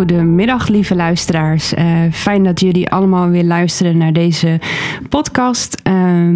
Goedemiddag, 0.00 0.68
lieve 0.68 0.94
luisteraars. 0.94 1.74
Uh, 1.74 2.02
fijn 2.12 2.44
dat 2.44 2.60
jullie 2.60 2.90
allemaal 2.90 3.28
weer 3.28 3.44
luisteren 3.44 3.96
naar 3.96 4.12
deze 4.12 4.60
podcast. 5.08 5.80
Uh, 5.88 6.28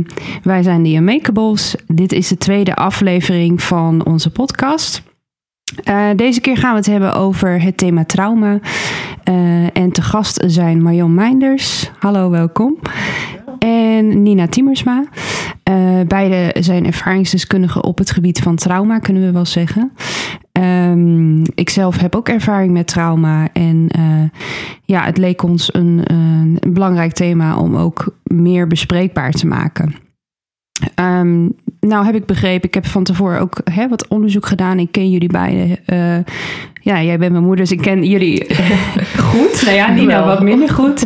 wij 0.43 0.63
zijn 0.63 0.83
de 0.83 0.95
Unmakeables. 0.95 1.75
Dit 1.87 2.13
is 2.13 2.29
de 2.29 2.39
tweede 2.39 2.75
aflevering 2.75 3.63
van 3.63 4.05
onze 4.05 4.31
podcast. 4.31 5.03
Uh, 5.85 6.07
deze 6.17 6.41
keer 6.41 6.57
gaan 6.57 6.71
we 6.71 6.77
het 6.77 6.87
hebben 6.87 7.15
over 7.15 7.63
het 7.63 7.77
thema 7.77 8.05
trauma. 8.05 8.59
en 9.73 9.93
te 9.93 10.03
gast 10.03 10.43
zijn 10.47 10.83
Marion 10.83 11.15
Meinders. 11.15 11.91
Hallo, 11.99 12.31
welkom. 12.31 12.79
En 13.65 14.23
Nina 14.23 14.47
Timmersma. 14.47 15.05
beide 16.07 16.55
zijn 16.63 16.87
ervaringsdeskundigen 16.87 17.85
op 17.85 17.99
het 17.99 18.11
gebied 18.11 18.39
van 18.39 18.57
trauma, 18.57 18.99
kunnen 18.99 19.23
we 19.23 19.33
wel 19.33 19.47
zeggen. 19.47 19.93
Um, 20.61 21.43
ik 21.55 21.71
zelf 21.71 21.97
heb 21.97 22.15
ook 22.15 22.29
ervaring 22.29 22.73
met 22.73 22.87
trauma. 22.87 23.49
En 23.53 23.89
uh, 23.99 24.23
ja, 24.85 25.05
het 25.05 25.19
leek 25.19 25.43
ons 25.43 25.75
een, 25.75 26.01
een, 26.05 26.59
belangrijk 26.69 27.12
thema 27.12 27.56
om 27.56 27.77
ook 27.77 28.15
meer 28.23 28.67
bespreekbaar 28.67 29.31
te 29.31 29.47
maken. 29.47 29.95
Um, 31.01 31.53
nou 31.81 32.05
heb 32.05 32.15
ik 32.15 32.27
begrepen, 32.27 32.69
ik 32.69 32.75
heb 32.75 32.87
van 32.87 33.05
tevoren 33.05 33.41
ook 33.41 33.61
hè, 33.71 33.89
wat 33.89 34.09
onderzoek 34.09 34.47
gedaan. 34.47 34.78
Ik 34.78 34.93
ken 34.93 35.11
jullie 35.11 35.28
beiden. 35.28 35.78
Uh, 35.87 36.19
ja, 36.85 37.03
jij 37.03 37.19
bent 37.19 37.33
mijn 37.33 37.45
moeder, 37.45 37.65
dus 37.65 37.75
ik 37.75 37.81
ken 37.81 38.05
jullie 38.05 38.47
goed. 39.31 39.63
Nou 39.65 39.77
ja, 39.77 39.91
Nina 39.91 40.25
wat 40.25 40.43
minder 40.43 40.69
goed. 40.69 41.03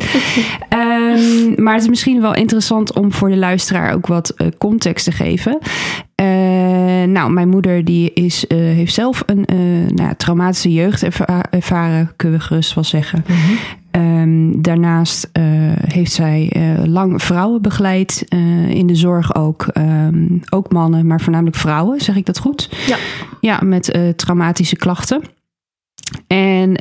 Um, 0.72 1.62
maar 1.62 1.72
het 1.72 1.82
is 1.82 1.88
misschien 1.88 2.20
wel 2.20 2.34
interessant 2.34 2.92
om 2.92 3.12
voor 3.12 3.28
de 3.28 3.36
luisteraar 3.36 3.94
ook 3.94 4.06
wat 4.06 4.34
uh, 4.36 4.48
context 4.58 5.04
te 5.04 5.12
geven. 5.12 5.58
Uh, 6.22 6.26
nou, 7.02 7.30
mijn 7.30 7.48
moeder 7.48 7.84
die 7.84 8.12
is, 8.12 8.44
uh, 8.48 8.58
heeft 8.58 8.94
zelf 8.94 9.22
een 9.26 9.46
nou, 9.94 10.14
traumatische 10.16 10.72
jeugd 10.72 11.02
ervaren, 11.50 12.12
kunnen 12.16 12.38
we 12.38 12.44
gerust 12.44 12.74
wel 12.74 12.84
zeggen. 12.84 13.24
Mm 13.26 13.34
-hmm. 13.34 13.56
Um, 13.92 14.62
daarnaast 14.62 15.30
uh, 15.32 15.44
heeft 15.76 16.12
zij 16.12 16.52
uh, 16.56 16.84
lang 16.84 17.22
vrouwen 17.22 17.62
begeleid 17.62 18.24
uh, 18.28 18.68
in 18.68 18.86
de 18.86 18.94
zorg 18.94 19.34
ook. 19.34 19.66
Um, 19.74 20.40
ook 20.50 20.72
mannen, 20.72 21.06
maar 21.06 21.20
voornamelijk 21.20 21.56
vrouwen, 21.56 22.00
zeg 22.00 22.16
ik 22.16 22.26
dat 22.26 22.38
goed? 22.38 22.68
Ja. 22.86 22.96
Ja, 23.40 23.60
met 23.64 23.98
traumatische 24.16 24.76
klachten. 24.76 25.22
En 26.26 26.72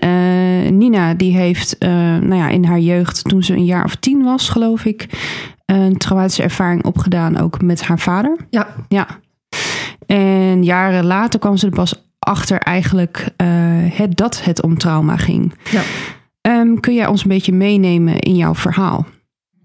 Nina, 0.77 1.13
die 1.13 1.37
heeft 1.37 1.75
nou 1.79 2.35
ja, 2.35 2.49
in 2.49 2.65
haar 2.65 2.79
jeugd, 2.79 3.23
toen 3.23 3.43
ze 3.43 3.53
een 3.53 3.65
jaar 3.65 3.83
of 3.83 3.95
tien 3.95 4.23
was, 4.23 4.49
geloof 4.49 4.85
ik, 4.85 5.07
een 5.65 5.97
traumatische 5.97 6.43
ervaring 6.43 6.85
opgedaan, 6.85 7.37
ook 7.37 7.61
met 7.61 7.83
haar 7.83 7.99
vader. 7.99 8.37
Ja. 8.49 8.67
Ja. 8.87 9.07
En 10.05 10.63
jaren 10.63 11.05
later 11.05 11.39
kwam 11.39 11.57
ze 11.57 11.65
er 11.65 11.71
pas 11.71 12.05
achter 12.19 12.59
eigenlijk 12.59 13.29
het, 13.93 14.17
dat 14.17 14.43
het 14.43 14.61
om 14.61 14.77
trauma 14.77 15.17
ging. 15.17 15.53
Ja. 15.71 15.81
Um, 16.41 16.79
kun 16.79 16.93
jij 16.93 17.07
ons 17.07 17.23
een 17.23 17.29
beetje 17.29 17.53
meenemen 17.53 18.19
in 18.19 18.35
jouw 18.35 18.55
verhaal? 18.55 19.05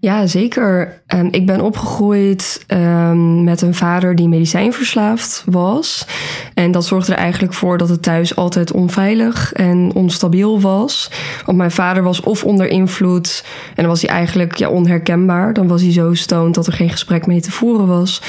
Ja, 0.03 0.27
zeker. 0.27 1.01
Um, 1.07 1.27
ik 1.31 1.45
ben 1.45 1.61
opgegroeid 1.61 2.65
um, 2.67 3.43
met 3.43 3.61
een 3.61 3.75
vader 3.75 4.15
die 4.15 4.27
medicijnverslaafd 4.27 5.43
was. 5.45 6.07
En 6.53 6.71
dat 6.71 6.85
zorgde 6.85 7.11
er 7.11 7.17
eigenlijk 7.17 7.53
voor 7.53 7.77
dat 7.77 7.89
het 7.89 8.01
thuis 8.01 8.35
altijd 8.35 8.71
onveilig 8.71 9.53
en 9.53 9.91
onstabiel 9.93 10.61
was. 10.61 11.11
Want 11.45 11.57
mijn 11.57 11.71
vader 11.71 12.03
was 12.03 12.21
of 12.21 12.43
onder 12.43 12.67
invloed 12.67 13.45
en 13.67 13.75
dan 13.75 13.87
was 13.87 14.01
hij 14.01 14.09
eigenlijk 14.09 14.55
ja, 14.55 14.69
onherkenbaar. 14.69 15.53
Dan 15.53 15.67
was 15.67 15.81
hij 15.81 15.91
zo 15.91 16.13
stoned 16.13 16.53
dat 16.53 16.67
er 16.67 16.73
geen 16.73 16.89
gesprek 16.89 17.25
mee 17.25 17.41
te 17.41 17.51
voeren 17.51 17.87
was. 17.87 18.21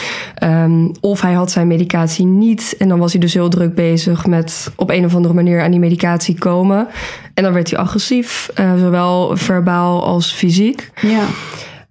Um, 0.42 0.92
of 1.00 1.20
hij 1.20 1.32
had 1.32 1.50
zijn 1.50 1.66
medicatie 1.66 2.26
niet 2.26 2.74
en 2.78 2.88
dan 2.88 2.98
was 2.98 3.12
hij 3.12 3.20
dus 3.20 3.34
heel 3.34 3.48
druk 3.48 3.74
bezig 3.74 4.26
met 4.26 4.72
op 4.76 4.90
een 4.90 5.04
of 5.04 5.14
andere 5.14 5.34
manier 5.34 5.62
aan 5.62 5.70
die 5.70 5.80
medicatie 5.80 6.38
komen. 6.38 6.88
En 7.34 7.42
dan 7.42 7.52
werd 7.52 7.70
hij 7.70 7.78
agressief, 7.78 8.50
uh, 8.60 8.74
zowel 8.78 9.36
verbaal 9.36 10.04
als 10.04 10.32
fysiek. 10.32 10.90
Ja. 11.00 11.24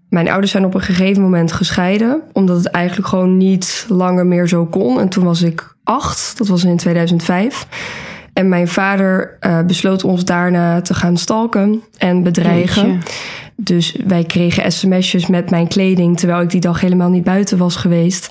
Mijn 0.10 0.30
ouders 0.30 0.52
zijn 0.52 0.66
op 0.66 0.74
een 0.74 0.82
gegeven 0.82 1.22
moment 1.22 1.52
gescheiden, 1.52 2.22
omdat 2.34 2.58
het 2.58 2.68
eigenlijk 2.68 3.08
gewoon 3.08 3.38
niet 3.38 3.86
langer 3.90 4.26
meer 4.26 4.48
zo 4.48 4.66
kon. 4.66 5.00
En 5.00 5.10
toen 5.10 5.24
was 5.24 5.42
ik 5.42 5.76
acht, 5.84 6.38
dat 6.38 6.48
was 6.48 6.64
in 6.64 6.78
2005. 6.78 7.68
En 8.34 8.50
mijn 8.50 8.68
vader 8.68 9.38
uh, 9.42 9.62
besloot 9.62 10.04
ons 10.04 10.26
daarna 10.26 10.82
te 10.82 10.94
gaan 10.94 11.18
stalken 11.18 11.84
en 11.98 12.24
bedreigen. 12.24 12.92
Jeetje. 12.92 13.12
Dus 13.56 13.96
wij 14.06 14.24
kregen 14.24 14.72
sms'jes 14.72 15.28
met 15.28 15.50
mijn 15.50 15.68
kleding, 15.68 16.18
terwijl 16.18 16.42
ik 16.42 16.50
die 16.50 16.62
dag 16.62 16.82
helemaal 16.82 17.10
niet 17.10 17.24
buiten 17.24 17.58
was 17.58 17.76
geweest. 17.76 18.30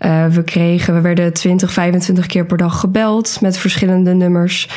Uh, 0.00 0.26
we 0.26 0.42
kregen, 0.42 0.94
we 0.94 1.00
werden 1.00 1.32
20, 1.32 1.72
25 1.72 2.26
keer 2.26 2.46
per 2.46 2.56
dag 2.56 2.80
gebeld 2.80 3.38
met 3.40 3.58
verschillende 3.58 4.14
nummers. 4.14 4.68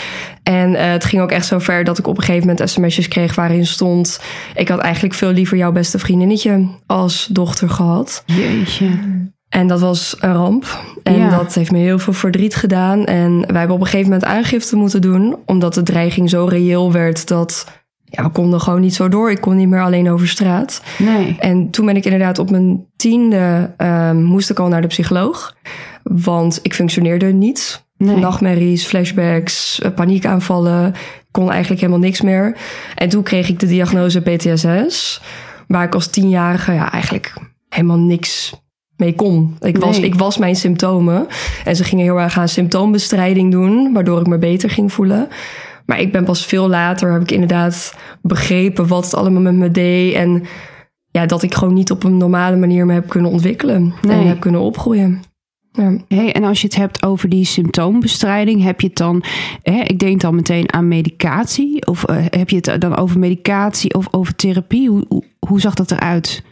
En 0.44 0.72
uh, 0.72 0.92
het 0.92 1.06
ging 1.06 1.22
ook 1.22 1.32
echt 1.32 1.46
zo 1.46 1.60
ver 1.60 1.84
dat 1.84 1.98
ik 1.98 2.08
op 2.08 2.18
een 2.18 2.24
gegeven 2.24 2.48
moment 2.48 2.70
sms'jes 2.70 3.08
kreeg 3.08 3.36
waarin 3.36 3.66
stond: 3.66 4.20
Ik 4.56 4.68
had 4.68 4.80
eigenlijk 4.80 5.14
veel 5.14 5.32
liever 5.32 5.58
jouw 5.58 5.72
beste 5.72 6.00
vriendinnetje 6.00 6.68
als 6.86 7.28
dochter 7.32 7.70
gehad. 7.70 8.24
Jeetje. 8.26 8.88
En 9.50 9.68
dat 9.68 9.80
was 9.80 10.16
een 10.20 10.34
ramp. 10.34 10.80
En 11.04 11.18
Ja. 11.18 11.30
dat 11.30 11.54
heeft 11.54 11.72
me 11.72 11.78
heel 11.78 12.00
veel 12.00 12.14
verdriet 12.14 12.56
gedaan. 12.56 13.06
En 13.06 13.40
wij 13.48 13.58
hebben 13.58 13.76
op 13.76 13.82
een 13.82 13.88
gegeven 13.88 14.12
moment 14.12 14.30
aangifte 14.30 14.76
moeten 14.76 15.02
doen, 15.02 15.36
omdat 15.46 15.74
de 15.74 15.84
dreiging 15.84 16.30
zo 16.30 16.46
reëel 16.46 16.92
werd 16.92 17.28
dat 17.28 17.66
ja, 18.16 18.24
we 18.24 18.30
konden 18.30 18.62
gewoon 18.62 18.82
niet 18.82 18.96
zo 18.96 19.10
door. 19.10 19.32
Ik 19.32 19.42
kon 19.42 19.56
niet 19.56 19.70
meer 19.70 19.82
alleen 19.82 20.10
over 20.10 20.28
straat. 20.28 20.82
Nee. 20.98 21.36
En 21.40 21.70
toen 21.70 21.86
ben 21.86 21.96
ik 21.96 22.06
inderdaad 22.06 22.40
op 22.40 22.50
mijn 22.50 22.86
tiende 22.96 23.74
um, 23.78 24.24
moest 24.24 24.50
ik 24.50 24.60
al 24.60 24.68
naar 24.68 24.82
de 24.82 24.88
psycholoog. 24.88 25.56
Want 26.04 26.60
ik 26.62 26.74
functioneerde 26.74 27.26
niet. 27.26 27.86
Nee. 27.98 28.16
Nachtmerries, 28.16 28.86
flashbacks, 28.86 29.80
eh, 29.82 29.92
paniekaanvallen. 29.92 30.94
Kon 31.32 31.52
eigenlijk 31.52 31.82
helemaal 31.82 32.02
niks 32.02 32.22
meer. 32.22 32.58
En 32.96 33.10
toen 33.10 33.24
kreeg 33.24 33.50
ik 33.50 33.60
de 33.60 33.68
diagnose 33.68 34.22
PTSS. 34.22 35.22
Waar 35.68 35.84
ik 35.84 35.94
als 35.94 36.08
tienjarige 36.08 36.74
ja, 36.74 36.92
eigenlijk 36.92 37.34
helemaal 37.70 38.00
niks 38.00 38.54
mee 38.98 39.16
kon. 39.16 39.58
Ik 39.60 39.78
was, 39.78 40.00
ik 40.00 40.16
was 40.16 40.38
mijn 40.38 40.56
symptomen. 40.56 41.28
En 41.66 41.76
ze 41.76 41.84
gingen 41.84 42.04
heel 42.04 42.20
erg 42.20 42.38
aan 42.38 42.48
symptoombestrijding 42.48 43.52
doen. 43.52 43.94
Waardoor 43.94 44.20
ik 44.20 44.28
me 44.28 44.38
beter 44.38 44.70
ging 44.70 44.94
voelen. 44.94 45.28
Maar 45.86 46.00
ik 46.00 46.12
ben 46.12 46.24
pas 46.24 46.46
veel 46.46 46.70
later, 46.70 47.12
heb 47.12 47.22
ik 47.22 47.32
inderdaad 47.32 47.96
begrepen 48.22 48.88
wat 48.88 49.04
het 49.06 49.16
allemaal 49.16 49.42
met 49.42 49.54
me 49.54 49.72
deed. 49.72 50.14
En 50.14 50.44
ja, 51.12 51.26
dat 51.26 51.44
ik 51.44 51.54
gewoon 51.54 51.74
niet 51.74 51.92
op 51.92 52.04
een 52.04 52.18
normale 52.18 52.56
manier 52.56 52.86
me 52.86 52.94
heb 52.94 53.10
kunnen 53.10 53.32
ontwikkelen. 53.32 53.94
Nee. 54.02 54.20
En 54.20 54.28
heb 54.28 54.40
kunnen 54.40 54.62
opgroeien. 54.62 55.22
Ja. 55.72 55.98
Hey, 56.08 56.34
en 56.34 56.44
als 56.44 56.62
je 56.62 56.68
het 56.68 56.76
hebt 56.76 57.06
over 57.06 57.30
die 57.30 57.46
symptoombestrijding, 57.46 58.64
heb 58.64 58.82
je 58.82 58.88
het 58.88 58.98
dan, 58.98 59.24
hè, 59.62 59.82
ik 59.82 60.00
denk 60.00 60.22
dan 60.22 60.36
meteen 60.36 60.74
aan 60.74 60.88
medicatie, 60.88 61.88
of 61.88 62.10
uh, 62.10 62.16
heb 62.30 62.50
je 62.50 62.56
het 62.62 62.82
dan 62.82 62.96
over 62.96 63.20
medicatie 63.20 63.94
of 63.94 64.08
over 64.12 64.36
therapie? 64.36 64.90
Hoe, 64.90 65.06
hoe, 65.08 65.24
hoe 65.48 65.60
zag 65.60 65.74
dat 65.74 65.92
eruit? 65.92 66.44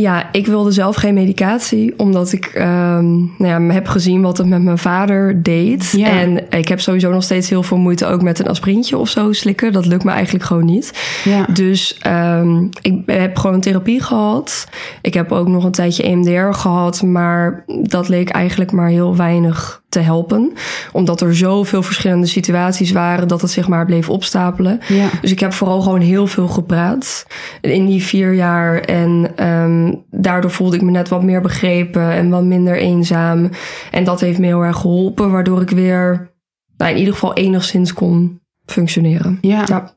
Ja, 0.00 0.28
ik 0.32 0.46
wilde 0.46 0.70
zelf 0.70 0.96
geen 0.96 1.14
medicatie, 1.14 1.94
omdat 1.96 2.32
ik 2.32 2.50
um, 2.54 3.34
nou 3.38 3.64
ja, 3.68 3.74
heb 3.74 3.88
gezien 3.88 4.22
wat 4.22 4.38
het 4.38 4.46
met 4.46 4.62
mijn 4.62 4.78
vader 4.78 5.42
deed. 5.42 5.92
Ja. 5.96 6.08
En 6.08 6.50
ik 6.50 6.68
heb 6.68 6.80
sowieso 6.80 7.12
nog 7.12 7.22
steeds 7.22 7.48
heel 7.48 7.62
veel 7.62 7.76
moeite 7.76 8.06
ook 8.06 8.22
met 8.22 8.38
een 8.38 8.48
aspirintje 8.48 8.98
of 8.98 9.08
zo 9.08 9.32
slikken. 9.32 9.72
Dat 9.72 9.86
lukt 9.86 10.04
me 10.04 10.10
eigenlijk 10.10 10.44
gewoon 10.44 10.64
niet. 10.64 10.92
Ja. 11.24 11.46
Dus 11.52 12.00
um, 12.06 12.68
ik 12.82 13.02
heb 13.06 13.36
gewoon 13.36 13.60
therapie 13.60 14.02
gehad. 14.02 14.68
Ik 15.02 15.14
heb 15.14 15.32
ook 15.32 15.48
nog 15.48 15.64
een 15.64 15.70
tijdje 15.70 16.02
EMDR 16.02 16.52
gehad, 16.52 17.02
maar 17.02 17.64
dat 17.82 18.08
leek 18.08 18.28
eigenlijk 18.28 18.72
maar 18.72 18.88
heel 18.88 19.16
weinig 19.16 19.79
te 19.90 19.98
helpen. 20.00 20.52
Omdat 20.92 21.20
er 21.20 21.36
zoveel 21.36 21.82
verschillende 21.82 22.26
situaties 22.26 22.92
waren 22.92 23.28
dat 23.28 23.40
het 23.40 23.50
zich 23.50 23.68
maar 23.68 23.84
bleef 23.86 24.08
opstapelen. 24.08 24.80
Ja. 24.88 25.08
Dus 25.20 25.30
ik 25.30 25.40
heb 25.40 25.52
vooral 25.52 25.80
gewoon 25.80 26.00
heel 26.00 26.26
veel 26.26 26.48
gepraat 26.48 27.26
in 27.60 27.86
die 27.86 28.02
vier 28.02 28.34
jaar. 28.34 28.80
En 28.80 29.44
um, 29.48 30.04
daardoor 30.10 30.50
voelde 30.50 30.76
ik 30.76 30.82
me 30.82 30.90
net 30.90 31.08
wat 31.08 31.22
meer 31.22 31.40
begrepen 31.40 32.10
en 32.10 32.30
wat 32.30 32.44
minder 32.44 32.76
eenzaam. 32.76 33.50
En 33.90 34.04
dat 34.04 34.20
heeft 34.20 34.38
me 34.38 34.46
heel 34.46 34.64
erg 34.64 34.76
geholpen, 34.76 35.30
waardoor 35.30 35.60
ik 35.60 35.70
weer 35.70 36.30
nou, 36.76 36.90
in 36.92 36.98
ieder 36.98 37.14
geval 37.14 37.34
enigszins 37.34 37.92
kon 37.94 38.40
functioneren. 38.66 39.38
Ja. 39.40 39.62
Ja. 39.66 39.94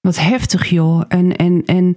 Wat 0.00 0.18
heftig, 0.18 0.66
joh. 0.66 1.02
En, 1.08 1.36
en, 1.36 1.62
en 1.66 1.92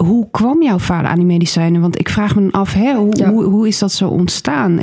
hoe 0.00 0.30
kwam 0.30 0.62
jouw 0.62 0.78
vader 0.78 1.10
aan 1.10 1.16
die 1.16 1.26
medicijnen? 1.26 1.80
Want 1.80 1.98
ik 1.98 2.08
vraag 2.08 2.36
me 2.36 2.48
af, 2.52 2.72
hè, 2.72 2.94
hoe, 2.94 3.16
Ja. 3.16 3.30
hoe, 3.30 3.44
hoe 3.44 3.68
is 3.68 3.78
dat 3.78 3.92
zo 3.92 4.08
ontstaan? 4.08 4.80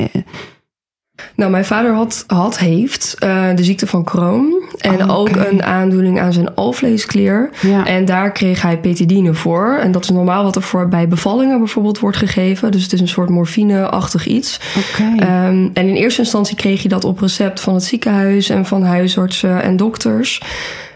Eh, 1.22 1.30
Nou, 1.36 1.52
mijn 1.52 1.66
vader 1.66 1.94
had, 1.94 2.24
had 2.28 2.60
heeft 2.60 3.16
uh, 3.24 3.46
de 3.56 3.64
ziekte 3.64 3.88
van 3.88 4.04
Crohn. 4.04 4.64
En 4.78 5.10
Oh, 5.10 5.18
ook 5.18 5.36
een 5.36 5.64
aandoening 5.64 6.20
aan 6.20 6.34
zijn 6.34 6.56
alvleesklier. 6.56 7.50
Ja. 7.62 7.86
En 7.86 8.06
daar 8.06 8.32
kreeg 8.32 8.62
hij 8.62 8.78
petidine 8.78 9.34
voor. 9.34 9.78
En 9.82 9.92
dat 9.92 10.04
is 10.04 10.10
normaal 10.10 10.44
wat 10.44 10.56
er 10.56 10.62
voor 10.62 10.88
bij 10.88 11.08
bevallingen 11.08 11.58
bijvoorbeeld 11.58 12.00
wordt 12.00 12.18
gegeven. 12.18 12.72
Dus 12.72 12.84
het 12.84 12.94
is 12.94 13.00
een 13.00 13.08
soort 13.08 13.30
morfine-achtig 13.30 14.28
iets. 14.28 14.60
Oké. 14.78 15.04
Um, 15.04 15.72
en 15.74 15.88
in 15.88 15.96
eerste 15.96 16.22
instantie 16.22 16.56
kreeg 16.56 16.82
je 16.82 16.90
dat 16.90 17.04
op 17.04 17.20
recept 17.20 17.60
van 17.60 17.74
het 17.74 17.84
ziekenhuis 17.84 18.50
en 18.50 18.66
van 18.66 18.84
huisartsen 18.84 19.62
en 19.64 19.78
dokters. 19.78 20.42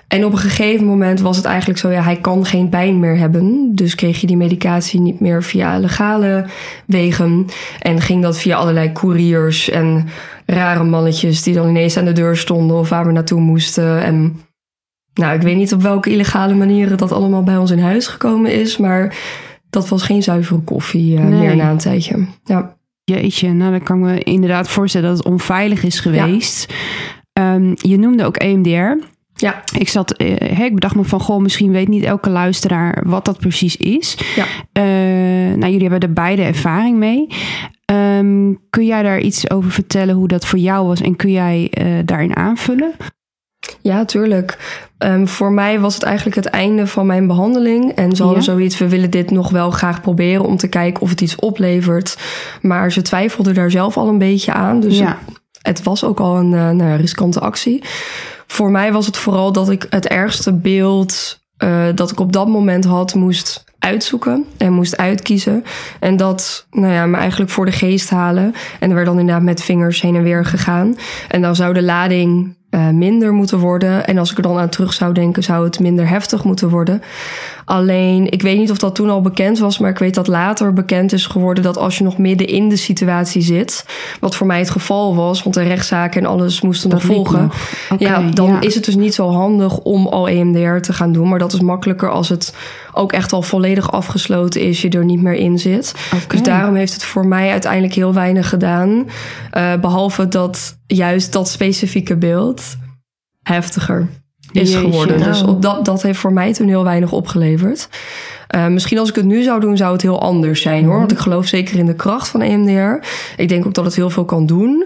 En 0.08 0.26
op 0.26 0.32
een 0.32 0.38
gegeven 0.38 0.86
moment 0.86 1.20
was 1.20 1.38
het 1.38 1.46
eigenlijk 1.46 1.80
zo, 1.80 1.90
ja, 1.90 2.02
hij 2.02 2.16
kan 2.16 2.46
geen 2.46 2.70
pijn 2.70 3.00
meer 3.00 3.18
hebben. 3.18 3.76
Dus 3.76 3.96
kreeg 3.96 4.22
je 4.22 4.28
die 4.28 4.38
medicatie 4.38 5.00
niet 5.00 5.20
meer 5.20 5.44
via 5.44 5.78
legale 5.80 6.46
wegen. 6.86 7.46
En 7.80 8.02
ging 8.02 8.22
dat 8.22 8.38
via 8.38 8.56
allerlei 8.58 8.92
couriers 8.92 9.70
en 9.70 10.08
rare 10.46 10.84
mannetjes 10.84 11.44
die 11.44 11.54
dan 11.54 11.70
ineens 11.70 11.98
aan 11.98 12.06
de 12.06 12.12
deur 12.12 12.38
stonden 12.38 12.78
of 12.78 12.90
waar 12.90 13.06
we 13.06 13.12
naartoe 13.12 13.40
moesten. 13.40 14.04
En 14.04 14.40
Nou, 15.14 15.36
ik 15.36 15.42
weet 15.42 15.56
niet 15.56 15.74
op 15.74 15.82
welke 15.82 16.10
illegale 16.10 16.54
manieren 16.54 16.98
dat 16.98 17.12
allemaal 17.12 17.44
bij 17.44 17.58
ons 17.58 17.72
in 17.72 17.80
huis 17.80 18.08
gekomen 18.08 18.52
is, 18.52 18.78
maar 18.78 19.16
dat 19.70 19.90
was 19.90 20.04
geen 20.04 20.24
zuivere 20.24 20.60
koffie 20.60 21.14
uh, 21.18 21.24
Nee. 21.24 21.40
meer 21.40 21.56
na 21.56 21.70
een 21.70 21.78
tijdje. 21.78 22.26
Ja. 22.44 22.76
Jeetje, 23.04 23.54
nou 23.54 23.72
dan 23.72 23.84
kan 23.84 23.98
ik 23.98 24.04
me 24.04 24.20
inderdaad 24.20 24.68
voorstellen 24.70 25.08
dat 25.10 25.18
het 25.18 25.28
onveilig 25.28 25.84
is 25.84 26.00
geweest. 26.00 26.74
Ehm, 27.34 27.74
je 27.76 27.98
noemde 27.98 28.26
ook 28.26 28.38
EMDR. 28.38 28.98
Ja. 29.38 29.64
Ik 29.78 29.90
zat, 29.90 30.12
eh, 30.12 30.58
hè, 30.58 30.64
ik 30.64 30.74
bedacht 30.74 30.96
me 30.96 31.04
van, 31.04 31.20
goh, 31.20 31.42
misschien 31.42 31.72
weet 31.72 31.88
niet 31.88 32.04
elke 32.04 32.30
luisteraar 32.30 33.04
wat 33.06 33.26
dat 33.26 33.38
precies 33.38 33.78
is. 33.78 34.18
Ja. 34.36 34.46
Eh, 34.72 34.84
nou, 35.58 35.72
jullie 35.72 35.90
hebben 35.90 36.00
er 36.00 36.14
beide 36.14 36.42
ervaring 36.42 36.98
mee. 36.98 37.28
Ehm, 37.86 38.54
kun 38.70 38.86
jij 38.86 39.04
daar 39.04 39.20
iets 39.20 39.50
over 39.50 39.72
vertellen 39.72 40.16
hoe 40.16 40.28
dat 40.28 40.46
voor 40.46 40.60
jou 40.60 40.88
was 40.88 41.02
en 41.02 41.16
kun 41.16 41.32
jij 41.32 41.68
eh, 41.72 41.86
daarin 42.06 42.36
aanvullen? 42.36 42.92
Ja, 43.82 44.06
tuurlijk. 44.06 44.58
Ehm, 44.98 45.26
voor 45.26 45.52
mij 45.52 45.80
was 45.80 45.94
het 45.94 46.04
eigenlijk 46.04 46.36
het 46.36 46.46
einde 46.46 46.88
van 46.88 47.06
mijn 47.06 47.28
behandeling. 47.28 47.92
En 47.92 48.16
ze 48.16 48.24
hadden 48.24 48.44
Ja. 48.44 48.46
zoiets, 48.52 48.78
we 48.78 48.90
willen 48.90 49.10
dit 49.10 49.32
nog 49.32 49.50
wel 49.50 49.72
graag 49.72 50.02
proberen 50.02 50.46
om 50.46 50.58
te 50.58 50.68
kijken 50.68 51.02
of 51.02 51.10
het 51.10 51.22
iets 51.22 51.36
oplevert. 51.36 52.18
Maar 52.62 52.92
ze 52.92 53.02
twijfelden 53.02 53.54
daar 53.54 53.72
zelf 53.72 53.98
al 53.98 54.08
een 54.08 54.18
beetje 54.18 54.54
aan. 54.54 54.80
Dus 54.80 54.98
ja, 54.98 55.18
het 55.62 55.84
was 55.84 56.04
ook 56.04 56.20
al 56.20 56.38
een 56.38 56.54
eh, 56.54 56.70
nou 56.70 56.90
ja, 56.90 56.96
riskante 56.96 57.40
actie. 57.40 57.84
Voor 58.48 58.72
mij 58.72 58.92
was 58.92 59.06
het 59.06 59.18
vooral 59.18 59.52
dat 59.52 59.70
ik 59.70 59.86
het 59.90 60.08
ergste 60.08 60.54
beeld 60.54 61.44
eh, 61.58 61.86
dat 61.96 62.12
ik 62.12 62.20
op 62.20 62.34
dat 62.34 62.48
moment 62.48 62.86
had 62.86 63.14
moest 63.14 63.64
uitzoeken 63.80 64.46
en 64.58 64.74
moest 64.74 64.98
uitkiezen. 64.98 65.64
En 66.00 66.18
dat 66.18 66.68
nou 66.72 66.94
ja, 66.94 67.06
me 67.06 67.18
eigenlijk 67.18 67.52
voor 67.52 67.66
de 67.66 67.72
geest 67.72 68.10
halen. 68.10 68.54
En 68.80 68.90
er 68.90 68.96
werd 68.96 69.08
dan 69.08 69.20
inderdaad 69.20 69.44
met 69.44 69.64
vingers 69.64 70.02
heen 70.02 70.16
en 70.16 70.24
weer 70.24 70.46
gegaan. 70.46 70.98
En 71.28 71.42
dan 71.42 71.56
zou 71.56 71.74
de 71.74 71.84
lading 71.84 72.56
eh, 72.70 72.90
minder 72.90 73.34
moeten 73.34 73.60
worden. 73.60 74.08
En 74.08 74.18
als 74.18 74.32
ik 74.32 74.38
er 74.38 74.44
dan 74.44 74.58
aan 74.58 74.70
terug 74.70 74.94
zou 74.94 75.14
denken, 75.14 75.44
zou 75.44 75.64
het 75.64 75.80
minder 75.80 76.08
heftig 76.08 76.44
moeten 76.44 76.70
worden. 76.70 77.02
Alleen, 77.66 78.32
ik 78.32 78.42
weet 78.42 78.58
niet 78.58 78.72
of 78.72 78.78
dat 78.78 78.96
toen 78.96 79.10
al 79.10 79.22
bekend 79.22 79.60
was, 79.60 79.78
maar 79.78 79.90
ik 79.90 79.98
weet 79.98 80.14
dat 80.14 80.28
later 80.28 80.74
bekend 80.74 81.14
is 81.14 81.26
geworden 81.26 81.64
dat 81.64 81.78
als 81.78 81.98
je 81.98 82.04
nog 82.04 82.18
midden 82.18 82.48
in 82.48 82.70
de 82.70 82.76
situatie 82.76 83.42
zit, 83.42 83.86
wat 84.20 84.36
voor 84.36 84.48
mij 84.48 84.60
het 84.60 84.70
geval 84.70 85.16
was, 85.16 85.44
want 85.44 85.56
de 85.56 85.64
rechtszaken 85.64 86.22
en 86.22 86.30
alles 86.30 86.62
moesten 86.62 86.90
nog 86.90 87.02
dat 87.02 87.12
volgen. 87.12 87.42
nog. 87.42 88.00
Ja, 88.00 88.22
dan 88.22 88.48
ja. 88.48 88.62
is 88.62 88.76
het 88.76 88.86
dus 88.86 88.96
niet 88.96 89.14
zo 89.14 89.30
handig 89.30 89.78
om 89.78 90.08
al 90.08 90.28
EMDR 90.28 90.78
te 90.78 90.94
gaan 90.94 91.12
doen. 91.12 91.30
Maar 91.30 91.40
dat 91.40 91.54
is 91.54 91.60
makkelijker 91.60 92.10
als 92.10 92.30
het 92.30 92.56
ook 92.94 93.12
echt 93.12 93.34
al 93.34 93.42
volledig 93.42 93.92
afgesloten 93.92 94.62
is, 94.62 94.82
je 94.82 94.90
er 94.90 95.06
niet 95.06 95.22
meer 95.22 95.34
in 95.34 95.60
zit. 95.60 95.94
Dus 96.28 96.44
daarom 96.44 96.76
heeft 96.76 96.94
het 96.94 97.04
voor 97.04 97.28
mij 97.28 97.52
uiteindelijk 97.52 97.94
heel 97.94 98.14
weinig 98.14 98.50
gedaan. 98.50 99.08
Eh, 99.52 99.74
behalve 99.82 100.28
dat 100.28 100.78
juist 100.88 101.34
dat 101.34 101.50
specifieke 101.50 102.18
beeld 102.18 102.78
heftiger 103.44 104.08
is 104.56 104.72
Jeetje, 104.72 104.90
geworden. 104.90 105.18
Dus 105.18 105.42
nou. 105.42 105.54
op 105.54 105.62
dat, 105.62 105.86
dat 105.86 106.02
heeft 106.02 106.20
voor 106.20 106.34
mij 106.34 106.54
toen 106.54 106.68
heel 106.68 106.84
weinig 106.84 107.12
opgeleverd. 107.12 107.90
Eh, 108.48 108.68
misschien 108.68 108.98
als 108.98 109.10
ik 109.10 109.16
het 109.16 109.26
nu 109.26 109.44
zou 109.44 109.60
doen, 109.60 109.78
zou 109.78 109.94
het 109.94 110.02
heel 110.02 110.22
anders 110.22 110.62
zijn 110.62 110.86
hoor. 110.86 110.98
Want 110.98 111.12
ik 111.12 111.18
geloof 111.18 111.46
zeker 111.46 111.78
in 111.78 111.86
de 111.86 111.96
kracht 111.96 112.28
van 112.28 112.42
EMDR. 112.42 113.08
Ik 113.38 113.50
denk 113.50 113.66
ook 113.66 113.74
dat 113.74 113.86
het 113.86 113.96
heel 113.96 114.10
veel 114.10 114.26
kan 114.26 114.46
doen. 114.46 114.86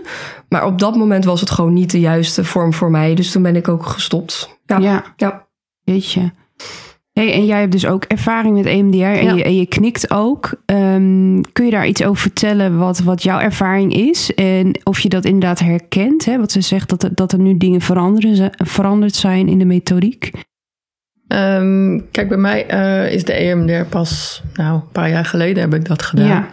Maar 0.50 0.66
op 0.66 0.80
dat 0.80 0.96
moment 0.96 1.26
was 1.26 1.40
het 1.40 1.50
gewoon 1.50 1.74
niet 1.74 1.92
de 1.92 2.00
juiste 2.00 2.44
vorm 2.44 2.74
voor 2.74 2.92
mij. 2.92 3.16
Dus 3.16 3.32
toen 3.32 3.42
ben 3.42 3.56
ik 3.56 3.68
ook 3.68 3.86
gestopt. 3.86 4.58
Ja. 4.66 4.80
Ja, 4.80 5.04
ja. 5.16 6.34
Hey, 7.20 7.34
en 7.34 7.46
jij 7.46 7.60
hebt 7.60 7.72
dus 7.72 7.86
ook 7.86 8.04
ervaring 8.04 8.56
met 8.56 8.66
EMDR 8.66 8.98
en, 8.98 9.24
Ja. 9.24 9.34
je, 9.34 9.44
en 9.44 9.56
je 9.56 9.66
knikt 9.66 10.12
ook. 10.12 10.62
Ehm, 10.66 11.42
kun 11.54 11.66
je 11.66 11.72
daar 11.72 11.88
iets 11.88 12.04
over 12.04 12.22
vertellen 12.22 12.78
wat, 12.78 13.00
wat 13.00 13.24
jouw 13.24 13.40
ervaring 13.40 13.94
is? 13.94 14.34
En 14.34 14.80
of 14.84 15.00
je 15.00 15.10
dat 15.10 15.26
inderdaad 15.26 15.60
herkent? 15.60 16.26
Hè? 16.26 16.38
Wat 16.38 16.52
ze 16.52 16.62
zegt 16.62 16.90
dat 16.90 17.04
er, 17.04 17.10
dat 17.14 17.32
er 17.32 17.40
nu 17.40 17.58
dingen 17.58 17.82
veranderen, 17.82 18.52
veranderd 18.58 19.16
zijn 19.16 19.48
in 19.48 19.60
de 19.60 19.66
methodiek. 19.66 20.32
Ehm, 21.28 22.00
kijk, 22.12 22.28
bij 22.28 22.38
mij 22.38 22.68
eh, 22.68 23.14
is 23.14 23.24
de 23.24 23.34
EMDR 23.34 23.86
pas, 23.90 24.42
nou, 24.54 24.74
een 24.74 24.92
paar 24.92 25.10
jaar 25.10 25.26
geleden 25.26 25.64
heb 25.64 25.74
ik 25.74 25.86
dat 25.86 26.02
gedaan. 26.02 26.28
Ja. 26.28 26.48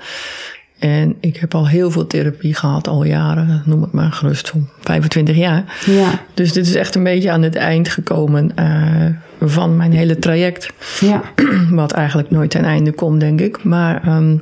En 0.79 1.17
ik 1.21 1.37
heb 1.37 1.55
al 1.55 1.69
heel 1.69 1.91
veel 1.91 2.07
therapie 2.07 2.55
gehad, 2.55 2.89
al 2.89 3.05
jaren, 3.05 3.63
noem 3.67 3.83
het 3.83 3.93
maar 3.93 4.13
gerust, 4.13 4.47
zo'n 4.47 4.69
25 4.81 5.37
jaar. 5.37 5.65
Ja, 5.87 6.21
Dus 6.35 6.53
dit 6.53 6.67
is 6.67 6.75
echt 6.75 6.95
een 6.95 7.03
beetje 7.03 7.31
aan 7.31 7.43
het 7.43 7.55
eind 7.55 7.89
gekomen 7.89 8.57
eh, 8.57 9.07
van 9.41 9.77
mijn 9.77 9.93
hele 9.93 10.19
traject. 10.19 10.71
ja, 11.00 11.23
Wat 11.71 11.93
eigenlijk 11.93 12.31
nooit 12.31 12.50
ten 12.50 12.65
einde 12.65 12.93
komt, 12.93 13.21
denk 13.21 13.41
ik. 13.41 13.65
Maar 13.65 14.03
ehm, 14.03 14.37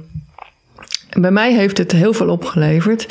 bij 1.20 1.30
mij 1.30 1.54
heeft 1.54 1.78
het 1.78 1.92
heel 1.92 2.12
veel 2.12 2.28
opgeleverd. 2.28 3.06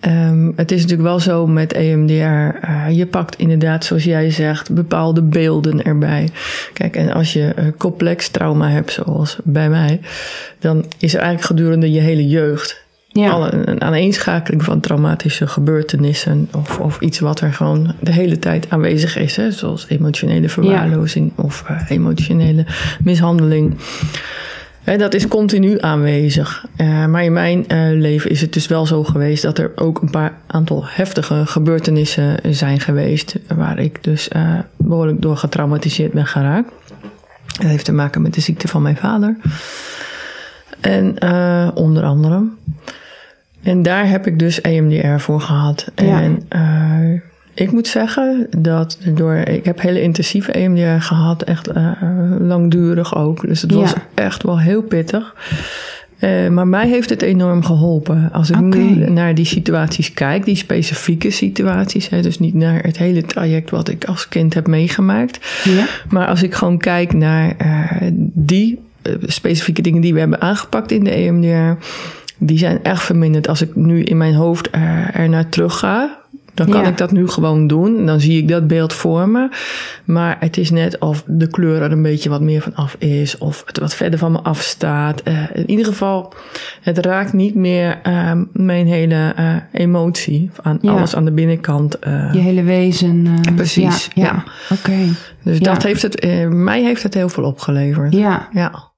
Ehm, 0.00 0.50
het 0.56 0.72
is 0.72 0.80
natuurlijk 0.80 1.08
wel 1.08 1.20
zo 1.20 1.46
met 1.46 1.72
EMDR. 1.72 2.12
eh, 2.12 2.90
je 2.90 3.06
pakt 3.06 3.36
inderdaad, 3.36 3.84
zoals 3.84 4.04
jij 4.04 4.30
zegt, 4.30 4.74
bepaalde 4.74 5.22
beelden 5.22 5.84
erbij. 5.84 6.28
Kijk, 6.72 6.96
en 6.96 7.12
als 7.12 7.32
je 7.32 7.52
eh, 7.56 7.66
complex 7.78 8.28
trauma 8.28 8.68
hebt, 8.68 8.92
zoals 8.92 9.38
bij 9.44 9.68
mij, 9.68 10.00
dan 10.58 10.84
is 10.98 11.14
er 11.14 11.20
eigenlijk 11.20 11.46
gedurende 11.46 11.92
je 11.92 12.00
hele 12.00 12.28
jeugd 12.28 12.81
ja. 13.12 13.30
alle, 13.30 13.68
een 13.68 13.80
aaneenschakeling 13.80 14.64
van 14.64 14.80
traumatische 14.80 15.46
gebeurtenissen. 15.46 16.48
Of, 16.56 16.78
of 16.78 17.00
iets 17.00 17.18
wat 17.18 17.40
er 17.40 17.52
gewoon 17.52 17.94
de 18.00 18.12
hele 18.12 18.38
tijd 18.38 18.70
aanwezig 18.70 19.16
is. 19.16 19.36
Hè? 19.36 19.50
Zoals 19.50 19.86
emotionele 19.88 20.48
verwaarlozing 20.48 21.32
of 21.36 21.64
eh, 21.68 21.80
emotionele 21.88 22.66
mishandeling. 23.02 23.74
Hè, 24.82 24.96
dat 24.96 25.14
is 25.14 25.28
continu 25.28 25.80
aanwezig. 25.80 26.66
Eh, 26.76 27.06
maar 27.06 27.24
in 27.24 27.32
mijn 27.32 27.68
eh, 27.68 27.78
leven 27.90 28.30
is 28.30 28.40
het 28.40 28.52
dus 28.52 28.66
wel 28.66 28.86
zo 28.86 29.04
geweest 29.04 29.42
dat 29.42 29.58
er 29.58 29.72
ook 29.74 30.02
een 30.02 30.10
paar 30.10 30.38
aantal 30.46 30.84
heftige 30.86 31.46
gebeurtenissen 31.46 32.36
zijn 32.54 32.80
geweest. 32.80 33.38
Waar 33.56 33.78
ik 33.78 34.04
dus 34.04 34.28
eh, 34.28 34.58
behoorlijk 34.76 35.22
door 35.22 35.36
getraumatiseerd 35.36 36.12
ben 36.12 36.26
geraakt. 36.26 36.72
Dat 37.46 37.70
heeft 37.70 37.84
te 37.84 37.92
maken 37.92 38.22
met 38.22 38.34
de 38.34 38.40
ziekte 38.40 38.68
van 38.68 38.82
mijn 38.82 38.96
vader. 38.96 39.36
En 40.80 41.22
onder 41.74 42.02
andere. 42.02 42.42
En 43.62 43.82
daar 43.82 44.08
heb 44.08 44.26
ik 44.26 44.38
dus 44.38 44.60
EMDR 44.60 45.18
voor 45.18 45.40
gehad. 45.40 45.86
Ja. 45.94 46.22
En 46.22 46.42
eh, 46.48 47.20
ik 47.54 47.72
moet 47.72 47.86
zeggen 47.86 48.46
dat 48.58 48.98
door. 49.14 49.34
Ik 49.34 49.64
heb 49.64 49.80
hele 49.80 50.02
intensieve 50.02 50.52
EMDR 50.52 51.04
gehad, 51.04 51.42
echt 51.42 51.68
eh, 51.68 51.92
langdurig 52.38 53.16
ook. 53.16 53.46
Dus 53.46 53.62
het 53.62 53.72
was 53.72 53.92
echt 54.14 54.42
wel 54.42 54.60
heel 54.60 54.82
pittig. 54.82 55.34
Eh, 56.18 56.48
maar 56.48 56.66
mij 56.66 56.88
heeft 56.88 57.10
het 57.10 57.22
enorm 57.22 57.64
geholpen. 57.64 58.28
Als 58.32 58.50
ik 58.50 58.60
nu 58.60 59.10
naar 59.10 59.34
die 59.34 59.44
situaties 59.44 60.12
kijk, 60.12 60.44
die 60.44 60.56
specifieke 60.56 61.30
situaties, 61.30 62.08
hè, 62.08 62.22
dus 62.22 62.38
niet 62.38 62.54
naar 62.54 62.82
het 62.82 62.98
hele 62.98 63.22
traject 63.22 63.70
wat 63.70 63.88
ik 63.88 64.04
als 64.04 64.28
kind 64.28 64.54
heb 64.54 64.66
meegemaakt, 64.66 65.62
ja. 65.64 65.86
maar 66.08 66.26
als 66.26 66.42
ik 66.42 66.54
gewoon 66.54 66.78
kijk 66.78 67.12
naar 67.12 67.56
die 68.34 68.78
specifieke 69.26 69.82
dingen 69.82 70.00
die 70.00 70.14
we 70.14 70.20
hebben 70.20 70.40
aangepakt 70.40 70.90
in 70.92 71.04
de 71.04 71.10
EMDR, 71.10 71.84
die 72.46 72.58
zijn 72.58 72.82
echt 72.82 73.02
verminderd. 73.02 73.48
Als 73.48 73.62
ik 73.62 73.74
nu 73.76 74.02
in 74.02 74.16
mijn 74.16 74.34
hoofd 74.34 74.70
eh, 74.70 75.18
er 75.18 75.28
naar 75.28 75.48
terug 75.48 75.78
ga, 75.78 76.20
dan 76.54 76.68
kan 76.70 76.82
Ja. 76.82 76.88
ik 76.88 76.96
dat 76.98 77.12
nu 77.12 77.28
gewoon 77.28 77.66
doen. 77.66 77.96
En 77.98 78.06
dan 78.06 78.20
zie 78.20 78.38
ik 78.38 78.48
dat 78.48 78.66
beeld 78.66 78.92
voor 78.92 79.28
me. 79.28 79.48
Maar 80.04 80.36
het 80.40 80.56
is 80.56 80.70
net 80.70 80.98
of 80.98 81.24
de 81.26 81.46
kleur 81.46 81.82
er 81.82 81.92
een 81.92 82.02
beetje 82.02 82.28
wat 82.28 82.40
meer 82.40 82.60
van 82.62 82.74
af 82.74 82.94
is. 82.98 83.38
Of 83.38 83.62
het 83.66 83.78
wat 83.78 83.94
verder 83.94 84.18
van 84.18 84.32
me 84.32 84.38
afstaat. 84.40 85.20
Eh 85.22 85.34
in 85.54 85.70
ieder 85.70 85.86
geval, 85.86 86.32
het 86.82 86.98
raakt 86.98 87.32
niet 87.32 87.54
meer 87.54 87.98
eh, 88.02 88.32
mijn 88.52 88.86
hele 88.86 89.32
eh, 89.36 89.56
emotie. 89.72 90.50
Aan 90.62 90.78
Ja. 90.80 90.90
alles 90.92 91.16
aan 91.16 91.24
de 91.24 91.32
binnenkant. 91.32 91.96
Je 92.32 92.38
hele 92.38 92.62
wezen. 92.62 93.40
Precies, 93.54 94.08
Ja, 94.14 94.22
ja. 94.24 94.44
ja. 94.68 94.76
oké. 94.76 94.98
Dus 95.44 95.60
dat 95.60 95.82
heeft 95.82 96.02
het, 96.02 96.26
mij 96.50 96.82
heeft 96.82 97.02
het 97.02 97.14
heel 97.14 97.28
veel 97.28 97.44
opgeleverd. 97.44 98.12
Ja, 98.12 98.48
Ja. 98.52 98.90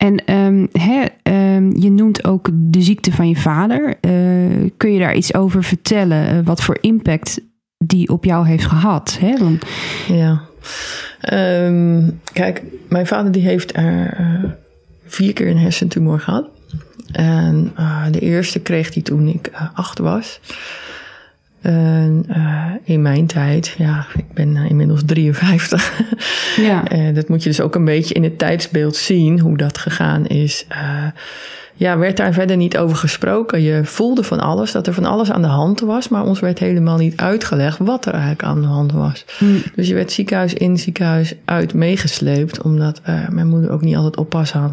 En 0.00 0.24
ehm, 0.24 1.80
je 1.80 1.90
noemt 1.90 2.24
ook 2.24 2.48
de 2.52 2.82
ziekte 2.82 3.12
van 3.12 3.28
je 3.28 3.36
vader. 3.36 3.96
Eh, 4.00 4.12
kun 4.76 4.92
je 4.92 4.98
daar 4.98 5.14
iets 5.14 5.34
over 5.34 5.64
vertellen? 5.64 6.28
Eh, 6.28 6.38
wat 6.44 6.62
voor 6.62 6.78
impact 6.80 7.40
die 7.78 8.08
op 8.08 8.24
jou 8.24 8.46
heeft 8.46 8.66
gehad? 8.66 9.18
Hè? 9.20 9.34
Ja. 10.14 10.40
Ehm, 11.20 12.02
kijk, 12.32 12.62
mijn 12.88 13.06
vader 13.06 13.32
die 13.32 13.42
heeft 13.42 13.76
er 13.76 14.14
eh, 14.16 14.50
vier 15.06 15.32
keer 15.32 15.48
een 15.48 15.58
hersentumor 15.58 16.20
gehad. 16.20 16.48
En 17.12 17.72
de 18.10 18.20
eerste 18.20 18.60
kreeg 18.60 18.94
hij 18.94 19.02
toen 19.02 19.28
ik 19.28 19.50
acht 19.74 19.98
was. 19.98 20.40
En 21.60 22.24
eh, 22.28 22.64
in 22.84 23.02
mijn 23.02 23.26
tijd, 23.26 23.74
ja, 23.78 24.06
ik 24.16 24.32
ben 24.34 24.56
eh, 24.56 24.70
inmiddels 24.70 25.02
53. 25.06 26.00
ja, 26.56 26.88
Eh, 26.88 27.14
dat 27.14 27.28
moet 27.28 27.42
je 27.42 27.48
dus 27.48 27.60
ook 27.60 27.74
een 27.74 27.84
beetje 27.84 28.14
in 28.14 28.22
het 28.22 28.38
tijdsbeeld 28.38 28.96
zien, 28.96 29.40
hoe 29.40 29.56
dat 29.56 29.78
gegaan 29.78 30.26
is. 30.26 30.66
Ja, 31.74 31.98
werd 31.98 32.16
daar 32.16 32.32
verder 32.32 32.56
niet 32.56 32.78
over 32.78 32.96
gesproken. 32.96 33.62
Je 33.62 33.84
voelde 33.84 34.22
van 34.22 34.40
alles, 34.40 34.72
dat 34.72 34.86
er 34.86 34.94
van 34.94 35.04
alles 35.04 35.30
aan 35.30 35.42
de 35.42 35.48
hand 35.48 35.80
was, 35.80 36.08
maar 36.08 36.24
ons 36.24 36.40
werd 36.40 36.58
helemaal 36.58 36.96
niet 36.96 37.16
uitgelegd 37.16 37.78
wat 37.78 38.06
er 38.06 38.12
eigenlijk 38.12 38.42
aan 38.42 38.60
de 38.60 38.66
hand 38.66 38.92
was. 38.92 39.24
Mm. 39.38 39.62
Dus 39.74 39.88
je 39.88 39.94
werd 39.94 40.12
ziekenhuis 40.12 40.54
in, 40.54 40.78
ziekenhuis 40.78 41.34
uit 41.44 41.74
meegesleept, 41.74 42.62
omdat 42.62 43.00
mijn 43.30 43.48
moeder 43.48 43.70
ook 43.70 43.82
niet 43.82 43.96
altijd 43.96 44.16
oppas 44.16 44.52
had. 44.52 44.72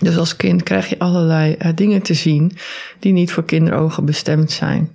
Dus 0.00 0.16
als 0.16 0.36
kind 0.36 0.62
krijg 0.62 0.88
je 0.88 0.98
allerlei 0.98 1.56
dingen 1.74 2.02
te 2.02 2.14
zien 2.14 2.52
die 2.98 3.12
niet 3.12 3.32
voor 3.32 3.44
kinderogen 3.44 4.04
bestemd 4.04 4.50
zijn. 4.50 4.90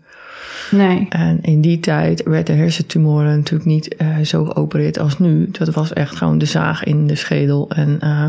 Nee. 0.75 1.05
En 1.09 1.39
in 1.41 1.61
die 1.61 1.79
tijd 1.79 2.23
werden 2.23 2.57
hersentumoren 2.57 3.35
natuurlijk 3.35 3.69
niet 3.69 3.95
uh, 4.01 4.17
zo 4.19 4.45
geopereerd 4.45 4.99
als 4.99 5.19
nu. 5.19 5.49
Dat 5.51 5.73
was 5.73 5.93
echt 5.93 6.15
gewoon 6.15 6.37
de 6.37 6.45
zaag 6.45 6.83
in 6.83 7.07
de 7.07 7.15
schedel. 7.15 7.69
En 7.69 7.99
uh, 8.03 8.25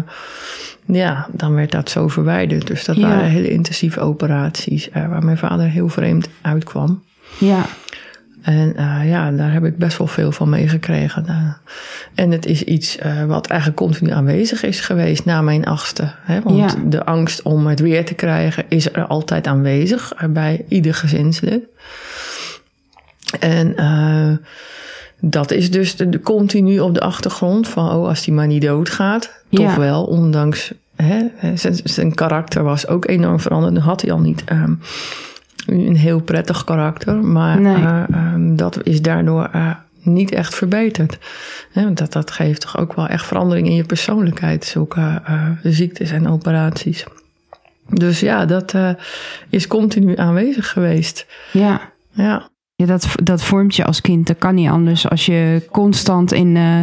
ja, 0.84 1.26
dan 1.32 1.54
werd 1.54 1.70
dat 1.72 1.90
zo 1.90 2.08
verwijderd. 2.08 2.66
Dus 2.66 2.84
dat 2.84 2.96
Ja. 2.96 3.08
waren 3.08 3.28
hele 3.30 3.50
intensieve 3.50 4.00
operaties 4.00 4.88
uh, 4.88 5.08
waar 5.08 5.24
mijn 5.24 5.38
vader 5.38 5.66
heel 5.68 5.88
vreemd 5.88 6.28
uitkwam. 6.42 7.02
Ja. 7.38 7.66
En 8.42 8.72
uh, 8.78 9.08
ja, 9.08 9.30
daar 9.30 9.52
heb 9.52 9.64
ik 9.64 9.78
best 9.78 9.98
wel 9.98 10.06
veel 10.06 10.32
van 10.32 10.48
meegekregen. 10.48 11.24
Uh, 11.28 11.34
en 12.14 12.30
het 12.30 12.46
is 12.46 12.62
iets 12.62 12.98
uh, 13.06 13.24
wat 13.24 13.46
eigenlijk 13.46 13.80
continu 13.80 14.10
aanwezig 14.10 14.62
is 14.62 14.80
geweest 14.80 15.24
na 15.24 15.42
mijn 15.42 15.64
achtste. 15.64 16.10
Hè? 16.20 16.40
Want 16.42 16.56
Ja. 16.72 16.78
de 16.88 17.04
angst 17.04 17.42
om 17.42 17.66
het 17.66 17.80
weer 17.80 18.04
te 18.04 18.14
krijgen 18.14 18.64
is 18.68 18.92
er 18.92 19.06
altijd 19.06 19.46
aanwezig 19.46 20.12
bij 20.30 20.64
ieder 20.68 20.94
gezinslid. 20.94 21.60
En 23.40 23.74
uh, 23.80 24.36
dat 25.20 25.50
is 25.50 25.70
dus 25.70 25.96
de, 25.96 26.08
de 26.08 26.20
continu 26.20 26.80
op 26.80 26.94
de 26.94 27.00
achtergrond 27.00 27.68
van, 27.68 27.90
oh, 27.90 28.08
als 28.08 28.24
die 28.24 28.34
maar 28.34 28.46
niet 28.46 28.62
doodgaat. 28.62 29.44
Ja. 29.48 29.58
Toch 29.66 29.74
wel, 29.74 30.04
ondanks 30.04 30.72
hè, 30.96 31.26
zijn, 31.54 31.74
zijn 31.84 32.14
karakter 32.14 32.62
was 32.62 32.88
ook 32.88 33.06
enorm 33.08 33.40
veranderd. 33.40 33.74
Dan 33.74 33.82
had 33.82 34.00
hij 34.00 34.12
al 34.12 34.20
niet 34.20 34.44
um, 34.52 34.80
een 35.66 35.96
heel 35.96 36.20
prettig 36.20 36.64
karakter, 36.64 37.14
maar 37.16 37.60
Nee. 37.60 37.76
uh, 37.76 38.02
um, 38.10 38.56
dat 38.56 38.78
is 38.82 39.02
daardoor 39.02 39.50
uh, 39.54 39.70
niet 40.02 40.30
echt 40.30 40.54
verbeterd. 40.54 41.18
Hè, 41.72 41.82
want 41.82 41.98
dat, 41.98 42.12
dat 42.12 42.30
geeft 42.30 42.60
toch 42.60 42.78
ook 42.78 42.94
wel 42.94 43.06
echt 43.06 43.26
verandering 43.26 43.66
in 43.66 43.74
je 43.74 43.84
persoonlijkheid, 43.84 44.64
zulke 44.64 45.22
ziektes 45.62 46.10
en 46.10 46.28
operaties. 46.28 47.04
Dus 47.88 48.20
ja, 48.20 48.44
dat 48.44 48.74
is 49.50 49.66
continu 49.66 50.16
aanwezig 50.16 50.70
geweest. 50.70 51.26
Ja. 51.52 51.80
Ja. 52.10 52.48
Ja, 52.78 52.86
dat, 52.86 53.08
dat 53.22 53.42
vormt 53.42 53.76
je 53.76 53.84
als 53.84 54.00
kind. 54.00 54.26
Dat 54.26 54.38
kan 54.38 54.54
niet 54.54 54.68
anders 54.68 55.08
als 55.08 55.26
je 55.26 55.62
constant 55.70 56.32
in, 56.32 56.56
uh, 56.56 56.80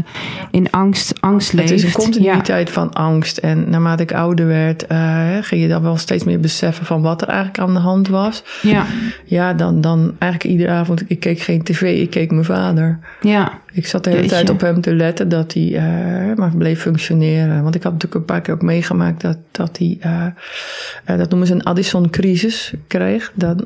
in 0.51 0.71
angst, 0.71 1.13
angst 1.21 1.53
leeft. 1.53 1.69
Het 1.69 1.77
is 1.77 1.85
een 1.85 1.91
continuïteit 1.91 2.67
ja. 2.67 2.73
van 2.73 2.93
angst. 2.93 3.37
En 3.37 3.69
naarmate 3.69 4.03
ik 4.03 4.13
ouder 4.13 4.47
werd, 4.47 4.85
uh, 4.91 5.37
ging 5.41 5.61
je 5.61 5.67
dan 5.67 5.81
wel 5.81 5.97
steeds 5.97 6.23
meer 6.23 6.39
beseffen 6.39 6.85
van 6.85 7.01
wat 7.01 7.21
er 7.21 7.27
eigenlijk 7.27 7.59
aan 7.59 7.73
de 7.73 7.79
hand 7.79 8.07
was. 8.07 8.43
Ja. 8.61 8.85
Ja, 9.25 9.53
dan, 9.53 9.81
dan 9.81 10.15
eigenlijk 10.19 10.53
iedere 10.53 10.71
avond, 10.71 11.03
ik 11.07 11.19
keek 11.19 11.39
geen 11.39 11.63
tv, 11.63 11.81
ik 12.01 12.09
keek 12.09 12.31
mijn 12.31 12.45
vader. 12.45 12.99
Ja. 13.21 13.61
Ik 13.71 13.87
zat 13.87 14.03
de 14.03 14.09
hele 14.09 14.21
Jeetje. 14.21 14.35
tijd 14.35 14.49
op 14.49 14.61
hem 14.61 14.81
te 14.81 14.95
letten 14.95 15.29
dat 15.29 15.53
hij 15.53 15.63
uh, 15.63 16.35
maar 16.35 16.51
bleef 16.57 16.81
functioneren. 16.81 17.63
Want 17.63 17.75
ik 17.75 17.83
had 17.83 17.91
natuurlijk 17.91 18.19
een 18.19 18.27
paar 18.27 18.41
keer 18.41 18.53
ook 18.53 18.61
meegemaakt 18.61 19.21
dat, 19.21 19.37
dat 19.51 19.77
hij, 19.77 19.99
dat 21.17 21.29
noemen 21.29 21.47
ze 21.47 21.53
een 21.53 21.63
Addison-crisis, 21.63 22.73
kreeg. 22.87 23.31
Dan, 23.35 23.65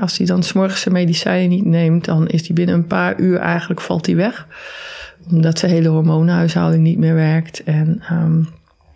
als 0.00 0.16
hij 0.18 0.26
dan 0.26 0.42
s'morgens 0.42 0.80
zijn 0.80 0.94
medicijnen 0.94 1.48
niet 1.48 1.63
neemt, 1.64 2.04
dan 2.04 2.26
is 2.26 2.46
hij 2.46 2.54
binnen 2.54 2.74
een 2.74 2.86
paar 2.86 3.20
uur 3.20 3.38
eigenlijk 3.38 3.80
valt 3.80 4.06
hij 4.06 4.16
weg. 4.16 4.46
Omdat 5.30 5.58
zijn 5.58 5.72
hele 5.72 5.88
hormoonhuishouding 5.88 6.82
niet 6.82 6.98
meer 6.98 7.14
werkt. 7.14 7.62
En, 7.64 8.02
um, 8.12 8.48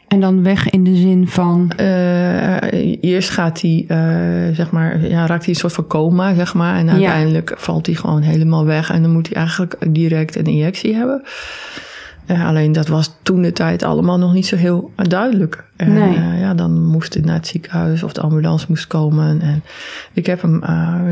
en 0.09 0.21
dan 0.21 0.43
weg 0.43 0.71
in 0.71 0.85
de 0.85 0.97
zin 0.97 1.29
van? 1.29 1.73
Uh, 1.81 2.57
eerst 3.01 3.31
gaat 3.31 3.61
hij, 3.61 3.85
uh, 3.89 4.55
zeg 4.55 4.71
maar, 4.71 5.09
ja, 5.09 5.27
raakt 5.27 5.45
hij 5.45 5.55
een 5.55 5.61
soort 5.61 5.73
van 5.73 5.87
coma, 5.87 6.35
zeg 6.35 6.55
maar. 6.55 6.77
En 6.77 6.91
uiteindelijk 6.91 7.51
ja. 7.51 7.57
valt 7.59 7.87
hij 7.87 7.95
gewoon 7.95 8.23
helemaal 8.23 8.65
weg. 8.65 8.91
En 8.91 9.03
dan 9.03 9.11
moet 9.11 9.27
hij 9.27 9.37
eigenlijk 9.37 9.77
direct 9.89 10.37
een 10.37 10.45
injectie 10.45 10.95
hebben. 10.95 11.23
Uh, 12.31 12.47
alleen 12.47 12.73
dat 12.73 12.89
was 12.89 13.15
toen 13.23 13.43
de 13.43 13.53
tijd 13.53 13.83
allemaal 13.83 14.19
nog 14.19 14.33
niet 14.33 14.47
zo 14.47 14.57
heel 14.57 14.93
duidelijk. 14.97 15.65
En 15.77 15.93
nee. 15.93 16.39
ja, 16.39 16.55
dan 16.55 16.87
moest 16.87 17.15
hij 17.15 17.23
naar 17.23 17.35
het 17.35 17.47
ziekenhuis 17.47 18.03
of 18.03 18.13
de 18.13 18.21
ambulance 18.21 18.67
moest 18.69 18.87
komen. 18.87 19.41
En 19.41 19.63
ik 20.13 20.27
heb 20.27 20.43
hem 20.43 20.63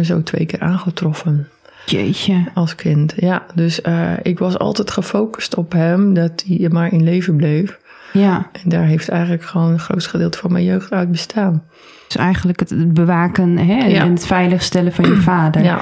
zo 0.04 0.22
twee 0.22 0.46
keer 0.46 0.60
aangetroffen. 0.60 1.48
Jeetje. 1.86 2.44
Als 2.54 2.74
kind, 2.74 3.14
ja. 3.16 3.46
Dus 3.54 3.80
ik 4.22 4.38
was 4.38 4.58
altijd 4.58 4.90
gefocust 4.90 5.54
op 5.54 5.72
hem, 5.72 6.14
dat 6.14 6.44
hij 6.46 6.68
maar 6.68 6.92
in 6.92 7.02
leven 7.02 7.36
bleef. 7.36 7.78
Ja. 8.12 8.50
En 8.52 8.68
daar 8.68 8.84
heeft 8.84 9.08
eigenlijk 9.08 9.42
gewoon 9.42 9.72
een 9.72 9.78
groot 9.78 10.06
gedeelte 10.06 10.38
van 10.38 10.52
mijn 10.52 10.64
jeugd 10.64 10.92
uit 10.92 11.10
bestaan. 11.10 11.62
Dus 12.06 12.16
eigenlijk 12.16 12.60
het 12.60 12.94
bewaken 12.94 13.58
hè, 13.58 13.86
ja. 13.86 14.00
en 14.00 14.10
het 14.10 14.26
veiligstellen 14.26 14.92
van 14.92 15.04
je 15.04 15.16
vader. 15.32 15.62
Ja, 15.62 15.80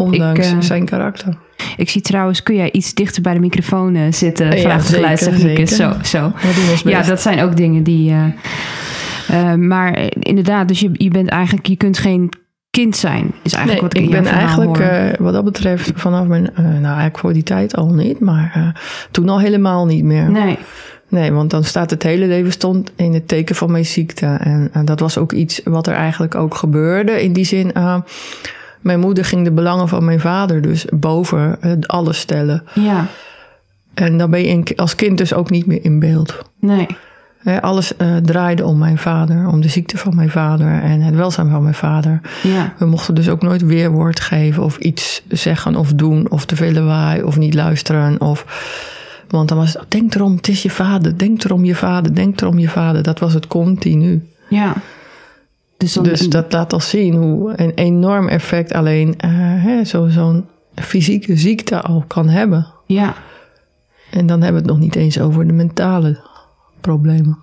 ondanks 0.00 0.48
ik, 0.48 0.54
uh, 0.54 0.60
zijn 0.60 0.84
karakter. 0.84 1.36
Ik 1.76 1.90
zie 1.90 2.00
trouwens, 2.00 2.42
kun 2.42 2.54
jij 2.54 2.72
iets 2.72 2.94
dichter 2.94 3.22
bij 3.22 3.34
de 3.34 3.40
microfoon 3.40 3.94
uh, 3.94 4.12
zitten? 4.12 4.46
Ja, 4.46 4.60
Vraagt 4.60 4.88
de 4.88 4.94
geluidstechnicus. 4.94 5.76
Zo, 5.76 5.92
zo. 6.02 6.32
Ja, 6.84 7.02
dat 7.02 7.20
zijn 7.20 7.42
ook 7.42 7.56
dingen 7.56 7.82
die... 7.82 8.10
Uh, 9.30 9.54
maar 9.54 10.12
inderdaad, 10.18 10.68
dus 10.68 10.80
je, 10.80 10.90
je 10.92 11.10
bent 11.10 11.28
eigenlijk... 11.28 11.66
Je 11.66 11.76
kunt 11.76 11.98
geen 11.98 12.30
kind 12.70 12.96
zijn, 12.96 13.32
is 13.42 13.52
eigenlijk 13.52 13.92
nee, 13.94 14.02
wat 14.02 14.12
ik 14.12 14.18
ik 14.18 14.22
ben 14.24 14.32
eigenlijk 14.32 14.78
uh, 14.78 15.26
wat 15.26 15.32
dat 15.32 15.44
betreft 15.44 15.92
vanaf 15.94 16.26
mijn, 16.26 16.50
uh, 16.52 16.58
nou 16.58 16.84
eigenlijk 16.84 17.18
voor 17.18 17.32
die 17.32 17.42
tijd 17.42 17.76
al 17.76 17.94
niet, 17.94 18.20
maar 18.20 18.54
uh, 18.56 18.68
toen 19.10 19.28
al 19.28 19.40
helemaal 19.40 19.86
niet 19.86 20.04
meer. 20.04 20.30
Nee. 20.30 20.58
Nee, 21.08 21.32
want 21.32 21.50
dan 21.50 21.64
staat 21.64 21.90
het 21.90 22.02
hele 22.02 22.26
leven 22.26 22.52
stond 22.52 22.92
in 22.96 23.12
het 23.12 23.28
teken 23.28 23.54
van 23.54 23.70
mijn 23.70 23.86
ziekte. 23.86 24.26
En, 24.26 24.68
en 24.72 24.84
dat 24.84 25.00
was 25.00 25.18
ook 25.18 25.32
iets 25.32 25.60
wat 25.64 25.86
er 25.86 25.94
eigenlijk 25.94 26.34
ook 26.34 26.54
gebeurde. 26.54 27.22
In 27.22 27.32
die 27.32 27.44
zin, 27.44 27.70
uh, 27.76 27.96
mijn 28.80 29.00
moeder 29.00 29.24
ging 29.24 29.44
de 29.44 29.52
belangen 29.52 29.88
van 29.88 30.04
mijn 30.04 30.20
vader 30.20 30.62
dus 30.62 30.84
boven 30.94 31.58
alles 31.86 32.18
stellen. 32.18 32.64
Ja. 32.74 33.06
En 33.94 34.18
dan 34.18 34.30
ben 34.30 34.42
je 34.42 34.76
als 34.76 34.94
kind 34.94 35.18
dus 35.18 35.34
ook 35.34 35.50
niet 35.50 35.66
meer 35.66 35.84
in 35.84 35.98
beeld. 35.98 36.38
Nee. 36.60 36.86
Alles 37.60 37.92
uh, 37.98 38.16
draaide 38.16 38.64
om 38.64 38.78
mijn 38.78 38.98
vader, 38.98 39.48
om 39.48 39.60
de 39.60 39.68
ziekte 39.68 39.98
van 39.98 40.14
mijn 40.14 40.30
vader 40.30 40.82
en 40.82 41.00
het 41.00 41.14
welzijn 41.14 41.50
van 41.50 41.62
mijn 41.62 41.74
vader. 41.74 42.20
Ja. 42.42 42.74
We 42.78 42.86
mochten 42.86 43.14
dus 43.14 43.28
ook 43.28 43.42
nooit 43.42 43.62
weerwoord 43.62 44.20
geven 44.20 44.62
of 44.62 44.76
iets 44.78 45.22
zeggen 45.28 45.76
of 45.76 45.92
doen 45.92 46.30
of 46.30 46.44
te 46.44 46.56
veel 46.56 46.72
lawaai 46.72 47.22
of 47.22 47.38
niet 47.38 47.54
luisteren. 47.54 48.20
Of, 48.20 48.44
want 49.28 49.48
dan 49.48 49.58
was 49.58 49.72
het, 49.72 49.84
denk 49.88 50.14
erom, 50.14 50.36
het 50.36 50.48
is 50.48 50.62
je 50.62 50.70
vader, 50.70 51.18
denk 51.18 51.44
erom 51.44 51.64
je 51.64 51.74
vader, 51.74 52.14
denk 52.14 52.40
erom 52.40 52.58
je 52.58 52.68
vader. 52.68 53.02
Dat 53.02 53.18
was 53.18 53.34
het 53.34 53.46
continu. 53.46 54.28
Ja. 54.48 54.74
Dus, 55.80 55.92
dan, 55.92 56.04
dus 56.04 56.28
dat 56.28 56.52
laat 56.52 56.72
al 56.72 56.80
zien 56.80 57.14
hoe 57.14 57.52
een 57.56 57.74
enorm 57.74 58.28
effect 58.28 58.72
alleen 58.72 59.14
uh, 59.24 59.84
zo'n 59.84 60.10
zo 60.10 60.44
fysieke 60.74 61.36
ziekte 61.36 61.80
al 61.80 62.04
kan 62.06 62.28
hebben. 62.28 62.66
Ja. 62.86 63.14
En 64.10 64.26
dan 64.26 64.42
hebben 64.42 64.62
we 64.62 64.68
het 64.68 64.76
nog 64.76 64.86
niet 64.86 64.96
eens 64.96 65.20
over 65.20 65.46
de 65.46 65.52
mentale 65.52 66.20
problemen. 66.80 67.38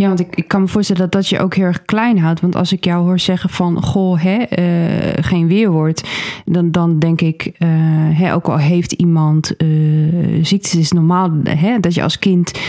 Ja, 0.00 0.06
want 0.06 0.20
ik, 0.20 0.36
ik 0.36 0.48
kan 0.48 0.60
me 0.60 0.68
voorstellen 0.68 1.02
dat 1.02 1.12
dat 1.12 1.28
je 1.28 1.38
ook 1.38 1.54
heel 1.54 1.64
erg 1.64 1.84
klein 1.84 2.18
houdt. 2.18 2.40
Want 2.40 2.56
als 2.56 2.72
ik 2.72 2.84
jou 2.84 3.04
hoor 3.04 3.18
zeggen 3.18 3.50
van, 3.50 3.82
goh, 3.82 4.22
hè, 4.22 4.36
uh, 4.38 5.24
geen 5.24 5.48
weerwoord. 5.48 6.08
Dan, 6.44 6.70
dan 6.70 6.98
denk 6.98 7.20
ik, 7.20 7.46
uh, 7.46 7.68
hè, 8.18 8.34
ook 8.34 8.48
al 8.48 8.58
heeft 8.58 8.92
iemand 8.92 9.54
uh, 9.62 10.44
ziektes, 10.44 10.74
is 10.74 10.92
normaal 10.92 11.30
hè, 11.44 11.80
dat 11.80 11.94
je 11.94 12.02
als 12.02 12.18
kind 12.18 12.60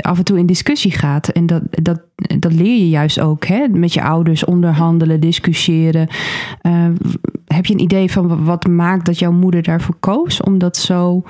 af 0.00 0.18
en 0.18 0.24
toe 0.24 0.38
in 0.38 0.46
discussie 0.46 0.90
gaat. 0.90 1.28
En 1.28 1.46
dat, 1.46 1.62
dat, 1.70 2.00
dat 2.38 2.52
leer 2.52 2.78
je 2.78 2.88
juist 2.88 3.20
ook, 3.20 3.46
hè, 3.46 3.68
met 3.68 3.92
je 3.92 4.02
ouders 4.02 4.44
onderhandelen, 4.44 5.20
discussiëren. 5.20 6.08
heb 7.46 7.66
je 7.66 7.72
een 7.72 7.80
idee 7.80 8.12
van 8.12 8.44
wat 8.44 8.66
maakt 8.66 9.06
dat 9.06 9.18
jouw 9.18 9.32
moeder 9.32 9.62
daarvoor 9.62 9.96
koos? 10.00 10.40
Om 10.40 10.58
dat 10.58 10.76
zo 10.76 11.22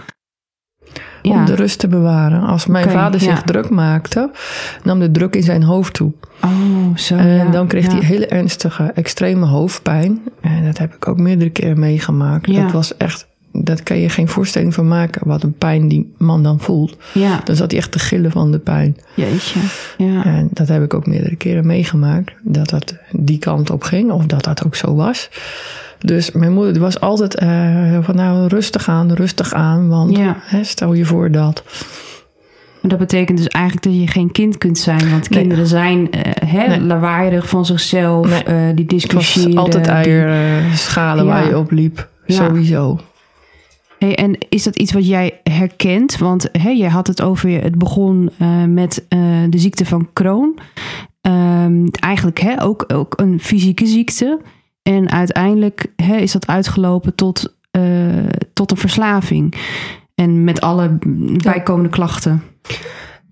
ja. 1.22 1.32
om 1.32 1.44
de 1.44 1.54
rust 1.54 1.78
te 1.78 1.88
bewaren. 1.88 2.42
Als 2.42 2.66
mijn 2.66 2.84
okay, 2.84 2.96
vader 2.96 3.20
zich 3.20 3.36
ja. 3.36 3.42
druk 3.42 3.70
maakte, 3.70 4.30
nam 4.82 4.98
de 4.98 5.10
druk 5.10 5.36
in 5.36 5.42
zijn 5.42 5.62
hoofd 5.62 5.94
toe. 5.94 6.12
Oh, 6.44 6.96
zo. 6.96 7.16
En 7.16 7.28
ja. 7.28 7.50
dan 7.50 7.66
kreeg 7.66 7.86
hij 7.86 8.00
hele 8.00 8.26
ernstige, 8.26 8.92
extreme 8.94 9.46
hoofdpijn. 9.46 10.20
En 10.40 10.64
dat 10.64 10.78
heb 10.78 10.94
ik 10.94 11.08
ook 11.08 11.18
meerdere 11.18 11.50
keren 11.50 11.78
meegemaakt. 11.78 12.54
Dat 12.54 12.72
was 12.72 12.96
echt, 12.96 13.26
dat 13.52 13.82
kan 13.82 13.98
je 13.98 14.08
geen 14.08 14.28
voorstelling 14.28 14.74
van 14.74 14.88
maken, 14.88 15.28
wat 15.28 15.42
een 15.42 15.52
pijn 15.58 15.88
die 15.88 16.12
man 16.18 16.42
dan 16.42 16.60
voelt. 16.60 16.96
Ja. 17.14 17.40
Dan 17.44 17.56
zat 17.56 17.70
hij 17.70 17.80
echt 17.80 17.92
te 17.92 17.98
gillen 17.98 18.30
van 18.30 18.52
de 18.52 18.58
pijn. 18.58 18.96
Jeetje. 19.14 19.60
Ja. 19.98 20.24
En 20.24 20.48
dat 20.52 20.68
heb 20.68 20.82
ik 20.82 20.94
ook 20.94 21.06
meerdere 21.06 21.36
keren 21.36 21.66
meegemaakt. 21.66 22.32
Dat 22.42 22.68
dat 22.68 22.96
die 23.10 23.38
kant 23.38 23.70
op 23.70 23.82
ging, 23.82 24.10
of 24.10 24.26
dat 24.26 24.44
dat 24.44 24.64
ook 24.64 24.74
zo 24.74 24.94
was. 24.94 25.30
Dus 25.98 26.30
mijn 26.30 26.52
moeder 26.52 26.80
was 26.80 27.00
altijd 27.00 27.42
uh, 27.42 27.98
van 28.00 28.16
nou 28.16 28.46
rustig 28.46 28.88
aan, 28.88 29.12
rustig 29.12 29.54
aan. 29.54 29.88
Want 29.88 30.16
ja. 30.16 30.36
hè, 30.40 30.64
stel 30.64 30.92
je 30.92 31.04
voor 31.04 31.30
dat. 31.30 31.62
Dat 32.82 32.98
betekent 32.98 33.38
dus 33.38 33.46
eigenlijk 33.46 33.84
dat 33.84 33.94
je 33.94 34.06
geen 34.06 34.32
kind 34.32 34.58
kunt 34.58 34.78
zijn. 34.78 35.10
Want 35.10 35.28
kinderen 35.28 35.66
zijn 35.66 35.98
uh, 35.98 36.20
hè, 36.46 36.66
nee. 36.66 36.80
lawaaierig 36.80 37.48
van 37.48 37.66
zichzelf. 37.66 38.28
Nee. 38.28 38.68
Uh, 38.68 38.76
die 38.76 38.86
discussiëren. 38.86 39.48
Het 39.48 39.54
was 39.54 39.64
altijd 39.64 39.86
eierschalen 39.86 41.24
die... 41.24 41.32
ja. 41.32 41.40
waar 41.40 41.48
je 41.48 41.58
op 41.58 41.70
liep. 41.70 42.08
Ja. 42.26 42.34
Sowieso. 42.34 43.00
Hey, 44.02 44.16
en 44.16 44.36
is 44.48 44.62
dat 44.62 44.76
iets 44.76 44.92
wat 44.92 45.06
jij 45.06 45.40
herkent? 45.42 46.18
Want 46.18 46.48
hey, 46.52 46.76
jij 46.76 46.88
had 46.88 47.06
het 47.06 47.22
over, 47.22 47.62
het 47.62 47.78
begon 47.78 48.30
uh, 48.38 48.64
met 48.64 49.06
de 49.48 49.58
ziekte 49.58 49.86
van 49.86 50.08
Crohn. 50.12 50.58
Um, 51.20 51.88
eigenlijk 51.90 52.40
hè, 52.40 52.62
ook, 52.62 52.84
ook 52.92 53.20
een 53.20 53.40
fysieke 53.40 53.86
ziekte. 53.86 54.40
En 54.82 55.10
uiteindelijk 55.10 55.92
hè, 55.96 56.16
is 56.16 56.32
dat 56.32 56.46
uitgelopen 56.46 57.14
tot, 57.14 57.56
uh, 57.78 57.82
tot 58.52 58.70
een 58.70 58.76
verslaving. 58.76 59.54
En 60.14 60.44
met 60.44 60.60
alle 60.60 60.98
bijkomende 61.42 61.88
klachten. 61.88 62.42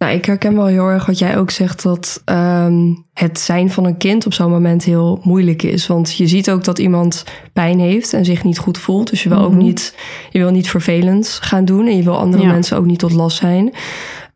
Nou, 0.01 0.13
ik 0.13 0.25
herken 0.25 0.55
wel 0.57 0.67
heel 0.67 0.89
erg 0.89 1.07
wat 1.07 1.19
jij 1.19 1.39
ook 1.39 1.51
zegt, 1.51 1.83
dat 1.83 2.23
ehm, 2.25 2.95
het 3.15 3.41
zijn 3.41 3.71
van 3.71 3.85
een 3.85 3.97
kind 3.97 4.27
op 4.27 4.33
zo'n 4.33 4.51
moment 4.51 4.85
heel 4.85 5.21
moeilijk 5.23 5.63
is. 5.63 5.87
Want 5.87 6.17
je 6.17 6.27
ziet 6.27 6.51
ook 6.51 6.65
dat 6.65 6.79
iemand 6.79 7.25
pijn 7.53 7.81
heeft 7.81 8.13
en 8.13 8.25
zich 8.25 8.45
niet 8.45 8.59
goed 8.59 8.79
voelt. 8.79 9.11
Dus 9.11 9.23
je 9.23 9.29
wil 9.29 9.39
ook 9.39 9.51
Mhm. 9.53 9.63
niet, 9.63 9.95
je 10.31 10.39
wil 10.39 10.51
niet 10.51 10.69
vervelend 10.71 11.39
gaan 11.43 11.65
doen 11.65 11.87
en 11.87 11.97
je 11.97 12.03
wil 12.03 12.19
andere 12.19 12.43
Ja. 12.43 12.49
mensen 12.53 12.77
ook 12.77 12.85
niet 12.87 12.99
tot 12.99 13.13
last 13.13 13.37
zijn. 13.37 13.73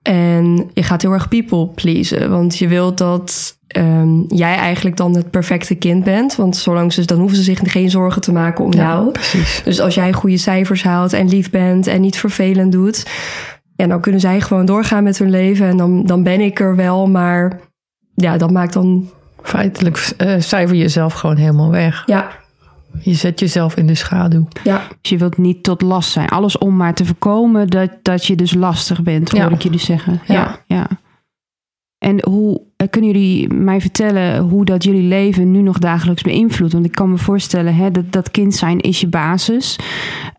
En 0.02 0.70
je 0.74 0.82
gaat 0.82 1.02
heel 1.02 1.12
erg 1.12 1.28
people 1.28 1.66
pleasen, 1.66 2.30
want 2.30 2.58
je 2.58 2.68
wilt 2.68 2.98
dat 2.98 3.58
ehm, 3.66 4.20
jij 4.28 4.54
eigenlijk 4.54 4.96
dan 4.96 5.16
het 5.16 5.30
perfecte 5.30 5.74
kind 5.74 6.04
bent. 6.04 6.36
Want 6.36 6.56
zolang 6.56 6.92
ze, 6.92 7.04
dan 7.04 7.18
hoeven 7.18 7.36
ze 7.36 7.42
zich 7.42 7.60
geen 7.62 7.90
zorgen 7.90 8.22
te 8.22 8.32
maken 8.32 8.64
om 8.64 8.72
jou. 8.72 9.10
precies. 9.10 9.60
Dus 9.64 9.80
als 9.80 9.94
jij 9.94 10.12
goede 10.12 10.36
cijfers 10.36 10.82
haalt 10.82 11.12
en 11.12 11.28
lief 11.28 11.50
bent 11.50 11.86
en 11.86 12.00
niet 12.00 12.16
vervelend 12.16 12.72
doet, 12.72 13.06
ja, 13.76 13.86
dan 13.86 14.00
kunnen 14.00 14.20
zij 14.20 14.40
gewoon 14.40 14.64
doorgaan 14.66 15.04
met 15.04 15.18
hun 15.18 15.30
leven. 15.30 15.66
En 15.66 15.76
dan, 15.76 16.06
dan 16.06 16.22
ben 16.22 16.40
ik 16.40 16.60
er 16.60 16.76
wel, 16.76 17.06
maar 17.06 17.60
ja, 18.14 18.36
dat 18.36 18.50
maakt 18.50 18.72
dan. 18.72 19.08
Feitelijk 19.42 20.12
eh, 20.16 20.34
cijfer 20.40 20.76
je 20.76 20.82
jezelf 20.82 21.12
gewoon 21.12 21.36
helemaal 21.36 21.70
weg. 21.70 22.02
Ja, 22.06 22.30
Je 23.00 23.14
zet 23.14 23.40
jezelf 23.40 23.76
in 23.76 23.86
de 23.86 23.94
schaduw. 23.94 24.48
ja. 24.62 24.82
Dus 25.00 25.10
je 25.10 25.18
wilt 25.18 25.38
niet 25.38 25.62
tot 25.62 25.82
last 25.82 26.10
zijn. 26.10 26.28
Alles 26.28 26.58
om 26.58 26.76
maar 26.76 26.94
te 26.94 27.04
voorkomen 27.04 27.66
dat, 27.68 27.90
dat 28.02 28.26
je 28.26 28.36
dus 28.36 28.54
lastig 28.54 29.02
bent, 29.02 29.30
hoor 29.30 29.40
Ja. 29.40 29.50
ik 29.50 29.62
jullie 29.62 29.78
zeggen. 29.78 30.20
Ja. 30.26 30.34
Ja, 30.34 30.58
ja. 30.66 30.86
En 31.98 32.24
hoe 32.28 32.60
eh, 32.76 32.88
kunnen 32.90 33.10
jullie 33.10 33.52
mij 33.52 33.80
vertellen 33.80 34.38
hoe 34.42 34.64
dat 34.64 34.84
jullie 34.84 35.08
leven 35.08 35.50
nu 35.50 35.60
nog 35.62 35.78
dagelijks 35.78 36.22
beïnvloedt? 36.22 36.72
Want 36.72 36.84
ik 36.84 36.92
kan 36.92 37.10
me 37.10 37.18
voorstellen, 37.18 37.74
hè, 37.74 37.90
dat, 37.90 38.12
dat 38.12 38.30
kind 38.30 38.54
zijn 38.54 38.80
is 38.80 39.00
je 39.00 39.06
basis. 39.08 39.78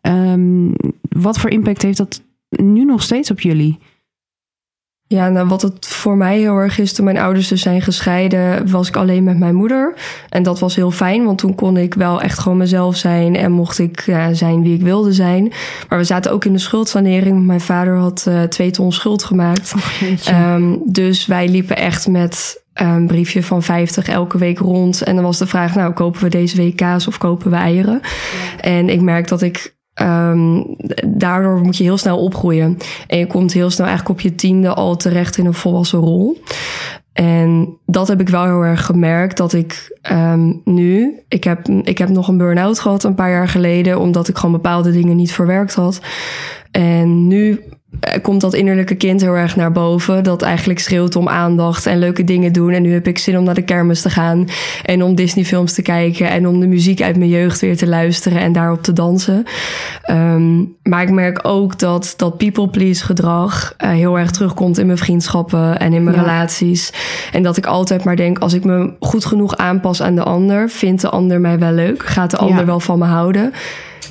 Ehm, 0.02 0.68
wat 1.10 1.38
voor 1.40 1.50
impact 1.50 1.82
heeft 1.82 1.98
dat 1.98 2.22
nu 2.50 2.86
nog 2.86 3.02
steeds 3.02 3.32
op 3.32 3.42
jullie? 3.42 3.80
Ja, 5.08 5.30
nou 5.30 5.48
wat 5.48 5.62
het 5.62 5.88
voor 5.88 6.18
mij 6.18 6.38
heel 6.40 6.58
erg 6.58 6.80
is, 6.80 6.94
toen 6.94 7.06
mijn 7.06 7.18
ouders 7.18 7.48
dus 7.48 7.62
zijn 7.62 7.82
gescheiden, 7.82 8.72
was 8.72 8.88
ik 8.88 8.96
alleen 8.96 9.24
met 9.24 9.38
mijn 9.38 9.56
moeder. 9.56 9.94
En 10.30 10.44
dat 10.44 10.60
was 10.60 10.76
heel 10.76 10.92
fijn, 10.92 11.26
want 11.26 11.38
toen 11.38 11.56
kon 11.56 11.78
ik 11.78 11.94
wel 11.94 12.22
echt 12.22 12.40
gewoon 12.40 12.58
mezelf 12.58 12.96
zijn 12.96 13.36
en 13.36 13.52
mocht 13.52 13.80
ik 13.80 14.02
ja, 14.06 14.34
zijn 14.34 14.62
wie 14.62 14.76
ik 14.76 14.82
wilde 14.82 15.14
zijn. 15.14 15.54
Maar 15.90 15.98
we 15.98 16.04
zaten 16.04 16.32
ook 16.32 16.46
in 16.46 16.54
de 16.54 16.60
schuldsanering, 16.60 17.34
want 17.34 17.46
mijn 17.46 17.62
vader 17.62 17.98
had 17.98 18.26
eh, 18.28 18.42
twee 18.42 18.72
ton 18.72 18.92
schuld 18.92 19.24
gemaakt. 19.24 19.74
Ehm, 20.26 20.76
dus 20.86 21.26
wij 21.26 21.50
liepen 21.50 21.78
echt 21.78 22.08
met 22.08 22.64
een 22.74 23.08
briefje 23.08 23.44
van 23.44 23.64
50 23.64 24.08
elke 24.08 24.38
week 24.38 24.60
rond. 24.60 25.02
En 25.02 25.16
dan 25.16 25.24
was 25.24 25.38
de 25.38 25.48
vraag, 25.48 25.76
nou, 25.76 25.94
kopen 25.94 26.22
we 26.22 26.30
deze 26.30 26.58
week 26.58 26.76
kaas 26.76 27.08
of 27.08 27.18
kopen 27.18 27.50
we 27.50 27.58
eieren? 27.58 28.02
En 28.60 28.90
ik 28.90 29.02
merk 29.02 29.28
dat 29.28 29.42
ik... 29.42 29.75
ehm, 29.96 30.64
daardoor 31.06 31.62
moet 31.62 31.78
je 31.78 31.84
heel 31.84 31.98
snel 31.98 32.18
opgroeien. 32.18 32.78
En 33.08 33.18
je 33.18 33.28
komt 33.28 33.54
heel 33.54 33.70
snel 33.70 33.88
eigenlijk 33.88 34.18
op 34.18 34.24
je 34.24 34.36
tiende 34.36 34.74
al 34.74 34.96
terecht 34.96 35.38
in 35.38 35.46
een 35.46 35.54
volwassen 35.54 36.00
rol. 36.00 36.38
En 37.14 37.78
dat 37.86 38.08
heb 38.08 38.22
ik 38.22 38.30
wel 38.30 38.44
heel 38.44 38.62
erg 38.62 38.86
gemerkt. 38.86 39.38
Dat 39.38 39.54
ik 39.54 39.98
ehm, 40.02 40.54
nu... 40.64 41.20
Ik 41.28 41.44
heb, 41.44 41.68
ik 41.68 41.98
heb 41.98 42.10
nog 42.10 42.28
een 42.28 42.38
burn-out 42.38 42.80
gehad 42.80 43.04
een 43.04 43.16
paar 43.16 43.30
jaar 43.30 43.48
geleden. 43.48 44.00
Omdat 44.00 44.28
ik 44.28 44.38
gewoon 44.38 44.56
bepaalde 44.56 44.92
dingen 44.92 45.16
niet 45.16 45.34
verwerkt 45.34 45.74
had. 45.74 46.02
En 46.72 47.28
nu 47.28 47.64
komt 48.22 48.42
dat 48.42 48.54
innerlijke 48.54 48.96
kind 48.96 49.22
heel 49.22 49.34
erg 49.34 49.56
naar 49.56 49.72
boven. 49.72 50.24
Dat 50.24 50.42
eigenlijk 50.42 50.80
schreeuwt 50.80 51.16
om 51.16 51.28
aandacht 51.28 51.86
en 51.86 52.00
leuke 52.00 52.24
dingen 52.24 52.54
doen. 52.54 52.72
En 52.72 52.82
nu 52.82 52.94
heb 52.94 53.08
ik 53.08 53.18
zin 53.18 53.38
om 53.38 53.44
naar 53.44 53.54
de 53.54 53.62
kermis 53.62 54.02
te 54.02 54.10
gaan. 54.10 54.48
En 54.84 55.04
om 55.04 55.16
Disney-films 55.16 55.74
te 55.74 55.82
kijken. 55.82 56.30
En 56.30 56.48
om 56.48 56.60
de 56.60 56.68
muziek 56.68 57.02
uit 57.02 57.18
mijn 57.18 57.30
jeugd 57.30 57.62
weer 57.62 57.78
te 57.78 57.88
luisteren 57.88 58.40
en 58.40 58.52
daarop 58.54 58.84
te 58.84 58.94
dansen. 58.94 59.44
Ehm, 60.02 60.58
maar 60.84 61.02
ik 61.02 61.12
merk 61.12 61.40
ook 61.48 61.80
dat 61.80 62.14
dat 62.18 62.38
people-please 62.38 63.06
gedrag 63.06 63.74
eh, 63.78 63.90
heel 63.90 64.20
erg 64.20 64.32
terugkomt 64.32 64.78
in 64.78 64.86
mijn 64.86 64.98
vriendschappen 64.98 65.80
en 65.80 65.94
in 65.94 66.04
mijn 66.04 66.16
Ja. 66.16 66.22
relaties. 66.22 66.94
En 67.32 67.44
dat 67.44 67.58
ik 67.58 67.66
altijd 67.66 68.04
maar 68.04 68.16
denk, 68.16 68.40
als 68.40 68.54
ik 68.54 68.64
me 68.64 68.94
goed 69.00 69.26
genoeg 69.26 69.58
aanpas 69.58 70.02
aan 70.02 70.16
de 70.16 70.24
ander, 70.24 70.70
vindt 70.70 71.02
de 71.02 71.10
ander 71.10 71.40
mij 71.42 71.60
wel 71.60 71.72
leuk. 71.72 72.06
Gaat 72.06 72.32
de 72.32 72.38
ander 72.38 72.60
Ja. 72.60 72.66
wel 72.66 72.80
van 72.80 73.00
me 73.00 73.06
houden. 73.06 73.54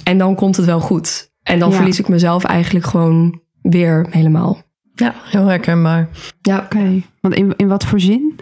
En 0.05 0.19
dan 0.19 0.35
komt 0.35 0.57
het 0.57 0.67
wel 0.67 0.81
goed. 0.81 1.33
En 1.43 1.59
dan 1.59 1.71
Ja. 1.71 1.77
verlies 1.77 1.99
ik 1.99 2.09
mezelf 2.09 2.45
eigenlijk 2.45 2.87
gewoon 2.87 3.41
weer 3.71 4.07
helemaal. 4.11 4.63
Ja, 4.95 5.15
heel 5.25 5.47
herkenbaar. 5.47 6.09
Ja, 6.41 6.59
Oké, 6.59 7.03
want 7.21 7.35
in, 7.35 7.53
in 7.57 7.69
wat 7.69 7.85
voor 7.85 8.01
zin? 8.01 8.39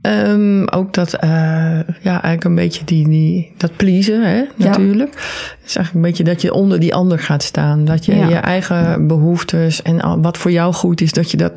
Ehm, 0.00 0.62
ook 0.66 0.92
dat, 0.94 1.14
eh, 1.14 1.28
ja, 2.00 2.22
eigenlijk 2.22 2.44
een 2.44 2.54
beetje 2.54 2.84
die, 2.84 3.08
die, 3.08 3.52
dat 3.56 3.76
pleasen, 3.76 4.22
hè, 4.30 4.44
natuurlijk. 4.56 5.14
Het 5.14 5.66
is 5.66 5.76
eigenlijk 5.76 5.94
een 5.94 6.00
beetje 6.00 6.24
dat 6.24 6.42
je 6.42 6.52
onder 6.52 6.80
die 6.80 6.94
ander 6.94 7.18
gaat 7.18 7.42
staan. 7.42 7.84
Dat 7.84 8.04
je 8.04 8.16
Ja. 8.16 8.28
je 8.28 8.34
eigen 8.34 9.06
behoeftes 9.06 9.82
en 9.82 10.00
al- 10.00 10.20
wat 10.20 10.38
voor 10.38 10.50
jou 10.50 10.72
goed 10.74 11.00
is, 11.00 11.12
dat 11.12 11.30
je 11.30 11.36
dat 11.36 11.52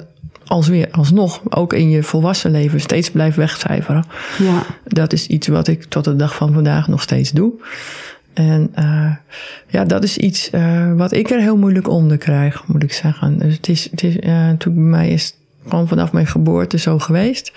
als 0.45 0.67
weer, 0.67 0.87
alsnog, 0.91 1.41
ook 1.49 1.73
in 1.73 1.89
je 1.89 2.03
volwassen 2.03 2.51
leven, 2.51 2.79
steeds 2.81 3.11
blijft 3.11 3.37
wegcijferen. 3.37 4.03
Ja, 4.39 4.63
Dat 4.83 5.13
is 5.13 5.27
iets 5.27 5.47
wat 5.47 5.67
ik 5.67 5.83
tot 5.83 6.03
de 6.03 6.15
dag 6.15 6.35
van 6.35 6.53
vandaag 6.53 6.87
nog 6.87 7.01
steeds 7.01 7.31
doe. 7.31 7.53
En 8.39 8.69
eh, 8.73 9.11
ja, 9.67 9.85
dat 9.85 10.03
is 10.03 10.17
iets 10.17 10.49
eh, 10.49 10.93
wat 10.93 11.11
ik 11.11 11.29
er 11.29 11.39
heel 11.39 11.57
moeilijk 11.57 11.89
onder 11.89 12.17
krijg, 12.17 12.63
moet 12.67 12.83
ik 12.83 12.93
zeggen. 12.93 13.37
Dus 13.37 13.55
het 13.55 13.67
is, 13.67 13.87
het 13.91 14.03
is 14.03 14.15
toen 14.57 14.73
bij 14.73 14.83
mij 14.83 15.09
is 15.09 15.33
gewoon 15.67 15.87
vanaf 15.87 16.11
mijn 16.11 16.27
geboorte 16.27 16.77
zo 16.77 16.99
geweest. 16.99 17.51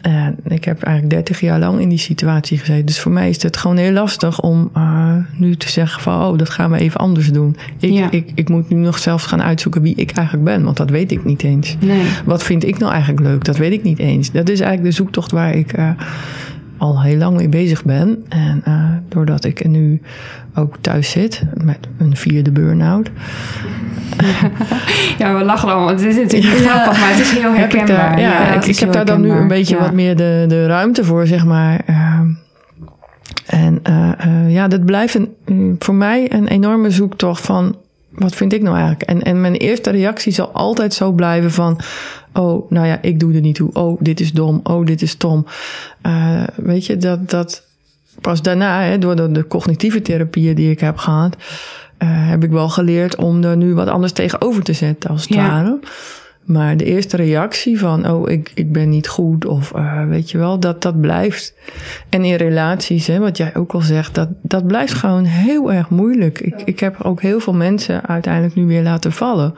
En 0.00 0.36
ik 0.48 0.64
heb 0.64 0.82
eigenlijk 0.82 1.14
30 1.14 1.40
jaar 1.40 1.58
lang 1.58 1.80
in 1.80 1.88
die 1.88 1.98
situatie 1.98 2.58
gezeten. 2.58 2.86
Dus 2.86 3.00
voor 3.00 3.12
mij 3.12 3.28
is 3.28 3.42
het 3.42 3.56
gewoon 3.56 3.76
heel 3.76 3.92
lastig 3.92 4.40
om 4.40 4.70
nu 5.36 5.56
te 5.56 5.70
zeggen 5.70 6.02
van... 6.02 6.24
oh, 6.24 6.38
dat 6.38 6.50
gaan 6.50 6.70
we 6.70 6.78
even 6.78 7.00
anders 7.00 7.32
doen. 7.32 7.56
Ik, 7.78 7.90
Ja. 7.90 8.10
ik, 8.10 8.30
ik 8.34 8.48
moet 8.48 8.68
nu 8.68 8.76
nog 8.76 8.98
zelfs 8.98 9.26
gaan 9.26 9.42
uitzoeken 9.42 9.82
wie 9.82 9.94
ik 9.94 10.10
eigenlijk 10.10 10.46
ben. 10.46 10.64
Want 10.64 10.76
dat 10.76 10.90
weet 10.90 11.12
ik 11.12 11.24
niet 11.24 11.42
eens. 11.42 11.76
nee. 11.80 12.06
Wat 12.24 12.42
vind 12.42 12.64
ik 12.64 12.78
nou 12.78 12.92
eigenlijk 12.92 13.22
leuk? 13.26 13.44
Dat 13.44 13.56
weet 13.56 13.72
ik 13.72 13.82
niet 13.82 13.98
eens. 13.98 14.30
Dat 14.30 14.48
is 14.48 14.60
eigenlijk 14.60 14.90
de 14.90 15.02
zoektocht 15.02 15.30
waar 15.30 15.54
ik 15.54 15.74
al 16.82 17.02
heel 17.02 17.16
lang 17.16 17.36
mee 17.36 17.48
bezig 17.48 17.84
ben. 17.84 18.24
En 18.28 18.60
eh, 18.64 18.84
doordat 19.08 19.44
ik 19.44 19.68
nu 19.68 20.02
ook 20.54 20.76
thuis 20.80 21.10
zit 21.10 21.42
met 21.64 21.78
een 21.98 22.16
vierde 22.16 22.50
burn-out. 22.50 23.10
Ja, 25.18 25.38
we 25.38 25.44
lachen 25.44 25.68
allemaal. 25.68 25.88
Het 25.88 26.00
is 26.00 26.16
natuurlijk 26.16 26.56
grappig, 26.56 27.00
maar 27.00 27.10
het 27.10 27.20
is 27.20 27.30
heel 27.30 27.52
herkenbaar. 27.52 27.86
daar, 27.96 28.20
ja, 28.20 28.62
ik, 28.62 28.78
heb 28.78 28.92
daar 28.92 29.04
dan 29.04 29.20
nu 29.20 29.30
een 29.30 29.48
beetje 29.48 29.74
Ja. 29.74 29.80
wat 29.80 29.92
meer 29.92 30.16
de, 30.16 30.44
de 30.48 30.66
ruimte 30.66 31.04
voor, 31.04 31.26
zeg 31.26 31.44
maar. 31.44 31.80
Ehm, 31.86 32.26
en 33.46 33.80
eh, 33.82 34.12
eh, 34.18 34.52
ja, 34.52 34.68
dat 34.68 34.84
blijft 34.84 35.14
een, 35.14 35.34
mm, 35.46 35.76
voor 35.78 35.94
mij 35.94 36.32
een 36.32 36.48
enorme 36.48 36.90
zoektocht 36.90 37.44
van... 37.44 37.76
wat 38.14 38.34
vind 38.34 38.52
ik 38.52 38.62
nou 38.62 38.76
eigenlijk? 38.76 39.02
En, 39.10 39.22
en 39.22 39.40
mijn 39.40 39.54
eerste 39.54 39.90
reactie 39.90 40.32
zal 40.32 40.48
altijd 40.52 40.94
zo 40.94 41.12
blijven 41.12 41.50
van... 41.50 41.78
oh, 42.32 42.70
nou 42.70 42.86
ja, 42.86 42.98
ik 43.02 43.20
doe 43.20 43.34
er 43.34 43.40
niet 43.40 43.54
toe. 43.54 43.72
Oh, 43.72 44.00
dit 44.00 44.20
is 44.20 44.32
dom. 44.32 44.60
Oh, 44.62 44.86
dit 44.86 45.02
is 45.02 45.10
stom. 45.10 45.46
Eh, 46.02 46.42
weet 46.56 46.86
je, 46.86 46.96
dat... 46.96 47.30
dat 47.30 47.62
pas 48.20 48.42
daarna, 48.42 48.82
hè, 48.82 48.98
door 48.98 49.16
de, 49.16 49.32
de 49.32 49.46
cognitieve 49.46 50.02
therapieën 50.02 50.54
die 50.54 50.70
ik 50.70 50.80
heb 50.80 50.96
gehad... 50.96 51.36
eh, 51.98 52.08
heb 52.10 52.44
ik 52.44 52.50
wel 52.50 52.68
geleerd 52.68 53.16
om 53.16 53.44
er 53.44 53.56
nu 53.56 53.74
wat 53.74 53.88
anders 53.88 54.12
tegenover 54.12 54.62
te 54.62 54.72
zetten, 54.72 55.10
als 55.10 55.22
het 55.22 55.34
Ja. 55.34 55.48
ware. 55.48 55.78
Maar 56.44 56.76
de 56.76 56.84
eerste 56.84 57.16
reactie 57.16 57.78
van, 57.78 58.10
oh, 58.10 58.30
ik, 58.30 58.50
ik 58.54 58.72
ben 58.72 58.88
niet 58.88 59.08
goed, 59.08 59.44
of 59.44 59.72
eh, 59.74 60.06
weet 60.06 60.30
je 60.30 60.38
wel, 60.38 60.60
dat, 60.60 60.82
dat 60.82 61.00
blijft. 61.00 61.54
En 62.08 62.24
in 62.24 62.34
relaties, 62.34 63.06
hè, 63.06 63.18
wat 63.18 63.36
jij 63.36 63.54
ook 63.54 63.72
al 63.72 63.80
zegt, 63.80 64.14
dat, 64.14 64.28
dat 64.42 64.66
blijft 64.66 64.94
gewoon 64.94 65.24
heel 65.24 65.72
erg 65.72 65.88
moeilijk. 65.88 66.40
Ik, 66.40 66.62
ik 66.64 66.80
heb 66.80 67.02
ook 67.02 67.20
heel 67.20 67.40
veel 67.40 67.54
mensen 67.54 68.06
uiteindelijk 68.06 68.54
nu 68.54 68.66
weer 68.66 68.82
laten 68.82 69.12
vallen. 69.12 69.54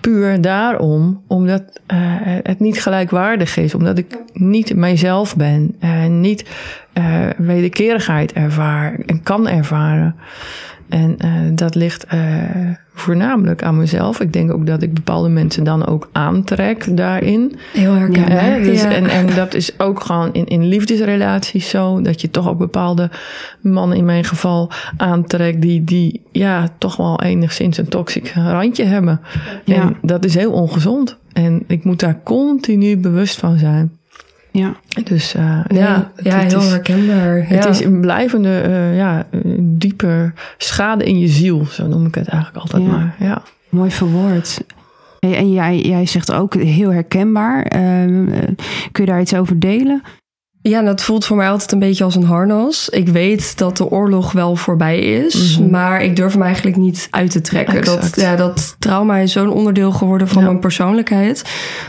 Puur 0.00 0.40
daarom, 0.40 1.22
omdat 1.26 1.62
eh, 1.86 1.98
het 2.42 2.60
niet 2.60 2.82
gelijkwaardig 2.82 3.56
is. 3.56 3.74
Omdat 3.74 3.98
ik 3.98 4.18
niet 4.32 4.74
mijzelf 4.76 5.36
ben. 5.36 5.74
En 5.78 6.20
niet 6.20 6.44
eh, 6.92 7.26
wederkerigheid 7.36 8.32
ervaar 8.32 8.98
en 9.06 9.22
kan 9.22 9.48
ervaren. 9.48 10.16
En 10.92 11.18
eh, 11.18 11.30
dat 11.54 11.74
ligt 11.74 12.04
eh, 12.04 12.20
voornamelijk 12.94 13.62
aan 13.62 13.76
mezelf. 13.76 14.20
Ik 14.20 14.32
denk 14.32 14.52
ook 14.52 14.66
dat 14.66 14.82
ik 14.82 14.94
bepaalde 14.94 15.28
mensen 15.28 15.64
dan 15.64 15.86
ook 15.86 16.08
aantrek 16.12 16.96
daarin. 16.96 17.56
heel 17.72 17.92
herkenbaar. 17.92 18.44
Hè? 18.44 18.62
Dus, 18.62 18.82
ja. 18.82 18.92
en, 18.92 19.06
en 19.06 19.34
dat 19.34 19.54
is 19.54 19.78
ook 19.78 20.00
gewoon 20.00 20.32
in, 20.32 20.46
in 20.46 20.68
liefdesrelaties 20.68 21.68
zo. 21.68 22.00
Dat 22.00 22.20
je 22.20 22.30
toch 22.30 22.48
ook 22.48 22.58
bepaalde 22.58 23.10
mannen 23.60 23.96
in 23.96 24.04
mijn 24.04 24.24
geval 24.24 24.70
aantrekt. 24.96 25.62
Die, 25.62 25.84
die 25.84 26.22
ja, 26.32 26.68
toch 26.78 26.96
wel 26.96 27.20
enigszins 27.20 27.76
een 27.76 27.88
toxic 27.88 28.32
randje 28.34 28.84
hebben. 28.84 29.20
Ja. 29.64 29.82
En 29.82 29.96
dat 30.02 30.24
is 30.24 30.34
heel 30.34 30.52
ongezond. 30.52 31.18
En 31.32 31.64
ik 31.66 31.84
moet 31.84 32.00
daar 32.00 32.20
continu 32.22 32.96
bewust 32.96 33.38
van 33.38 33.58
zijn. 33.58 33.92
Ja. 34.52 34.76
Dus 35.04 35.34
eh, 35.34 35.60
ja, 35.66 36.12
ja, 36.22 36.36
het 36.38 36.52
heel 36.52 36.60
is, 36.60 36.68
herkenbaar. 36.70 37.44
het 37.46 37.64
ja. 37.64 37.70
is 37.70 37.80
een 37.84 38.00
blijvende, 38.00 38.60
eh, 38.60 38.96
ja, 38.96 39.26
diepe 39.58 40.32
schade 40.58 41.04
in 41.04 41.18
je 41.18 41.28
ziel. 41.28 41.64
Zo 41.66 41.86
noem 41.86 42.06
ik 42.06 42.14
het 42.14 42.28
eigenlijk 42.28 42.62
altijd 42.62 42.82
Ja. 42.82 42.88
maar. 42.88 43.14
Ja. 43.18 43.42
Mooi 43.68 43.90
verwoord. 43.90 44.64
En 45.18 45.52
jij, 45.52 45.80
jij 45.80 46.06
zegt 46.06 46.32
ook 46.32 46.54
heel 46.54 46.92
herkenbaar. 46.92 47.62
Ehm, 47.62 48.28
eh, 48.28 48.38
kun 48.92 49.04
je 49.04 49.10
daar 49.10 49.20
iets 49.20 49.34
over 49.34 49.58
delen? 49.60 50.02
Ja, 50.64 50.82
dat 50.82 51.02
voelt 51.02 51.24
voor 51.24 51.36
mij 51.36 51.50
altijd 51.50 51.72
een 51.72 51.78
beetje 51.78 52.04
als 52.04 52.14
een 52.14 52.24
harnas. 52.24 52.88
Ik 52.88 53.08
weet 53.08 53.58
dat 53.58 53.76
de 53.76 53.90
oorlog 53.90 54.32
wel 54.32 54.56
voorbij 54.56 54.98
is, 54.98 55.58
Mhm. 55.58 55.70
maar 55.70 56.02
ik 56.02 56.16
durf 56.16 56.32
hem 56.32 56.42
eigenlijk 56.42 56.76
niet 56.76 57.08
uit 57.10 57.30
te 57.30 57.40
trekken. 57.40 57.84
Dat, 57.84 58.12
ja, 58.14 58.36
dat 58.36 58.76
trauma 58.78 59.16
is 59.16 59.32
zo'n 59.32 59.50
onderdeel 59.52 59.92
geworden 59.92 60.28
van 60.28 60.42
Ja. 60.42 60.48
mijn 60.48 60.58
persoonlijkheid. 60.60 61.44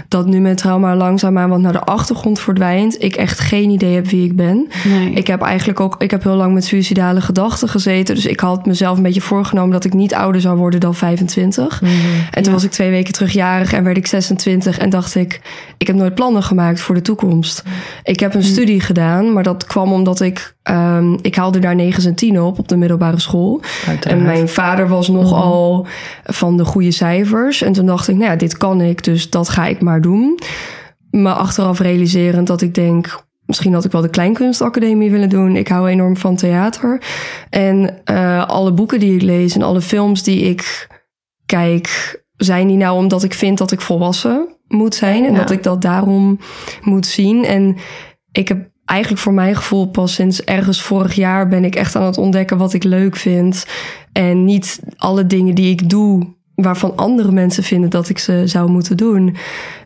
Dat 0.08 0.26
nu 0.28 0.40
mijn 0.40 0.56
trauma 0.56 0.96
langzaamaan 0.96 1.50
wat 1.50 1.60
naar 1.60 1.72
de 1.72 1.80
achtergrond 1.84 2.40
verdwijnt. 2.40 3.04
Ik 3.04 3.16
echt 3.16 3.40
geen 3.40 3.70
idee 3.70 3.94
heb 3.96 4.08
wie 4.08 4.26
ik 4.26 4.36
ben. 4.36 4.68
Nee. 4.88 5.12
Ik 5.12 5.28
heb 5.28 5.42
eigenlijk 5.42 5.80
ook, 5.80 5.96
ik 6.02 6.12
heb 6.12 6.24
heel 6.24 6.36
lang 6.36 6.54
met 6.54 6.66
suïcidale 6.66 7.22
gedachten 7.22 7.70
gezeten. 7.70 8.16
Dus 8.16 8.26
ik 8.26 8.40
had 8.40 8.66
mezelf 8.66 8.98
een 8.98 9.04
beetje 9.04 9.22
voorgenomen 9.22 9.72
dat 9.72 9.86
ik 9.86 9.94
niet 9.94 10.14
ouder 10.14 10.42
zou 10.42 10.58
worden 10.58 10.80
dan 10.80 10.96
25. 10.96 11.82
Mhm. 11.82 11.92
En 12.32 12.44
toen 12.44 12.54
was 12.54 12.64
ik 12.64 12.72
twee 12.72 12.90
weken 12.90 13.14
terug 13.14 13.34
jarig 13.34 13.74
en 13.74 13.84
werd 13.84 13.98
ik 13.98 14.08
26. 14.08 14.78
En 14.78 14.90
dacht 14.90 15.16
ik, 15.16 15.42
ik 15.78 15.88
heb 15.88 15.96
nooit 15.96 16.16
plannen 16.16 16.44
gemaakt 16.44 16.80
voor 16.82 16.96
de 16.96 17.02
toekomst. 17.02 17.64
Ik 18.04 18.20
heb 18.20 18.34
een 18.34 18.44
studie 18.44 18.62
gedaan, 18.68 19.34
maar 19.34 19.44
dat 19.44 19.66
kwam 19.66 19.94
omdat 19.94 20.20
ik, 20.20 20.56
ehm, 20.64 21.14
ik 21.22 21.36
haalde 21.36 21.60
daar 21.60 21.76
9 21.76 22.06
en 22.06 22.16
10 22.16 22.42
op 22.42 22.60
op 22.60 22.68
de 22.68 22.78
middelbare 22.78 23.20
school. 23.20 23.62
Uiteraard. 23.88 24.20
En 24.20 24.26
mijn 24.26 24.48
vader 24.50 24.88
was 24.88 25.08
nogal 25.08 25.88
van 26.24 26.58
de 26.58 26.66
goede 26.66 26.92
cijfers. 26.92 27.62
En 27.62 27.74
toen 27.74 27.86
dacht 27.86 28.08
ik, 28.08 28.16
nou 28.16 28.30
ja, 28.32 28.36
dit 28.36 28.58
kan 28.58 28.82
ik, 28.82 29.04
dus 29.04 29.30
dat 29.30 29.50
ga 29.50 29.66
ik 29.66 29.82
maar 29.82 30.02
doen. 30.02 30.40
Maar 31.12 31.34
achteraf 31.34 31.80
realiserend 31.80 32.48
dat 32.48 32.62
ik 32.62 32.74
denk, 32.74 33.24
misschien 33.46 33.74
had 33.74 33.86
ik 33.86 33.92
wel 33.92 34.02
de 34.02 34.10
Kleinkunstacademie 34.10 35.12
willen 35.12 35.30
doen. 35.30 35.56
Ik 35.56 35.68
hou 35.68 35.90
enorm 35.90 36.18
van 36.18 36.36
theater. 36.36 37.02
En 37.50 38.00
eh, 38.04 38.48
alle 38.48 38.72
boeken 38.74 39.00
die 39.00 39.16
ik 39.16 39.22
lees 39.22 39.56
en 39.56 39.62
alle 39.62 39.82
films 39.82 40.24
die 40.24 40.42
ik 40.42 40.88
kijk, 41.46 42.22
zijn 42.38 42.68
die 42.68 42.78
nou 42.78 42.98
omdat 42.98 43.24
ik 43.24 43.34
vind 43.34 43.58
dat 43.58 43.72
ik 43.72 43.82
volwassen 43.82 44.48
moet 44.68 44.96
zijn. 44.96 45.26
En 45.26 45.32
Ja. 45.32 45.38
dat 45.38 45.52
ik 45.52 45.64
dat 45.64 45.82
daarom 45.82 46.40
moet 46.82 47.06
zien. 47.06 47.46
En 47.46 47.76
ik 48.34 48.48
heb 48.48 48.70
eigenlijk 48.86 49.22
voor 49.22 49.34
mijn 49.34 49.56
gevoel 49.56 49.88
pas 49.88 50.14
sinds 50.14 50.44
ergens 50.44 50.82
vorig 50.82 51.14
jaar 51.14 51.48
ben 51.48 51.66
ik 51.66 51.76
echt 51.76 51.96
aan 51.96 52.06
het 52.06 52.18
ontdekken 52.18 52.58
wat 52.58 52.74
ik 52.74 52.84
leuk 52.84 53.16
vind. 53.16 53.66
En 54.12 54.46
niet 54.46 54.80
alle 54.98 55.26
dingen 55.28 55.56
die 55.56 55.70
ik 55.70 55.90
doe 55.90 56.34
waarvan 56.56 56.96
andere 56.96 57.32
mensen 57.32 57.64
vinden 57.64 57.90
dat 57.90 58.10
ik 58.10 58.18
ze 58.18 58.44
zou 58.46 58.70
moeten 58.70 58.98
doen. 58.98 59.36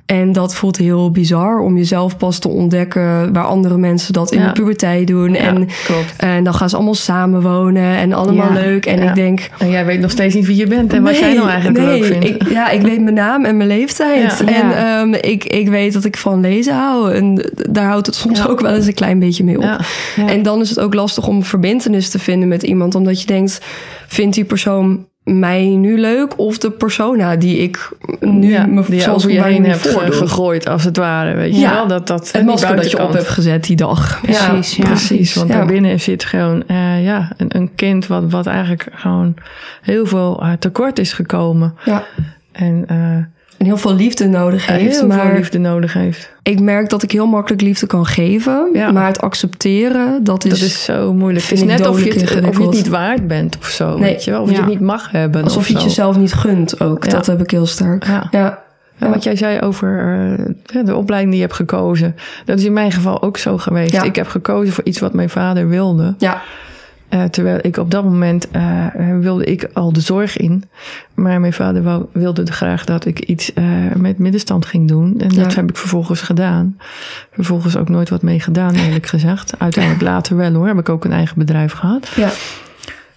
En 0.07 0.31
dat 0.31 0.55
voelt 0.55 0.77
heel 0.77 1.11
bizar 1.11 1.59
om 1.59 1.77
jezelf 1.77 2.17
pas 2.17 2.39
te 2.39 2.47
ontdekken 2.47 3.33
waar 3.33 3.43
andere 3.45 3.77
mensen 3.77 4.13
dat 4.13 4.31
in 4.31 4.39
Ja. 4.39 4.45
de 4.47 4.51
puberteit 4.51 5.07
doen. 5.07 5.33
Ja, 5.33 5.39
en, 5.39 5.67
klopt. 5.85 6.13
en 6.17 6.43
dan 6.43 6.53
gaan 6.53 6.69
ze 6.69 6.75
allemaal 6.75 6.95
samenwonen 6.95 7.97
en 7.97 8.13
allemaal 8.13 8.53
Ja. 8.53 8.59
leuk. 8.59 8.85
En 8.85 9.01
ik 9.03 9.15
denk, 9.15 9.49
En 9.57 9.69
jij 9.69 9.85
weet 9.85 9.99
nog 9.99 10.11
steeds 10.11 10.35
niet 10.35 10.45
wie 10.45 10.55
je 10.55 10.67
bent 10.67 10.93
en 10.93 11.03
wat 11.03 11.19
jij 11.19 11.33
nou 11.33 11.49
eigenlijk 11.49 11.85
nee, 11.85 11.99
leuk 11.99 12.05
vindt. 12.05 12.25
Ik, 12.25 12.49
ja, 12.49 12.69
ik 12.69 12.81
weet 12.81 13.01
mijn 13.01 13.13
naam 13.15 13.45
en 13.45 13.57
mijn 13.57 13.69
leeftijd. 13.69 14.43
En 14.43 14.77
ehm, 14.77 15.13
ik, 15.13 15.43
ik 15.43 15.67
weet 15.69 15.93
dat 15.93 16.05
ik 16.05 16.17
van 16.17 16.41
lezen 16.41 16.73
hou. 16.75 17.13
En 17.13 17.51
daar 17.69 17.87
houdt 17.87 18.05
het 18.05 18.15
soms 18.15 18.47
ook 18.47 18.59
wel 18.61 18.75
eens 18.75 18.87
een 18.87 18.93
klein 18.93 19.19
beetje 19.19 19.43
mee 19.43 19.57
op. 19.57 19.79
En 20.27 20.43
dan 20.43 20.61
is 20.61 20.69
het 20.69 20.79
ook 20.79 20.93
lastig 20.93 21.27
om 21.27 21.43
verbindenis 21.43 22.09
te 22.09 22.19
vinden 22.19 22.47
met 22.47 22.63
iemand. 22.63 22.95
Omdat 22.95 23.21
je 23.21 23.27
denkt, 23.27 23.59
vindt 24.07 24.35
die 24.35 24.45
persoon 24.45 25.06
mij 25.27 25.65
nu 25.65 25.99
leuk? 25.99 26.39
Of 26.39 26.57
de 26.57 26.71
persona 26.71 27.35
die 27.35 27.57
ik 27.57 27.89
nu 28.19 28.51
ja, 28.51 28.65
me 28.65 28.83
die 28.87 29.11
over 29.11 29.29
ik 29.29 29.35
je 29.35 29.41
mij 29.41 29.51
heen 29.51 29.75
voordoe. 29.75 30.11
gegooid, 30.13 30.67
als 30.69 30.83
het 30.83 30.97
ware. 30.97 31.35
Weet 31.35 31.53
je 31.55 31.59
Ja. 31.59 31.73
wel? 31.73 31.87
Dat, 31.87 32.07
dat, 32.07 32.31
Het 32.31 32.45
masker 32.45 32.75
dat 32.75 32.91
je 32.91 33.03
op 33.03 33.13
hebt 33.13 33.27
gezet 33.27 33.63
die 33.63 33.75
dag. 33.75 34.19
Precies, 34.21 34.75
ja. 34.75 34.83
Precies, 34.83 35.33
want 35.35 35.49
Ja. 35.49 35.55
daarbinnen 35.57 35.99
zit 35.99 36.23
gewoon 36.23 36.63
eh, 36.67 37.03
ja, 37.03 37.31
een, 37.37 37.55
een 37.55 37.75
kind 37.75 38.07
wat, 38.07 38.23
wat 38.31 38.45
eigenlijk 38.45 38.87
gewoon 38.93 39.33
heel 39.81 40.05
veel 40.05 40.41
eh, 40.41 40.51
tekort 40.59 40.99
is 40.99 41.13
gekomen. 41.13 41.73
Ja. 41.85 42.03
En 42.51 42.83
eh, 42.87 42.97
En 43.57 43.65
heel 43.65 43.77
veel 43.77 43.95
liefde 43.95 44.27
nodig 44.27 44.67
heeft. 44.67 44.99
heel 44.99 45.07
maar 45.07 45.25
veel 45.25 45.35
liefde 45.35 45.57
nodig 45.57 45.93
heeft. 45.93 46.31
ik 46.43 46.59
merk 46.59 46.89
dat 46.89 47.03
ik 47.03 47.11
heel 47.11 47.25
makkelijk 47.27 47.61
liefde 47.61 47.85
kan 47.85 48.05
geven. 48.05 48.69
Ja. 48.73 48.91
Maar 48.91 49.07
het 49.07 49.21
accepteren, 49.21 50.23
dat 50.23 50.45
is, 50.45 50.51
Dat 50.51 50.59
is 50.59 50.83
zo 50.83 51.13
moeilijk. 51.13 51.45
Het 51.45 51.53
is 51.53 51.63
net 51.63 51.87
of 51.87 52.03
je, 52.03 52.05
het, 52.05 52.15
of 52.15 52.29
je 52.29 52.35
het 52.35 52.43
ingewikkeld. 52.43 52.73
niet 52.73 52.87
waard 52.87 53.27
bent 53.27 53.57
of 53.57 53.67
zo. 53.67 53.97
Nee. 53.97 54.11
Weet 54.11 54.23
je 54.23 54.31
wel? 54.31 54.41
Of 54.41 54.49
je 54.51 54.57
het 54.57 54.65
niet 54.67 54.79
mag 54.79 55.11
hebben. 55.11 55.43
alsof 55.43 55.57
of 55.57 55.67
je 55.67 55.73
het 55.73 55.81
zo. 55.81 55.87
jezelf 55.87 56.17
niet 56.17 56.33
gunt 56.33 56.79
ook. 56.81 57.03
Ja. 57.03 57.11
Dat 57.11 57.25
heb 57.25 57.41
ik 57.41 57.51
heel 57.51 57.65
sterk. 57.65 58.05
Ja. 58.05 58.27
Ja. 58.31 58.65
Wat 58.97 59.23
jij 59.23 59.35
zei 59.35 59.59
over 59.59 59.99
eh, 60.73 60.85
de 60.85 60.95
opleiding 60.95 61.31
die 61.31 61.41
je 61.41 61.45
hebt 61.45 61.57
gekozen. 61.57 62.15
Dat 62.45 62.59
is 62.59 62.65
in 62.65 62.73
mijn 62.73 62.91
geval 62.91 63.21
ook 63.21 63.37
zo 63.37 63.57
geweest. 63.57 63.91
Ja. 63.91 64.03
Ik 64.03 64.15
heb 64.15 64.27
gekozen 64.27 64.73
voor 64.73 64.83
iets 64.83 64.99
wat 64.99 65.13
mijn 65.13 65.29
vader 65.29 65.67
wilde. 65.69 66.15
Ja. 66.17 66.41
Eh, 67.09 67.23
terwijl 67.23 67.59
ik 67.61 67.77
op 67.77 67.91
dat 67.91 68.03
moment 68.03 68.51
eh, 68.51 68.85
wilde 69.19 69.43
ik 69.43 69.69
al 69.73 69.93
de 69.93 69.99
zorg 69.99 70.37
in. 70.37 70.63
Maar 71.13 71.39
mijn 71.39 71.53
vader 71.53 71.83
wou, 71.83 72.05
wilde 72.11 72.51
graag 72.51 72.85
dat 72.85 73.05
ik 73.05 73.19
iets 73.19 73.53
eh, 73.53 73.65
met 73.95 74.17
middenstand 74.17 74.65
ging 74.65 74.87
doen. 74.87 75.19
En 75.19 75.29
dat 75.29 75.55
heb 75.55 75.69
ik 75.69 75.77
vervolgens 75.77 76.21
gedaan. 76.21 76.77
Vervolgens 77.31 77.77
ook 77.77 77.89
nooit 77.89 78.09
wat 78.09 78.21
mee 78.21 78.39
gedaan, 78.39 78.75
eerlijk 78.85 79.07
gezegd. 79.07 79.59
Uiteindelijk 79.59 80.03
later 80.03 80.37
wel 80.37 80.53
hoor. 80.53 80.67
Heb 80.67 80.79
ik 80.79 80.89
ook 80.89 81.05
een 81.05 81.11
eigen 81.11 81.37
bedrijf 81.37 81.73
gehad. 81.73 82.07
Ja. 82.15 82.29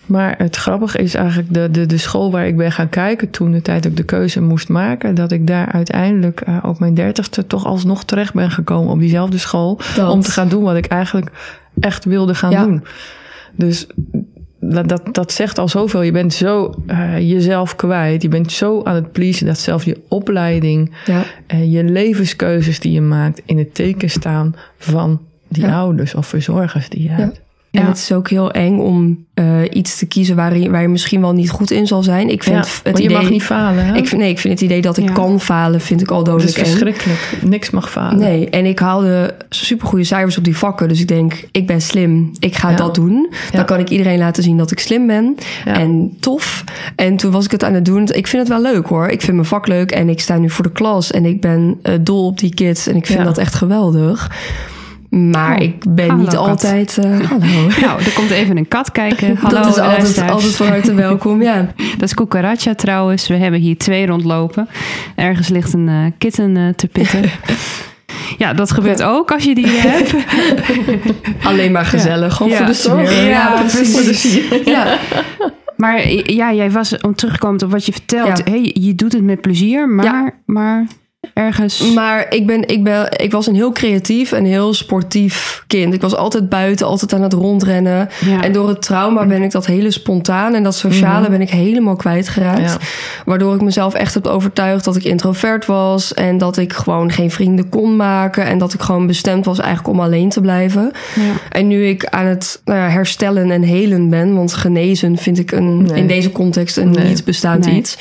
Maar 0.06 0.34
het 0.38 0.56
grappige 0.56 0.98
is 0.98 1.14
eigenlijk 1.14 1.54
de, 1.54 1.70
de, 1.70 1.86
de 1.86 1.98
school 1.98 2.30
waar 2.30 2.46
ik 2.46 2.56
ben 2.56 2.72
gaan 2.72 2.88
kijken 2.88 3.30
toen 3.30 3.52
de 3.52 3.62
tijd 3.62 3.84
ik 3.84 3.96
de 3.96 4.02
keuze 4.02 4.42
moest 4.42 4.68
maken. 4.68 5.14
Dat 5.14 5.32
ik 5.32 5.46
daar 5.46 5.72
uiteindelijk 5.72 6.40
eh, 6.40 6.56
op 6.62 6.78
mijn 6.78 6.94
dertigste 6.94 7.46
toch 7.46 7.66
alsnog 7.66 8.04
terecht 8.04 8.34
ben 8.34 8.50
gekomen 8.50 8.92
op 8.92 8.98
diezelfde 8.98 9.38
school. 9.38 9.80
Dat. 9.96 10.10
Om 10.10 10.20
te 10.20 10.30
gaan 10.30 10.48
doen 10.48 10.62
wat 10.62 10.76
ik 10.76 10.86
eigenlijk 10.86 11.30
echt 11.80 12.04
wilde 12.04 12.34
gaan 12.34 12.50
Ja. 12.50 12.64
doen. 12.64 12.84
Dus 13.56 13.86
dat, 14.60 14.88
dat, 14.88 15.02
dat 15.14 15.32
zegt 15.32 15.58
al 15.58 15.68
zoveel. 15.68 16.02
Je 16.02 16.12
bent 16.12 16.32
zo 16.34 16.74
eh, 16.86 17.18
jezelf 17.30 17.76
kwijt. 17.76 18.22
Je 18.22 18.28
bent 18.28 18.52
zo 18.52 18.82
aan 18.84 18.94
het 18.94 19.12
pleasen 19.12 19.46
dat 19.46 19.58
zelfs 19.58 19.84
je 19.84 20.00
opleiding, 20.08 20.92
Ja. 21.06 21.22
eh, 21.46 21.72
je 21.72 21.84
levenskeuzes 21.84 22.80
die 22.80 22.92
je 22.92 23.00
maakt 23.00 23.42
in 23.44 23.58
het 23.58 23.74
teken 23.74 24.10
staan 24.10 24.54
van 24.78 25.20
die 25.48 25.64
Ja. 25.64 25.78
ouders 25.78 26.14
of 26.14 26.26
verzorgers 26.26 26.88
die 26.88 27.02
je 27.02 27.08
hebt. 27.08 27.40
En 27.70 27.86
het 27.86 27.96
is 27.96 28.12
ook 28.12 28.28
heel 28.30 28.50
eng 28.50 28.78
om 28.78 29.24
eh, 29.34 29.46
iets 29.70 29.98
te 29.98 30.06
kiezen 30.06 30.36
waar 30.36 30.58
je, 30.58 30.70
waar 30.70 30.82
je 30.82 30.88
misschien 30.88 31.20
wel 31.20 31.32
niet 31.32 31.50
goed 31.50 31.70
in 31.70 31.86
zal 31.86 32.02
zijn. 32.02 32.28
Ik 32.30 32.42
vind 32.42 32.56
Ja, 32.56 32.62
het 32.62 32.80
want 32.84 32.98
je 32.98 33.04
idee. 33.04 33.16
mag 33.16 33.30
niet 33.30 33.42
falen. 33.42 33.84
Hè? 33.84 33.96
ik, 33.96 34.08
vind- 34.08 34.20
nee, 34.20 34.30
ik 34.30 34.38
vind 34.38 34.52
het 34.54 34.62
idee 34.62 34.80
dat 34.82 34.96
ik 34.96 35.04
Ja. 35.06 35.12
kan 35.12 35.40
falen, 35.40 35.80
vind 35.80 36.00
ik 36.00 36.10
al 36.10 36.18
Het 36.18 36.26
is 36.26 36.32
dodelijk 36.32 36.56
eng. 36.58 36.64
verschrikkelijk. 36.64 37.18
Niks 37.42 37.70
mag 37.70 37.90
falen. 37.90 38.18
Nee, 38.18 38.48
en 38.50 38.64
ik 38.66 38.78
haalde 38.78 39.34
supergoeie 39.48 40.04
cijfers 40.04 40.38
op 40.38 40.44
die 40.44 40.56
vakken. 40.56 40.88
Dus 40.88 41.00
ik 41.00 41.08
denk, 41.08 41.44
ik 41.50 41.66
ben 41.66 41.80
slim. 41.80 42.30
Ik 42.38 42.54
ga 42.56 42.74
dat 42.74 42.94
doen. 42.94 43.32
Dan 43.52 43.64
kan 43.64 43.78
ik 43.78 43.88
iedereen 43.90 44.18
laten 44.18 44.42
zien 44.42 44.56
dat 44.56 44.70
ik 44.70 44.78
slim 44.78 45.06
ben. 45.06 45.34
En 45.64 46.16
tof. 46.20 46.64
En 46.96 47.16
toen 47.16 47.30
was 47.30 47.44
ik 47.44 47.50
het 47.50 47.64
aan 47.64 47.74
het 47.74 47.84
doen. 47.84 48.02
Ik 48.02 48.26
vind 48.26 48.48
het 48.48 48.48
wel 48.48 48.72
leuk 48.72 48.86
hoor. 48.86 49.08
Ik 49.08 49.20
vind 49.20 49.36
mijn 49.36 49.48
vak 49.48 49.66
leuk. 49.66 49.90
En 49.90 50.08
ik 50.08 50.20
sta 50.20 50.36
nu 50.38 50.50
voor 50.50 50.64
de 50.64 50.72
klas. 50.72 51.10
En 51.10 51.24
ik 51.24 51.40
ben 51.40 51.78
eh, 51.82 51.94
dol 52.00 52.26
op 52.26 52.38
die 52.38 52.54
kids. 52.54 52.86
En 52.86 52.96
ik 52.96 53.06
vind 53.06 53.24
dat 53.24 53.38
echt 53.38 53.54
geweldig. 53.54 54.30
Maar 55.10 55.56
Oh, 55.56 55.62
ik 55.62 55.94
ben 55.94 56.08
hallo, 56.08 56.20
niet 56.22 56.30
kat. 56.30 56.48
altijd... 56.48 56.98
eh, 56.98 57.20
hallo. 57.30 57.68
Nou, 57.80 58.02
er 58.02 58.12
komt 58.14 58.30
even 58.30 58.56
een 58.56 58.68
kat 58.68 58.92
kijken. 58.92 59.36
Hallo, 59.42 59.56
dat 59.56 59.66
is 59.66 59.78
altijd, 59.78 60.30
altijd 60.30 60.56
van 60.56 60.66
harte 60.66 60.94
welkom, 60.94 61.42
ja. 61.42 61.72
Dat 61.98 62.02
is 62.08 62.14
Cucaracha 62.14 62.74
trouwens. 62.74 63.28
We 63.28 63.34
hebben 63.36 63.60
hier 63.60 63.76
twee 63.78 64.06
rondlopen. 64.06 64.68
Ergens 65.16 65.48
ligt 65.48 65.72
een 65.72 65.88
eh, 65.88 66.04
kitten 66.18 66.56
eh, 66.56 66.68
te 66.68 66.86
pitten. 66.86 67.22
Ja, 68.38 68.52
dat 68.54 68.70
gebeurt 68.70 69.02
ook 69.02 69.30
als 69.32 69.44
je 69.44 69.54
die 69.54 69.66
hebt. 69.66 70.14
Alleen 71.42 71.72
maar 71.72 71.84
gezellig, 71.84 72.34
gewoon 72.34 72.52
Ja. 72.52 72.56
voor 72.56 72.66
de 72.66 72.72
sfeer. 72.74 73.24
Ja, 73.28 73.60
precies. 73.60 74.40
Ja, 74.64 74.98
Maar 75.76 76.08
ja, 76.12 76.52
jij 76.52 76.70
was, 76.70 76.96
om 77.00 77.14
terug 77.14 77.32
te 77.34 77.38
komen 77.38 77.62
op 77.64 77.70
wat 77.70 77.86
je 77.86 77.92
vertelt. 77.92 78.44
Hey, 78.44 78.70
je 78.80 78.94
doet 78.94 79.12
het 79.12 79.22
met 79.22 79.40
plezier, 79.40 79.88
maar, 79.88 80.40
maar 80.46 80.86
ergens... 81.34 81.92
Maar 81.94 82.26
ik, 82.34 82.46
ben, 82.46 82.68
ik, 82.68 82.84
ben, 82.84 83.08
ik 83.16 83.32
was 83.32 83.46
een 83.46 83.54
heel 83.54 83.72
creatief 83.72 84.32
en 84.32 84.44
heel 84.44 84.74
sportief 84.74 85.64
kind. 85.66 85.94
Ik 85.94 86.00
was 86.00 86.16
altijd 86.16 86.48
buiten, 86.48 86.86
altijd 86.86 87.12
aan 87.12 87.22
het 87.22 87.32
rondrennen. 87.32 88.08
Ja. 88.20 88.42
En 88.42 88.52
door 88.52 88.68
het 88.68 88.82
trauma 88.82 89.26
ben 89.26 89.42
ik 89.42 89.50
dat 89.50 89.66
hele 89.66 89.90
spontaan 89.90 90.54
en 90.54 90.62
dat 90.62 90.74
sociale 90.74 91.30
ben 91.30 91.40
ik 91.40 91.50
helemaal 91.50 91.96
kwijtgeraakt. 91.96 92.60
Ja. 92.60 92.76
Waardoor 93.24 93.54
ik 93.54 93.60
mezelf 93.60 93.94
echt 93.94 94.14
heb 94.14 94.26
overtuigd 94.26 94.84
dat 94.84 94.96
ik 94.96 95.04
introvert 95.04 95.66
was. 95.66 96.14
En 96.14 96.38
dat 96.38 96.56
ik 96.56 96.72
gewoon 96.72 97.12
geen 97.12 97.30
vrienden 97.30 97.68
kon 97.68 97.96
maken. 97.96 98.44
En 98.44 98.58
dat 98.58 98.74
ik 98.74 98.80
gewoon 98.80 99.06
bestemd 99.06 99.44
was 99.44 99.58
eigenlijk 99.58 99.88
om 99.88 100.00
alleen 100.00 100.28
te 100.28 100.40
blijven. 100.40 100.92
Ja. 101.14 101.32
En 101.50 101.66
nu 101.66 101.86
ik 101.86 102.06
aan 102.06 102.26
het 102.26 102.60
nou 102.64 102.78
ja, 102.78 102.88
herstellen 102.88 103.50
en 103.50 103.62
helen 103.62 104.10
ben, 104.10 104.34
want 104.34 104.52
genezen 104.54 105.16
vind 105.16 105.38
ik 105.38 105.52
een, 105.52 105.82
Nee. 105.82 105.96
in 105.96 106.06
deze 106.06 106.32
context 106.32 106.76
een 106.76 106.90
Nee. 106.90 107.04
niet 107.04 107.24
bestaand 107.24 107.64
Nee. 107.64 107.74
iets, 107.74 107.98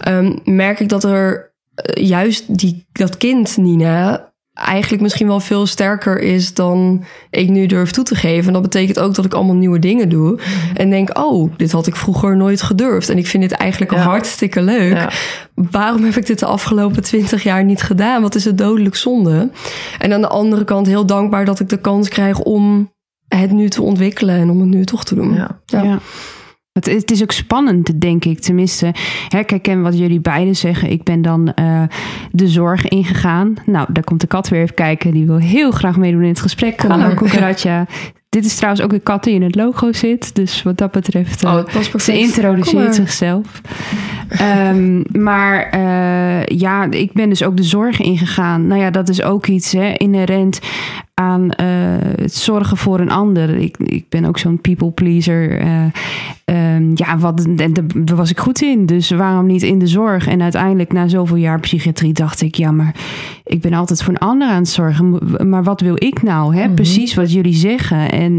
ehm, 0.00 0.32
merk 0.44 0.80
ik 0.80 0.88
dat 0.88 1.04
er 1.04 1.52
eh, 1.74 2.06
juist 2.06 2.58
die, 2.58 2.86
dat 2.92 3.16
kind, 3.16 3.56
Nina, 3.56 4.32
eigenlijk 4.54 5.02
misschien 5.02 5.26
wel 5.26 5.40
veel 5.40 5.66
sterker 5.66 6.20
is 6.20 6.54
dan 6.54 7.04
ik 7.30 7.48
nu 7.48 7.66
durf 7.66 7.90
toe 7.90 8.04
te 8.04 8.14
geven. 8.14 8.46
En 8.46 8.52
dat 8.52 8.62
betekent 8.62 8.98
ook 8.98 9.14
dat 9.14 9.24
ik 9.24 9.34
allemaal 9.34 9.54
nieuwe 9.54 9.78
dingen 9.78 10.08
doe. 10.08 10.32
Mhm. 10.32 10.76
En 10.76 10.90
denk, 10.90 11.18
oh, 11.18 11.52
dit 11.56 11.72
had 11.72 11.86
ik 11.86 11.96
vroeger 11.96 12.36
nooit 12.36 12.62
gedurfd. 12.62 13.08
En 13.08 13.18
ik 13.18 13.26
vind 13.26 13.42
dit 13.42 13.52
eigenlijk 13.52 13.92
Ja. 13.92 13.98
hartstikke 13.98 14.62
leuk. 14.62 14.96
Ja. 14.96 15.10
Waarom 15.54 16.04
heb 16.04 16.16
ik 16.16 16.26
dit 16.26 16.38
de 16.38 16.46
afgelopen 16.46 17.02
twintig 17.02 17.42
jaar 17.42 17.64
niet 17.64 17.82
gedaan? 17.82 18.22
Wat 18.22 18.34
is 18.34 18.44
het 18.44 18.58
dodelijk 18.58 18.96
zonde? 18.96 19.50
En 19.98 20.12
aan 20.12 20.20
de 20.20 20.28
andere 20.28 20.64
kant 20.64 20.86
heel 20.86 21.06
dankbaar 21.06 21.44
dat 21.44 21.60
ik 21.60 21.68
de 21.68 21.80
kans 21.80 22.08
krijg 22.08 22.40
om 22.40 22.92
het 23.28 23.50
nu 23.50 23.68
te 23.68 23.82
ontwikkelen 23.82 24.34
en 24.34 24.50
om 24.50 24.60
het 24.60 24.68
nu 24.68 24.84
toch 24.84 25.04
te 25.04 25.14
doen. 25.14 25.34
Ja. 25.34 25.60
Ja. 25.64 25.98
Het, 26.74 26.86
het 26.86 27.10
is 27.10 27.22
ook 27.22 27.32
spannend, 27.32 28.00
denk 28.00 28.24
ik. 28.24 28.40
Tenminste, 28.40 28.94
hè, 29.28 29.44
kijk, 29.44 29.68
en 29.68 29.82
wat 29.82 29.98
jullie 29.98 30.20
beiden 30.20 30.56
zeggen. 30.56 30.90
Ik 30.90 31.02
ben 31.02 31.22
dan 31.22 31.52
uh, 31.60 31.82
de 32.32 32.48
zorg 32.48 32.88
ingegaan. 32.88 33.54
Nou, 33.66 33.86
daar 33.92 34.04
komt 34.04 34.20
de 34.20 34.26
kat 34.26 34.48
weer 34.48 34.62
even 34.62 34.74
kijken. 34.74 35.10
Die 35.10 35.26
wil 35.26 35.36
heel 35.36 35.70
graag 35.70 35.96
meedoen 35.96 36.22
in 36.22 36.28
het 36.28 36.40
gesprek. 36.40 36.82
Hallo, 36.82 37.14
Cucaracha. 37.14 37.86
Dit 38.28 38.44
is 38.44 38.54
trouwens 38.54 38.82
ook 38.82 38.90
de 38.90 38.98
kat 38.98 39.24
die 39.24 39.34
in 39.34 39.42
het 39.42 39.54
logo 39.54 39.92
zit. 39.92 40.34
Dus 40.34 40.62
wat 40.62 40.78
dat 40.78 40.90
betreft, 40.90 41.44
uh, 41.44 41.54
oh, 41.54 41.98
ze 41.98 42.18
introduceert 42.18 42.94
zichzelf. 42.94 43.60
um, 44.40 45.04
maar 45.12 45.74
uh, 45.74 46.58
ja, 46.58 46.90
ik 46.90 47.12
ben 47.12 47.28
dus 47.28 47.42
ook 47.42 47.56
de 47.56 47.62
zorg 47.62 48.00
ingegaan. 48.00 48.66
Nou 48.66 48.80
ja, 48.80 48.90
dat 48.90 49.08
is 49.08 49.22
ook 49.22 49.46
iets 49.46 49.72
hè, 49.72 49.92
inherent 49.92 50.60
aan 51.14 51.48
het 52.20 52.34
zorgen 52.34 52.76
voor 52.76 53.00
een 53.00 53.10
ander. 53.10 53.56
Ik, 53.56 53.76
ik 53.78 54.08
ben 54.08 54.24
ook 54.24 54.38
zo'n 54.38 54.60
people 54.60 54.90
pleaser. 54.90 55.62
Uh, 55.62 55.84
um, 56.44 56.90
ja, 56.94 57.18
wat, 57.18 57.46
daar 57.56 58.16
was 58.16 58.30
ik 58.30 58.38
goed 58.38 58.62
in. 58.62 58.86
Dus 58.86 59.10
waarom 59.10 59.46
niet 59.46 59.62
in 59.62 59.78
de 59.78 59.86
zorg? 59.86 60.26
En 60.26 60.42
uiteindelijk 60.42 60.92
na 60.92 61.08
zoveel 61.08 61.36
jaar 61.36 61.60
psychiatrie 61.60 62.12
dacht 62.12 62.40
ik... 62.42 62.54
ja, 62.54 62.70
maar 62.70 62.94
ik 63.44 63.60
ben 63.60 63.72
altijd 63.72 64.02
voor 64.02 64.12
een 64.12 64.18
ander 64.18 64.48
aan 64.48 64.56
het 64.56 64.68
zorgen. 64.68 65.18
Maar 65.48 65.64
wat 65.64 65.80
wil 65.80 65.94
ik 65.94 66.22
nou? 66.22 66.54
Hè? 66.54 66.60
Mm 66.60 66.66
-hmm. 66.66 66.74
Precies 66.74 67.14
wat 67.14 67.32
jullie 67.32 67.54
zeggen. 67.54 68.10
En 68.10 68.32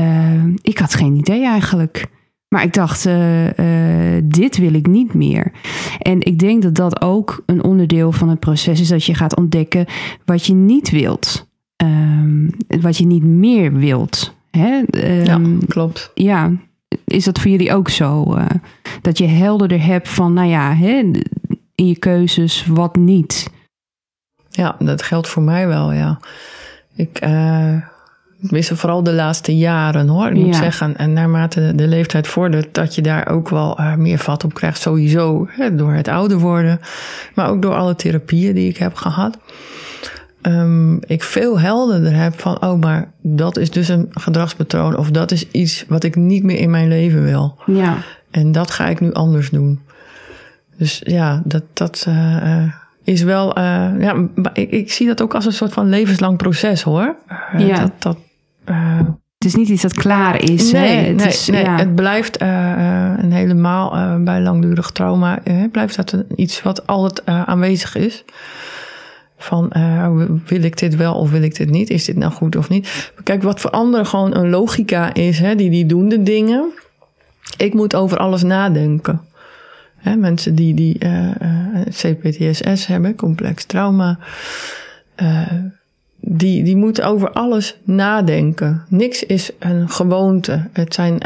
uh, 0.00 0.44
ik 0.62 0.78
had 0.78 0.94
geen 0.94 1.16
idee 1.16 1.44
eigenlijk. 1.44 2.06
Maar 2.48 2.62
ik 2.62 2.72
dacht, 2.74 3.06
uh, 3.06 3.14
dit 4.24 4.56
wil 4.56 4.74
ik 4.74 4.86
niet 4.86 5.14
meer. 5.14 5.52
En 5.98 6.20
ik 6.20 6.38
denk 6.38 6.62
dat 6.62 6.74
dat 6.74 7.02
ook 7.02 7.42
een 7.46 7.64
onderdeel 7.64 8.12
van 8.12 8.28
het 8.28 8.40
proces 8.40 8.80
is 8.80 8.88
dat 8.88 9.04
je 9.04 9.14
gaat 9.14 9.36
ontdekken 9.36 9.86
wat 10.24 10.46
je 10.46 10.54
niet 10.54 10.90
wilt. 10.90 11.50
Um, 11.82 12.50
wat 12.80 12.96
je 12.96 13.06
niet 13.06 13.24
meer 13.24 13.72
wilt. 13.72 14.34
Hè? 14.50 14.82
Um, 14.90 15.24
ja, 15.24 15.40
klopt. 15.68 16.10
Ja, 16.14 16.52
is 17.04 17.24
dat 17.24 17.40
voor 17.40 17.50
jullie 17.50 17.74
ook 17.74 17.88
zo? 17.88 18.36
Uh, 18.36 18.46
dat 19.00 19.18
je 19.18 19.26
helderder 19.26 19.84
hebt 19.84 20.08
van, 20.08 20.32
nou 20.32 20.48
ja, 20.48 20.74
hè, 20.74 21.10
in 21.74 21.86
je 21.86 21.96
keuzes 21.96 22.66
wat 22.66 22.96
niet. 22.96 23.50
Ja, 24.50 24.76
dat 24.78 25.02
geldt 25.02 25.28
voor 25.28 25.42
mij 25.42 25.66
wel, 25.66 25.92
ja. 25.92 26.18
Ik, 26.94 27.24
uh, 27.24 27.76
vooral 28.52 29.02
de 29.02 29.12
laatste 29.12 29.56
jaren 29.56 30.08
hoor. 30.08 30.26
Ik 30.26 30.44
moet 30.44 30.56
zeggen, 30.56 30.96
en 30.96 31.12
naarmate 31.12 31.72
de 31.74 31.86
leeftijd 31.86 32.26
vordert, 32.26 32.74
dat 32.74 32.94
je 32.94 33.02
daar 33.02 33.28
ook 33.28 33.48
wel 33.48 33.80
uh, 33.80 33.94
meer 33.94 34.18
vat 34.18 34.44
op 34.44 34.54
krijgt. 34.54 34.80
Sowieso 34.80 35.46
hè, 35.50 35.74
door 35.74 35.92
het 35.92 36.08
ouder 36.08 36.38
worden, 36.38 36.80
maar 37.34 37.48
ook 37.48 37.62
door 37.62 37.74
alle 37.74 37.94
therapieën 37.94 38.54
die 38.54 38.68
ik 38.68 38.76
heb 38.76 38.94
gehad. 38.94 39.38
Um, 40.42 41.00
ik 41.06 41.22
veel 41.22 41.60
helderder 41.60 42.14
heb 42.14 42.40
van, 42.40 42.62
oh, 42.62 42.80
maar 42.80 43.12
dat 43.20 43.56
is 43.56 43.70
dus 43.70 43.88
een 43.88 44.08
gedragspatroon. 44.10 44.96
Of 44.96 45.10
dat 45.10 45.30
is 45.30 45.50
iets 45.50 45.84
wat 45.88 46.04
ik 46.04 46.16
niet 46.16 46.42
meer 46.42 46.58
in 46.58 46.70
mijn 46.70 46.88
leven 46.88 47.24
wil. 47.24 47.58
Ja. 47.66 47.96
En 48.30 48.52
dat 48.52 48.70
ga 48.70 48.86
ik 48.86 49.00
nu 49.00 49.12
anders 49.12 49.50
doen. 49.50 49.80
Dus 50.76 51.00
ja, 51.04 51.42
dat, 51.44 51.62
dat 51.72 52.04
uh, 52.08 52.72
is 53.04 53.22
wel. 53.22 53.58
Uh, 53.58 54.00
ja, 54.00 54.28
ik, 54.52 54.70
ik, 54.70 54.92
zie 54.92 55.06
dat 55.06 55.22
ook 55.22 55.34
als 55.34 55.46
een 55.46 55.52
soort 55.52 55.72
van 55.72 55.88
levenslang 55.88 56.36
proces 56.36 56.82
hoor. 56.82 57.16
Uh, 57.54 57.66
ja. 57.66 57.80
Dat, 57.80 57.92
dat, 57.98 58.16
het 59.38 59.44
is 59.44 59.54
niet 59.54 59.68
iets 59.68 59.82
dat 59.82 59.94
klaar 59.94 60.42
is. 60.42 60.72
Nee, 60.72 60.88
hè? 60.88 60.96
het, 60.96 61.06
Het, 61.06 61.16
nee, 61.16 61.26
is, 61.28 61.46
nee, 61.46 61.62
ja. 61.64 61.76
het 61.76 61.94
blijft 61.94 62.36
en 62.36 63.30
helemaal 63.30 64.18
bij 64.22 64.40
langdurig 64.40 64.90
trauma. 64.90 65.38
blijft 65.70 65.96
dat 65.96 66.12
een, 66.12 66.26
iets 66.36 66.62
wat 66.62 66.86
altijd 66.86 67.26
aanwezig 67.26 67.96
is. 67.96 68.24
Van 69.42 69.72
wil 70.46 70.62
ik 70.62 70.78
dit 70.78 70.96
wel 70.96 71.14
of 71.14 71.30
wil 71.30 71.42
ik 71.42 71.56
dit 71.56 71.70
niet? 71.70 71.90
Is 71.90 72.04
dit 72.04 72.16
nou 72.16 72.32
goed 72.32 72.56
of 72.56 72.68
niet? 72.68 73.12
Kijk, 73.22 73.42
wat 73.42 73.60
voor 73.60 73.70
anderen 73.70 74.06
gewoon 74.06 74.36
een 74.36 74.50
logica 74.50 75.14
is, 75.14 75.38
hè? 75.38 75.54
Die, 75.54 75.70
die 75.70 75.86
doen 75.86 76.08
de 76.08 76.22
dingen. 76.22 76.72
Ik 77.56 77.74
moet 77.74 77.94
over 77.94 78.18
alles 78.18 78.42
nadenken. 78.42 79.20
Hè, 79.96 80.16
mensen 80.16 80.54
die, 80.54 80.74
die 80.74 80.96
uh, 81.04 81.30
uh, 81.42 81.80
CPTSS 81.90 82.86
hebben, 82.86 83.14
complex 83.14 83.64
trauma, 83.64 84.18
uh, 85.22 85.52
die, 86.24 86.64
die 86.64 86.76
moeten 86.76 87.04
over 87.04 87.30
alles 87.30 87.76
nadenken. 87.84 88.82
Niks 88.88 89.22
is 89.26 89.50
een 89.58 89.88
gewoonte. 89.88 90.68
Het 90.72 90.94
zijn 90.94 91.18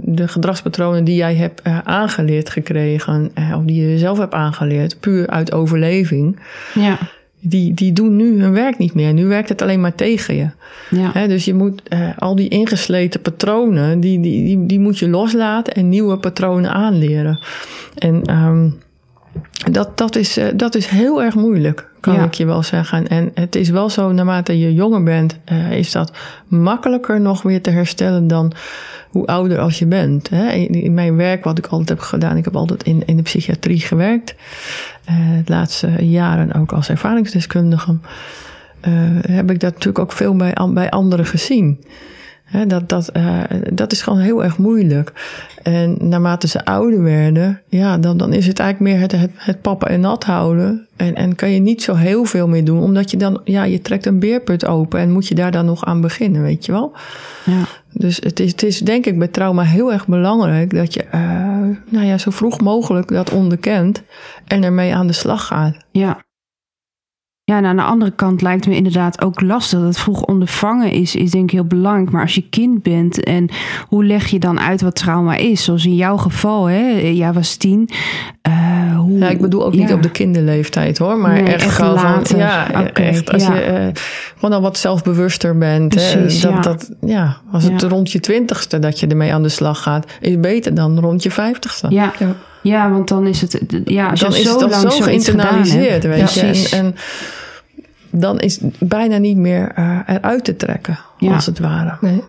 de 0.00 0.28
gedragspatronen 0.28 1.04
die 1.04 1.16
jij 1.16 1.34
hebt 1.34 1.62
aangeleerd 1.84 2.50
gekregen, 2.50 3.30
of 3.56 3.64
die 3.64 3.88
je 3.88 3.98
zelf 3.98 4.18
hebt 4.18 4.34
aangeleerd, 4.34 5.00
puur 5.00 5.26
uit 5.26 5.52
overleving. 5.52 6.40
Ja. 6.74 6.98
Die, 7.40 7.74
die 7.74 7.92
doen 7.92 8.16
nu 8.16 8.40
hun 8.40 8.52
werk 8.52 8.78
niet 8.78 8.94
meer. 8.94 9.12
Nu 9.12 9.26
werkt 9.26 9.48
het 9.48 9.62
alleen 9.62 9.80
maar 9.80 9.94
tegen 9.94 10.34
je. 10.34 10.48
Ja. 10.90 11.10
He, 11.12 11.28
dus 11.28 11.44
je 11.44 11.54
moet 11.54 11.82
al 12.18 12.36
die 12.36 12.48
ingesleten 12.48 13.20
patronen, 13.20 14.00
die, 14.00 14.20
die, 14.20 14.44
die, 14.44 14.66
die 14.66 14.80
moet 14.80 14.98
je 14.98 15.08
loslaten 15.08 15.74
en 15.74 15.88
nieuwe 15.88 16.16
patronen 16.16 16.72
aanleren. 16.72 17.40
En 17.98 18.36
um, 18.36 18.80
dat, 19.70 19.98
dat, 19.98 20.16
is, 20.16 20.38
dat 20.54 20.74
is 20.74 20.86
heel 20.86 21.22
erg 21.22 21.34
moeilijk, 21.34 21.90
kan 22.02 22.14
Ja. 22.14 22.24
ik 22.24 22.34
je 22.34 22.44
wel 22.44 22.62
zeggen. 22.62 23.08
En 23.08 23.30
het 23.34 23.54
is 23.54 23.68
wel 23.68 23.90
zo, 23.90 24.12
naarmate 24.12 24.58
je 24.58 24.74
jonger 24.74 25.02
bent, 25.02 25.38
uh, 25.52 25.72
is 25.72 25.92
dat 25.92 26.12
makkelijker 26.48 27.20
nog 27.20 27.42
weer 27.42 27.62
te 27.62 27.70
herstellen 27.70 28.26
dan 28.26 28.52
hoe 29.10 29.26
ouder 29.26 29.58
als 29.58 29.78
je 29.78 29.86
bent. 29.86 30.30
Hè? 30.30 30.50
In, 30.52 30.68
in 30.68 30.94
mijn 30.94 31.16
werk, 31.16 31.44
wat 31.44 31.58
ik 31.58 31.66
altijd 31.66 31.88
heb 31.88 31.98
gedaan, 31.98 32.36
ik 32.36 32.44
heb 32.44 32.56
altijd 32.56 32.82
in, 32.82 33.02
in 33.06 33.16
de 33.16 33.22
psychiatrie 33.22 33.80
gewerkt. 33.80 34.34
Uh, 35.10 35.16
de 35.44 35.52
laatste 35.52 35.90
jaren 36.00 36.52
ook 36.52 36.72
als 36.72 36.88
ervaringsdeskundige. 36.88 37.96
Uh, 38.88 38.92
heb 39.20 39.50
ik 39.50 39.60
dat 39.60 39.72
natuurlijk 39.72 39.98
ook 39.98 40.12
veel 40.12 40.36
bij, 40.36 40.54
bij 40.68 40.90
anderen 40.90 41.26
gezien. 41.26 41.84
He, 42.52 42.66
dat, 42.66 42.88
dat, 42.88 43.10
uh, 43.16 43.40
dat 43.72 43.92
is 43.92 44.02
gewoon 44.02 44.18
heel 44.18 44.44
erg 44.44 44.58
moeilijk. 44.58 45.12
En 45.62 45.96
naarmate 46.00 46.48
ze 46.48 46.64
ouder 46.64 47.02
werden, 47.02 47.60
ja, 47.68 47.98
dan, 47.98 48.16
dan 48.16 48.32
is 48.32 48.46
het 48.46 48.58
eigenlijk 48.58 48.92
meer 48.92 49.02
het, 49.02 49.12
het, 49.12 49.30
het 49.34 49.60
pappen 49.60 49.88
en 49.88 50.00
nat 50.00 50.24
houden. 50.24 50.86
En, 50.96 51.14
en 51.14 51.34
kan 51.34 51.50
je 51.50 51.60
niet 51.60 51.82
zo 51.82 51.94
heel 51.94 52.24
veel 52.24 52.48
meer 52.48 52.64
doen, 52.64 52.82
omdat 52.82 53.10
je 53.10 53.16
dan, 53.16 53.40
ja, 53.44 53.64
je 53.64 53.80
trekt 53.80 54.06
een 54.06 54.18
beerput 54.18 54.66
open 54.66 55.00
en 55.00 55.10
moet 55.10 55.28
je 55.28 55.34
daar 55.34 55.50
dan 55.50 55.64
nog 55.64 55.84
aan 55.84 56.00
beginnen, 56.00 56.42
weet 56.42 56.66
je 56.66 56.72
wel. 56.72 56.92
Ja. 57.44 57.62
Dus 57.92 58.16
het 58.16 58.40
is, 58.40 58.50
het 58.50 58.62
is 58.62 58.78
denk 58.78 59.06
ik 59.06 59.18
bij 59.18 59.28
trauma 59.28 59.62
heel 59.62 59.92
erg 59.92 60.06
belangrijk 60.06 60.74
dat 60.74 60.94
je, 60.94 61.04
uh, 61.14 61.20
nou 61.88 62.06
ja, 62.06 62.18
zo 62.18 62.30
vroeg 62.30 62.60
mogelijk 62.60 63.08
dat 63.08 63.30
onderkent 63.30 64.02
en 64.46 64.62
ermee 64.62 64.94
aan 64.94 65.06
de 65.06 65.12
slag 65.12 65.46
gaat. 65.46 65.76
Ja. 65.90 66.24
Ja, 67.44 67.56
en 67.56 67.64
aan 67.64 67.76
de 67.76 67.82
andere 67.82 68.10
kant 68.10 68.42
lijkt 68.42 68.66
me 68.66 68.74
inderdaad 68.74 69.22
ook 69.22 69.40
lastig. 69.40 69.80
Dat 69.80 69.98
vroeg 69.98 70.24
ondervangen 70.24 70.90
is, 70.90 71.16
is 71.16 71.30
denk 71.30 71.44
ik 71.44 71.50
heel 71.50 71.64
belangrijk. 71.64 72.10
Maar 72.10 72.22
als 72.22 72.34
je 72.34 72.48
kind 72.48 72.82
bent 72.82 73.24
en 73.24 73.48
hoe 73.88 74.04
leg 74.04 74.26
je 74.26 74.38
dan 74.38 74.60
uit 74.60 74.80
wat 74.80 74.94
trauma 74.94 75.36
is? 75.36 75.64
Zoals 75.64 75.84
in 75.84 75.94
jouw 75.94 76.16
geval, 76.16 76.64
hè? 76.64 76.90
jij 77.12 77.32
was 77.32 77.56
tien. 77.56 77.88
Uh, 78.48 78.98
hoe, 78.98 79.18
ja, 79.18 79.28
ik 79.28 79.40
bedoel 79.40 79.64
ook 79.64 79.74
ja. 79.74 79.80
niet 79.80 79.92
op 79.92 80.02
de 80.02 80.10
kinderleeftijd 80.10 80.98
hoor. 80.98 81.18
Maar 81.18 81.32
Nee, 81.32 81.52
echt, 81.52 81.64
echt 81.64 81.74
gewoon 81.74 81.94
later. 81.94 82.38
ja, 82.38 82.92
echt 82.92 83.32
als 83.32 83.46
ja. 83.46 83.54
je 83.54 83.66
uh, 83.66 84.02
gewoon 84.34 84.52
al 84.52 84.62
wat 84.62 84.78
zelfbewuster 84.78 85.58
bent. 85.58 85.88
Precies, 85.88 86.42
hè, 86.42 86.50
dat, 86.50 86.54
ja. 86.54 86.60
dat, 86.60 86.90
ja, 87.00 87.36
als 87.52 87.64
het 87.64 87.82
rond 87.82 88.12
je 88.12 88.20
twintigste 88.20 88.78
dat 88.78 89.00
je 89.00 89.06
ermee 89.06 89.34
aan 89.34 89.42
de 89.42 89.48
slag 89.48 89.82
gaat, 89.82 90.06
is 90.20 90.40
beter 90.40 90.74
dan 90.74 91.00
rond 91.00 91.22
je 91.22 91.30
vijftigste. 91.30 91.86
Ja. 91.90 92.12
Ja. 92.62 92.84
ja, 92.84 92.90
want 92.90 93.08
dan 93.08 93.26
is 93.26 93.40
het... 93.40 93.64
Ja, 93.84 94.08
als 94.10 94.20
dan 94.20 94.30
je 94.30 94.38
is 94.38 94.44
zo 94.44 94.58
het 94.60 94.70
lang 94.70 94.92
zo 94.92 95.00
geïnternaliseerd, 95.00 96.04
weet 96.04 96.32
je. 96.32 96.68
En, 96.76 96.84
en 96.84 96.94
dan 98.10 98.38
is 98.40 98.60
het 98.60 98.74
bijna 98.78 99.16
niet 99.16 99.36
meer 99.36 99.72
uh, 99.78 99.98
eruit 100.06 100.44
te 100.44 100.56
trekken, 100.56 100.98
Ja. 101.18 101.34
als 101.34 101.46
het 101.46 101.58
ware. 101.58 101.96
Nee. 102.00 102.22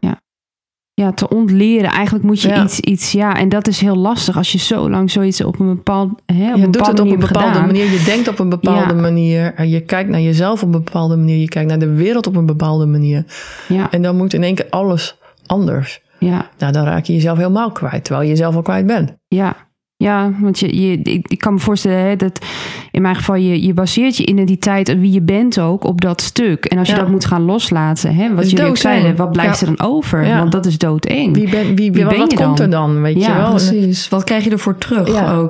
ja, 0.93 1.11
te 1.11 1.29
ontleren. 1.29 1.89
Eigenlijk 1.91 2.25
moet 2.25 2.41
je 2.41 2.47
Ja. 2.47 2.63
iets, 2.63 2.79
iets, 2.79 3.11
ja, 3.11 3.35
en 3.37 3.49
dat 3.49 3.67
is 3.67 3.79
heel 3.81 3.95
lastig 3.95 4.37
als 4.37 4.51
je 4.51 4.57
zo 4.57 4.89
lang 4.89 5.11
zoiets 5.11 5.43
op 5.43 5.59
een 5.59 5.67
bepaald, 5.75 6.09
hè, 6.25 6.49
op 6.51 6.55
Je 6.57 6.63
een 6.63 6.71
doet 6.71 6.71
bepaalde 6.71 6.91
het 6.91 6.99
op 6.99 7.05
manier 7.07 7.13
een 7.13 7.19
bepaalde 7.33 7.51
gedaan. 7.53 7.65
manier, 7.65 7.91
je 7.91 8.03
denkt 8.05 8.27
op 8.27 8.39
een 8.39 8.49
bepaalde 8.49 8.93
Ja. 8.95 9.01
manier, 9.01 9.53
en 9.55 9.69
je 9.69 9.79
kijkt 9.81 10.09
naar 10.09 10.21
jezelf 10.21 10.61
op 10.63 10.73
een 10.73 10.83
bepaalde 10.83 11.15
manier, 11.15 11.37
je 11.37 11.47
kijkt 11.47 11.69
naar 11.69 11.79
de 11.79 11.93
wereld 11.93 12.27
op 12.27 12.35
een 12.35 12.45
bepaalde 12.45 12.85
manier. 12.85 13.25
Ja, 13.67 13.91
En 13.91 14.01
dan 14.01 14.17
moet 14.17 14.33
in 14.33 14.43
één 14.43 14.55
keer 14.55 14.67
alles 14.69 15.17
anders. 15.45 16.01
ja, 16.19 16.49
Nou, 16.57 16.71
dan 16.73 16.83
raak 16.85 17.05
je 17.05 17.13
jezelf 17.13 17.37
helemaal 17.37 17.71
kwijt, 17.71 18.03
terwijl 18.03 18.25
je 18.25 18.31
jezelf 18.31 18.55
al 18.55 18.61
kwijt 18.61 18.85
bent. 18.85 19.13
ja. 19.27 19.55
Ja, 20.03 20.31
want 20.39 20.59
je, 20.59 20.81
je, 20.81 20.99
ik, 21.03 21.27
ik 21.27 21.37
kan 21.39 21.53
me 21.53 21.59
voorstellen 21.59 21.99
hè, 21.99 22.15
dat 22.15 22.45
in 22.91 23.01
mijn 23.01 23.15
geval 23.15 23.35
je, 23.35 23.63
je 23.63 23.73
baseert 23.73 24.17
je 24.17 24.25
identiteit 24.25 24.89
en 24.89 24.99
wie 24.99 25.11
je 25.11 25.21
bent 25.21 25.59
ook 25.59 25.83
op 25.83 26.01
dat 26.01 26.21
stuk. 26.21 26.65
En 26.65 26.77
als 26.77 26.87
je 26.87 26.93
Ja. 26.93 26.99
dat 26.99 27.09
moet 27.09 27.25
gaan 27.25 27.41
loslaten, 27.41 28.15
hè, 28.15 28.33
wat 28.35 28.49
jullie 28.49 28.65
ook 28.65 28.77
zeiden, 28.77 29.15
wat 29.15 29.31
blijft 29.31 29.59
Ja. 29.59 29.67
er 29.67 29.75
dan 29.75 29.87
over? 29.87 30.25
Ja. 30.25 30.37
Want 30.37 30.51
dat 30.51 30.65
is 30.65 30.77
doodeng. 30.77 31.33
Wie, 31.33 31.49
ben, 31.49 31.75
wie, 31.75 31.91
Wie 31.91 32.01
wat, 32.03 32.11
ben 32.11 32.19
wat 32.21 32.31
je 32.31 32.37
komt 32.37 32.57
dan? 32.57 32.65
er 32.65 32.71
dan, 32.71 33.01
weet 33.01 33.19
Ja, 33.21 33.27
je 33.27 33.41
wel? 33.41 33.49
Precies. 33.49 34.09
Wat 34.09 34.23
krijg 34.23 34.43
je 34.43 34.49
ervoor 34.49 34.77
terug 34.77 35.07
Ja. 35.07 35.47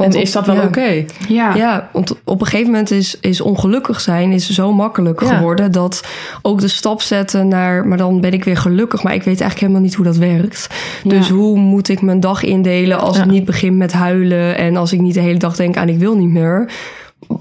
Ook? 0.00 0.06
en 0.06 0.12
Want 0.12 0.24
is 0.24 0.32
dat 0.32 0.46
wel 0.46 0.54
ja. 0.54 0.64
oké? 0.64 1.04
Ja, 1.28 1.54
Ja, 1.54 1.88
want 1.92 2.14
op 2.24 2.40
een 2.40 2.46
gegeven 2.46 2.70
moment 2.70 2.90
is, 2.90 3.16
is 3.20 3.40
ongelukkig 3.40 4.00
zijn 4.00 4.32
is 4.32 4.50
zo 4.50 4.72
makkelijk 4.72 5.20
Ja. 5.20 5.36
geworden 5.36 5.72
dat 5.72 6.04
ook 6.42 6.60
de 6.60 6.68
stap 6.68 7.00
zetten 7.02 7.48
naar, 7.48 7.86
maar 7.86 7.98
dan 7.98 8.20
ben 8.20 8.32
ik 8.32 8.44
weer 8.44 8.56
gelukkig, 8.56 9.02
maar 9.02 9.14
ik 9.14 9.22
weet 9.22 9.40
eigenlijk 9.40 9.60
helemaal 9.60 9.80
niet 9.80 9.94
hoe 9.94 10.04
dat 10.04 10.16
werkt. 10.16 10.68
Ja. 11.02 11.10
Dus 11.10 11.28
hoe 11.28 11.58
moet 11.58 11.88
ik 11.88 12.02
mijn 12.02 12.20
dag 12.20 12.42
indelen 12.42 12.98
als 12.98 13.18
ik 13.18 13.24
niet 13.26 13.44
begin 13.44 13.76
met 13.76 13.92
huilen 13.92 14.56
en 14.56 14.76
als 14.76 14.92
ik 14.92 15.00
niet 15.00 15.14
de 15.14 15.20
hele 15.20 15.38
dag 15.38 15.56
denk 15.56 15.76
aan 15.76 15.88
ik 15.88 15.98
wil 15.98 16.16
niet 16.16 16.30
meer? 16.30 16.70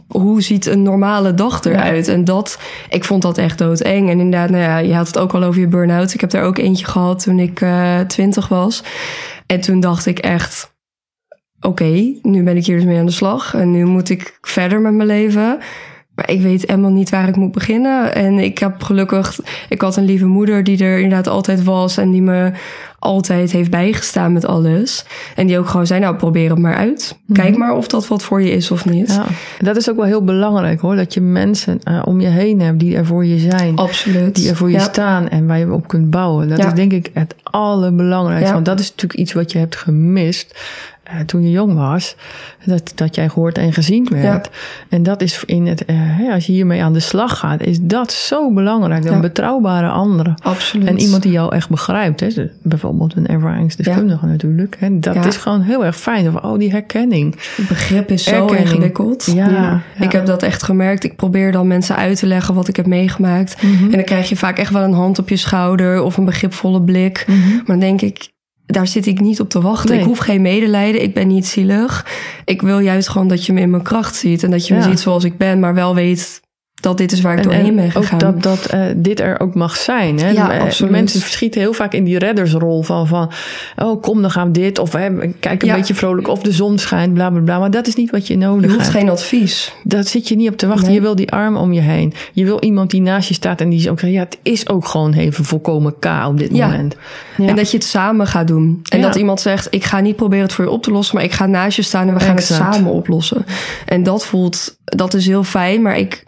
Hoe 0.08 0.42
ziet 0.42 0.66
een 0.66 0.82
normale 0.84 1.34
dag 1.34 1.64
eruit? 1.64 2.08
En 2.08 2.24
dat, 2.24 2.60
ik 2.90 3.04
vond 3.04 3.22
dat 3.22 3.38
echt 3.38 3.58
doodeng. 3.58 4.10
En 4.10 4.20
inderdaad, 4.20 4.50
nou 4.50 4.64
ja, 4.64 4.78
je 4.78 4.94
had 4.96 5.08
het 5.08 5.18
ook 5.18 5.34
al 5.34 5.44
over 5.44 5.62
je 5.62 5.68
burn-out. 5.68 6.14
Ik 6.14 6.22
heb 6.22 6.34
er 6.34 6.44
ook 6.44 6.58
eentje 6.58 6.86
gehad 6.86 7.24
toen 7.24 7.40
ik 7.40 7.66
twintig 8.08 8.48
was. 8.48 8.84
En 9.46 9.62
toen 9.62 9.80
dacht 9.80 10.06
ik 10.06 10.20
echt, 10.20 10.74
oké, 11.62 12.14
nu 12.22 12.44
ben 12.44 12.58
ik 12.58 12.66
hier 12.66 12.76
dus 12.76 12.86
mee 12.86 13.00
aan 13.00 13.06
de 13.06 13.12
slag. 13.12 13.54
En 13.54 13.72
nu 13.72 13.86
moet 13.86 14.10
ik 14.10 14.38
verder 14.42 14.82
met 14.82 14.94
mijn 14.94 15.08
leven. 15.08 15.58
Maar 16.16 16.30
ik 16.32 16.42
weet 16.42 16.68
helemaal 16.68 16.92
niet 16.92 17.10
waar 17.10 17.28
ik 17.28 17.36
moet 17.36 17.52
beginnen. 17.52 18.16
En 18.16 18.40
ik 18.40 18.58
heb 18.58 18.84
gelukkig, 18.84 19.40
ik 19.70 19.82
had 19.82 19.96
een 19.96 20.06
lieve 20.06 20.26
moeder 20.26 20.64
die 20.64 20.84
er 20.84 21.00
inderdaad 21.00 21.28
altijd 21.28 21.64
was. 21.64 21.98
En 21.98 22.12
die 22.12 22.22
me 22.22 22.52
altijd 23.00 23.52
heeft 23.52 23.70
bijgestaan 23.70 24.34
met 24.34 24.46
alles. 24.46 25.06
En 25.36 25.48
die 25.48 25.60
ook 25.60 25.68
gewoon 25.68 25.88
zei, 25.88 26.00
nou 26.00 26.16
probeer 26.16 26.50
het 26.50 26.60
maar 26.60 26.76
uit. 26.76 27.18
Kijk 27.34 27.58
maar 27.58 27.76
of 27.76 27.88
dat 27.88 28.08
wat 28.08 28.24
voor 28.24 28.42
je 28.42 28.52
is 28.52 28.72
of 28.72 28.86
niet. 28.86 29.14
Ja, 29.14 29.26
dat 29.60 29.76
is 29.78 29.90
ook 29.90 29.96
wel 29.96 30.06
heel 30.06 30.24
belangrijk 30.24 30.80
hoor. 30.82 30.96
Dat 30.96 31.14
je 31.14 31.22
mensen 31.22 31.80
uh, 31.90 32.02
om 32.06 32.22
je 32.22 32.28
heen 32.28 32.62
hebt 32.62 32.80
die 32.80 32.96
er 32.96 33.06
voor 33.06 33.26
je 33.26 33.40
zijn. 33.40 33.76
Absoluut. 33.76 34.36
Die 34.36 34.50
er 34.50 34.56
voor 34.56 34.70
je 34.70 34.78
Ja. 34.78 34.84
staan 34.84 35.30
en 35.30 35.48
waar 35.48 35.60
je 35.60 35.74
op 35.74 35.88
kunt 35.88 36.10
bouwen. 36.10 36.50
Dat 36.50 36.58
Ja. 36.58 36.68
is 36.68 36.74
denk 36.74 36.92
ik 36.92 37.10
het 37.14 37.36
allerbelangrijkste. 37.44 38.54
Want 38.54 38.66
dat 38.66 38.80
is 38.80 38.90
natuurlijk 38.90 39.20
iets 39.20 39.34
wat 39.34 39.52
je 39.52 39.58
hebt 39.58 39.76
gemist 39.76 40.56
eh, 41.10 41.20
toen 41.20 41.42
je 41.44 41.52
jong 41.52 41.74
was. 41.74 42.16
Dat, 42.66 42.92
dat 42.96 43.16
jij 43.16 43.30
gehoord 43.30 43.58
en 43.58 43.74
gezien 43.74 44.08
werd. 44.12 44.50
En 44.90 45.04
dat 45.04 45.22
is 45.22 45.44
in 45.46 45.68
het, 45.68 45.86
eh, 45.86 46.34
als 46.34 46.46
je 46.46 46.52
hiermee 46.52 46.84
aan 46.84 46.94
de 46.94 47.00
slag 47.00 47.38
gaat, 47.40 47.62
is 47.62 47.78
dat 47.82 48.12
zo 48.12 48.54
belangrijk. 48.54 49.06
Een 49.06 49.12
Ja. 49.12 49.20
betrouwbare 49.20 49.88
andere. 49.88 50.34
Absoluut. 50.42 50.88
En 50.88 51.00
iemand 51.00 51.24
die 51.24 51.32
jou 51.32 51.56
echt 51.56 51.70
begrijpt. 51.70 52.20
Hè? 52.20 52.28
Bijvoorbeeld 52.62 53.16
een 53.16 53.28
ervaringsdeskundige 53.28 54.26
natuurlijk. 54.26 54.76
Hè? 54.80 55.00
Dat 55.00 55.26
is 55.26 55.38
gewoon 55.38 55.62
heel 55.62 55.86
erg 55.86 55.98
fijn. 55.98 56.28
Of, 56.28 56.44
oh, 56.44 56.60
die 56.60 56.72
herkenning. 56.72 57.36
Het 57.56 57.68
begrip 57.68 58.12
is 58.12 58.24
zo 58.24 58.46
ingewikkeld. 58.46 59.32
Ja. 59.34 59.82
Ik 60.00 60.12
heb 60.12 60.26
dat 60.26 60.44
echt 60.44 60.64
gemerkt. 60.64 61.04
Ik 61.04 61.16
probeer 61.16 61.52
dan 61.52 61.68
mensen 61.68 61.96
uit 61.96 62.20
te 62.20 62.26
leggen 62.26 62.54
wat 62.54 62.68
ik 62.68 62.76
heb 62.76 62.86
meegemaakt. 62.86 63.62
Mhm. 63.62 63.84
En 63.84 63.92
dan 63.92 64.04
krijg 64.04 64.30
je 64.30 64.36
vaak 64.38 64.58
echt 64.58 64.72
wel 64.72 64.84
een 64.84 64.94
hand 64.94 65.20
op 65.20 65.30
je 65.30 65.38
schouder 65.38 66.02
of 66.02 66.18
een 66.18 66.26
begripvolle 66.26 66.82
blik. 66.82 67.24
Mhm. 67.28 67.56
Maar 67.56 67.64
dan 67.66 67.80
denk 67.80 68.02
ik, 68.02 68.30
daar 68.74 68.88
zit 68.88 69.06
ik 69.06 69.20
niet 69.20 69.40
op 69.40 69.50
te 69.50 69.62
wachten. 69.62 69.90
Nee. 69.90 70.00
Ik 70.00 70.06
hoef 70.06 70.18
geen 70.18 70.42
medelijden. 70.42 71.02
Ik 71.02 71.14
ben 71.14 71.28
niet 71.28 71.48
zielig. 71.48 72.06
Ik 72.46 72.62
wil 72.62 72.80
juist 72.80 73.10
gewoon 73.10 73.28
dat 73.28 73.46
je 73.46 73.54
me 73.54 73.62
in 73.62 73.70
mijn 73.70 73.84
kracht 73.84 74.16
ziet. 74.16 74.44
En 74.44 74.52
dat 74.52 74.68
je 74.68 74.74
me 74.74 74.82
ziet 74.82 75.00
zoals 75.00 75.24
ik 75.24 75.38
ben, 75.38 75.60
maar 75.60 75.74
wel 75.74 75.96
weet 75.96 76.42
dat 76.82 76.98
dit 76.98 77.12
is 77.12 77.22
waar 77.22 77.38
ik 77.38 77.44
doorheen 77.44 77.76
ben 77.76 77.92
gegaan. 77.92 78.14
ook 78.14 78.20
dat, 78.20 78.44
dat 78.44 78.66
eh, 78.66 78.82
dit 78.96 79.20
er 79.20 79.40
ook 79.40 79.54
mag 79.56 79.76
zijn. 79.78 80.20
Hè? 80.20 80.30
Ja, 80.30 80.52
Eh, 80.54 80.62
absoluut. 80.62 80.92
Mensen 80.92 81.22
verschieten 81.22 81.62
heel 81.62 81.74
vaak 81.74 81.94
in 81.94 82.04
die 82.04 82.18
reddersrol 82.18 82.82
van, 82.82 83.08
van 83.08 83.32
oh 83.78 84.02
kom 84.02 84.22
dan 84.22 84.32
gaan 84.32 84.46
we 84.48 84.52
dit. 84.60 84.80
Of 84.80 84.94
hè, 84.94 85.10
kijk 85.40 85.62
een 85.62 85.68
Ja. 85.68 85.76
beetje 85.76 85.96
vrolijk 85.96 86.28
of 86.28 86.42
de 86.42 86.52
zon 86.52 86.78
schijnt, 86.78 87.14
bla 87.14 87.30
bla 87.30 87.40
bla. 87.42 87.60
Maar 87.60 87.72
dat 87.72 87.88
is 87.88 87.96
niet 87.96 88.12
wat 88.12 88.28
je 88.28 88.38
nodig 88.38 88.62
je 88.70 88.76
hoeft 88.76 88.86
hebt. 88.86 88.98
geen 88.98 89.10
advies. 89.10 89.74
Daar 89.84 90.04
zit 90.04 90.28
je 90.28 90.36
niet 90.36 90.50
op 90.50 90.58
te 90.58 90.68
wachten. 90.68 90.86
Nee. 90.86 90.96
Je 90.96 91.02
wil 91.02 91.16
die 91.16 91.32
arm 91.32 91.56
om 91.58 91.74
je 91.74 91.82
heen. 91.82 92.14
Je 92.34 92.46
wil 92.46 92.58
iemand 92.60 92.92
die 92.92 93.02
naast 93.02 93.28
je 93.28 93.34
staat 93.34 93.62
en 93.62 93.70
die 93.70 93.90
ook 93.92 94.00
zegt... 94.00 94.14
ja, 94.14 94.20
het 94.20 94.38
is 94.44 94.70
ook 94.70 94.86
gewoon 94.88 95.14
even 95.14 95.46
volkomen 95.46 95.94
K 96.00 96.06
op 96.28 96.38
dit 96.38 96.50
Ja. 96.56 96.68
moment. 96.68 96.96
Ja. 97.38 97.48
En 97.48 97.56
dat 97.56 97.72
je 97.72 97.78
het 97.78 97.86
samen 97.86 98.28
gaat 98.28 98.48
doen. 98.48 98.82
En 98.90 99.02
dat 99.02 99.16
iemand 99.16 99.42
zegt, 99.42 99.68
ik 99.70 99.84
ga 99.84 100.00
niet 100.00 100.16
proberen 100.16 100.44
het 100.44 100.54
voor 100.54 100.66
je 100.66 100.72
op 100.72 100.84
te 100.84 100.92
lossen, 100.92 101.16
maar 101.16 101.24
ik 101.24 101.32
ga 101.32 101.46
naast 101.46 101.76
je 101.76 101.82
staan 101.82 102.08
en 102.08 102.14
we 102.14 102.20
gaan 102.20 102.36
Exact. 102.38 102.64
het 102.66 102.74
samen 102.76 102.92
oplossen. 102.92 103.46
En 103.86 104.04
dat 104.04 104.26
voelt, 104.26 104.78
dat 104.84 105.14
is 105.14 105.26
heel 105.28 105.44
fijn, 105.44 105.82
maar 105.82 105.98
ik, 105.98 106.24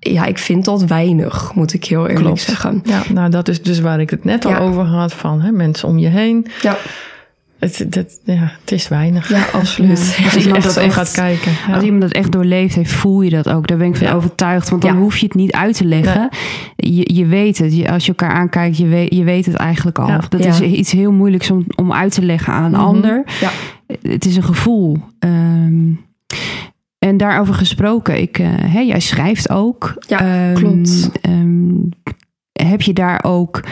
ja, 0.00 0.24
ik 0.24 0.38
vind 0.38 0.64
dat 0.64 0.84
weinig, 0.84 1.54
moet 1.54 1.72
ik 1.72 1.84
heel 1.84 2.02
eerlijk 2.06 2.24
Klopt. 2.24 2.40
zeggen. 2.40 2.80
Ja, 2.84 3.02
nou 3.12 3.30
dat 3.30 3.48
is 3.48 3.62
dus 3.62 3.80
waar 3.80 4.00
ik 4.00 4.10
het 4.10 4.24
net 4.24 4.44
al 4.44 4.50
Ja. 4.50 4.58
over 4.58 4.82
had. 4.82 5.12
Van 5.12 5.40
hè, 5.40 5.50
mensen 5.50 5.88
om 5.88 5.98
je 5.98 6.08
heen. 6.08 6.46
Ja, 6.62 6.76
Het, 7.58 7.84
dat, 7.88 8.18
ja, 8.24 8.52
het 8.60 8.72
is 8.72 8.88
weinig. 8.88 9.28
ja 9.28 9.44
absoluut. 9.60 10.14
Ja. 10.18 10.24
Als 10.24 10.34
iemand 10.36 10.44
iemand 10.44 10.62
dat 10.62 10.76
echt- 10.76 10.94
gaat 10.94 11.10
kijken. 11.12 11.52
Ja. 11.66 11.74
Als 11.74 11.82
iemand 11.84 12.02
dat 12.02 12.12
echt 12.12 12.32
doorleefd 12.32 12.74
heeft, 12.74 12.92
voel 12.92 13.20
je 13.22 13.30
dat 13.30 13.48
ook. 13.48 13.66
Daar 13.68 13.78
ben 13.78 13.86
ik 13.86 13.96
van 13.96 14.06
Ja. 14.06 14.12
overtuigd. 14.12 14.68
Want 14.68 14.82
dan 14.82 14.96
hoef 14.96 15.16
je 15.16 15.26
het 15.26 15.34
niet 15.34 15.52
uit 15.52 15.76
te 15.76 15.84
leggen. 15.84 16.28
Je, 16.76 17.14
je 17.14 17.26
weet 17.26 17.58
het. 17.58 17.76
Je, 17.76 17.90
als 17.90 18.02
je 18.06 18.08
elkaar 18.08 18.30
aankijkt, 18.36 18.76
je 18.76 18.86
weet, 18.86 19.14
je 19.14 19.24
weet 19.24 19.46
het 19.46 19.54
eigenlijk 19.54 19.98
al. 19.98 20.20
Dat 20.28 20.44
is 20.44 20.60
iets 20.60 20.92
heel 20.92 21.12
moeilijks 21.12 21.50
om, 21.50 21.64
om 21.76 21.92
uit 21.92 22.12
te 22.12 22.22
leggen 22.22 22.52
aan 22.52 22.64
een 22.64 22.70
Mhm. 22.70 22.80
ander. 22.80 23.24
Ja. 23.40 23.50
Het 24.02 24.24
is 24.26 24.36
een 24.36 24.42
gevoel. 24.42 24.96
Ehm, 25.18 25.82
en 27.10 27.16
daarover 27.16 27.54
gesproken, 27.54 28.20
ik, 28.20 28.36
hè, 28.42 28.80
jij 28.80 29.00
schrijft 29.00 29.50
ook. 29.50 29.94
Ja, 30.08 30.20
Ehm, 30.20 30.54
klopt. 30.54 31.10
ehm, 31.20 31.74
heb 32.52 32.82
je 32.82 32.92
daar 32.92 33.24
ook 33.24 33.64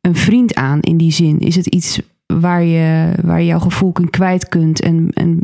een 0.00 0.16
vriend 0.16 0.54
aan 0.54 0.80
in 0.80 0.96
die 0.96 1.12
zin? 1.12 1.38
Is 1.38 1.56
het 1.56 1.66
iets 1.66 2.00
waar 2.26 2.64
je, 2.64 3.12
waar 3.22 3.40
je 3.40 3.46
jouw 3.46 3.58
gevoel 3.58 3.92
in 4.00 4.10
kwijt 4.10 4.48
kunt 4.48 4.80
en, 4.80 5.08
en 5.14 5.40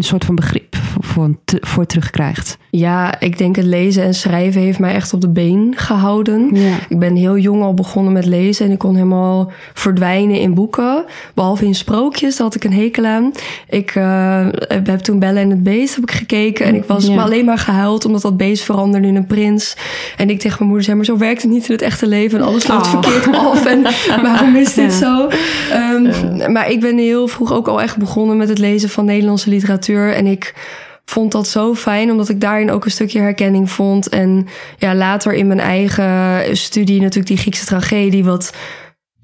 een 0.00 0.06
soort 0.06 0.24
van 0.24 0.34
begrip 0.34 0.76
voor, 1.00 1.30
voor, 1.60 1.86
terugkrijgt? 1.86 2.58
Ja, 2.70 3.20
ik 3.20 3.38
denk 3.38 3.56
het 3.56 3.64
lezen 3.64 4.02
en 4.02 4.14
schrijven 4.14 4.60
heeft 4.60 4.78
mij 4.78 4.94
echt 4.94 5.12
op 5.12 5.20
de 5.20 5.28
been 5.28 5.72
gehouden. 5.76 6.50
Ja. 6.52 6.76
Ik 6.88 6.98
ben 6.98 7.16
heel 7.16 7.38
jong 7.38 7.62
al 7.62 7.74
begonnen 7.74 8.12
met 8.12 8.26
lezen 8.26 8.66
en 8.66 8.72
ik 8.72 8.78
kon 8.78 8.94
helemaal 8.94 9.50
verdwijnen 9.74 10.40
in 10.40 10.54
boeken. 10.54 11.04
Behalve 11.34 11.64
in 11.66 11.74
sprookjes, 11.74 12.36
daar 12.36 12.46
had 12.46 12.54
ik 12.54 12.64
een 12.64 12.72
hekel 12.72 13.04
aan. 13.04 13.32
Ik 13.68 13.90
eh, 13.94 14.46
heb 14.68 14.98
toen 14.98 15.18
Belle 15.18 15.40
en 15.40 15.50
het 15.50 15.62
Beest 15.62 15.94
heb 15.94 16.02
ik 16.04 16.10
gekeken 16.10 16.66
en 16.66 16.74
ik 16.74 16.84
was 16.84 17.06
Ja. 17.06 17.14
maar 17.14 17.24
alleen 17.24 17.44
maar 17.44 17.58
gehuild 17.58 18.04
omdat 18.04 18.22
dat 18.22 18.36
beest 18.36 18.62
veranderde 18.62 19.06
in 19.06 19.16
een 19.16 19.26
prins. 19.26 19.76
En 20.16 20.30
ik 20.30 20.38
tegen 20.38 20.56
mijn 20.56 20.66
moeder 20.68 20.84
zei, 20.84 20.96
maar 20.96 21.06
zo 21.06 21.16
werkt 21.16 21.42
het 21.42 21.50
niet 21.50 21.66
in 21.66 21.72
het 21.72 21.82
echte 21.82 22.06
leven 22.06 22.38
en 22.38 22.44
alles 22.46 22.66
loopt 22.66 22.86
Oh. 22.86 22.90
verkeerd 23.02 23.36
af 23.36 23.66
en 23.66 23.82
waarom 24.22 24.56
is 24.56 24.74
dit 24.74 24.98
Ja. 24.98 24.98
zo? 24.98 25.28
Ehm, 25.72 26.52
Maar 26.52 26.70
ik 26.70 26.80
ben 26.80 26.98
heel 26.98 27.28
vroeg 27.28 27.52
ook 27.52 27.68
al 27.68 27.80
echt 27.82 27.96
begonnen 27.96 28.36
met 28.36 28.48
het 28.48 28.58
lezen 28.58 28.88
van 28.88 29.04
Nederlandse 29.04 29.50
literatuur 29.50 29.89
en 29.98 30.26
ik 30.26 30.54
vond 31.04 31.32
dat 31.32 31.48
zo 31.48 31.74
fijn, 31.74 32.10
omdat 32.10 32.28
ik 32.28 32.40
daarin 32.40 32.70
ook 32.70 32.84
een 32.84 32.90
stukje 32.90 33.20
herkenning 33.20 33.70
vond. 33.70 34.08
En 34.08 34.46
ja, 34.78 34.94
later 34.94 35.32
in 35.32 35.46
mijn 35.46 35.60
eigen 35.60 36.56
studie 36.56 37.00
natuurlijk 37.00 37.26
die 37.26 37.36
Griekse 37.36 37.66
tragedie, 37.66 38.24
wat 38.24 38.52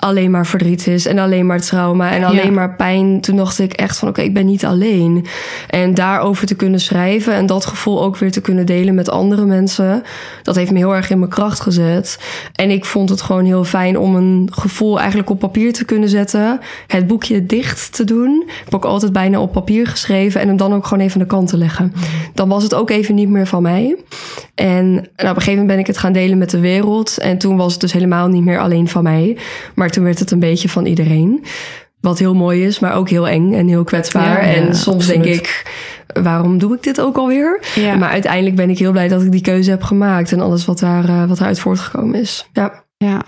alleen 0.06 0.30
maar 0.30 0.46
verdriet 0.46 0.86
is 0.86 1.06
en 1.06 1.18
alleen 1.18 1.46
maar 1.46 1.60
trauma 1.60 2.10
en 2.10 2.24
alleen 2.24 2.44
Ja. 2.44 2.50
maar 2.50 2.74
pijn. 2.74 3.20
Toen 3.20 3.36
dacht 3.36 3.58
ik 3.58 3.72
echt 3.72 3.98
van 3.98 4.08
oké, 4.08 4.22
ik 4.22 4.34
ben 4.34 4.46
niet 4.46 4.64
alleen. 4.64 5.26
En 5.68 5.94
daarover 5.94 6.46
te 6.46 6.54
kunnen 6.54 6.80
schrijven 6.80 7.34
en 7.34 7.46
dat 7.46 7.66
gevoel 7.66 8.02
ook 8.02 8.16
weer 8.16 8.32
te 8.32 8.40
kunnen 8.40 8.66
delen 8.66 8.94
met 8.94 9.10
andere 9.10 9.44
mensen, 9.44 10.02
dat 10.42 10.54
heeft 10.56 10.70
me 10.70 10.78
heel 10.78 10.94
erg 10.94 11.10
in 11.10 11.18
mijn 11.18 11.30
kracht 11.30 11.60
gezet. 11.60 12.18
En 12.54 12.70
ik 12.70 12.84
vond 12.84 13.08
het 13.08 13.22
gewoon 13.22 13.44
heel 13.44 13.64
fijn 13.64 13.98
om 13.98 14.14
een 14.14 14.48
gevoel 14.52 14.98
eigenlijk 14.98 15.30
op 15.30 15.38
papier 15.38 15.72
te 15.72 15.84
kunnen 15.84 16.08
zetten, 16.08 16.60
het 16.86 17.06
boekje 17.06 17.46
dicht 17.46 17.92
te 17.94 18.04
doen. 18.04 18.42
Ik 18.46 18.64
heb 18.64 18.74
ook 18.74 18.84
altijd 18.84 19.12
bijna 19.12 19.40
op 19.40 19.52
papier 19.52 19.86
geschreven 19.86 20.40
en 20.40 20.46
hem 20.48 20.56
dan 20.56 20.74
ook 20.74 20.86
gewoon 20.86 21.04
even 21.04 21.20
aan 21.20 21.26
de 21.26 21.34
kant 21.34 21.48
te 21.48 21.56
leggen. 21.58 21.92
Dan 22.34 22.48
was 22.48 22.62
het 22.62 22.74
ook 22.74 22.90
even 22.90 23.14
niet 23.14 23.28
meer 23.28 23.46
van 23.46 23.62
mij. 23.62 23.96
En 24.54 24.92
nou, 24.92 25.02
op 25.04 25.10
een 25.18 25.26
gegeven 25.28 25.50
moment 25.52 25.66
ben 25.68 25.78
ik 25.78 25.86
het 25.86 25.98
gaan 25.98 26.12
delen 26.12 26.38
met 26.38 26.50
de 26.50 26.60
wereld. 26.60 27.18
En 27.18 27.38
toen 27.38 27.56
was 27.56 27.72
het 27.72 27.80
dus 27.80 27.92
helemaal 27.92 28.28
niet 28.28 28.44
meer 28.44 28.58
alleen 28.58 28.88
van 28.88 29.02
mij. 29.02 29.36
Maar 29.74 29.90
toen 29.96 30.04
werd 30.04 30.18
het 30.18 30.30
een 30.30 30.38
beetje 30.38 30.68
van 30.68 30.86
iedereen. 30.86 31.44
Wat 32.00 32.18
heel 32.18 32.34
mooi 32.34 32.64
is, 32.64 32.78
maar 32.78 32.94
ook 32.94 33.08
heel 33.08 33.28
eng 33.28 33.52
en 33.52 33.68
heel 33.68 33.84
kwetsbaar. 33.84 34.42
Ja, 34.46 34.48
ja, 34.50 34.54
en 34.54 34.74
soms 34.74 34.96
absoluut. 34.96 35.22
denk 35.22 35.36
ik, 35.36 35.66
waarom 36.22 36.58
doe 36.58 36.74
ik 36.74 36.82
dit 36.82 37.00
ook 37.00 37.16
alweer? 37.16 37.60
Ja. 37.74 37.96
Maar 37.96 38.08
uiteindelijk 38.08 38.56
ben 38.56 38.70
ik 38.70 38.78
heel 38.78 38.92
blij 38.92 39.08
dat 39.08 39.22
ik 39.22 39.32
die 39.32 39.40
keuze 39.40 39.70
heb 39.70 39.82
gemaakt. 39.82 40.32
En 40.32 40.40
alles 40.40 40.64
wat, 40.64 40.78
daar, 40.78 41.04
eh, 41.08 41.24
wat 41.24 41.36
daaruit 41.36 41.60
voortgekomen 41.60 42.20
is. 42.20 42.48
Ja, 42.52 42.84
Ja. 42.96 43.22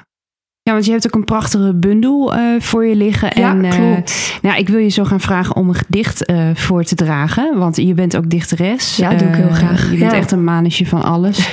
ja, 0.62 0.72
want 0.72 0.84
je 0.84 0.90
hebt 0.90 1.06
ook 1.06 1.14
een 1.14 1.24
prachtige 1.24 1.74
bundel 1.74 2.34
eh, 2.34 2.40
voor 2.58 2.86
je 2.86 2.94
liggen. 2.96 3.30
ja 3.34 3.50
en, 3.50 3.64
eh, 3.64 3.70
klopt. 3.70 4.38
nou, 4.42 4.58
ik 4.58 4.68
wil 4.68 4.78
je 4.78 4.88
zo 4.88 5.04
gaan 5.04 5.20
vragen 5.20 5.56
om 5.56 5.68
een 5.68 5.74
gedicht 5.74 6.32
voor 6.54 6.84
te 6.84 6.94
dragen. 6.94 7.58
Want 7.58 7.76
je 7.76 7.94
bent 7.94 8.16
ook 8.16 8.30
dichteres. 8.30 8.96
Ja, 8.96 9.14
doe 9.14 9.28
ik 9.28 9.34
heel 9.34 9.50
graag. 9.52 9.82
Je 9.90 9.98
bent 9.98 10.12
Ja. 10.12 10.18
echt 10.18 10.30
een 10.30 10.44
manusje 10.44 10.86
van 10.86 11.02
alles. 11.02 11.48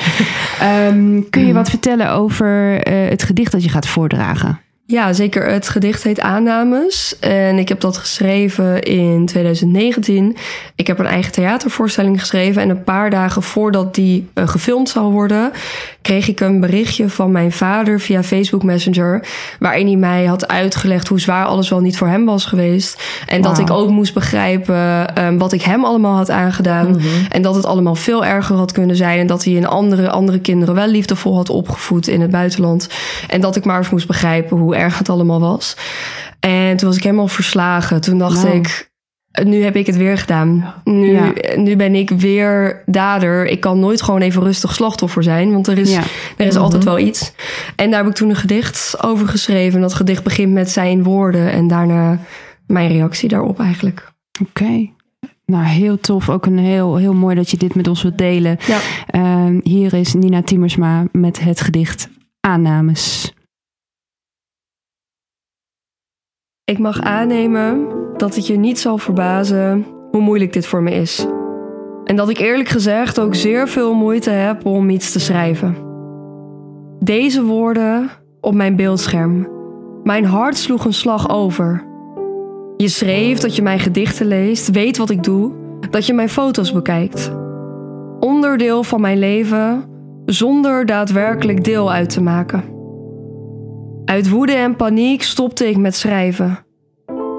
Ehm, 0.59 1.21
kun 1.29 1.45
je 1.45 1.53
wat 1.53 1.69
vertellen 1.69 2.11
over 2.11 2.47
het 2.89 3.23
gedicht 3.23 3.51
dat 3.51 3.63
je 3.63 3.69
gaat 3.69 3.87
voordragen? 3.87 4.59
Ja, 4.87 5.13
zeker. 5.13 5.47
Het 5.47 5.69
gedicht 5.69 6.03
heet 6.03 6.19
Aannames. 6.19 7.19
En 7.19 7.57
ik 7.57 7.69
heb 7.69 7.79
dat 7.79 7.97
geschreven 7.97 8.81
in 8.81 9.25
2019. 9.25 10.37
Ik 10.75 10.87
heb 10.87 10.99
een 10.99 11.05
eigen 11.05 11.31
theatervoorstelling 11.31 12.19
geschreven. 12.19 12.61
En 12.61 12.69
een 12.69 12.83
paar 12.83 13.09
dagen 13.09 13.43
voordat 13.43 13.95
die 13.95 14.29
eh, 14.33 14.47
gefilmd 14.47 14.89
zou 14.89 15.11
worden, 15.11 15.51
kreeg 16.01 16.27
ik 16.27 16.39
een 16.39 16.59
berichtje 16.59 17.09
van 17.09 17.31
mijn 17.31 17.51
vader 17.51 17.99
via 17.99 18.23
Facebook 18.23 18.63
Messenger. 18.63 19.27
Waarin 19.59 19.87
hij 19.87 19.95
mij 19.95 20.25
had 20.25 20.47
uitgelegd 20.47 21.07
hoe 21.07 21.19
zwaar 21.19 21.45
alles 21.45 21.69
wel 21.69 21.79
niet 21.79 21.97
voor 21.97 22.07
hem 22.07 22.25
was 22.25 22.45
geweest. 22.45 23.03
En 23.27 23.41
dat 23.41 23.59
ik 23.59 23.71
ook 23.71 23.89
moest 23.89 24.13
begrijpen 24.13 25.15
eh, 25.15 25.27
wat 25.37 25.51
ik 25.51 25.61
hem 25.61 25.85
allemaal 25.85 26.15
had 26.15 26.29
aangedaan. 26.29 27.01
En 27.29 27.41
dat 27.41 27.55
het 27.55 27.65
allemaal 27.65 27.95
veel 27.95 28.25
erger 28.25 28.55
had 28.55 28.71
kunnen 28.71 28.95
zijn. 28.95 29.19
En 29.19 29.27
dat 29.27 29.43
hij 29.43 29.57
een 29.57 29.67
andere, 29.67 30.09
andere 30.09 30.39
kinderen 30.39 30.75
wel 30.75 30.87
liefdevol 30.87 31.35
had 31.35 31.49
opgevoed 31.49 32.07
in 32.07 32.21
het 32.21 32.31
buitenland. 32.31 32.89
En 33.27 33.41
dat 33.41 33.55
ik 33.55 33.65
maar 33.65 33.77
eens 33.77 33.89
moest 33.89 34.07
begrijpen 34.07 34.57
hoe 34.57 34.73
erg 34.75 34.97
het 34.97 35.09
allemaal 35.09 35.39
was. 35.39 35.77
En 36.39 36.77
toen 36.77 36.87
was 36.87 36.97
ik 36.97 37.03
helemaal 37.03 37.27
verslagen. 37.27 38.01
Toen 38.01 38.17
dacht 38.17 38.43
Nou. 38.43 38.55
ik, 38.55 38.89
nu 39.43 39.63
heb 39.63 39.75
ik 39.75 39.85
het 39.85 39.97
weer 39.97 40.17
gedaan. 40.17 40.73
Nu, 40.83 41.11
Ja. 41.11 41.33
nu 41.55 41.75
ben 41.75 41.95
ik 41.95 42.09
weer 42.09 42.83
dader. 42.85 43.45
Ik 43.45 43.59
kan 43.59 43.79
nooit 43.79 44.01
gewoon 44.01 44.21
even 44.21 44.43
rustig 44.43 44.73
slachtoffer 44.73 45.23
zijn. 45.23 45.51
Want 45.51 45.67
er 45.67 45.77
is, 45.77 45.93
Ja. 45.93 46.01
er 46.37 46.45
is 46.45 46.55
altijd 46.55 46.83
wel 46.83 46.99
iets. 46.99 47.33
En 47.75 47.89
daar 47.89 47.99
heb 47.99 48.09
ik 48.09 48.15
toen 48.15 48.29
een 48.29 48.35
gedicht 48.35 49.03
over 49.03 49.27
geschreven. 49.27 49.75
En 49.75 49.81
dat 49.81 49.93
gedicht 49.93 50.23
begint 50.23 50.53
met 50.53 50.69
zijn 50.69 51.03
woorden. 51.03 51.51
En 51.51 51.67
daarna 51.67 52.19
mijn 52.67 52.87
reactie 52.91 53.29
daarop 53.29 53.59
eigenlijk. 53.59 54.11
Oké. 54.49 54.89
Nou, 55.45 55.63
heel 55.63 55.99
tof. 55.99 56.29
Ook 56.29 56.45
een 56.45 56.57
heel, 56.57 56.95
heel 56.95 57.13
mooi 57.13 57.35
dat 57.35 57.51
je 57.51 57.57
dit 57.57 57.75
met 57.75 57.87
ons 57.87 58.01
wilt 58.01 58.17
delen. 58.17 58.57
Ja. 58.67 58.77
Ehm, 59.07 59.59
hier 59.63 59.93
is 59.93 60.13
Nina 60.13 60.41
Timmersma 60.41 61.03
met 61.11 61.39
het 61.39 61.61
gedicht 61.61 62.09
Aannames. 62.39 63.33
Ik 66.65 66.79
mag 66.79 67.01
aannemen 67.01 67.87
dat 68.17 68.35
het 68.35 68.47
je 68.47 68.57
niet 68.57 68.79
zal 68.79 68.97
verbazen 68.97 69.85
hoe 70.11 70.21
moeilijk 70.21 70.53
dit 70.53 70.67
voor 70.67 70.83
me 70.83 70.91
is. 70.91 71.25
En 72.03 72.15
dat 72.15 72.29
ik 72.29 72.37
eerlijk 72.37 72.69
gezegd 72.69 73.19
ook 73.19 73.35
zeer 73.35 73.67
veel 73.67 73.93
moeite 73.93 74.29
heb 74.29 74.65
om 74.65 74.89
iets 74.89 75.11
te 75.11 75.19
schrijven. 75.19 75.75
Deze 76.99 77.43
woorden 77.43 78.09
op 78.41 78.53
mijn 78.53 78.75
beeldscherm. 78.75 79.47
Mijn 80.03 80.25
hart 80.25 80.57
sloeg 80.57 80.85
een 80.85 80.93
slag 80.93 81.29
over. 81.29 81.83
Je 82.77 82.87
schreef 82.87 83.37
dat 83.37 83.55
je 83.55 83.61
mijn 83.61 83.79
gedichten 83.79 84.27
leest, 84.27 84.71
weet 84.71 84.97
wat 84.97 85.09
ik 85.09 85.23
doe, 85.23 85.51
dat 85.89 86.05
je 86.05 86.13
mijn 86.13 86.29
foto's 86.29 86.71
bekijkt. 86.71 87.31
Onderdeel 88.19 88.83
van 88.83 89.01
mijn 89.01 89.19
leven 89.19 89.83
zonder 90.25 90.85
daadwerkelijk 90.85 91.63
deel 91.63 91.91
uit 91.91 92.09
te 92.09 92.21
maken. 92.21 92.74
Uit 94.05 94.29
woede 94.29 94.53
en 94.53 94.75
paniek 94.75 95.23
stopte 95.23 95.69
ik 95.69 95.77
met 95.77 95.95
schrijven. 95.95 96.65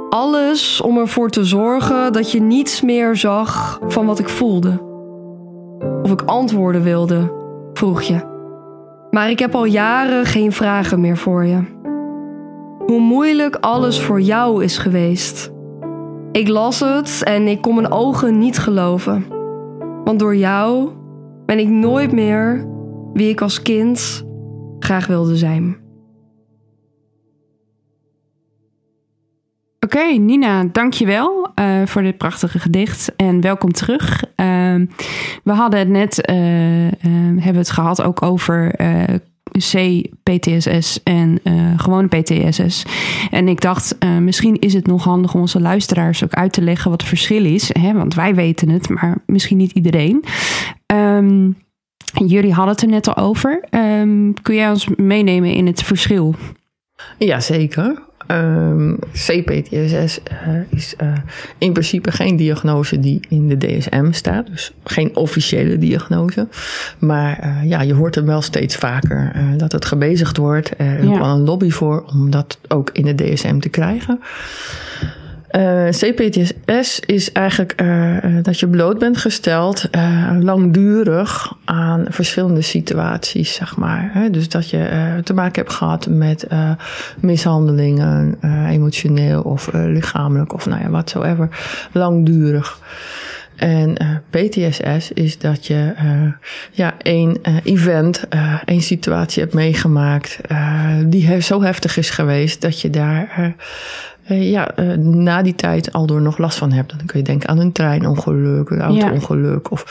Alles 0.09 0.81
om 0.81 0.99
ervoor 0.99 1.31
te 1.31 1.45
zorgen 1.45 2.13
dat 2.13 2.33
je 2.33 2.41
niets 2.41 2.81
meer 2.81 3.17
zag 3.17 3.81
van 3.87 4.07
wat 4.07 4.19
ik 4.19 4.29
voelde. 4.29 4.83
Of 6.03 6.11
ik 6.11 6.23
antwoorden 6.23 6.83
wilde, 6.83 7.33
vroeg 7.73 8.03
je. 8.03 8.21
Maar 9.11 9.31
ik 9.31 9.39
heb 9.39 9.55
al 9.55 9.65
jaren 9.65 10.25
geen 10.25 10.53
vragen 10.53 11.01
meer 11.01 11.17
voor 11.17 11.45
je. 11.45 11.61
Hoe 12.87 13.01
moeilijk 13.01 13.57
alles 13.57 14.01
voor 14.01 14.21
jou 14.21 14.65
is 14.65 14.79
geweest. 14.79 15.53
Ik 16.33 16.49
las 16.49 16.81
het 16.81 17.23
en 17.25 17.47
ik 17.47 17.61
kon 17.61 17.75
mijn 17.75 17.93
ogen 17.93 18.39
niet 18.39 18.59
geloven. 18.59 19.27
Want 20.05 20.19
door 20.19 20.37
jou 20.37 20.91
ben 21.47 21.59
ik 21.59 21.69
nooit 21.69 22.13
meer 22.13 22.69
wie 23.13 23.29
ik 23.29 23.41
als 23.41 23.63
kind 23.63 24.25
graag 24.79 25.07
wilde 25.07 25.37
zijn. 25.37 25.86
Oké, 29.87 30.05
Nina, 30.05 30.65
dankjewel 30.73 31.49
uh, 31.61 31.83
voor 31.85 32.03
dit 32.03 32.17
prachtige 32.17 32.59
gedicht 32.59 33.13
en 33.17 33.41
welkom 33.41 33.73
terug. 33.73 34.25
Uh, 34.25 34.75
we 35.45 35.53
hadden 35.53 35.79
het 35.79 35.89
net, 35.89 36.29
uh, 36.31 36.37
hebben 37.43 37.57
het 37.57 37.71
gehad 37.71 38.03
ook 38.03 38.23
over 38.23 38.75
C-PTSS 39.53 41.03
en 41.03 41.41
gewone 41.77 42.09
PTSS. 42.09 42.85
En 43.31 43.49
ik 43.49 43.61
dacht, 43.61 43.97
misschien 44.21 44.59
is 44.59 44.73
het 44.75 44.87
nog 44.87 45.05
handig 45.05 45.35
om 45.35 45.41
onze 45.41 45.61
luisteraars 45.61 46.25
ook 46.25 46.35
uit 46.35 46.53
te 46.53 46.63
leggen 46.63 46.91
wat 46.91 47.01
het 47.01 47.09
verschil 47.09 47.45
is. 47.45 47.71
Hè? 47.81 47.93
Want 47.93 48.15
wij 48.15 48.35
weten 48.35 48.69
het, 48.69 48.89
maar 48.89 49.19
misschien 49.27 49.57
niet 49.57 49.73
iedereen. 49.73 50.25
Um, 50.95 51.57
jullie 52.27 52.53
hadden 52.53 52.75
het 52.75 52.83
er 52.83 52.89
net 52.89 53.09
al 53.09 53.17
over. 53.17 53.65
Kun 54.43 54.55
jij 54.55 54.71
ons 54.71 54.89
meenemen 54.97 55.55
in 55.55 55.67
het 55.67 55.83
verschil? 55.83 56.35
Ja, 57.19 57.41
zeker. 57.41 58.05
Um, 58.31 58.99
CPTSS 59.13 60.19
uh, 60.47 60.61
is 60.69 60.95
uh, 61.03 61.13
in 61.59 61.73
principe 61.73 62.13
geen 62.13 62.37
diagnose 62.37 62.99
die 62.99 63.21
in 63.29 63.49
de 63.49 63.57
DSM 63.57 64.13
staat. 64.13 64.47
Dus 64.47 64.73
geen 64.85 65.17
officiële 65.17 65.79
diagnose. 65.79 66.49
Maar 66.99 67.41
uh, 67.45 67.71
ja, 67.71 67.81
je 67.81 67.95
hoort 67.95 68.17
er 68.17 68.25
wel 68.25 68.43
steeds 68.43 68.77
vaker 68.77 69.33
dat 69.57 69.73
het 69.73 69.85
gebezigd 69.85 70.37
wordt. 70.37 70.71
Er 70.79 70.99
is 70.99 71.09
ja. 71.09 71.19
wel 71.19 71.27
een 71.27 71.45
lobby 71.45 71.71
voor 71.71 72.05
om 72.13 72.31
dat 72.31 72.59
ook 72.69 72.91
in 72.93 73.05
de 73.05 73.15
DSM 73.15 73.59
te 73.59 73.69
krijgen. 73.69 74.21
Uh, 75.51 75.89
CPTSS 75.89 77.01
is 77.01 77.33
eigenlijk 77.33 77.83
uh, 77.83 78.17
dat 78.43 78.61
je 78.61 78.69
bloot 78.69 78.99
bent 78.99 79.17
gesteld 79.17 79.89
langdurig 80.41 81.55
aan 81.65 82.05
verschillende 82.09 82.61
situaties, 82.61 83.55
zeg 83.55 83.77
maar. 83.77 84.11
Hè? 84.13 84.31
Dus 84.31 84.49
dat 84.49 84.71
je 84.71 84.89
te 85.25 85.35
maken 85.35 85.63
hebt 85.63 85.75
gehad 85.75 86.07
met 86.07 86.47
mishandelingen, 87.21 88.39
emotioneel 88.69 89.43
of 89.43 89.71
lichamelijk 89.73 90.53
of 90.53 90.67
nou 90.67 90.83
ja, 90.83 90.91
watsoever, 90.91 91.49
langdurig. 91.93 92.81
En 93.57 93.97
PTSS 94.31 95.13
is 95.13 95.39
dat 95.39 95.67
je 95.67 95.93
ja, 96.71 96.95
één 96.99 97.39
event, 97.65 98.25
één 98.65 98.83
situatie 98.83 99.43
hebt 99.43 99.55
meegemaakt 99.55 100.41
die 101.07 101.41
zo 101.41 101.63
heftig 101.63 101.97
is 101.97 102.11
geweest 102.11 102.61
dat 102.61 102.81
je 102.81 102.91
daar 102.91 103.55
uh, 104.31 104.51
ja, 104.51 104.79
uh, 104.79 104.97
na 104.97 105.43
die 105.43 105.55
tijd 105.55 105.93
al 105.93 106.07
door 106.07 106.23
nog 106.23 106.39
last 106.39 106.59
van 106.59 106.73
hebt. 106.73 106.89
Dan 106.97 107.07
kun 107.07 107.19
je 107.19 107.25
denken 107.25 107.49
aan 107.49 107.59
een 107.59 107.73
treinongeluk, 107.73 108.71
een 108.71 108.81
auto-ongeluk. 108.81 109.71
Of 109.71 109.85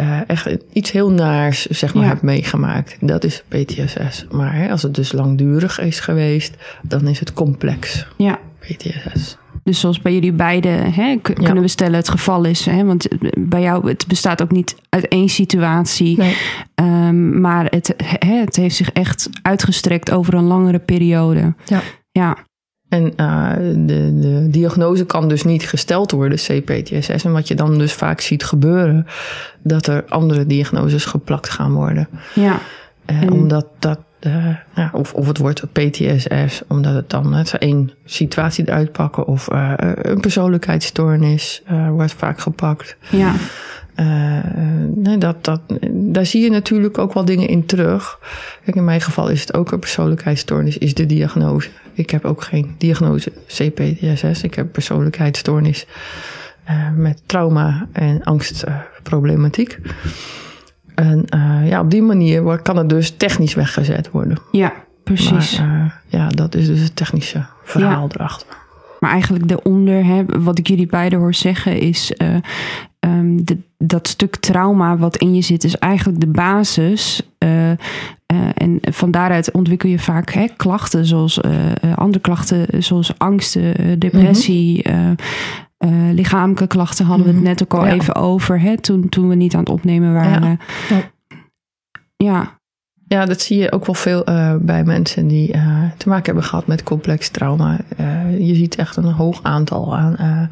uh, 0.00 0.20
echt 0.26 0.56
iets 0.72 0.90
heel 0.90 1.10
naars, 1.10 1.66
zeg 1.66 1.94
maar, 1.94 2.02
ja. 2.02 2.08
hebt 2.08 2.22
meegemaakt. 2.22 2.96
Dat 3.00 3.24
is 3.24 3.42
PTSS. 3.48 4.26
Maar 4.30 4.54
hè, 4.54 4.70
als 4.70 4.82
het 4.82 4.94
dus 4.94 5.12
langdurig 5.12 5.80
is 5.80 6.00
geweest, 6.00 6.54
dan 6.82 7.06
is 7.06 7.20
het 7.20 7.32
complex. 7.32 8.06
Ja. 8.16 8.38
PTSS. 8.58 9.36
Dus 9.62 9.80
zoals 9.80 10.02
bij 10.02 10.12
jullie 10.12 10.32
beiden 10.32 10.92
hè, 10.92 11.16
kunnen 11.22 11.54
ja. 11.54 11.60
we 11.60 11.68
stellen 11.68 11.94
het 11.94 12.08
geval 12.08 12.44
is. 12.44 12.66
Hè, 12.66 12.84
want 12.84 13.08
bij 13.38 13.60
jou, 13.60 13.88
het 13.88 14.06
bestaat 14.06 14.42
ook 14.42 14.50
niet 14.50 14.76
uit 14.88 15.08
één 15.08 15.28
situatie. 15.28 16.16
Nee. 16.16 16.36
Um, 16.74 17.40
maar 17.40 17.64
het, 17.64 17.94
hè, 17.96 18.34
het 18.34 18.56
heeft 18.56 18.76
zich 18.76 18.90
echt 18.92 19.30
uitgestrekt 19.42 20.10
over 20.10 20.34
een 20.34 20.44
langere 20.44 20.78
periode. 20.78 21.54
Ja. 21.64 21.80
Ja. 22.12 22.36
En 22.88 23.12
uh, 23.16 23.52
de, 23.86 24.18
de 24.18 24.46
diagnose 24.50 25.04
kan 25.04 25.28
dus 25.28 25.44
niet 25.44 25.68
gesteld 25.68 26.10
worden, 26.10 26.38
CPTSS. 26.38 27.24
En 27.24 27.32
wat 27.32 27.48
je 27.48 27.54
dan 27.54 27.78
dus 27.78 27.92
vaak 27.92 28.20
ziet 28.20 28.44
gebeuren, 28.44 29.06
dat 29.62 29.86
er 29.86 30.04
andere 30.08 30.46
diagnoses 30.46 31.04
geplakt 31.04 31.50
gaan 31.50 31.72
worden. 31.72 32.08
Ja. 32.34 32.60
Uh, 33.10 33.22
en... 33.22 33.32
Omdat 33.32 33.66
dat, 33.78 33.98
uh, 34.20 34.46
ja, 34.74 34.90
of, 34.92 35.14
of 35.14 35.26
het 35.26 35.38
wordt 35.38 35.72
PTSS, 35.72 36.62
omdat 36.68 36.94
het 36.94 37.10
dan 37.10 37.34
het 37.34 37.58
één 37.58 37.90
situatie 38.04 38.68
eruit 38.68 38.92
pakken. 38.92 39.26
Of 39.26 39.48
een 39.50 40.20
persoonlijkheidsstoornis 40.20 41.62
wordt 41.90 42.12
vaak 42.12 42.40
gepakt. 42.40 42.96
Ja. 43.10 43.34
Uh, 44.00 44.38
nee, 44.94 45.18
dat, 45.18 45.44
dat, 45.44 45.60
daar 45.90 46.26
zie 46.26 46.42
je 46.42 46.50
natuurlijk 46.50 46.98
ook 46.98 47.14
wel 47.14 47.24
dingen 47.24 47.48
in 47.48 47.66
terug. 47.66 48.18
Kijk, 48.64 48.76
in 48.76 48.84
mijn 48.84 49.00
geval 49.00 49.28
is 49.28 49.40
het 49.40 49.54
ook 49.54 49.72
een 49.72 49.78
persoonlijkheidsstoornis, 49.78 50.78
is 50.78 50.94
de 50.94 51.06
diagnose. 51.06 51.68
Ik 51.92 52.10
heb 52.10 52.24
ook 52.24 52.42
geen 52.42 52.74
diagnose 52.78 53.32
CPTSS. 53.46 54.42
Ik 54.42 54.54
heb 54.54 54.72
persoonlijkheidsstoornis 54.72 55.86
uh, 56.70 56.90
met 56.96 57.22
trauma 57.26 57.86
en 57.92 58.22
angstproblematiek. 58.22 59.78
Uh, 60.94 61.06
en 61.06 61.26
ja, 61.64 61.80
op 61.80 61.90
die 61.90 62.02
manier 62.02 62.58
kan 62.62 62.76
het 62.76 62.88
dus 62.88 63.10
technisch 63.10 63.54
weggezet 63.54 64.10
worden. 64.10 64.38
Ja, 64.52 64.72
precies. 65.04 65.58
Maar, 65.58 66.02
ja, 66.06 66.28
dat 66.28 66.54
is 66.54 66.66
dus 66.66 66.80
het 66.80 66.96
technische 66.96 67.44
verhaal 67.64 68.08
ja. 68.08 68.14
erachter. 68.14 68.46
Maar 69.00 69.10
eigenlijk 69.10 69.48
daaronder, 69.48 70.04
hè, 70.04 70.24
wat 70.24 70.58
ik 70.58 70.66
jullie 70.66 70.86
beiden 70.86 71.18
hoor 71.18 71.34
zeggen, 71.34 71.80
is 71.80 72.12
uh, 72.22 72.36
um, 73.00 73.44
de, 73.44 73.58
dat 73.78 74.08
stuk 74.08 74.36
trauma 74.36 74.96
wat 74.96 75.16
in 75.16 75.34
je 75.34 75.40
zit, 75.40 75.64
is 75.64 75.76
eigenlijk 75.76 76.20
de 76.20 76.26
basis. 76.26 77.22
Uh, 77.38 77.70
uh, 77.70 77.76
en 78.54 78.78
van 78.80 79.10
daaruit 79.10 79.52
ontwikkel 79.52 79.88
je 79.88 79.98
vaak 79.98 80.32
hè, 80.32 80.46
klachten, 80.56 81.06
zoals 81.06 81.40
andere 81.94 82.20
klachten, 82.20 82.82
zoals 82.82 83.18
angst, 83.18 83.58
depressie. 83.98 84.88
Mm 84.88 84.94
-hmm. 85.78 86.12
lichamelijke 86.12 86.66
klachten 86.66 87.04
hadden 87.04 87.26
we 87.26 87.32
het 87.32 87.42
net 87.42 87.62
ook 87.62 87.74
al 87.74 87.86
ja. 87.86 87.92
even 87.92 88.14
over, 88.14 88.60
hè, 88.60 88.80
toen, 88.80 89.08
toen 89.08 89.28
we 89.28 89.34
niet 89.34 89.54
aan 89.54 89.60
het 89.60 89.68
opnemen 89.68 90.12
waren. 90.12 90.58
Ja. 90.88 90.96
ja. 90.96 91.10
Ja, 92.24 92.57
dat 93.08 93.40
zie 93.40 93.58
je 93.58 93.72
ook 93.72 93.86
wel 93.86 93.94
veel 93.94 94.28
uh, 94.28 94.54
bij 94.60 94.84
mensen 94.84 95.26
die 95.26 95.54
uh, 95.54 95.82
te 95.96 96.08
maken 96.08 96.24
hebben 96.24 96.44
gehad 96.44 96.66
met 96.66 96.82
complex 96.82 97.28
trauma. 97.28 97.78
Uh, 98.00 98.46
je 98.46 98.54
ziet 98.54 98.76
echt 98.76 98.96
een 98.96 99.04
hoog 99.04 99.40
aantal 99.42 99.96
aan 99.96 100.50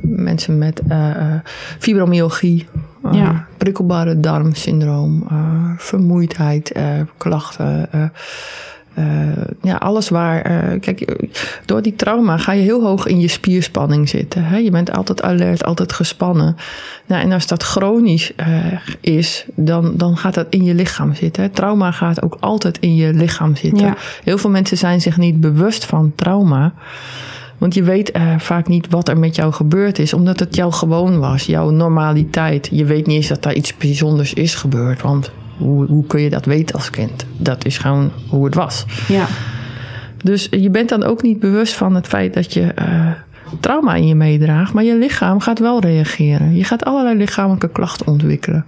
mensen 0.00 0.58
met 0.58 0.82
fibromyalgie, 1.78 2.66
ja. 3.12 3.46
prikkelbare 3.56 4.20
darmsyndroom, 4.20 5.26
vermoeidheid, 5.76 6.72
klachten. 7.16 7.88
Uh, 8.98 9.04
ja, 9.62 9.76
alles 9.76 10.08
waar. 10.08 10.50
Uh, 10.50 10.80
kijk, 10.80 11.28
door 11.64 11.82
die 11.82 11.96
trauma 11.96 12.36
ga 12.36 12.52
je 12.52 12.62
heel 12.62 12.82
hoog 12.82 13.06
in 13.06 13.20
je 13.20 13.28
spierspanning 13.28 14.08
zitten. 14.08 14.44
Hè? 14.44 14.56
Je 14.56 14.70
bent 14.70 14.92
altijd 14.92 15.22
alert, 15.22 15.64
altijd 15.64 15.92
gespannen. 15.92 16.56
Nou, 17.06 17.22
en 17.22 17.32
als 17.32 17.46
dat 17.46 17.62
chronisch 17.62 18.32
uh, 18.36 18.46
is, 19.00 19.44
dan, 19.54 19.96
dan 19.96 20.16
gaat 20.16 20.34
dat 20.34 20.46
in 20.50 20.64
je 20.64 20.74
lichaam 20.74 21.14
zitten. 21.14 21.50
Trauma 21.50 21.90
gaat 21.90 22.22
ook 22.22 22.36
altijd 22.40 22.78
in 22.78 22.96
je 22.96 23.12
lichaam 23.14 23.56
zitten. 23.56 23.86
Ja. 23.86 23.96
Heel 24.24 24.38
veel 24.38 24.50
mensen 24.50 24.76
zijn 24.76 25.00
zich 25.00 25.16
niet 25.16 25.40
bewust 25.40 25.84
van 25.84 26.12
trauma. 26.14 26.72
Want 27.58 27.74
je 27.74 27.82
weet 27.82 28.18
vaak 28.38 28.68
niet 28.68 28.86
wat 28.90 29.08
er 29.08 29.18
met 29.18 29.36
jou 29.36 29.52
gebeurd 29.52 29.98
is, 29.98 30.12
omdat 30.12 30.40
het 30.40 30.54
jou 30.56 30.72
gewoon 30.72 31.18
was, 31.18 31.46
jouw 31.46 31.70
normaliteit. 31.70 32.68
Je 32.72 32.84
weet 32.84 33.06
niet 33.06 33.16
eens 33.16 33.28
dat 33.28 33.42
daar 33.42 33.54
iets 33.54 33.76
bijzonders 33.76 34.34
is 34.34 34.54
gebeurd, 34.54 35.02
want 35.02 35.30
hoe, 35.60 35.86
hoe 35.86 36.06
kun 36.06 36.20
je 36.20 36.30
dat 36.30 36.44
weten 36.44 36.74
als 36.74 36.90
kind? 36.90 37.26
Dat 37.36 37.64
is 37.64 37.78
gewoon 37.78 38.10
hoe 38.28 38.44
het 38.44 38.54
was. 38.54 38.84
Ja. 39.08 39.26
Dus 40.24 40.48
je 40.50 40.70
bent 40.70 40.88
dan 40.88 41.04
ook 41.04 41.22
niet 41.22 41.38
bewust 41.38 41.74
van 41.74 41.94
het 41.94 42.06
feit 42.06 42.34
dat 42.34 42.52
je 42.52 42.74
uh, 42.78 43.10
trauma 43.60 43.94
in 43.94 44.06
je 44.06 44.14
meedraagt, 44.14 44.72
maar 44.72 44.84
je 44.84 44.96
lichaam 44.96 45.40
gaat 45.40 45.58
wel 45.58 45.80
reageren. 45.80 46.56
Je 46.56 46.64
gaat 46.64 46.84
allerlei 46.84 47.16
lichamelijke 47.16 47.68
klachten 47.68 48.06
ontwikkelen. 48.06 48.66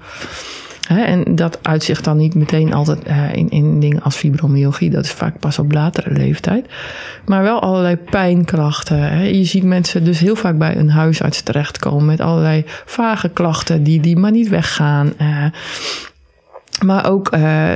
Hè, 0.88 1.00
en 1.00 1.34
dat 1.34 1.58
uitzicht 1.62 2.04
dan 2.04 2.16
niet 2.16 2.34
meteen 2.34 2.72
altijd 2.72 3.08
uh, 3.08 3.34
in, 3.34 3.50
in 3.50 3.80
dingen 3.80 4.02
als 4.02 4.16
fibromyalgie. 4.16 4.90
Dat 4.90 5.04
is 5.04 5.10
vaak 5.10 5.38
pas 5.38 5.58
op 5.58 5.72
latere 5.72 6.12
leeftijd. 6.12 6.66
Maar 7.26 7.42
wel 7.42 7.60
allerlei 7.60 7.96
pijnklachten. 7.96 8.98
Hè. 8.98 9.22
Je 9.22 9.44
ziet 9.44 9.64
mensen 9.64 10.04
dus 10.04 10.18
heel 10.18 10.36
vaak 10.36 10.58
bij 10.58 10.76
een 10.76 10.90
huisarts 10.90 11.42
terechtkomen 11.42 12.04
met 12.04 12.20
allerlei 12.20 12.64
vage 12.84 13.28
klachten 13.28 13.82
die, 13.82 14.00
die 14.00 14.16
maar 14.16 14.30
niet 14.30 14.48
weggaan. 14.48 15.12
Uh, 15.20 15.44
maar 16.82 17.10
ook 17.10 17.34
uh, 17.34 17.70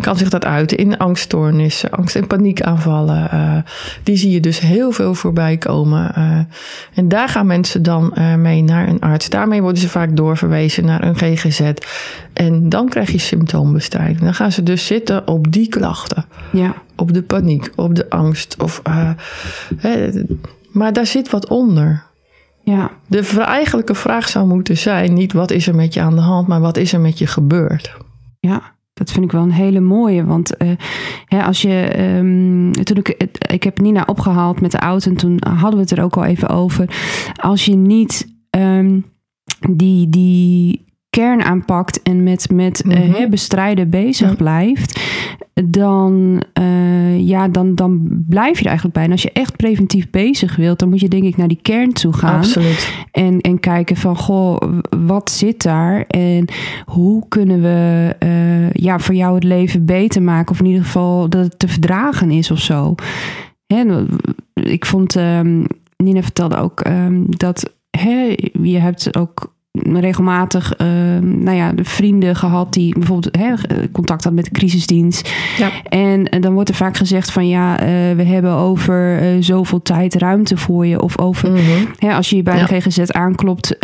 kan 0.00 0.16
zich 0.16 0.28
dat 0.28 0.44
uiten 0.44 0.76
in 0.76 0.98
angststoornissen, 0.98 1.90
angst- 1.90 2.16
en 2.16 2.26
paniekaanvallen. 2.26 3.28
Uh, 3.34 3.56
die 4.02 4.16
zie 4.16 4.30
je 4.30 4.40
dus 4.40 4.60
heel 4.60 4.92
veel 4.92 5.14
voorbij 5.14 5.56
komen. 5.56 6.12
Uh, 6.18 6.38
en 6.94 7.08
daar 7.08 7.28
gaan 7.28 7.46
mensen 7.46 7.82
dan 7.82 8.14
mee 8.38 8.62
naar 8.62 8.88
een 8.88 9.00
arts. 9.00 9.28
Daarmee 9.28 9.62
worden 9.62 9.80
ze 9.80 9.88
vaak 9.88 10.16
doorverwezen 10.16 10.84
naar 10.84 11.04
een 11.04 11.16
GGZ. 11.16 11.72
En 12.32 12.68
dan 12.68 12.88
krijg 12.88 13.10
je 13.10 13.18
symptoombestrijding. 13.18 14.20
Dan 14.20 14.34
gaan 14.34 14.52
ze 14.52 14.62
dus 14.62 14.86
zitten 14.86 15.26
op 15.26 15.52
die 15.52 15.68
klachten. 15.68 16.24
Ja. 16.52 16.74
Op 16.96 17.14
de 17.14 17.22
paniek, 17.22 17.72
op 17.74 17.94
de 17.94 18.10
angst. 18.10 18.56
Of, 18.62 18.82
hè, 19.76 20.10
maar 20.70 20.92
daar 20.92 21.06
zit 21.06 21.30
wat 21.30 21.48
onder. 21.48 22.06
Ja. 22.68 22.90
De 23.06 23.40
eigenlijke 23.40 23.94
vraag 23.94 24.28
zou 24.28 24.46
moeten 24.46 24.76
zijn: 24.76 25.12
niet 25.12 25.32
wat 25.32 25.50
is 25.50 25.66
er 25.66 25.74
met 25.74 25.94
je 25.94 26.00
aan 26.00 26.14
de 26.14 26.20
hand, 26.20 26.48
maar 26.48 26.60
wat 26.60 26.76
is 26.76 26.92
er 26.92 27.00
met 27.00 27.18
je 27.18 27.26
gebeurd? 27.26 27.96
Ja, 28.40 28.62
dat 28.92 29.10
vind 29.10 29.24
ik 29.24 29.32
wel 29.32 29.42
een 29.42 29.50
hele 29.50 29.80
mooie. 29.80 30.24
Want 30.24 30.62
uh, 30.62 30.70
hè, 31.24 31.42
als 31.42 31.62
je. 31.62 32.00
Um, 32.16 32.72
toen 32.72 32.96
ik, 32.96 33.08
ik 33.52 33.62
heb 33.62 33.80
Nina 33.80 34.02
opgehaald 34.06 34.60
met 34.60 34.70
de 34.70 34.78
auto 34.78 35.10
en 35.10 35.16
toen 35.16 35.38
hadden 35.48 35.74
we 35.74 35.80
het 35.80 35.90
er 35.90 36.04
ook 36.04 36.16
al 36.16 36.24
even 36.24 36.48
over. 36.48 36.88
Als 37.40 37.64
je 37.64 37.74
niet 37.74 38.34
um, 38.50 39.04
die, 39.70 40.08
die 40.08 40.84
kern 41.18 41.42
aanpakt 41.42 42.02
en 42.02 42.22
met, 42.22 42.50
met 42.52 42.84
mm 42.84 42.92
-hmm. 42.92 43.14
uh, 43.14 43.28
bestrijden 43.28 43.90
bezig 43.90 44.28
ja. 44.28 44.34
blijft, 44.34 45.00
dan, 45.64 46.42
uh, 46.60 47.28
ja, 47.28 47.48
dan, 47.48 47.74
dan 47.74 48.06
blijf 48.28 48.56
je 48.56 48.60
er 48.60 48.66
eigenlijk 48.66 48.94
bij. 48.94 49.04
En 49.04 49.10
als 49.10 49.22
je 49.22 49.32
echt 49.32 49.56
preventief 49.56 50.10
bezig 50.10 50.56
wilt, 50.56 50.78
dan 50.78 50.88
moet 50.88 51.00
je 51.00 51.08
denk 51.08 51.24
ik 51.24 51.36
naar 51.36 51.48
die 51.48 51.58
kern 51.62 51.92
toe 51.92 52.12
gaan. 52.12 52.38
Absoluut. 52.38 52.92
En, 53.12 53.40
en 53.40 53.60
kijken 53.60 53.96
van, 53.96 54.16
goh, 54.16 54.56
wat 55.06 55.30
zit 55.30 55.62
daar? 55.62 56.04
En 56.06 56.44
hoe 56.84 57.28
kunnen 57.28 57.62
we 57.62 58.16
uh, 58.24 58.70
ja, 58.70 58.98
voor 58.98 59.14
jou 59.14 59.34
het 59.34 59.44
leven 59.44 59.84
beter 59.84 60.22
maken? 60.22 60.52
Of 60.52 60.60
in 60.60 60.66
ieder 60.66 60.84
geval 60.84 61.28
dat 61.28 61.44
het 61.44 61.58
te 61.58 61.68
verdragen 61.68 62.30
is 62.30 62.50
of 62.50 62.58
zo. 62.58 62.94
Hè, 63.66 64.06
ik 64.54 64.86
vond, 64.86 65.14
um, 65.14 65.66
Nina 65.96 66.22
vertelde 66.22 66.56
ook 66.56 66.86
um, 66.86 67.24
dat 67.28 67.72
hè, 67.90 68.34
je 68.62 68.78
hebt 68.78 69.16
ook 69.16 69.56
regelmatig 69.82 70.74
uh, 70.80 70.86
nou 71.22 71.56
ja, 71.56 71.72
de 71.72 71.84
vrienden 71.84 72.36
gehad 72.36 72.72
die 72.72 72.94
bijvoorbeeld 72.98 73.36
hè, 73.36 73.54
contact 73.92 74.24
hadden 74.24 74.34
met 74.34 74.44
de 74.44 74.58
crisisdienst. 74.58 75.32
Ja. 75.58 75.70
En, 75.88 76.28
en, 76.28 76.40
dan 76.40 76.52
wordt 76.52 76.68
er 76.68 76.74
vaak 76.74 76.96
gezegd 76.96 77.30
van 77.32 77.48
ja, 77.48 77.72
uh, 77.80 77.86
we 78.16 78.22
hebben 78.22 78.52
over 78.52 79.22
uh, 79.22 79.42
zoveel 79.42 79.82
tijd 79.82 80.14
ruimte 80.14 80.56
voor 80.56 80.86
je. 80.86 81.02
Of 81.02 81.18
over, 81.18 81.50
Mhm. 81.50 81.84
hè, 81.98 82.14
als 82.14 82.30
je 82.30 82.36
je 82.36 82.42
bij 82.42 82.56
Ja. 82.56 82.66
de 82.66 82.80
GGZ 82.80 82.98
aanklopt, 83.10 83.76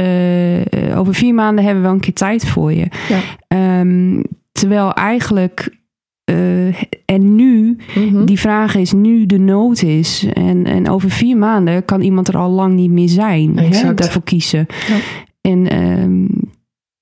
over 0.96 1.14
vier 1.14 1.34
maanden 1.34 1.64
hebben 1.64 1.82
we 1.82 1.88
wel 1.88 1.96
een 1.96 2.02
keer 2.04 2.14
tijd 2.14 2.46
voor 2.46 2.72
je. 2.72 2.88
Ja. 3.08 3.80
Um, 3.80 4.22
terwijl 4.52 4.92
eigenlijk 4.92 5.82
uh, 6.30 6.74
en 7.04 7.34
nu 7.34 7.76
Mhm. 7.94 8.24
die 8.24 8.38
vraag 8.38 8.74
is, 8.74 8.92
nu 8.92 9.26
de 9.26 9.38
nood 9.38 9.82
is. 9.82 10.26
En, 10.32 10.64
en 10.66 10.88
over 10.90 11.10
vier 11.10 11.36
maanden 11.36 11.84
kan 11.84 12.00
iemand 12.00 12.28
er 12.28 12.36
al 12.36 12.50
lang 12.50 12.74
niet 12.74 12.90
meer 12.90 13.08
zijn. 13.08 13.58
Hè, 13.58 13.94
daarvoor 13.94 14.22
kiezen. 14.22 14.66
Ja. 14.88 14.96
En 15.48 15.82
um, 15.82 16.28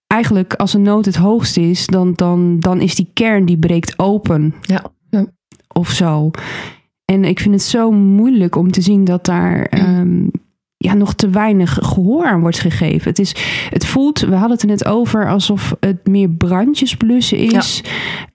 eigenlijk 0.07 0.55
als 0.55 0.75
een 0.75 0.83
nood 0.83 1.05
het 1.05 1.17
hoogst 1.17 1.57
is, 1.57 1.87
dan, 1.87 2.13
dan, 2.15 2.61
dan 2.61 2.81
is 2.81 2.95
die 2.95 3.09
kern 3.13 3.45
die 3.45 3.59
breekt 3.59 3.99
open. 3.99 4.55
Ja. 4.61 4.83
Ja. 5.11 5.27
Of 5.73 5.91
zo. 5.91 6.31
En 7.05 7.25
ik 7.25 7.41
vind 7.41 7.55
het 7.55 7.63
zo 7.63 7.93
moeilijk 7.93 8.57
om 8.57 8.71
te 8.71 8.81
zien 8.81 9.05
dat 9.05 9.25
daar 9.25 9.73
um, 9.99 10.31
ja, 10.77 10.95
nog 10.95 11.15
te 11.15 11.31
weinig 11.31 11.79
gehoor 11.83 12.27
aan 12.27 12.41
wordt 12.41 12.61
gegeven. 12.61 13.09
Het, 13.09 13.19
is, 13.19 13.35
het 13.71 13.87
voelt, 13.87 14.21
we 14.21 14.33
hadden 14.33 14.51
het 14.51 14.63
er 14.63 14.69
net 14.69 14.85
over, 14.85 15.29
alsof 15.29 15.77
het 15.81 16.07
meer 16.07 16.29
brandjes 16.29 16.97
blussen 16.97 17.39
is. 17.39 17.83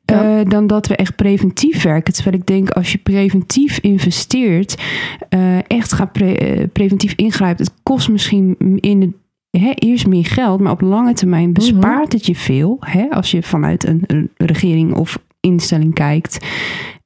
Ja. 0.06 0.40
Uh, 0.40 0.50
dan 0.50 0.68
dat 0.68 0.88
we 0.88 0.96
echt 0.96 1.16
preventief 1.16 1.84
werken. 1.84 2.14
Terwijl 2.14 2.36
ik 2.36 2.46
denk, 2.46 2.70
als 2.70 2.92
je 2.92 2.98
preventief 2.98 3.80
investeert, 3.80 4.82
uh, 5.30 5.58
echt 5.68 5.94
gaat 5.94 6.12
pre 6.12 6.58
uh, 6.58 6.64
preventief 6.74 7.14
ingrijpen, 7.16 7.66
het 7.66 7.74
kost 7.84 8.10
misschien 8.10 8.56
in 8.80 9.00
de 9.00 9.14
He, 9.60 9.72
eerst 9.76 10.08
meer 10.08 10.26
geld, 10.26 10.60
maar 10.60 10.72
op 10.72 10.82
lange 10.82 11.14
termijn 11.14 11.54
bespaart 11.54 12.06
Mhm. 12.08 12.16
het 12.16 12.26
je 12.26 12.36
veel. 12.36 12.78
He, 12.80 13.10
als 13.10 13.32
je 13.32 13.44
vanuit 13.44 13.88
een, 13.88 14.04
een 14.08 14.30
regering 14.38 14.94
of 14.96 15.20
instelling 15.40 15.94
kijkt. 15.94 16.46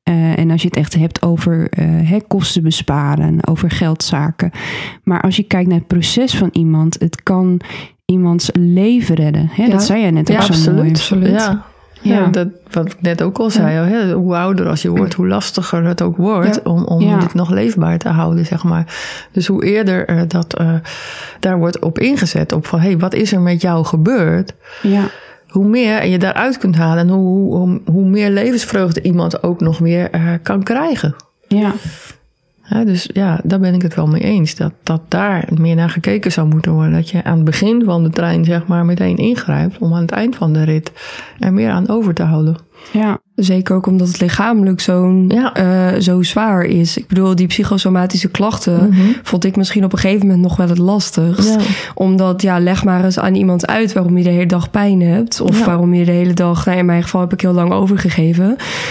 Uh, 0.10 0.38
en 0.40 0.52
als 0.52 0.62
je 0.62 0.68
het 0.68 0.78
echt 0.78 0.96
hebt 0.96 1.22
over 1.22 1.70
uh, 1.80 2.20
kosten 2.28 2.64
besparen, 2.64 3.48
over 3.48 3.72
geldzaken. 3.72 4.52
Maar 5.04 5.22
als 5.22 5.36
je 5.36 5.44
kijkt 5.44 5.70
naar 5.70 5.78
het 5.78 5.88
proces 5.88 6.36
van 6.38 6.50
iemand, 6.52 6.96
het 7.00 7.24
kan 7.24 7.60
iemands 8.06 8.50
leven 8.60 9.16
redden. 9.16 9.50
Ja. 9.56 9.68
Dat 9.70 9.84
zei 9.84 10.02
jij 10.02 10.12
net 10.12 10.32
ook 10.32 10.36
Ja, 10.38 10.42
zo 10.42 10.52
absoluut. 10.52 10.76
mooi. 10.78 10.90
Absoluut. 10.90 11.32
Ja. 11.32 11.66
Ja, 12.02 12.16
Ja. 12.20 12.28
dat, 12.28 12.48
wat 12.72 12.86
ik 12.86 13.02
net 13.02 13.22
ook 13.22 13.38
al 13.38 13.50
zei, 13.50 13.90
hè, 13.90 14.14
hoe 14.14 14.36
ouder 14.36 14.68
als 14.68 14.82
je 14.82 14.90
wordt, 14.90 15.14
hoe 15.14 15.28
lastiger 15.28 15.84
het 15.84 16.02
ook 16.02 16.18
wordt 16.18 16.56
Ja. 16.64 16.72
om, 16.72 16.84
om 16.84 17.20
dit 17.20 17.34
nog 17.34 17.50
leefbaar 17.50 17.98
te 17.98 18.10
houden, 18.10 18.46
zeg 18.46 18.64
maar. 18.64 18.86
Dus 19.32 19.48
hoe 19.48 19.66
eerder 19.66 20.08
eh, 20.08 20.22
dat 20.28 20.58
eh, 20.58 20.74
daar 21.40 21.58
wordt 21.58 21.80
op 21.80 22.00
ingezet, 22.00 22.52
op 22.52 22.66
van 22.68 22.80
hé, 22.80 22.88
hey, 22.88 22.98
wat 22.98 23.14
is 23.14 23.32
er 23.34 23.42
met 23.42 23.62
jou 23.62 23.86
gebeurd? 23.86 24.54
Ja, 24.82 25.04
Hoe 25.50 25.66
meer 25.66 26.06
je 26.06 26.18
daaruit 26.20 26.58
kunt 26.58 26.76
halen 26.76 26.98
en 27.08 27.10
hoe, 27.14 27.56
hoe, 27.56 27.82
hoe 27.86 28.06
meer 28.06 28.30
levensvreugde 28.30 29.02
iemand 29.02 29.44
ook 29.44 29.60
nog 29.60 29.78
weer 29.78 30.10
eh, 30.12 30.22
kan 30.44 30.64
krijgen. 30.64 31.16
ja, 31.48 31.72
Dus 32.80 33.10
ja, 33.14 33.40
daar 33.44 33.60
ben 33.60 33.74
ik 33.74 33.82
het 33.82 33.96
wel 33.96 34.08
mee 34.08 34.22
eens. 34.22 34.56
Dat, 34.56 34.74
dat 34.84 35.02
daar 35.08 35.48
meer 35.54 35.76
naar 35.76 35.90
gekeken 35.90 36.32
zou 36.32 36.48
moeten 36.48 36.72
worden. 36.72 36.94
Dat 36.94 37.10
je 37.10 37.24
aan 37.24 37.36
het 37.36 37.46
begin 37.46 37.84
van 37.84 38.04
de 38.04 38.10
trein, 38.10 38.46
zeg 38.46 38.68
maar, 38.68 38.86
meteen 38.86 39.18
ingrijpt 39.18 39.78
om 39.78 39.94
aan 39.94 40.02
het 40.02 40.12
eind 40.12 40.36
van 40.36 40.54
de 40.54 40.64
rit 40.64 40.92
er 41.40 41.54
meer 41.54 41.70
aan 41.70 41.90
over 41.90 42.14
te 42.14 42.24
houden. 42.24 42.58
Ja, 42.92 43.20
Zeker 43.36 43.76
ook 43.76 43.86
omdat 43.88 44.08
het 44.08 44.20
lichamelijk 44.20 44.80
zo'n, 44.80 45.26
Ja. 45.34 45.54
eh, 45.54 46.00
zo 46.02 46.22
zwaar 46.22 46.64
is. 46.64 46.98
Ik 46.98 47.08
bedoel, 47.08 47.36
die 47.36 47.48
psychosomatische 47.48 48.30
klachten 48.30 48.88
Mhm. 48.90 49.02
vond 49.24 49.46
ik 49.46 49.56
misschien 49.56 49.84
op 49.84 49.94
een 49.94 50.00
gegeven 50.00 50.26
moment 50.26 50.44
nog 50.44 50.56
wel 50.58 50.68
het 50.70 50.78
lastigst. 50.78 51.50
Ja. 51.50 51.58
Omdat, 51.94 52.42
ja, 52.42 52.60
leg 52.60 52.84
maar 52.84 53.04
eens 53.04 53.20
aan 53.20 53.36
iemand 53.36 53.68
uit 53.68 53.94
waarom 53.94 54.18
je 54.18 54.24
de 54.24 54.30
hele 54.30 54.46
dag 54.46 54.72
pijn 54.72 55.02
hebt. 55.02 55.42
Of 55.42 55.60
Ja. 55.60 55.66
waarom 55.66 55.94
je 55.94 56.06
de 56.06 56.12
hele 56.12 56.34
dag, 56.34 56.66
nou 56.66 56.78
in 56.78 56.86
mijn 56.86 57.04
geval 57.04 57.22
heb 57.22 57.34
ik 57.34 57.42
heel 57.42 57.54
lang 57.54 57.72
overgegeven. 57.72 58.46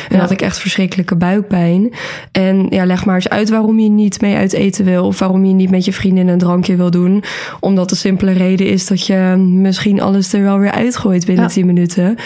En 0.08 0.16
Ja. 0.16 0.18
had 0.18 0.30
ik 0.30 0.42
echt 0.42 0.58
verschrikkelijke 0.58 1.16
buikpijn. 1.16 1.92
En 2.32 2.66
ja, 2.70 2.84
leg 2.86 3.04
maar 3.04 3.14
eens 3.14 3.28
uit 3.28 3.48
waarom 3.50 3.78
je 3.78 3.88
niet 3.88 4.20
mee 4.20 4.36
uit 4.36 4.52
eten 4.52 4.84
wil. 4.84 5.06
Of 5.06 5.18
waarom 5.18 5.44
je 5.44 5.52
niet 5.54 5.70
met 5.70 5.84
je 5.84 5.92
vriendin 5.92 6.28
een 6.28 6.38
drankje 6.38 6.76
wil 6.76 6.90
doen. 6.90 7.22
Omdat 7.60 7.88
de 7.88 7.96
simpele 7.96 8.32
reden 8.32 8.66
is 8.66 8.86
dat 8.86 9.06
je 9.06 9.34
misschien 9.38 10.00
alles 10.00 10.32
er 10.32 10.42
wel 10.42 10.58
weer 10.58 10.72
uitgooit 10.72 11.26
binnen 11.26 11.44
Ja. 11.44 11.50
10 11.50 11.66
minuten. 11.66 12.16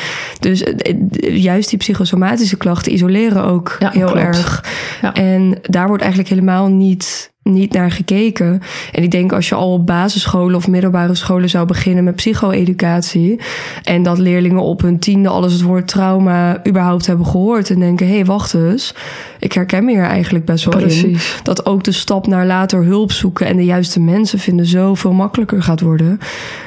Dus 0.41 0.63
eh, 0.63 0.93
eh, 0.93 1.43
juist 1.55 1.69
die 1.71 1.79
psychosomatische 1.79 2.57
klachten 2.57 2.93
isoleren 2.93 3.45
ook 3.45 3.77
Ja, 3.79 3.91
heel 3.91 4.07
klopt. 4.07 4.21
erg. 4.27 4.65
Ja. 5.03 5.13
En 5.13 5.59
daar 5.63 5.87
wordt 5.87 6.03
eigenlijk 6.03 6.31
helemaal 6.31 6.67
niet, 6.69 7.33
niet 7.45 7.73
naar 7.73 7.91
gekeken. 7.91 8.61
En 8.93 9.03
ik 9.03 9.11
denk 9.11 9.33
als 9.33 9.49
je 9.49 9.55
al 9.55 9.73
op 9.73 9.87
basisscholen 9.87 10.57
of 10.57 10.69
middelbare 10.69 11.15
scholen 11.15 11.49
zou 11.49 11.67
beginnen 11.67 12.05
met 12.05 12.15
psycho-educatie. 12.15 13.41
En 13.83 14.03
dat 14.03 14.19
leerlingen 14.19 14.63
op 14.63 14.83
hun 14.83 14.99
tiende 14.99 15.29
alles 15.29 15.53
het 15.53 15.63
woord 15.63 15.89
trauma 15.89 16.67
überhaupt 16.67 17.07
hebben 17.07 17.27
gehoord. 17.27 17.71
En 17.71 17.81
denken, 17.81 18.07
hé, 18.07 18.15
hey, 18.15 18.25
wacht 18.25 18.55
eens. 18.55 18.95
Ik 19.39 19.53
herken 19.53 19.85
me 19.85 19.91
hier 19.93 20.03
eigenlijk 20.03 20.45
best 20.45 20.65
wel 20.65 20.75
in. 20.75 20.81
Precies. 20.81 21.41
Dat 21.43 21.67
ook 21.67 21.85
de 21.85 21.93
stap 21.93 22.27
naar 22.27 22.47
later 22.47 22.85
hulp 22.85 23.13
zoeken 23.13 23.47
en 23.47 23.57
de 23.57 23.65
juiste 23.65 24.01
mensen 24.01 24.39
vinden 24.39 24.67
zoveel 24.67 25.13
makkelijker 25.13 25.63
gaat 25.63 25.81
worden. 25.81 26.19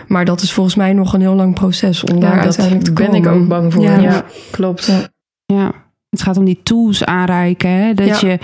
Maar 0.08 0.26
dat 0.26 0.42
is 0.42 0.54
volgens 0.54 0.76
mij 0.76 0.94
nog 0.94 1.14
een 1.14 1.22
heel 1.22 1.36
lang 1.36 1.54
proces 1.54 2.04
om 2.04 2.20
daar 2.20 2.36
Ja, 2.36 2.42
uiteindelijk 2.42 2.86
te 2.86 2.94
dat 2.94 3.12
ben 3.12 3.22
komen. 3.22 3.36
ik 3.36 3.42
ook 3.42 3.48
bang 3.48 3.74
voor. 3.74 3.84
Ja. 3.84 4.00
Ja, 4.00 4.26
klopt. 4.52 4.86
Ja. 4.86 5.08
ja. 5.46 5.72
Het 6.18 6.26
gaat 6.26 6.38
om 6.38 6.46
die 6.46 6.60
tools 6.64 7.06
aanreiken. 7.06 7.70
Hè? 7.70 7.94
Dat 7.94 8.22
Ja. 8.22 8.30
je, 8.30 8.40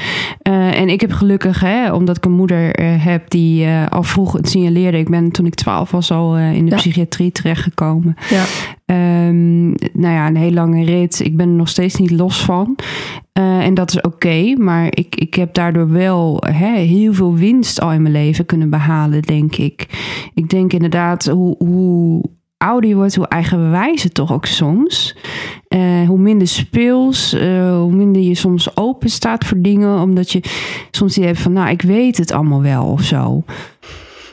uh, 0.49 0.79
en 0.79 0.89
ik 0.89 1.01
heb 1.01 1.11
gelukkig, 1.11 1.59
hè, 1.59 1.91
omdat 1.93 2.17
ik 2.17 2.25
een 2.25 2.31
moeder 2.31 2.79
uh, 2.79 3.05
heb 3.05 3.29
die 3.29 3.65
uh, 3.65 3.87
al 3.87 4.03
vroeg 4.03 4.33
het 4.33 4.49
signaleerde. 4.49 4.97
Ik 4.97 5.09
ben 5.09 5.31
toen 5.31 5.45
ik 5.45 5.53
twaalf 5.55 5.91
was 5.91 6.11
al 6.11 6.37
in 6.37 6.65
de 6.65 6.71
Ja. 6.71 6.77
psychiatrie 6.77 7.31
terechtgekomen. 7.31 8.15
Ja. 8.29 8.43
Um, 9.27 9.69
nou 9.93 10.13
ja, 10.13 10.27
een 10.27 10.35
hele 10.35 10.53
lange 10.53 10.85
rit. 10.85 11.19
Ik 11.19 11.37
ben 11.37 11.47
er 11.47 11.55
nog 11.55 11.69
steeds 11.69 11.95
niet 11.95 12.11
los 12.11 12.43
van. 12.45 12.75
Uh, 13.39 13.65
en 13.65 13.73
dat 13.73 13.89
is 13.89 13.97
oké, 13.97 14.07
okay, 14.07 14.53
maar 14.53 14.85
ik, 14.89 15.15
ik 15.15 15.33
heb 15.33 15.53
daardoor 15.53 15.91
wel 15.91 16.43
hè, 16.47 16.75
heel 16.75 17.13
veel 17.13 17.35
winst 17.35 17.81
al 17.81 17.91
in 17.91 18.01
mijn 18.01 18.13
leven 18.13 18.45
kunnen 18.45 18.69
behalen, 18.69 19.21
denk 19.21 19.55
ik. 19.55 19.87
Ik 20.33 20.49
denk 20.49 20.73
inderdaad 20.73 21.25
hoe, 21.25 21.55
hoe 21.57 22.23
ouder 22.57 22.89
je 22.89 22.95
wordt, 22.95 23.15
hoe 23.15 23.27
eigenwijs 23.27 24.03
het 24.03 24.13
toch 24.13 24.33
ook 24.33 24.45
soms. 24.45 25.17
Uh, 25.75 26.07
hoe 26.07 26.19
minder 26.19 26.47
speels, 26.47 27.33
uh, 27.33 27.41
hoe 27.75 27.91
minder 27.93 28.21
je 28.21 28.35
soms 28.35 28.77
open 28.77 29.09
staat 29.09 29.45
voor 29.45 29.57
dingen, 29.61 29.99
omdat 29.99 30.31
je 30.31 30.41
soms 30.91 31.13
die 31.13 31.25
hebt 31.25 31.39
van, 31.39 31.53
nou, 31.53 31.69
ik 31.69 31.81
weet 31.81 32.17
het 32.17 32.31
allemaal 32.31 32.61
wel 32.61 32.85
of 32.85 33.01
zo. 33.03 33.43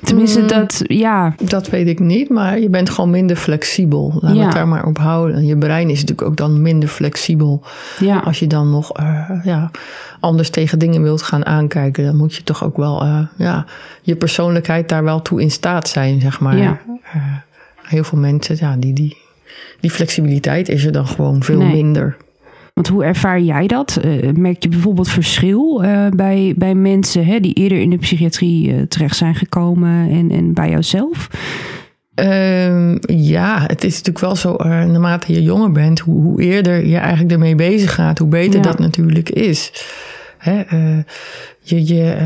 Tenminste, 0.03 0.41
Mm. 0.41 0.47
dat, 0.47 0.82
ja, 0.86 1.34
Dat 1.45 1.68
weet 1.70 1.86
ik 1.86 1.99
niet, 1.99 2.28
maar 2.28 2.59
je 2.61 2.68
bent 2.68 2.91
gewoon 2.91 3.11
minder 3.11 3.36
flexibel. 3.36 4.11
Laten 4.14 4.28
we 4.30 4.34
Ja. 4.34 4.45
het 4.45 4.53
daar 4.55 4.68
maar 4.68 4.86
op 4.86 4.99
houden. 4.99 5.36
En 5.36 5.47
je 5.47 5.57
brein 5.59 5.91
is 5.91 6.01
natuurlijk 6.01 6.28
ook 6.28 6.36
dan 6.36 6.62
minder 6.62 6.88
flexibel. 6.88 7.62
ja, 7.99 8.18
Als 8.18 8.38
je 8.38 8.47
dan 8.47 8.70
nog 8.70 8.93
eh, 8.93 9.30
ja, 9.45 9.70
anders 10.20 10.51
tegen 10.51 10.78
dingen 10.78 11.03
wilt 11.03 11.22
gaan 11.22 11.47
aankijken, 11.47 12.05
dan 12.05 12.16
moet 12.16 12.34
je 12.34 12.43
toch 12.43 12.64
ook 12.64 12.76
wel 12.76 13.03
eh, 13.03 13.18
ja, 13.36 13.64
je 14.03 14.16
persoonlijkheid 14.16 14.88
daar 14.88 15.05
wel 15.05 15.22
toe 15.22 15.41
in 15.41 15.51
staat 15.51 15.88
zijn, 15.88 16.20
zeg 16.20 16.41
maar. 16.41 16.57
Ja. 16.57 16.80
Eh, 17.12 17.22
heel 17.82 18.05
veel 18.05 18.18
mensen, 18.18 18.57
ja, 18.61 18.76
die, 18.78 18.93
die, 18.93 19.16
die 19.81 19.91
flexibiliteit 19.91 20.69
is 20.69 20.85
er 20.85 20.93
dan 20.93 21.07
gewoon 21.07 21.43
veel 21.43 21.59
Nee. 21.59 21.73
minder. 21.75 22.17
Want 22.75 22.89
hoe 22.89 23.05
ervaar 23.05 23.41
jij 23.41 23.67
dat? 23.67 23.99
Eh, 24.03 24.31
merk 24.35 24.63
je 24.63 24.69
bijvoorbeeld 24.69 25.09
verschil 25.09 25.83
eh, 25.83 26.07
bij, 26.17 26.55
bij 26.57 26.75
mensen 26.75 27.25
hè, 27.27 27.41
die 27.41 27.55
eerder 27.55 27.81
in 27.81 27.91
de 27.91 27.97
psychiatrie 27.97 28.73
eh, 28.75 28.83
terecht 28.83 29.17
zijn 29.17 29.35
gekomen 29.35 30.11
en, 30.11 30.31
en 30.31 30.53
bij 30.53 30.71
jouzelf? 30.71 31.29
Ehm, 32.15 32.97
ja, 33.07 33.63
het 33.67 33.85
is 33.85 33.91
natuurlijk 33.91 34.19
wel 34.21 34.37
zo, 34.37 34.57
naarmate 34.65 35.33
je 35.33 35.43
jonger 35.43 35.73
bent, 35.73 35.99
hoe, 36.01 36.23
hoe 36.23 36.43
eerder 36.43 36.87
je 36.87 36.97
eigenlijk 36.97 37.33
ermee 37.33 37.55
bezig 37.55 37.95
gaat, 37.95 38.19
hoe 38.19 38.29
beter 38.29 38.57
Ja. 38.57 38.63
dat 38.63 38.79
natuurlijk 38.79 39.31
is. 39.31 39.73
Hè, 40.39 40.63
je 41.63 41.87
je 41.87 42.17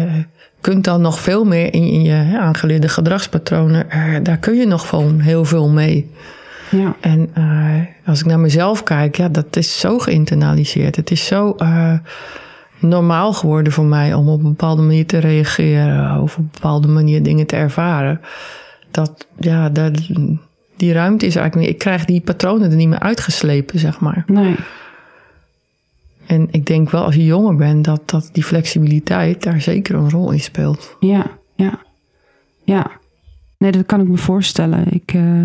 kunt 0.60 0.84
dan 0.84 1.00
nog 1.00 1.20
veel 1.20 1.44
meer 1.44 1.74
in, 1.74 1.82
in 1.82 2.02
je 2.02 2.12
hè, 2.12 2.38
aangeleerde 2.38 2.88
gedragspatronen, 2.88 3.86
daar 4.22 4.38
kun 4.38 4.54
je 4.56 4.66
nog 4.66 4.88
gewoon 4.88 5.20
heel 5.20 5.44
veel 5.44 5.68
mee. 5.68 6.10
Ja, 6.76 6.96
En 7.00 7.30
eh, 7.34 8.08
als 8.08 8.20
ik 8.20 8.26
naar 8.26 8.38
mezelf 8.38 8.82
kijk, 8.82 9.16
ja, 9.16 9.28
dat 9.28 9.56
is 9.56 9.80
zo 9.80 9.98
geïnternaliseerd. 9.98 10.96
Het 10.96 11.10
is 11.10 11.26
zo 11.26 11.54
eh, 11.58 11.94
normaal 12.78 13.32
geworden 13.32 13.72
voor 13.72 13.84
mij 13.84 14.14
om 14.14 14.28
op 14.28 14.38
een 14.38 14.48
bepaalde 14.48 14.82
manier 14.82 15.06
te 15.06 15.18
reageren 15.18 16.20
of 16.20 16.32
op 16.32 16.38
een 16.38 16.50
bepaalde 16.52 16.88
manier 16.88 17.22
dingen 17.22 17.46
te 17.46 17.56
ervaren. 17.56 18.20
Dat, 18.90 19.26
ja, 19.38 19.68
dat, 19.68 20.10
die 20.76 20.92
ruimte 20.92 21.26
is 21.26 21.36
eigenlijk 21.36 21.66
niet. 21.66 21.76
Ik 21.76 21.82
krijg 21.82 22.04
die 22.04 22.20
patronen 22.20 22.70
er 22.70 22.76
niet 22.76 22.88
meer 22.88 22.98
uitgeslepen, 22.98 23.78
zeg 23.78 24.00
maar. 24.00 24.24
nee. 24.26 24.56
En 26.26 26.48
ik 26.50 26.66
denk 26.66 26.90
wel 26.90 27.04
als 27.04 27.14
je 27.14 27.24
jonger 27.24 27.56
bent 27.56 27.84
dat, 27.84 28.10
dat 28.10 28.30
die 28.32 28.44
flexibiliteit 28.44 29.42
daar 29.42 29.60
zeker 29.60 29.94
een 29.94 30.10
rol 30.10 30.30
in 30.30 30.40
speelt. 30.40 30.96
Ja, 31.00 31.26
ja, 31.54 31.78
ja. 32.64 32.90
Nee, 33.58 33.72
dat 33.72 33.86
kan 33.86 34.00
ik 34.00 34.08
me 34.08 34.16
voorstellen. 34.16 34.92
Ik, 34.92 35.14
eh, 35.14 35.42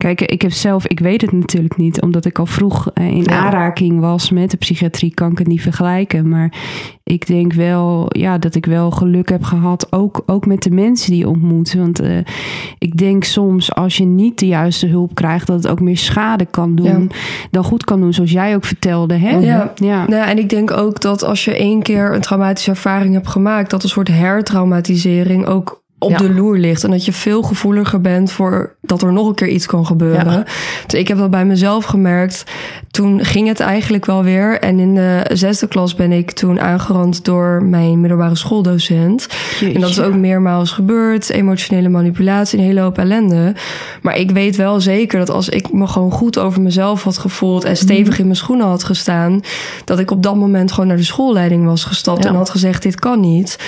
kijk, 0.00 0.20
ik 0.20 0.42
heb 0.42 0.52
zelf, 0.52 0.86
ik 0.86 1.00
weet 1.00 1.20
het 1.20 1.32
natuurlijk 1.32 1.76
niet, 1.76 2.00
omdat 2.02 2.24
ik 2.24 2.38
al 2.38 2.46
vroeg 2.46 2.90
eh, 2.94 3.06
in 3.06 3.22
Ja. 3.22 3.38
aanraking 3.38 4.00
was 4.00 4.30
met 4.30 4.50
de 4.50 4.56
psychiatrie, 4.56 5.14
kan 5.14 5.30
ik 5.30 5.38
het 5.38 5.46
niet 5.46 5.62
vergelijken. 5.62 6.28
Maar 6.28 6.52
ik 7.04 7.26
denk 7.26 7.52
wel, 7.52 8.06
ja, 8.08 8.38
dat 8.38 8.54
ik 8.54 8.66
wel 8.66 8.90
geluk 8.90 9.28
heb 9.28 9.42
gehad, 9.42 9.92
ook, 9.92 10.22
ook 10.26 10.46
met 10.46 10.62
de 10.62 10.70
mensen 10.70 11.10
die 11.10 11.18
je 11.20 11.28
ontmoet. 11.28 11.74
Want 11.74 12.00
eh, 12.00 12.16
ik 12.78 12.96
denk 12.96 13.24
soms, 13.24 13.74
als 13.74 13.96
je 13.96 14.04
niet 14.04 14.38
de 14.38 14.46
juiste 14.46 14.86
hulp 14.86 15.14
krijgt, 15.14 15.46
dat 15.46 15.62
het 15.62 15.72
ook 15.72 15.80
meer 15.80 15.96
schade 15.96 16.46
kan 16.46 16.74
doen 16.74 17.10
dan 17.50 17.64
goed 17.64 17.84
kan 17.84 18.00
doen, 18.00 18.12
zoals 18.12 18.30
jij 18.30 18.54
ook 18.54 18.64
vertelde. 18.64 19.14
Hè? 19.14 19.30
Ja. 19.36 19.72
ja. 19.74 20.06
Nou, 20.08 20.28
en 20.28 20.38
ik 20.38 20.48
denk 20.48 20.70
ook 20.70 21.00
dat 21.00 21.22
als 21.22 21.44
je 21.44 21.56
één 21.56 21.82
keer 21.82 22.14
een 22.14 22.20
traumatische 22.20 22.70
ervaring 22.70 23.14
hebt 23.14 23.28
gemaakt, 23.28 23.70
dat 23.70 23.82
een 23.82 23.88
soort 23.88 24.08
hertraumatisering 24.08 25.46
ook 25.46 25.82
op 26.02 26.10
Ja. 26.10 26.16
de 26.16 26.34
loer 26.34 26.58
ligt. 26.58 26.84
En 26.84 26.90
dat 26.90 27.04
je 27.04 27.12
veel 27.12 27.42
gevoeliger 27.42 28.00
bent 28.00 28.32
voor 28.32 28.76
dat 28.80 29.02
er 29.02 29.12
nog 29.12 29.28
een 29.28 29.34
keer 29.34 29.48
iets 29.48 29.66
kan 29.66 29.86
gebeuren. 29.86 30.32
Ja. 30.32 30.44
Dus 30.86 31.00
ik 31.00 31.08
heb 31.08 31.18
dat 31.18 31.30
bij 31.30 31.44
mezelf 31.44 31.84
gemerkt. 31.84 32.44
Toen 32.90 33.24
ging 33.24 33.48
het 33.48 33.60
eigenlijk 33.60 34.06
wel 34.06 34.24
weer. 34.24 34.60
En 34.60 34.78
in 34.78 34.94
de 34.94 35.30
zesde 35.32 35.68
klas 35.68 35.94
ben 35.94 36.12
ik 36.12 36.30
toen 36.30 36.60
aangerand 36.60 37.24
door 37.24 37.62
mijn 37.62 38.00
middelbare 38.00 38.36
schooldocent. 38.36 39.28
En 39.60 39.80
dat 39.80 39.90
is 39.90 40.00
ook 40.00 40.16
meermaals 40.16 40.70
gebeurd. 40.70 41.30
Emotionele 41.30 41.88
manipulatie, 41.88 42.58
een 42.58 42.64
hele 42.64 42.80
hoop 42.80 42.98
ellende. 42.98 43.54
Maar 44.02 44.16
ik 44.16 44.30
weet 44.30 44.56
wel 44.56 44.80
zeker 44.80 45.18
dat 45.18 45.30
als 45.30 45.48
ik 45.48 45.72
me 45.72 45.86
gewoon 45.86 46.12
goed 46.12 46.38
over 46.38 46.62
mezelf 46.62 47.04
had 47.04 47.18
gevoeld... 47.18 47.64
en 47.64 47.76
stevig 47.76 48.18
in 48.18 48.24
mijn 48.24 48.36
schoenen 48.36 48.66
had 48.66 48.84
gestaan... 48.84 49.40
dat 49.84 49.98
ik 49.98 50.10
op 50.10 50.22
dat 50.22 50.36
moment 50.36 50.72
gewoon 50.72 50.88
naar 50.88 50.96
de 50.96 51.02
schoolleiding 51.02 51.64
was 51.64 51.84
gestapt... 51.84 52.22
Ja. 52.24 52.30
en 52.30 52.36
had 52.36 52.50
gezegd, 52.50 52.82
dit 52.82 52.98
kan 52.98 53.20
niet. 53.20 53.58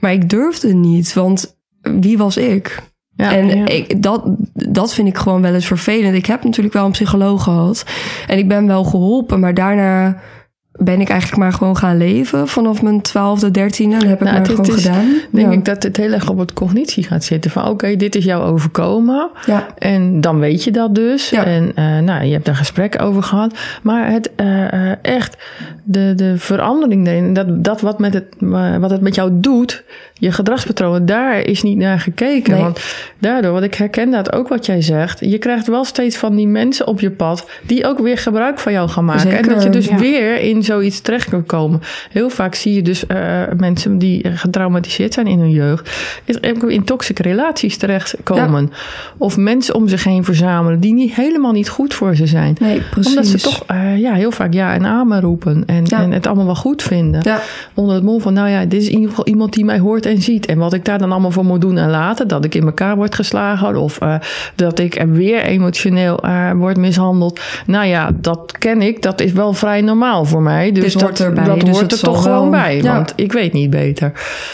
Maar 0.00 0.12
ik 0.12 0.28
durfde 0.30 0.74
niet, 0.74 1.14
want 1.14 1.60
wie 1.82 2.18
was 2.18 2.36
ik? 2.36 2.82
Ja, 3.16 3.32
en 3.32 3.56
ja. 3.58 3.66
Ik, 3.66 4.02
dat, 4.02 4.22
dat 4.54 4.94
vind 4.94 5.08
ik 5.08 5.18
gewoon 5.18 5.42
wel 5.42 5.54
eens 5.54 5.66
vervelend. 5.66 6.14
Ik 6.14 6.26
heb 6.26 6.44
natuurlijk 6.44 6.74
wel 6.74 6.84
een 6.84 6.90
psycholoog 6.90 7.42
gehad. 7.42 7.84
En 8.26 8.38
ik 8.38 8.48
ben 8.48 8.66
wel 8.66 8.84
geholpen, 8.84 9.40
maar 9.40 9.54
daarna 9.54 10.20
ben 10.78 11.00
ik 11.00 11.08
eigenlijk 11.08 11.42
maar 11.42 11.52
gewoon 11.52 11.76
gaan 11.76 11.96
leven. 11.96 12.48
Vanaf 12.48 12.82
mijn 12.82 13.00
twaalfde, 13.00 13.50
dertiende. 13.50 13.98
Dat 13.98 14.08
heb 14.08 14.18
ik 14.20 14.24
Nou, 14.24 14.36
maar 14.36 14.46
gewoon 14.46 14.76
is- 14.76 14.84
gedaan. 14.84 15.14
denk 15.30 15.46
ja. 15.46 15.52
ik 15.52 15.64
dat 15.64 15.82
het 15.82 15.96
heel 15.96 16.12
erg 16.12 16.28
op 16.28 16.38
het 16.38 16.52
cognitie 16.52 17.04
gaat 17.04 17.24
zitten. 17.24 17.50
Van 17.50 17.68
oké, 17.68 17.96
dit 17.96 18.14
is 18.14 18.24
jou 18.24 18.42
overkomen. 18.44 19.30
Ja. 19.46 19.66
En 19.78 20.20
dan 20.20 20.38
weet 20.38 20.64
je 20.64 20.70
dat 20.70 20.94
dus. 20.94 21.30
Ja. 21.30 21.44
En 21.44 21.72
eh, 21.74 21.98
nou, 21.98 22.24
je 22.24 22.32
hebt 22.32 22.44
daar 22.44 22.54
gesprek 22.56 23.02
over 23.02 23.22
gehad. 23.22 23.54
Maar 23.82 24.10
het 24.10 24.30
eh, 24.36 24.72
eh, 24.72 24.96
echt, 25.02 25.36
de, 25.84 26.12
de 26.16 26.38
verandering 26.38 27.06
erin, 27.06 27.32
dat, 27.32 27.64
dat 27.64 27.80
wat, 27.80 27.98
met 27.98 28.14
het, 28.14 28.26
wat 28.80 28.90
het 28.90 29.00
met 29.00 29.14
jou 29.14 29.30
doet, 29.32 29.84
je 30.14 30.32
gedragspatronen, 30.32 31.06
daar 31.06 31.38
is 31.38 31.62
niet 31.62 31.78
naar 31.78 32.00
gekeken. 32.00 32.52
Nee. 32.52 32.62
Want 32.62 32.80
daardoor, 33.18 33.52
want 33.52 33.64
ik 33.64 33.74
herken 33.74 34.10
dat 34.10 34.32
ook 34.32 34.48
wat 34.48 34.66
jij 34.66 34.82
zegt, 34.82 35.20
je 35.20 35.38
krijgt 35.38 35.66
wel 35.66 35.84
steeds 35.84 36.16
van 36.16 36.36
die 36.36 36.46
mensen 36.46 36.86
op 36.86 37.00
je 37.00 37.10
pad 37.10 37.48
die 37.66 37.86
ook 37.86 37.98
weer 37.98 38.18
gebruik 38.18 38.58
van 38.58 38.72
jou 38.72 38.88
gaan 38.88 39.04
maken. 39.04 39.36
en 39.38 39.48
dat 39.48 39.62
je 39.62 39.68
dus 39.68 39.88
weer 39.94 40.40
in 40.40 40.61
zoiets 40.64 41.00
terecht 41.00 41.28
kan 41.28 41.46
komen. 41.46 41.80
Heel 42.10 42.30
vaak 42.30 42.54
zie 42.54 42.74
je 42.74 42.82
dus 42.82 43.06
eh, 43.06 43.42
mensen 43.56 43.98
die 43.98 44.30
getraumatiseerd 44.34 45.14
zijn 45.14 45.26
in 45.26 45.38
hun 45.38 45.50
jeugd, 45.50 45.90
in 46.66 46.84
toxische 46.84 47.22
relaties 47.22 47.76
terechtkomen. 47.76 48.70
Of 49.16 49.36
mensen 49.36 49.74
om 49.74 49.88
zich 49.88 50.04
heen 50.04 50.24
verzamelen 50.24 50.80
die 50.80 50.94
niet, 50.94 51.14
helemaal 51.14 51.52
niet 51.52 51.68
goed 51.68 51.94
voor 51.94 52.16
ze 52.16 52.26
zijn. 52.26 52.56
Nee, 52.60 52.80
precies. 52.90 53.10
Omdat 53.10 53.26
ze 53.26 53.38
toch 53.38 53.64
eh, 53.66 53.98
ja, 53.98 54.14
heel 54.14 54.30
vaak 54.30 54.52
ja 54.52 54.74
en 54.74 54.86
amen 54.86 55.20
roepen 55.20 55.62
en, 55.66 55.84
Ja. 55.84 56.00
en 56.02 56.12
het 56.12 56.26
allemaal 56.26 56.44
wel 56.44 56.54
goed 56.54 56.82
vinden. 56.82 57.20
Ja, 57.24 57.40
Onder 57.74 57.94
het 57.94 58.04
mom 58.04 58.20
van, 58.20 58.32
nou 58.32 58.48
ja, 58.48 58.64
dit 58.64 58.80
is 58.80 58.86
in 58.86 58.94
ieder 58.94 59.08
geval 59.08 59.26
iemand 59.26 59.52
die 59.52 59.64
mij 59.64 59.78
hoort 59.78 60.06
en 60.06 60.22
ziet. 60.22 60.46
En 60.46 60.58
wat 60.58 60.72
ik 60.72 60.84
daar 60.84 60.98
dan 60.98 61.12
allemaal 61.12 61.30
voor 61.30 61.44
moet 61.44 61.60
doen 61.60 61.78
en 61.78 61.90
laten. 61.90 62.28
Dat 62.28 62.44
ik 62.44 62.54
in 62.54 62.64
elkaar 62.64 62.96
word 62.96 63.14
geslagen 63.14 63.76
of 63.76 64.00
eh, 64.00 64.14
dat 64.54 64.78
ik 64.78 64.98
er 64.98 65.12
weer 65.12 65.42
emotioneel 65.42 66.20
word 66.54 66.76
mishandeld. 66.76 67.40
Nou 67.66 67.86
ja, 67.86 68.10
dat 68.14 68.54
ken 68.58 68.82
ik. 68.82 69.02
Dat 69.02 69.20
is 69.20 69.32
wel 69.32 69.52
vrij 69.52 69.80
normaal 69.80 70.24
voor 70.24 70.42
mij. 70.42 70.51
Dus 70.72 70.92
dat, 70.92 71.02
hoort 71.02 71.20
erbij, 71.20 71.44
dat 71.44 71.60
dus 71.60 71.68
hoort 71.68 71.80
het 71.80 71.92
er 71.92 71.98
toch 71.98 72.24
wel- 72.24 72.34
gewoon 72.34 72.50
bij. 72.50 72.76
Ja. 72.82 72.94
Want 72.94 73.12
ik 73.16 73.32
weet 73.32 73.52
niet 73.52 73.70
beter. 73.70 74.12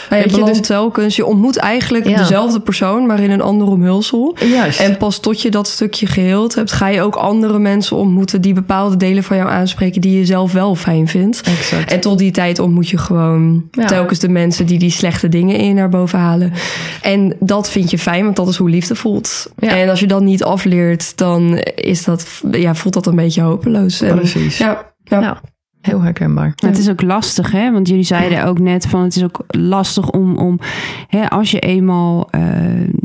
Nou, 0.09 0.21
je 0.23 0.43
dus- 0.43 0.59
telkens, 0.59 1.15
je 1.15 1.25
ontmoet 1.25 1.57
eigenlijk 1.57 2.07
Ja. 2.07 2.17
dezelfde 2.17 2.59
persoon, 2.59 3.05
maar 3.05 3.19
in 3.19 3.31
een 3.31 3.41
ander 3.41 3.67
omhulsel. 3.67 4.35
Juist. 4.51 4.79
En 4.79 4.97
pas 4.97 5.19
tot 5.19 5.41
je 5.41 5.49
dat 5.51 5.67
stukje 5.67 6.05
geheeld 6.07 6.55
hebt, 6.55 6.71
ga 6.71 6.87
je 6.87 7.01
ook 7.01 7.15
andere 7.15 7.59
mensen 7.59 7.97
ontmoeten 7.97 8.41
die 8.41 8.53
bepaalde 8.53 8.97
delen 8.97 9.23
van 9.23 9.37
jou 9.37 9.49
aanspreken 9.49 10.01
die 10.01 10.17
je 10.17 10.25
zelf 10.25 10.51
wel 10.51 10.75
fijn 10.75 11.07
vindt. 11.07 11.41
Exact. 11.41 11.91
En 11.91 11.99
tot 11.99 12.17
die 12.17 12.31
tijd 12.31 12.59
ontmoet 12.59 12.89
je 12.89 12.97
gewoon 12.97 13.63
Ja. 13.71 13.85
telkens 13.85 14.19
de 14.19 14.29
mensen 14.29 14.65
die 14.65 14.79
die 14.79 14.91
slechte 14.91 15.29
dingen 15.29 15.55
in 15.55 15.75
naar 15.75 15.89
boven 15.89 16.19
halen. 16.19 16.53
En 17.01 17.35
dat 17.39 17.69
vind 17.69 17.91
je 17.91 17.97
fijn, 17.97 18.23
want 18.23 18.35
dat 18.35 18.47
is 18.47 18.57
hoe 18.57 18.69
liefde 18.69 18.95
voelt. 18.95 19.51
En 19.59 19.89
als 19.89 19.99
je 19.99 20.07
dat 20.07 20.21
niet 20.21 20.43
afleert, 20.43 21.17
dan 21.17 21.57
is 21.75 22.03
dat, 22.03 22.27
ja, 22.51 22.75
voelt 22.75 22.93
dat 22.93 23.07
een 23.07 23.15
beetje 23.15 23.41
hopeloos. 23.41 24.01
En, 24.01 24.15
Precies. 24.15 24.57
Ja, 24.57 24.85
ja. 25.03 25.21
Ja, 25.21 25.41
heel 25.81 26.01
herkenbaar. 26.01 26.53
Het 26.55 26.77
is 26.77 26.89
ook 26.89 27.01
lastig, 27.01 27.51
hè? 27.51 27.71
Want 27.71 27.87
jullie 27.87 28.03
zeiden 28.03 28.45
ook 28.45 28.59
net 28.59 28.87
van 28.87 29.01
het 29.03 29.15
is 29.15 29.23
ook 29.23 29.43
lastig 29.47 30.09
om, 30.09 30.37
om 30.37 30.59
hè, 31.07 31.29
als 31.29 31.51
je 31.51 31.59
eenmaal 31.59 32.27
eh, 32.29 32.41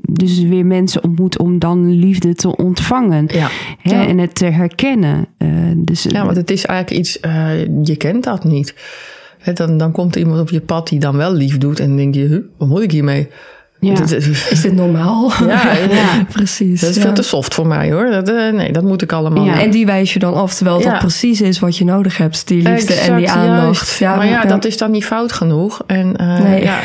dus 0.08 0.40
weer 0.42 0.66
mensen 0.66 1.04
ontmoet, 1.04 1.38
om 1.38 1.58
dan 1.58 1.90
liefde 1.90 2.34
te 2.34 2.56
ontvangen 2.56 3.24
Ja. 3.26 3.48
hè, 3.78 3.94
Ja. 3.94 4.06
en 4.06 4.18
het 4.18 4.34
te 4.34 4.44
herkennen. 4.46 5.26
Eh, 5.38 5.48
dus, 5.76 6.02
Ja, 6.02 6.24
want 6.24 6.36
het 6.36 6.50
is 6.50 6.64
eigenlijk 6.66 7.00
iets, 7.00 7.20
eh, 7.20 7.64
je 7.84 7.96
kent 7.96 8.24
dat 8.24 8.44
niet. 8.44 8.74
Hè, 9.38 9.52
dan, 9.52 9.76
dan 9.78 9.92
komt 9.92 10.14
er 10.14 10.20
iemand 10.20 10.40
op 10.40 10.50
je 10.50 10.60
pad 10.60 10.88
die 10.88 10.98
dan 11.00 11.16
wel 11.16 11.32
lief 11.32 11.58
doet 11.58 11.80
en 11.80 11.86
dan 11.86 11.96
denk 11.96 12.14
je, 12.14 12.20
huh, 12.26 12.40
wat 12.58 12.68
moet 12.68 12.82
ik 12.82 12.90
hiermee? 12.90 13.28
Ja. 13.84 14.00
Is- 14.02 14.48
Is 14.50 14.60
dit 14.60 14.74
normaal? 14.74 15.30
ja, 15.46 15.72
Ja. 15.90 16.24
precies. 16.32 16.80
dat 16.80 16.90
is 16.90 16.96
ja. 16.96 17.02
veel 17.02 17.12
te 17.12 17.22
soft 17.22 17.54
voor 17.54 17.66
mij 17.66 17.92
hoor. 17.92 18.10
Dat, 18.10 18.28
eh, 18.28 18.52
nee, 18.52 18.72
dat 18.72 18.82
moet 18.82 19.02
ik 19.02 19.12
allemaal. 19.12 19.44
Ja. 19.44 19.60
En 19.60 19.70
die 19.70 19.86
wijs 19.86 20.12
je 20.12 20.18
dan 20.18 20.34
af, 20.34 20.54
terwijl 20.54 20.80
Ja. 20.80 20.90
dat 20.90 20.98
precies 20.98 21.40
is 21.40 21.58
wat 21.58 21.76
je 21.76 21.84
nodig 21.84 22.16
hebt. 22.18 22.46
Die 22.48 22.62
liefde 22.68 22.94
en 22.94 23.16
die 23.16 23.30
aandacht. 23.30 24.00
maar 24.00 24.26
ja, 24.26 24.44
dat 24.44 24.64
is 24.64 24.78
dan 24.78 24.90
niet 24.90 25.04
fout 25.04 25.32
genoeg. 25.32 25.82
En 25.86 26.16
eh, 26.16 26.38
Nee. 26.40 26.62
ja, 26.62 26.78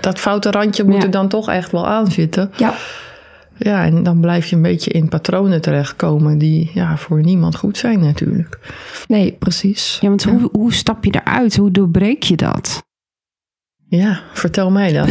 dat 0.00 0.18
foute 0.18 0.50
randje 0.50 0.84
moet 0.84 0.94
Ja. 0.96 1.02
er 1.02 1.10
dan 1.10 1.28
toch 1.28 1.50
echt 1.50 1.72
wel 1.72 1.86
aan 1.86 2.10
zitten. 2.10 2.50
Ja, 2.56 2.74
Ja, 3.58 3.84
en 3.84 4.02
dan 4.02 4.20
blijf 4.20 4.46
je 4.46 4.56
een 4.56 4.62
beetje 4.62 4.90
in 4.90 5.08
patronen 5.08 5.60
terechtkomen 5.60 6.38
die 6.38 6.70
ja, 6.74 6.96
voor 6.96 7.22
niemand 7.22 7.56
goed 7.56 7.78
zijn 7.78 8.00
natuurlijk. 8.00 8.58
nee, 9.08 9.36
precies. 9.38 9.98
Ja, 10.00 10.08
want 10.08 10.24
Hoe, 10.24 10.48
hoe 10.52 10.72
stap 10.72 11.04
je 11.04 11.20
eruit? 11.24 11.56
Hoe 11.56 11.70
doorbreek 11.70 12.22
je 12.22 12.36
dat? 12.36 12.82
Ja, 13.88 14.20
vertel 14.32 14.70
mij 14.70 14.92
dat. 14.92 15.08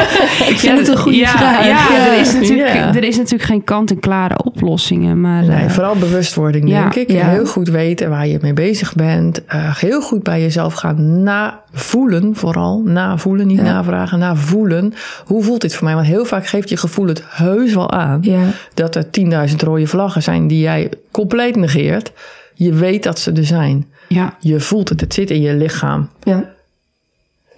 ik 0.52 0.56
vind 0.58 0.78
het 0.78 0.88
een 0.88 0.96
goede 0.98 1.18
ja, 1.18 1.26
vraag. 1.28 1.66
Ja, 1.66 2.06
Er, 2.12 2.20
is 2.20 2.32
natuurlijk, 2.32 2.74
Ja. 2.74 2.94
er 2.94 3.04
is 3.04 3.16
natuurlijk 3.16 3.42
geen 3.42 3.64
kant-en-klare 3.64 4.44
oplossingen. 4.44 5.20
Maar, 5.20 5.42
Nee, 5.44 5.64
eh, 5.64 5.70
vooral 5.70 5.96
bewustwording, 5.96 6.68
ja, 6.68 6.80
denk 6.80 6.94
ik. 6.94 7.10
ja. 7.16 7.28
Heel 7.28 7.46
goed 7.46 7.68
weten 7.68 8.10
waar 8.10 8.26
je 8.26 8.38
mee 8.42 8.52
bezig 8.52 8.94
bent. 8.94 9.44
Eh, 9.44 9.76
heel 9.76 10.00
goed 10.00 10.22
bij 10.22 10.40
jezelf 10.40 10.74
gaan 10.74 11.22
navoelen, 11.22 12.36
vooral. 12.36 12.82
Navoelen, 12.84 13.46
niet 13.46 13.56
Ja. 13.58 13.62
navragen, 13.62 14.18
navoelen. 14.18 14.94
Hoe 15.24 15.42
voelt 15.42 15.60
dit 15.60 15.74
voor 15.74 15.84
mij? 15.84 15.94
Want 15.94 16.06
heel 16.06 16.24
vaak 16.24 16.46
geeft 16.46 16.68
je 16.68 16.76
gevoel 16.76 17.06
het 17.06 17.22
heus 17.28 17.74
wel 17.74 17.90
aan. 17.90 18.18
Ja, 18.22 18.42
Dat 18.74 18.94
er 18.96 19.10
10.000 19.10 19.62
rode 19.62 19.86
vlaggen 19.86 20.22
zijn 20.22 20.46
die 20.46 20.60
jij 20.60 20.90
compleet 21.10 21.56
negeert. 21.56 22.12
Je 22.54 22.72
weet 22.72 23.02
dat 23.02 23.18
ze 23.18 23.32
er 23.32 23.44
zijn. 23.46 23.86
ja, 24.08 24.34
Je 24.40 24.60
voelt 24.60 24.88
het, 24.88 25.00
het 25.00 25.14
zit 25.14 25.30
in 25.30 25.40
je 25.40 25.54
lichaam. 25.54 26.08
ja, 26.22 26.52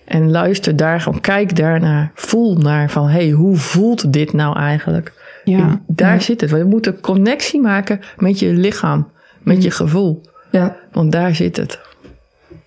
En 0.07 0.31
luister 0.31 0.77
daar 0.77 1.01
gewoon, 1.01 1.21
kijk 1.21 1.57
daarnaar. 1.57 2.11
Voel 2.15 2.57
naar 2.57 2.91
van, 2.91 3.09
hey, 3.09 3.31
hoe 3.31 3.57
voelt 3.57 4.13
dit 4.13 4.33
nou 4.33 4.57
eigenlijk? 4.59 5.13
ja, 5.45 5.81
Daar 5.87 6.23
zit 6.23 6.41
het. 6.41 6.51
We 6.51 6.65
moeten 6.65 7.01
connectie 7.01 7.61
maken 7.61 8.01
met 8.17 8.39
je 8.39 8.53
lichaam, 8.53 9.09
met 9.43 9.63
je 9.63 9.71
gevoel. 9.71 10.21
ja, 10.51 10.77
Want 10.93 11.13
daar 11.13 11.35
zit 11.35 11.57
het. 11.57 11.81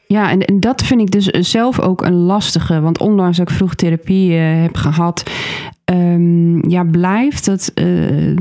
Ja, 0.07 0.31
en, 0.31 0.45
en 0.45 0.59
dat 0.59 0.81
vind 0.83 1.01
ik 1.01 1.11
dus 1.11 1.25
zelf 1.25 1.79
ook 1.79 2.01
een 2.01 2.13
lastige. 2.13 2.81
Want 2.81 2.99
ondanks 2.99 3.37
dat 3.37 3.49
ik 3.49 3.55
vroeg 3.55 3.75
therapie 3.75 4.33
eh, 4.37 4.61
heb 4.61 4.75
gehad, 4.77 5.23
ehm, 5.85 6.69
ja, 6.69 6.83
blijft 6.83 7.45
het, 7.45 7.71
eh, 7.73 7.85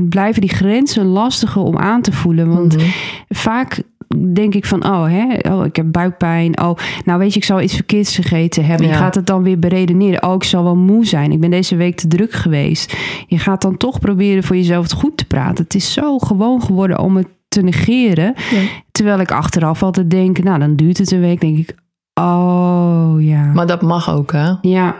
blijven 0.09 0.41
die 0.41 0.49
grenzen 0.53 1.05
lastiger 1.05 1.61
om 1.61 1.77
aan 1.77 2.01
te 2.01 2.11
voelen. 2.11 2.47
Want 2.53 2.77
Mhm. 2.77 2.85
vaak 3.29 3.81
denk 4.17 4.55
ik 4.55 4.65
van, 4.65 4.85
oh, 4.85 5.05
hè, 5.05 5.53
oh, 5.53 5.65
ik 5.65 5.75
heb 5.75 5.85
buikpijn. 5.91 6.61
Oh, 6.61 6.77
nou 7.05 7.19
weet 7.19 7.33
je, 7.33 7.39
ik 7.39 7.45
zal 7.45 7.61
iets 7.61 7.75
verkeerds 7.75 8.15
gegeten 8.15 8.65
hebben. 8.65 8.85
Je 8.87 8.91
Ja. 8.91 8.97
gaat 8.99 9.15
het 9.15 9.25
dan 9.25 9.43
weer 9.43 9.59
beredeneren. 9.59 10.23
Oh, 10.23 10.33
ik 10.35 10.43
zal 10.43 10.63
wel 10.63 10.75
moe 10.75 11.05
zijn. 11.05 11.31
Ik 11.31 11.39
ben 11.39 11.49
deze 11.49 11.75
week 11.75 11.95
te 11.97 12.07
druk 12.07 12.31
geweest. 12.33 12.95
Je 13.27 13.37
gaat 13.37 13.61
dan 13.61 13.77
toch 13.77 13.99
proberen 13.99 14.43
voor 14.43 14.55
jezelf 14.55 14.83
het 14.83 14.93
goed 14.93 15.17
te 15.17 15.25
praten. 15.25 15.63
Het 15.63 15.75
is 15.75 15.93
zo 15.93 16.17
gewoon 16.17 16.61
geworden 16.63 16.99
om 16.99 17.15
het 17.17 17.27
te 17.47 17.61
negeren. 17.61 18.33
ja. 18.51 18.61
Terwijl 18.91 19.19
ik 19.19 19.31
achteraf 19.31 19.83
altijd 19.83 20.09
denk, 20.09 20.43
nou 20.43 20.59
dan 20.59 20.75
duurt 20.75 20.97
het 20.97 21.11
een 21.11 21.19
week, 21.21 21.41
denk 21.41 21.57
ik, 21.57 21.75
oh 22.13 23.13
ja. 23.19 23.51
Maar 23.53 23.67
dat 23.67 23.81
mag 23.81 24.09
ook, 24.15 24.31
hè? 24.31 24.51
Ja, 24.61 24.95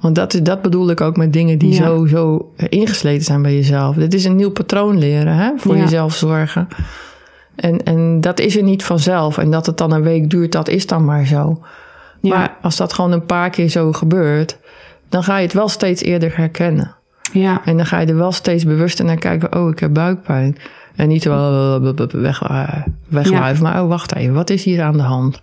Want 0.00 0.14
dat, 0.14 0.34
is, 0.34 0.42
dat 0.42 0.62
bedoel 0.62 0.90
ik 0.90 1.00
ook 1.00 1.16
met 1.16 1.32
dingen 1.32 1.58
die 1.58 1.70
Ja. 1.72 1.76
zo, 1.76 2.06
zo 2.06 2.52
ingesleten 2.68 3.24
zijn 3.24 3.42
bij 3.42 3.54
jezelf. 3.54 3.96
Dit 3.96 4.14
is 4.14 4.24
een 4.24 4.36
nieuw 4.36 4.50
patroon 4.50 4.98
leren, 4.98 5.34
hè? 5.36 5.50
Voor 5.56 5.76
Ja. 5.76 5.82
jezelf 5.82 6.14
zorgen. 6.14 6.68
En, 7.56 7.82
en 7.84 8.20
dat 8.20 8.40
is 8.40 8.56
er 8.56 8.62
niet 8.62 8.84
vanzelf. 8.84 9.38
En 9.38 9.50
dat 9.50 9.66
het 9.66 9.78
dan 9.78 9.92
een 9.92 10.02
week 10.02 10.30
duurt, 10.30 10.52
dat 10.52 10.68
is 10.68 10.86
dan 10.86 11.04
maar 11.04 11.26
zo. 11.26 11.62
ja, 12.20 12.36
Maar 12.36 12.56
als 12.62 12.76
dat 12.76 12.92
gewoon 12.92 13.12
een 13.12 13.26
paar 13.26 13.50
keer 13.50 13.68
zo 13.68 13.92
gebeurt, 13.92 14.58
dan 15.08 15.22
ga 15.22 15.36
je 15.36 15.42
het 15.44 15.52
wel 15.52 15.68
steeds 15.68 16.02
eerder 16.02 16.36
herkennen. 16.36 16.94
ja, 17.32 17.64
En 17.64 17.76
dan 17.76 17.86
ga 17.86 17.98
je 17.98 18.06
er 18.06 18.16
wel 18.16 18.32
steeds 18.32 18.64
bewuster 18.64 19.04
naar 19.04 19.16
kijken. 19.16 19.56
Oh, 19.56 19.70
ik 19.70 19.78
heb 19.78 19.92
buikpijn. 19.94 20.56
En 20.96 21.08
niet 21.08 21.24
wel 21.24 21.80
weg, 22.12 22.42
eh, 22.42 22.82
wegwuiven. 23.08 23.62
Maar 23.62 23.82
oh, 23.82 23.88
wacht 23.88 24.14
even. 24.14 24.34
Wat 24.34 24.50
is 24.50 24.64
hier 24.64 24.82
aan 24.82 24.96
de 24.96 25.02
hand? 25.02 25.42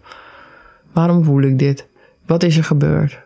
Waarom 0.91 1.24
voel 1.24 1.41
ik 1.41 1.59
dit? 1.59 1.88
Wat 2.26 2.43
is 2.43 2.57
er 2.57 2.64
gebeurd? 2.64 3.20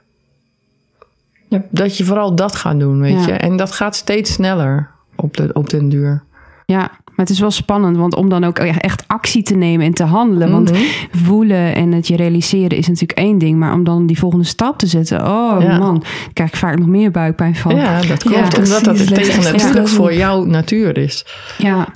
Ja. 1.48 1.62
Dat 1.70 1.98
je 1.98 2.04
vooral 2.06 2.36
dat 2.36 2.56
gaat 2.56 2.80
doen, 2.80 3.00
weet 3.00 3.14
Ja. 3.14 3.26
je. 3.28 3.34
En 3.34 3.58
dat 3.58 3.72
gaat 3.72 3.96
steeds 3.96 4.34
sneller 4.34 4.90
op, 5.16 5.38
de, 5.38 5.50
op 5.54 5.70
den 5.70 5.90
duur. 5.90 6.24
ja. 6.66 6.92
Maar 7.18 7.26
het 7.26 7.36
is 7.36 7.40
wel 7.42 7.52
spannend, 7.52 7.98
want 7.98 8.16
om 8.16 8.30
dan 8.30 8.44
ook 8.44 8.58
echt 8.60 9.04
actie 9.08 9.44
te 9.44 9.56
nemen 9.56 9.86
en 9.86 9.94
te 9.94 10.04
handelen. 10.04 10.52
Want 10.52 10.72
Mhm. 10.72 10.82
voelen 11.12 11.76
en 11.76 11.92
het 11.92 12.08
je 12.08 12.16
realiseren 12.16 12.78
is 12.78 12.88
natuurlijk 12.88 13.20
één 13.20 13.38
ding. 13.38 13.58
Maar 13.60 13.74
om 13.74 13.84
dan 13.84 14.06
die 14.06 14.18
volgende 14.20 14.46
stap 14.46 14.78
te 14.78 14.88
zetten, 14.88 15.20
oh 15.28 15.62
Ja. 15.62 15.78
man, 15.78 16.04
krijg 16.34 16.50
ik 16.50 16.56
vaak 16.56 16.78
nog 16.80 16.88
meer 16.88 17.12
buikpijn 17.12 17.56
van. 17.56 17.76
Ja, 17.76 18.02
dat 18.02 18.24
klopt. 18.24 18.54
Ja, 18.56 18.64
omdat 18.64 18.84
dat 18.84 19.00
het 19.00 19.10
Leg 19.10 19.20
tegen 19.20 19.34
extra 19.34 19.52
natuurlijk 19.52 19.86
toe. 19.86 19.96
voor 19.96 20.14
jouw 20.14 20.44
natuur 20.46 20.98
is. 20.98 21.26
ja, 21.58 21.88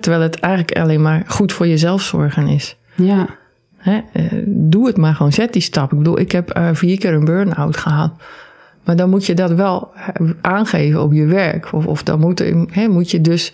terwijl 0.00 0.22
het 0.22 0.40
eigenlijk 0.40 0.78
alleen 0.78 1.02
maar 1.02 1.22
goed 1.26 1.52
voor 1.52 1.66
jezelf 1.66 2.02
zorgen 2.02 2.46
is. 2.46 2.76
ja, 2.94 3.26
Hè, 3.76 4.00
eh, 4.12 4.22
doe 4.46 4.86
het 4.86 4.96
maar 4.96 5.14
gewoon. 5.14 5.32
Zet 5.32 5.52
die 5.52 5.62
stap. 5.62 5.92
Ik 5.92 5.98
bedoel, 5.98 6.18
ik 6.18 6.32
heb 6.32 6.50
eh, 6.50 6.68
vier 6.72 6.98
keer 6.98 7.12
een 7.14 7.24
burn-out 7.24 7.76
gehad. 7.76 8.12
Maar 8.90 8.98
dan 8.98 9.10
moet 9.10 9.26
je 9.26 9.34
dat 9.34 9.52
wel 9.52 9.90
eh, 9.94 10.30
aangeven 10.40 11.02
op 11.02 11.12
je 11.12 11.26
werk. 11.26 11.72
Of, 11.72 11.86
of 11.86 12.02
dan 12.02 12.20
moet, 12.20 12.42
moet 12.88 13.10
je 13.10 13.20
dus 13.20 13.52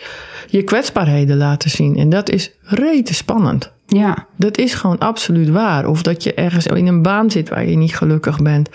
je 0.49 0.63
kwetsbaarheden 0.63 1.37
laten 1.37 1.71
zien. 1.71 1.97
En 1.97 2.09
dat 2.09 2.31
is 2.31 2.53
rete 2.63 3.15
spannend. 3.15 3.73
ja, 3.87 4.27
Dat 4.37 4.59
is 4.59 4.75
gewoon 4.75 4.99
absoluut 4.99 5.49
waar. 5.49 5.87
Of 5.87 6.03
dat 6.03 6.23
je 6.23 6.35
ergens 6.35 6.67
in 6.67 6.87
een 6.87 7.03
baan 7.03 7.31
zit 7.31 7.49
waar 7.49 7.67
je 7.69 7.77
niet 7.77 7.97
gelukkig 7.97 8.43
bent. 8.43 8.69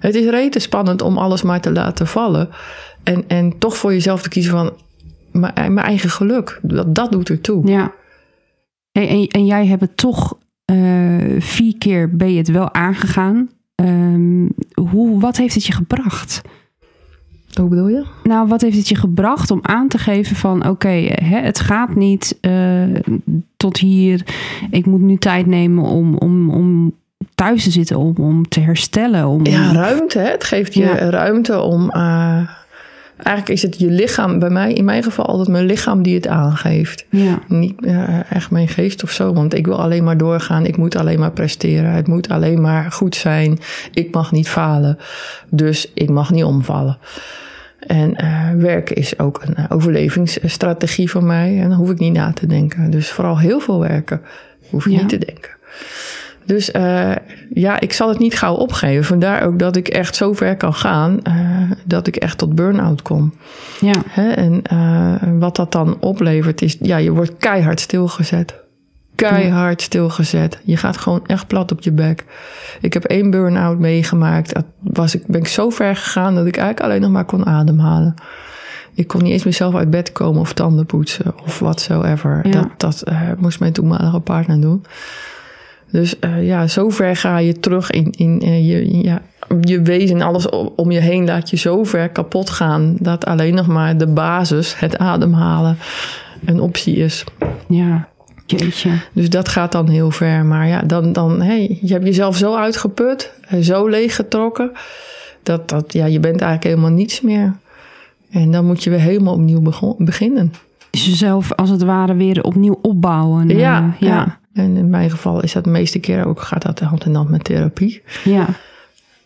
Het 0.00 0.14
is 0.14 0.26
rete 0.26 0.58
spannend 0.58 1.02
om 1.02 1.18
alles 1.18 1.42
maar 1.42 1.60
te 1.60 1.72
laten 1.72 2.06
vallen. 2.06 2.48
En, 3.02 3.24
en 3.28 3.58
toch 3.58 3.76
voor 3.76 3.92
jezelf 3.92 4.22
te 4.22 4.28
kiezen 4.28 4.52
van 4.52 4.72
mijn, 5.32 5.74
mijn 5.74 5.86
eigen 5.86 6.10
geluk. 6.10 6.58
Dat, 6.62 6.94
dat 6.94 7.12
doet 7.12 7.28
ertoe. 7.28 7.66
ja. 7.66 7.92
Hey, 8.92 9.08
en, 9.08 9.26
en 9.26 9.46
jij 9.46 9.66
hebt 9.66 9.80
het 9.80 9.96
toch 9.96 10.38
eh, 10.64 10.76
vier 11.38 11.78
keer 11.78 12.16
ben 12.16 12.32
je 12.32 12.38
het 12.38 12.50
wel 12.50 12.74
aangegaan. 12.74 13.48
Ehm, 13.74 14.46
hoe, 14.90 15.20
wat 15.20 15.36
heeft 15.36 15.54
het 15.54 15.64
je 15.66 15.72
gebracht? 15.72 16.40
Hoe 17.54 17.68
bedoel 17.68 17.88
je? 17.88 18.04
Nou, 18.24 18.48
wat 18.48 18.60
heeft 18.60 18.76
het 18.76 18.88
je 18.88 18.94
gebracht 18.96 19.50
om 19.50 19.58
aan 19.62 19.88
te 19.88 19.98
geven 19.98 20.36
van... 20.36 20.68
oké, 20.68 20.88
het 21.24 21.60
gaat 21.60 21.94
niet 21.94 22.38
eh, 22.40 22.82
tot 23.56 23.76
hier. 23.78 24.26
Ik 24.70 24.86
moet 24.86 25.00
nu 25.00 25.16
tijd 25.16 25.46
nemen 25.46 25.84
om, 25.84 26.16
om, 26.16 26.50
om 26.50 26.94
thuis 27.34 27.64
te 27.64 27.70
zitten, 27.70 27.96
om, 27.98 28.14
om 28.16 28.48
te 28.48 28.60
herstellen. 28.60 29.26
Om, 29.28 29.46
Ja, 29.46 29.72
ruimte. 29.72 30.18
Hè? 30.18 30.30
Het 30.30 30.44
geeft 30.44 30.74
je 30.74 30.80
Ja. 30.84 30.94
ruimte 31.10 31.60
om. 31.60 31.90
eh, 31.90 32.48
eigenlijk 33.16 33.48
is 33.48 33.62
het 33.62 33.78
je 33.78 33.90
lichaam, 33.90 34.38
bij 34.38 34.50
mij 34.50 34.72
in 34.72 34.84
mijn 34.84 35.02
geval 35.02 35.26
altijd 35.26 35.48
mijn 35.48 35.64
lichaam 35.66 36.02
die 36.02 36.14
het 36.14 36.26
aangeeft. 36.26 37.06
ja, 37.10 37.38
Niet 37.48 37.84
eh, 37.84 38.32
echt 38.32 38.50
mijn 38.50 38.68
geest 38.68 39.02
of 39.02 39.10
zo, 39.10 39.32
want 39.32 39.54
ik 39.54 39.66
wil 39.66 39.80
alleen 39.82 40.04
maar 40.04 40.16
doorgaan. 40.18 40.66
Ik 40.66 40.76
moet 40.76 40.96
alleen 40.96 41.18
maar 41.18 41.30
presteren. 41.32 41.90
Het 41.90 42.06
moet 42.06 42.28
alleen 42.28 42.60
maar 42.60 42.92
goed 42.92 43.14
zijn. 43.16 43.58
Ik 43.92 44.14
mag 44.14 44.32
niet 44.32 44.48
falen. 44.48 44.98
Dus 45.50 45.90
ik 45.94 46.08
mag 46.10 46.30
niet 46.30 46.44
omvallen. 46.44 46.98
En 47.78 48.14
eh, 48.16 48.50
werken 48.56 48.96
is 48.96 49.18
ook 49.18 49.42
een 49.44 49.54
eh, 49.54 49.64
overlevingsstrategie 49.68 51.10
voor 51.10 51.24
mij. 51.24 51.60
En 51.60 51.68
dan 51.68 51.78
hoef 51.78 51.90
ik 51.90 51.98
niet 51.98 52.12
na 52.12 52.32
te 52.32 52.46
denken. 52.46 52.90
Dus 52.90 53.10
vooral 53.10 53.38
heel 53.38 53.60
veel 53.60 53.80
werken. 53.80 54.20
Hoef 54.70 54.86
ik 54.86 54.92
Ja. 54.92 54.98
niet 54.98 55.08
te 55.08 55.18
denken. 55.18 55.50
Dus 56.44 56.70
eh, 56.70 57.12
ja, 57.54 57.80
ik 57.80 57.92
zal 57.92 58.08
het 58.08 58.18
niet 58.18 58.38
gauw 58.38 58.54
opgeven. 58.54 59.04
Vandaar 59.04 59.42
ook 59.42 59.58
dat 59.58 59.76
ik 59.76 59.88
echt 59.88 60.16
zo 60.16 60.32
ver 60.32 60.56
kan 60.56 60.74
gaan 60.74 61.22
eh, 61.22 61.34
dat 61.84 62.06
ik 62.06 62.16
echt 62.16 62.38
tot 62.38 62.54
burn-out 62.54 63.02
kom. 63.02 63.34
ja, 63.80 63.94
Hè? 64.08 64.30
En 64.30 64.62
eh, 64.62 65.14
wat 65.38 65.56
dat 65.56 65.72
dan 65.72 65.96
oplevert 66.00 66.62
is, 66.62 66.76
ja, 66.80 66.96
je 66.96 67.10
wordt 67.10 67.36
keihard 67.38 67.80
stilgezet. 67.80 68.54
Keihard 69.14 69.82
stilgezet. 69.82 70.58
Je 70.64 70.76
gaat 70.76 70.96
gewoon 70.96 71.26
echt 71.26 71.46
plat 71.46 71.72
op 71.72 71.80
je 71.80 71.92
bek. 71.92 72.24
Ik 72.80 72.92
heb 72.92 73.04
één 73.04 73.30
burn-out 73.30 73.78
meegemaakt. 73.78 74.54
Dat 74.54 74.64
was 74.80 75.14
ik, 75.14 75.26
ben 75.26 75.40
ik 75.40 75.48
zo 75.48 75.70
ver 75.70 75.96
gegaan 75.96 76.34
dat 76.34 76.46
ik 76.46 76.56
eigenlijk 76.56 76.86
alleen 76.86 77.00
nog 77.00 77.10
maar 77.10 77.24
kon 77.24 77.46
ademhalen. 77.46 78.14
Ik 78.94 79.06
kon 79.06 79.22
niet 79.22 79.32
eens 79.32 79.44
mezelf 79.44 79.74
uit 79.74 79.90
bed 79.90 80.12
komen 80.12 80.40
of 80.40 80.52
tanden 80.52 80.86
poetsen 80.86 81.34
of 81.44 81.58
whatsoever. 81.58 82.40
Ja. 82.42 82.70
Dat, 82.76 83.02
dat 83.02 83.04
moest 83.38 83.60
mijn 83.60 83.72
toenmalige 83.72 84.20
partner 84.20 84.60
doen. 84.60 84.84
Dus 85.94 86.18
eh, 86.18 86.46
ja, 86.46 86.66
zo 86.66 86.88
ver 86.88 87.16
ga 87.16 87.38
je 87.38 87.60
terug 87.60 87.90
in, 87.90 88.10
in 88.10 88.40
eh, 88.40 88.68
je, 88.68 89.02
ja, 89.02 89.22
je 89.60 89.82
wezen. 89.82 90.22
Alles 90.22 90.48
om 90.76 90.90
je 90.90 91.00
heen 91.00 91.24
laat 91.24 91.50
je 91.50 91.56
zo 91.56 91.84
ver 91.84 92.08
kapot 92.08 92.50
gaan... 92.50 92.96
dat 93.00 93.24
alleen 93.24 93.54
nog 93.54 93.66
maar 93.66 93.96
de 93.96 94.06
basis, 94.06 94.78
het 94.78 94.98
ademhalen, 94.98 95.78
een 96.44 96.60
optie 96.60 96.96
is. 96.96 97.24
ja. 97.68 98.08
Jeetje. 98.46 98.90
Dus 99.12 99.30
dat 99.30 99.48
gaat 99.48 99.72
dan 99.72 99.88
heel 99.88 100.10
ver. 100.10 100.44
Maar 100.44 100.68
ja, 100.68 100.82
dan, 100.82 101.12
dan 101.12 101.42
hey, 101.42 101.78
je 101.80 101.92
hebt 101.92 102.04
jezelf 102.04 102.36
zo 102.36 102.54
uitgeput, 102.54 103.32
eh, 103.48 103.60
zo 103.60 103.88
leeggetrokken... 103.88 104.72
dat, 105.42 105.68
dat 105.68 105.92
ja, 105.92 106.06
je 106.06 106.20
bent 106.20 106.40
eigenlijk 106.40 106.64
helemaal 106.64 106.96
niets 106.98 107.20
meer. 107.20 107.54
En 108.30 108.50
dan 108.50 108.64
moet 108.66 108.84
je 108.84 108.90
weer 108.90 109.00
helemaal 109.00 109.34
opnieuw 109.34 109.62
beginnen. 109.98 110.52
Dus 110.90 111.06
jezelf 111.06 111.52
als 111.52 111.70
het 111.70 111.82
ware 111.82 112.14
weer 112.14 112.42
opnieuw 112.42 112.78
opbouwen. 112.82 113.48
ja. 113.48 113.94
ja, 113.98 114.38
En 114.54 114.76
in 114.76 114.90
mijn 114.90 115.10
geval 115.10 115.42
is 115.42 115.52
dat 115.52 115.64
de 115.64 115.70
meeste 115.70 115.98
keren 115.98 116.26
ook, 116.26 116.40
gaat 116.40 116.62
dat 116.62 116.80
hand 116.80 117.04
in 117.04 117.14
hand 117.14 117.28
met 117.28 117.44
therapie. 117.44 118.02
ja. 118.24 118.46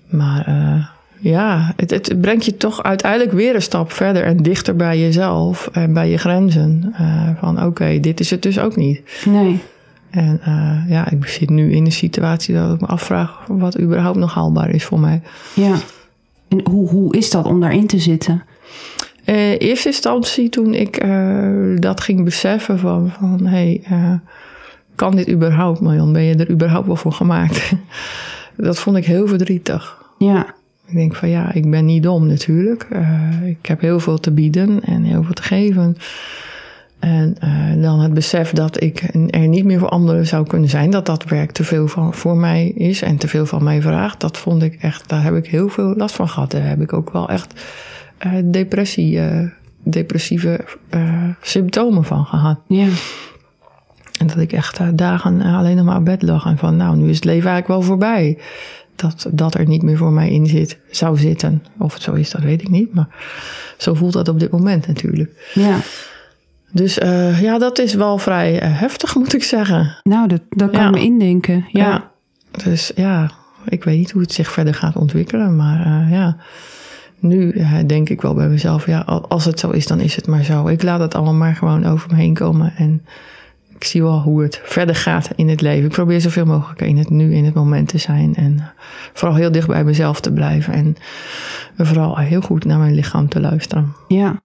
Maar 0.09 0.47
eh, 0.47 0.85
ja, 1.19 1.73
het, 1.77 1.91
het 1.91 2.21
brengt 2.21 2.45
je 2.45 2.57
toch 2.57 2.83
uiteindelijk 2.83 3.33
weer 3.33 3.55
een 3.55 3.63
stap 3.63 3.93
verder 3.93 4.23
en 4.23 4.37
dichter 4.37 4.77
bij 4.77 5.01
jezelf 5.01 5.69
en 5.73 5.93
bij 5.93 6.11
je 6.11 6.17
grenzen. 6.17 6.95
Eh, 6.97 7.29
van 7.39 7.65
oké, 7.65 8.01
dit 8.01 8.21
is 8.21 8.31
het 8.31 8.43
dus 8.43 8.59
ook 8.59 8.77
niet. 8.77 9.01
Nee. 9.25 9.61
En 10.11 10.41
eh, 10.45 10.91
ja, 10.91 11.11
ik 11.11 11.27
zit 11.27 11.51
nu 11.51 11.73
in 11.73 11.85
een 11.85 11.93
situatie 11.93 12.55
dat 12.55 12.75
ik 12.75 12.81
me 12.81 12.87
afvraag 12.87 13.45
wat 13.47 13.81
überhaupt 13.81 14.19
nog 14.19 14.35
haalbaar 14.35 14.71
is 14.71 14.85
voor 14.85 15.01
mij. 15.01 15.23
Ja. 15.55 15.75
En 16.49 16.61
hoe, 16.71 16.89
hoe 16.89 17.17
is 17.17 17.31
dat 17.31 17.47
om 17.47 17.61
daarin 17.61 17.87
te 17.87 17.99
zitten? 17.99 18.43
In 19.25 19.35
eerste 19.35 19.89
instantie 19.89 20.49
toen 20.49 20.75
ik 20.75 21.07
dat 21.81 22.01
ging 22.01 22.25
beseffen 22.25 22.79
van, 22.79 23.11
van 23.19 23.47
hé, 23.47 23.81
hey, 23.83 24.21
kan 24.99 25.17
dit 25.17 25.29
überhaupt 25.29 25.81
Marjan? 25.81 26.13
Ben 26.13 26.23
je 26.23 26.35
er 26.35 26.51
überhaupt 26.51 26.87
wel 26.87 26.97
voor 26.97 27.13
gemaakt? 27.13 27.73
dat 28.57 28.79
vond 28.79 28.97
ik 28.97 29.07
heel 29.07 29.27
verdrietig. 29.27 29.97
Ja, 30.19 30.55
Ik 30.87 30.95
denk 30.95 31.15
van 31.15 31.29
ja, 31.29 31.53
ik 31.53 31.71
ben 31.71 31.85
niet 31.85 32.03
dom 32.03 32.27
natuurlijk. 32.27 32.87
Uh, 32.93 33.47
ik 33.47 33.67
heb 33.67 33.81
heel 33.81 34.01
veel 34.01 34.19
te 34.19 34.31
bieden 34.31 34.85
en 34.85 35.03
heel 35.03 35.23
veel 35.23 35.35
te 35.35 35.43
geven. 35.43 35.97
En 36.99 37.37
uh, 37.45 37.83
dan 37.83 38.01
het 38.01 38.15
besef 38.15 38.53
dat 38.53 38.83
ik 38.83 39.03
er 39.31 39.49
niet 39.49 39.65
meer 39.65 39.79
voor 39.79 39.89
anderen 39.89 40.27
zou 40.27 40.47
kunnen 40.47 40.69
zijn, 40.69 40.91
dat 40.91 41.07
dat 41.07 41.25
werk 41.25 41.53
te 41.53 41.65
veel 41.65 41.89
van, 41.89 42.15
voor 42.15 42.37
mij 42.37 42.69
is 42.69 43.03
en 43.03 43.17
te 43.17 43.29
veel 43.29 43.47
van 43.47 43.65
mij 43.65 43.83
vraagt, 43.83 44.21
dat 44.21 44.39
vond 44.39 44.63
ik 44.63 44.75
echt, 44.81 45.09
daar 45.09 45.23
heb 45.23 45.35
ik 45.35 45.47
heel 45.47 45.69
veel 45.69 45.95
last 45.97 46.15
van 46.15 46.29
gehad. 46.29 46.51
Daar 46.51 46.69
heb 46.69 46.81
ik 46.81 46.93
ook 46.93 47.13
wel 47.13 47.29
echt 47.29 47.67
uh, 48.27 48.33
depressie, 48.45 49.21
depressieve 49.83 50.65
symptomen 51.41 52.05
van 52.05 52.25
gehad. 52.25 52.59
Ja. 52.67 52.87
En 54.19 54.27
dat 54.27 54.39
ik 54.39 54.53
echt 54.53 54.99
dagen 54.99 55.41
alleen 55.43 55.77
nog 55.77 55.85
maar 55.85 55.97
op 55.97 56.05
bed 56.05 56.23
lag 56.23 56.47
en 56.47 56.59
van, 56.59 56.77
nou, 56.77 56.97
nu 56.97 57.09
is 57.09 57.17
het 57.17 57.25
leven 57.25 57.51
eigenlijk 57.51 57.81
wel 57.81 57.89
voorbij 57.89 58.39
dat 58.99 59.27
dat 59.31 59.55
er 59.55 59.67
niet 59.67 59.83
meer 59.83 59.97
voor 59.97 60.13
mij 60.13 60.31
in 60.31 60.47
zit, 60.47 60.79
zou 60.91 61.19
zitten. 61.19 61.65
Of 61.79 61.95
het 61.95 62.03
zo 62.03 62.13
is, 62.13 62.31
dat 62.31 62.43
weet 62.43 62.63
ik 62.63 62.69
niet. 62.69 62.95
Maar 62.95 63.09
zo 63.77 63.95
voelt 63.95 64.13
dat 64.13 64.29
op 64.29 64.41
dit 64.41 64.51
moment 64.51 64.87
natuurlijk. 64.87 65.51
Ja. 65.55 65.79
Dus 66.71 66.99
uh, 66.99 67.43
ja, 67.43 67.59
dat 67.59 67.79
is 67.79 67.95
wel 67.95 68.19
vrij 68.19 68.53
heftig, 68.55 69.15
moet 69.19 69.35
ik 69.35 69.43
zeggen. 69.43 69.97
Nou, 70.03 70.29
dat, 70.29 70.41
dat 70.49 70.71
kan 70.71 70.83
ja. 70.83 70.91
me 70.91 71.01
indenken. 71.01 71.65
Ja. 71.73 71.89
ja. 71.89 72.11
Dus 72.65 72.93
ja, 72.95 73.31
ik 73.69 73.85
weet 73.85 73.99
niet 73.99 74.11
hoe 74.11 74.23
het 74.23 74.33
zich 74.33 74.53
verder 74.53 74.75
gaat 74.75 74.97
ontwikkelen. 74.97 75.57
Maar 75.57 75.87
uh, 75.87 76.13
ja, 76.13 76.37
nu 77.19 77.65
denk 77.87 78.09
ik 78.09 78.21
wel 78.21 78.35
bij 78.35 78.49
mezelf, 78.49 78.87
ja, 78.87 79.01
als 79.29 79.45
het 79.45 79.61
zo 79.61 79.71
is, 79.71 79.87
dan 79.87 80.01
is 80.01 80.17
het 80.17 80.27
maar 80.27 80.45
zo. 80.45 80.67
Ik 80.67 80.83
laat 80.83 81.01
het 81.01 81.15
allemaal 81.15 81.35
maar 81.35 81.55
gewoon 81.55 81.87
over 81.87 82.11
me 82.11 82.17
heen 82.17 82.35
komen. 82.35 82.73
En 82.77 83.05
ik 83.79 83.85
zie 83.85 84.03
wel 84.03 84.21
hoe 84.21 84.43
het 84.43 84.61
verder 84.65 84.95
gaat 84.95 85.31
in 85.37 85.49
het 85.49 85.61
leven. 85.61 85.85
Ik 85.85 85.93
probeer 85.93 86.21
zoveel 86.21 86.47
mogelijk 86.47 86.81
in 86.81 86.97
het 86.97 87.11
nu, 87.11 87.35
in 87.35 87.45
het 87.45 87.55
moment 87.55 87.89
te 87.89 87.99
zijn. 87.99 88.35
En 88.35 88.73
vooral 89.13 89.37
heel 89.37 89.53
dicht 89.53 89.67
bij 89.67 89.85
mezelf 89.85 90.21
te 90.21 90.33
blijven. 90.33 90.73
En 90.73 90.97
vooral 91.77 92.17
heel 92.17 92.41
goed 92.41 92.65
naar 92.65 92.79
mijn 92.79 92.95
lichaam 92.95 93.29
te 93.29 93.41
luisteren. 93.41 93.95
Ja. 94.09 94.43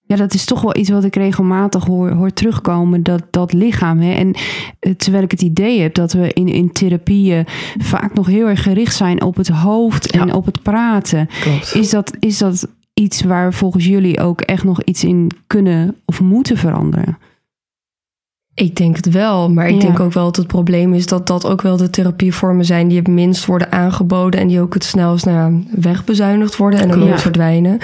Ja, 0.00 0.16
dat 0.16 0.34
is 0.34 0.44
toch 0.44 0.60
wel 0.60 0.76
iets 0.76 0.90
wat 0.90 1.04
ik 1.04 1.16
regelmatig 1.16 1.84
hoor, 1.84 2.10
hoor 2.10 2.32
terugkomen, 2.32 3.02
dat, 3.02 3.22
dat 3.30 3.52
lichaam. 3.52 4.00
Hè? 4.00 4.12
En 4.12 4.34
eh, 4.78 4.94
terwijl 4.94 5.24
ik 5.24 5.30
het 5.30 5.42
idee 5.42 5.80
heb 5.80 5.94
dat 5.94 6.12
we 6.12 6.32
in, 6.32 6.48
in 6.48 6.72
therapieën 6.72 7.44
vaak 7.78 8.14
nog 8.14 8.26
heel 8.26 8.48
erg 8.48 8.62
gericht 8.62 8.96
zijn 8.96 9.22
op 9.22 9.36
het 9.36 9.48
hoofd 9.48 10.10
en 10.10 10.34
op 10.34 10.46
het 10.46 10.62
praten. 10.62 11.28
Klopt. 11.40 11.74
Is 11.74 11.90
dat, 11.90 12.16
is 12.18 12.38
dat 12.38 12.66
iets 12.94 13.22
waar 13.22 13.54
volgens 13.54 13.86
jullie 13.86 14.20
ook 14.20 14.40
echt 14.40 14.64
nog 14.64 14.82
iets 14.82 15.04
in 15.04 15.30
kunnen 15.46 15.96
of 16.04 16.20
moeten 16.20 16.56
veranderen? 16.56 17.18
Ik 18.54 18.76
denk 18.76 18.96
het 18.96 19.10
wel, 19.10 19.50
maar 19.50 19.68
ik 19.68 19.74
ja. 19.74 19.80
denk 19.80 20.00
ook 20.00 20.12
wel 20.12 20.24
dat 20.24 20.36
het 20.36 20.46
probleem 20.46 20.94
is 20.94 21.06
dat 21.06 21.26
dat 21.26 21.46
ook 21.46 21.62
wel 21.62 21.76
de 21.76 21.90
therapievormen 21.90 22.64
zijn 22.64 22.88
die 22.88 22.98
het 22.98 23.08
minst 23.08 23.46
worden 23.46 23.72
aangeboden 23.72 24.40
en 24.40 24.48
die 24.48 24.60
ook 24.60 24.74
het 24.74 24.84
snelst 24.84 25.24
nou, 25.24 25.64
wegbezuinigd 25.70 26.56
worden 26.56 26.80
en 26.80 26.94
ook 26.94 27.08
ja. 27.08 27.18
verdwijnen. 27.18 27.78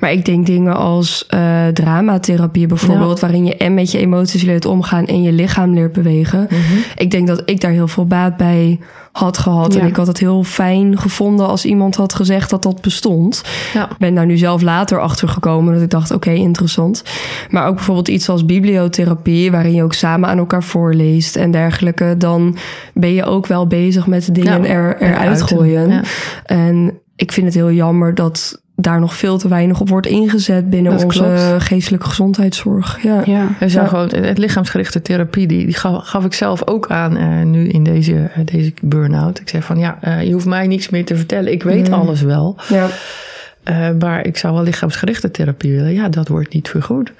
Maar 0.00 0.12
ik 0.12 0.24
denk 0.24 0.46
dingen 0.46 0.76
als 0.76 1.26
uh, 1.34 1.66
dramatherapie 1.66 2.66
bijvoorbeeld, 2.66 3.20
ja. 3.20 3.26
waarin 3.26 3.44
je 3.44 3.56
en 3.56 3.74
met 3.74 3.90
je 3.90 3.98
emoties 3.98 4.42
leert 4.42 4.64
omgaan 4.64 5.06
en 5.06 5.22
je 5.22 5.32
lichaam 5.32 5.74
leert 5.74 5.92
bewegen. 5.92 6.40
Mm 6.40 6.48
-hmm. 6.48 6.82
Ik 6.96 7.10
denk 7.10 7.26
dat 7.26 7.42
ik 7.44 7.60
daar 7.60 7.72
heel 7.72 7.88
veel 7.88 8.06
baat 8.06 8.36
bij 8.36 8.78
had 9.12 9.38
gehad. 9.38 9.74
Ja. 9.74 9.80
En 9.80 9.86
ik 9.86 9.96
had 9.96 10.06
het 10.06 10.18
heel 10.18 10.42
fijn 10.42 10.98
gevonden 10.98 11.46
als 11.46 11.64
iemand 11.64 11.96
had 11.96 12.14
gezegd 12.14 12.50
dat 12.50 12.62
dat 12.62 12.80
bestond. 12.80 13.42
Ja. 13.74 13.88
Ben 13.98 14.14
daar 14.14 14.26
nu 14.26 14.36
zelf 14.36 14.62
later 14.62 15.00
achter 15.00 15.28
gekomen 15.28 15.74
dat 15.74 15.82
ik 15.82 15.90
dacht, 15.90 16.10
oké, 16.10 16.28
okay, 16.28 16.40
interessant. 16.40 17.02
Maar 17.50 17.66
ook 17.66 17.74
bijvoorbeeld 17.74 18.08
iets 18.08 18.28
als 18.28 18.44
bibliotherapie, 18.44 19.50
waarin 19.50 19.74
je 19.74 19.82
ook 19.82 19.92
samen 19.92 20.07
aan 20.12 20.38
elkaar 20.38 20.62
voorleest 20.62 21.36
en 21.36 21.50
dergelijke. 21.50 22.14
Dan 22.18 22.56
ben 22.94 23.14
je 23.14 23.24
ook 23.24 23.46
wel 23.46 23.66
bezig 23.66 24.06
met 24.06 24.34
dingen 24.34 24.62
ja. 24.62 24.68
er, 24.68 24.96
eruit 25.00 25.42
gooien. 25.42 25.88
Ja. 25.90 26.02
En 26.44 26.98
ik 27.16 27.32
vind 27.32 27.46
het 27.46 27.54
heel 27.54 27.72
jammer 27.72 28.14
dat 28.14 28.62
daar 28.80 29.00
nog 29.00 29.14
veel 29.14 29.38
te 29.38 29.48
weinig 29.48 29.80
op 29.80 29.88
wordt 29.88 30.06
ingezet 30.06 30.70
binnen 30.70 30.92
Dat 30.92 31.04
onze 31.04 31.18
klopt. 31.18 31.62
geestelijke 31.62 32.06
gezondheidszorg. 32.06 33.02
Ja. 33.02 33.22
Ja. 33.24 33.46
Er 33.60 33.70
zijn 33.70 33.84
Ja. 33.84 33.90
gewoon, 33.90 34.08
het 34.24 34.38
lichaamsgerichte 34.38 35.02
therapie, 35.02 35.46
die, 35.46 35.64
die 35.64 35.74
gaf, 35.74 36.06
gaf 36.06 36.24
ik 36.24 36.32
zelf 36.34 36.66
ook 36.66 36.90
aan 36.90 37.16
eh, 37.16 37.42
nu 37.44 37.68
in 37.68 37.82
deze, 37.82 38.30
eh, 38.34 38.44
deze 38.44 38.72
burn-out. 38.82 39.40
Ik 39.40 39.48
zei 39.48 39.62
van 39.62 39.78
ja, 39.78 39.98
eh, 40.00 40.22
je 40.22 40.32
hoeft 40.32 40.46
mij 40.46 40.66
niks 40.66 40.88
meer 40.88 41.04
te 41.04 41.16
vertellen. 41.16 41.52
Ik 41.52 41.62
weet 41.62 41.88
Nee. 41.88 41.98
alles 41.98 42.22
wel. 42.22 42.56
Ja. 42.68 42.86
Eh, 43.68 43.88
maar 43.98 44.26
ik 44.26 44.36
zou 44.36 44.54
wel 44.54 44.62
lichaamsgerichte 44.62 45.30
therapie 45.30 45.72
willen. 45.72 45.92
Ja, 45.92 46.08
dat 46.08 46.28
wordt 46.28 46.54
niet 46.54 46.68
vergoed. 46.68 47.12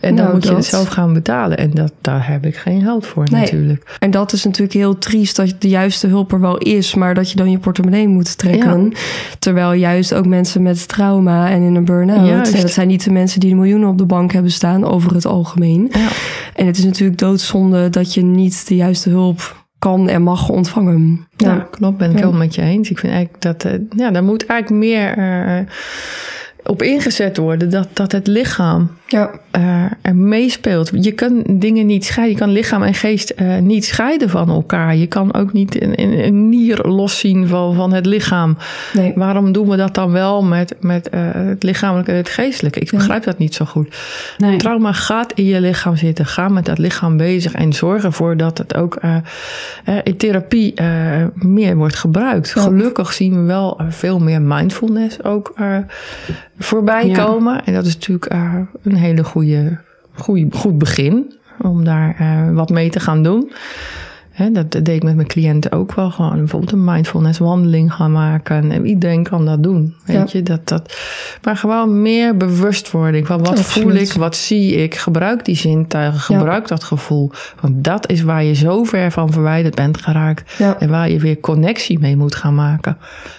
En 0.00 0.16
dan 0.16 0.24
Nou, 0.24 0.34
moet 0.36 0.44
je 0.44 0.54
het 0.54 0.64
zelf 0.64 0.88
gaan 0.88 1.12
betalen. 1.12 1.58
En 1.58 1.70
dat, 1.70 1.92
daar 2.00 2.28
heb 2.28 2.46
ik 2.46 2.56
geen 2.56 2.82
geld 2.82 3.06
voor 3.06 3.24
Nee. 3.30 3.40
natuurlijk. 3.40 3.96
En 3.98 4.10
dat 4.10 4.32
is 4.32 4.44
natuurlijk 4.44 4.72
heel 4.72 4.98
triest 4.98 5.36
dat 5.36 5.54
de 5.58 5.68
juiste 5.68 6.06
hulp 6.06 6.32
er 6.32 6.40
wel 6.40 6.58
is, 6.58 6.94
maar 6.94 7.14
dat 7.14 7.30
je 7.30 7.36
dan 7.36 7.50
je 7.50 7.58
portemonnee 7.58 8.08
moet 8.08 8.38
trekken. 8.38 8.92
Terwijl 9.38 9.72
juist 9.72 10.14
ook 10.14 10.26
mensen 10.26 10.62
met 10.62 10.88
trauma 10.88 11.50
en 11.50 11.62
in 11.62 11.74
een 11.74 11.84
burn-out, 11.84 12.60
dat 12.60 12.70
zijn 12.70 12.88
niet 12.88 13.04
de 13.04 13.12
mensen 13.12 13.40
die 13.40 13.50
de 13.50 13.56
miljoenen 13.56 13.88
op 13.88 13.98
de 13.98 14.06
bank 14.06 14.32
hebben 14.32 14.52
staan 14.52 14.84
over 14.84 15.14
het 15.14 15.26
algemeen. 15.26 15.88
Ja. 15.92 16.08
En 16.54 16.66
het 16.66 16.78
is 16.78 16.84
natuurlijk 16.84 17.18
doodzonde 17.18 17.90
dat 17.90 18.14
je 18.14 18.22
niet 18.22 18.68
de 18.68 18.76
juiste 18.76 19.08
hulp 19.10 19.64
kan 19.86 20.08
en 20.08 20.22
mag 20.22 20.48
ontvangen. 20.48 21.26
Ja, 21.36 21.66
klopt. 21.70 21.96
Ben 21.96 22.06
ik 22.10 22.14
Ja. 22.14 22.20
helemaal 22.20 22.44
met 22.44 22.54
je 22.54 22.62
eens. 22.62 22.90
Ik 22.90 22.98
vind 22.98 23.12
eigenlijk 23.12 23.42
dat, 23.42 23.64
eh, 23.64 23.72
ja, 23.96 24.10
daar 24.10 24.24
moet 24.24 24.46
eigenlijk 24.46 24.80
meer 24.82 25.18
eh, 25.18 25.60
op 26.62 26.82
ingezet 26.82 27.36
worden. 27.36 27.70
Dat, 27.70 27.88
dat 27.92 28.12
het 28.12 28.26
lichaam 28.26 28.90
ja. 29.06 29.30
er 30.02 30.16
meespeelt. 30.16 30.90
Je 30.92 31.12
kan 31.12 31.42
dingen 31.50 31.86
niet 31.86 32.04
scheiden. 32.04 32.34
Je 32.34 32.40
kan 32.40 32.50
lichaam 32.50 32.82
en 32.82 32.94
geest 32.94 33.30
eh, 33.30 33.58
niet 33.58 33.84
scheiden 33.84 34.30
van 34.30 34.48
elkaar. 34.48 34.96
Je 34.96 35.06
kan 35.06 35.34
ook 35.34 35.52
niet 35.52 35.82
een, 35.82 36.00
een, 36.00 36.24
een 36.26 36.48
nier 36.48 36.78
loszien 36.86 37.48
van, 37.48 37.74
van 37.74 37.92
het 37.92 38.06
lichaam. 38.06 38.56
Nee. 38.92 39.12
Waarom 39.14 39.52
doen 39.52 39.68
we 39.68 39.76
dat 39.76 39.94
dan 39.94 40.12
wel 40.12 40.42
met, 40.42 40.74
met 40.80 41.08
eh, 41.08 41.20
het 41.32 41.62
lichamelijke 41.62 42.10
en 42.10 42.16
het 42.16 42.28
geestelijke? 42.28 42.80
Ik 42.80 42.90
begrijp 42.90 43.24
dat 43.24 43.38
niet 43.38 43.54
zo 43.54 43.64
goed. 43.64 43.96
Nee. 44.38 44.56
Trauma 44.56 44.92
gaat 44.92 45.32
in 45.32 45.44
je 45.44 45.60
lichaam 45.60 45.96
zitten. 45.96 46.26
Ga 46.26 46.48
met 46.48 46.64
dat 46.64 46.78
lichaam 46.78 47.16
bezig 47.16 47.52
en 47.52 47.72
zorg 47.72 48.04
ervoor 48.04 48.36
dat 48.36 48.58
het 48.58 48.74
ook 48.74 49.00
in 50.04 50.16
therapie 50.16 50.74
meer 51.34 51.76
wordt 51.76 51.96
gebruikt. 51.96 52.52
Ja. 52.54 52.62
Gelukkig 52.62 53.12
zien 53.12 53.34
we 53.34 53.42
wel 53.42 53.80
veel 53.88 54.18
meer 54.18 54.42
mindfulness 54.42 55.22
ook 55.22 55.54
voorbij 56.58 57.06
Ja. 57.06 57.24
komen. 57.24 57.64
En 57.64 57.74
dat 57.74 57.86
is 57.86 57.94
natuurlijk 57.94 58.24
eh, 58.24 58.54
een 58.96 59.02
hele 59.02 59.24
goede, 59.24 59.78
goede, 60.14 60.46
goed 60.50 60.78
begin 60.78 61.34
om 61.62 61.84
daar 61.84 62.16
eh, 62.18 62.54
wat 62.54 62.70
mee 62.70 62.90
te 62.90 63.00
gaan 63.00 63.22
doen. 63.22 63.52
Hè, 64.36 64.52
dat 64.52 64.70
deed 64.70 64.88
ik 64.88 65.02
met 65.02 65.14
mijn 65.14 65.26
cliënten 65.26 65.72
ook 65.72 65.94
wel. 65.94 66.10
Gewoon 66.10 66.36
bijvoorbeeld 66.36 66.72
een 66.72 66.84
mindfulness 66.84 67.38
wandeling 67.38 67.92
gaan 67.92 68.12
maken. 68.12 68.70
En 68.70 68.86
iedereen 68.86 69.22
kan 69.22 69.44
dat 69.44 69.62
doen. 69.62 69.94
Weet 70.04 70.16
Ja. 70.16 70.38
je, 70.38 70.42
dat, 70.42 70.68
dat, 70.68 70.96
maar 71.42 71.56
gewoon 71.56 72.02
meer 72.02 72.36
bewustwording. 72.36 73.26
Van 73.26 73.44
wat 73.44 73.60
voel 73.60 73.92
ik, 73.92 74.12
wat 74.12 74.36
zie 74.36 74.74
ik. 74.74 74.94
Gebruik 74.94 75.44
die 75.44 75.56
zintuigen, 75.56 76.34
Ja. 76.34 76.38
gebruik 76.38 76.68
dat 76.68 76.84
gevoel. 76.84 77.30
Want 77.60 77.84
dat 77.84 78.10
is 78.10 78.22
waar 78.22 78.44
je 78.44 78.54
zo 78.54 78.84
ver 78.84 79.10
van 79.12 79.32
verwijderd 79.32 79.74
bent 79.74 79.98
geraakt. 79.98 80.54
Ja. 80.58 80.78
En 80.78 80.88
waar 80.90 81.10
je 81.10 81.18
weer 81.18 81.40
connectie 81.40 81.98
mee 81.98 82.16
moet 82.16 82.34
gaan 82.34 82.54
maken. 82.54 82.96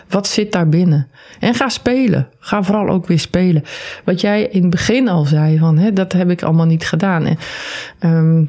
Wat 0.09 0.27
zit 0.27 0.51
daar 0.51 0.69
binnen? 0.69 1.07
En 1.39 1.53
ga 1.53 1.69
spelen. 1.69 2.27
Ga 2.39 2.63
vooral 2.63 2.89
ook 2.89 3.07
weer 3.07 3.19
spelen. 3.19 3.63
Wat 4.05 4.21
jij 4.21 4.43
in 4.43 4.61
het 4.61 4.69
begin 4.69 5.07
al 5.07 5.25
zei, 5.25 5.57
van, 5.57 5.77
hè, 5.77 5.93
dat 5.93 6.11
heb 6.11 6.29
ik 6.29 6.43
allemaal 6.43 6.65
niet 6.65 6.87
gedaan. 6.87 7.25
En, 7.25 7.37
ehm, 7.99 8.45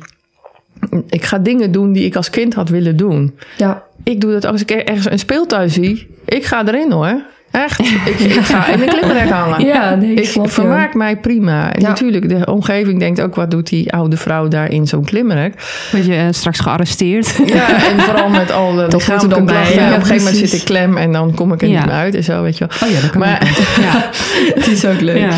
ik 1.09 1.25
ga 1.25 1.39
dingen 1.39 1.73
doen 1.73 1.93
die 1.93 2.05
ik 2.05 2.17
als 2.17 2.31
kind 2.31 2.55
had 2.55 2.69
willen 2.69 2.97
doen. 2.97 3.39
Ja. 3.57 3.83
Ik 4.03 4.21
doe 4.21 4.33
dat 4.33 4.45
als 4.45 4.61
ik 4.61 4.71
ergens 4.71 5.11
een 5.11 5.19
speeltuin 5.19 5.71
zie. 5.71 6.15
Ik 6.25 6.45
ga 6.45 6.67
erin 6.67 6.93
hoor. 6.93 7.23
Echt. 7.51 7.79
Ik, 7.81 8.19
ik 8.19 8.33
ga 8.41 8.67
in 8.67 8.81
een 8.83 8.89
klimrek 8.99 9.29
hangen. 9.31 9.67
Ja, 9.67 9.95
nee, 9.95 10.15
ik 10.15 10.35
ik 10.35 10.49
vermaak 10.51 10.95
mij 10.95 11.17
prima. 11.17 11.73
En 11.73 11.81
Ja. 11.81 11.89
natuurlijk, 11.89 12.29
de 12.29 12.47
omgeving 12.47 12.99
denkt 12.99 13.21
ook... 13.21 13.35
wat 13.35 13.51
doet 13.51 13.69
die 13.69 13.93
oude 13.93 14.17
vrouw 14.17 14.49
daar 14.49 14.71
in 14.71 14.87
zo'n 14.87 15.05
klimrek? 15.05 15.55
Word 15.93 16.07
je 16.07 16.15
eh, 16.15 16.27
straks 16.31 16.61
gearresteerd? 16.61 17.37
Ja, 17.47 17.89
en 17.91 18.01
vooral 18.01 18.29
met 18.29 18.51
al 18.53 18.75
de 18.75 18.83
er 18.83 18.89
lichamelijke 18.93 19.35
dan 19.35 19.45
bij, 19.47 19.75
ja, 19.75 19.87
op 19.89 19.95
een 19.95 20.01
gegeven 20.07 20.17
moment 20.17 20.37
zit 20.37 20.53
ik 20.61 20.65
klem 20.65 20.97
en 20.97 21.13
dan 21.13 21.35
kom 21.35 21.53
ik 21.53 21.63
er 21.63 21.69
niet 21.69 21.85
meer 21.85 21.95
uit 21.95 22.15
en 22.15 22.25
zo, 22.25 22.43
weet 22.43 22.59
je 22.59 22.67
wel. 22.69 22.89
Oh 22.89 22.95
ja, 22.95 23.01
dat 23.01 23.11
kan 23.11 23.21
Maar-. 23.21 23.67
Ja. 23.81 24.11
Het 24.55 24.67
is 24.67 24.85
ook 24.85 25.01
leuk. 25.01 25.33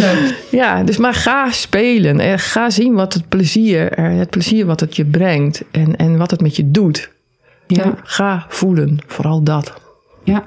Ja, 0.51 0.83
dus 0.83 0.97
maar 0.97 1.15
ga 1.15 1.51
spelen. 1.51 2.21
En 2.21 2.39
ga 2.39 2.71
zien 2.71 2.95
wat 2.95 3.13
het 3.15 3.29
plezier, 3.29 3.93
eh, 3.93 4.19
het 4.19 4.31
plezier 4.31 4.67
wat 4.67 4.81
het 4.81 4.97
je 4.97 5.05
brengt. 5.05 5.63
En, 5.71 5.97
en 5.97 6.17
wat 6.17 6.31
het 6.31 6.41
met 6.41 6.57
je 6.57 6.71
doet. 6.71 7.11
Ja. 7.67 7.95
Ga 8.03 8.45
voelen, 8.49 8.99
vooral 9.07 9.43
dat. 9.43 9.73
ja. 10.25 10.45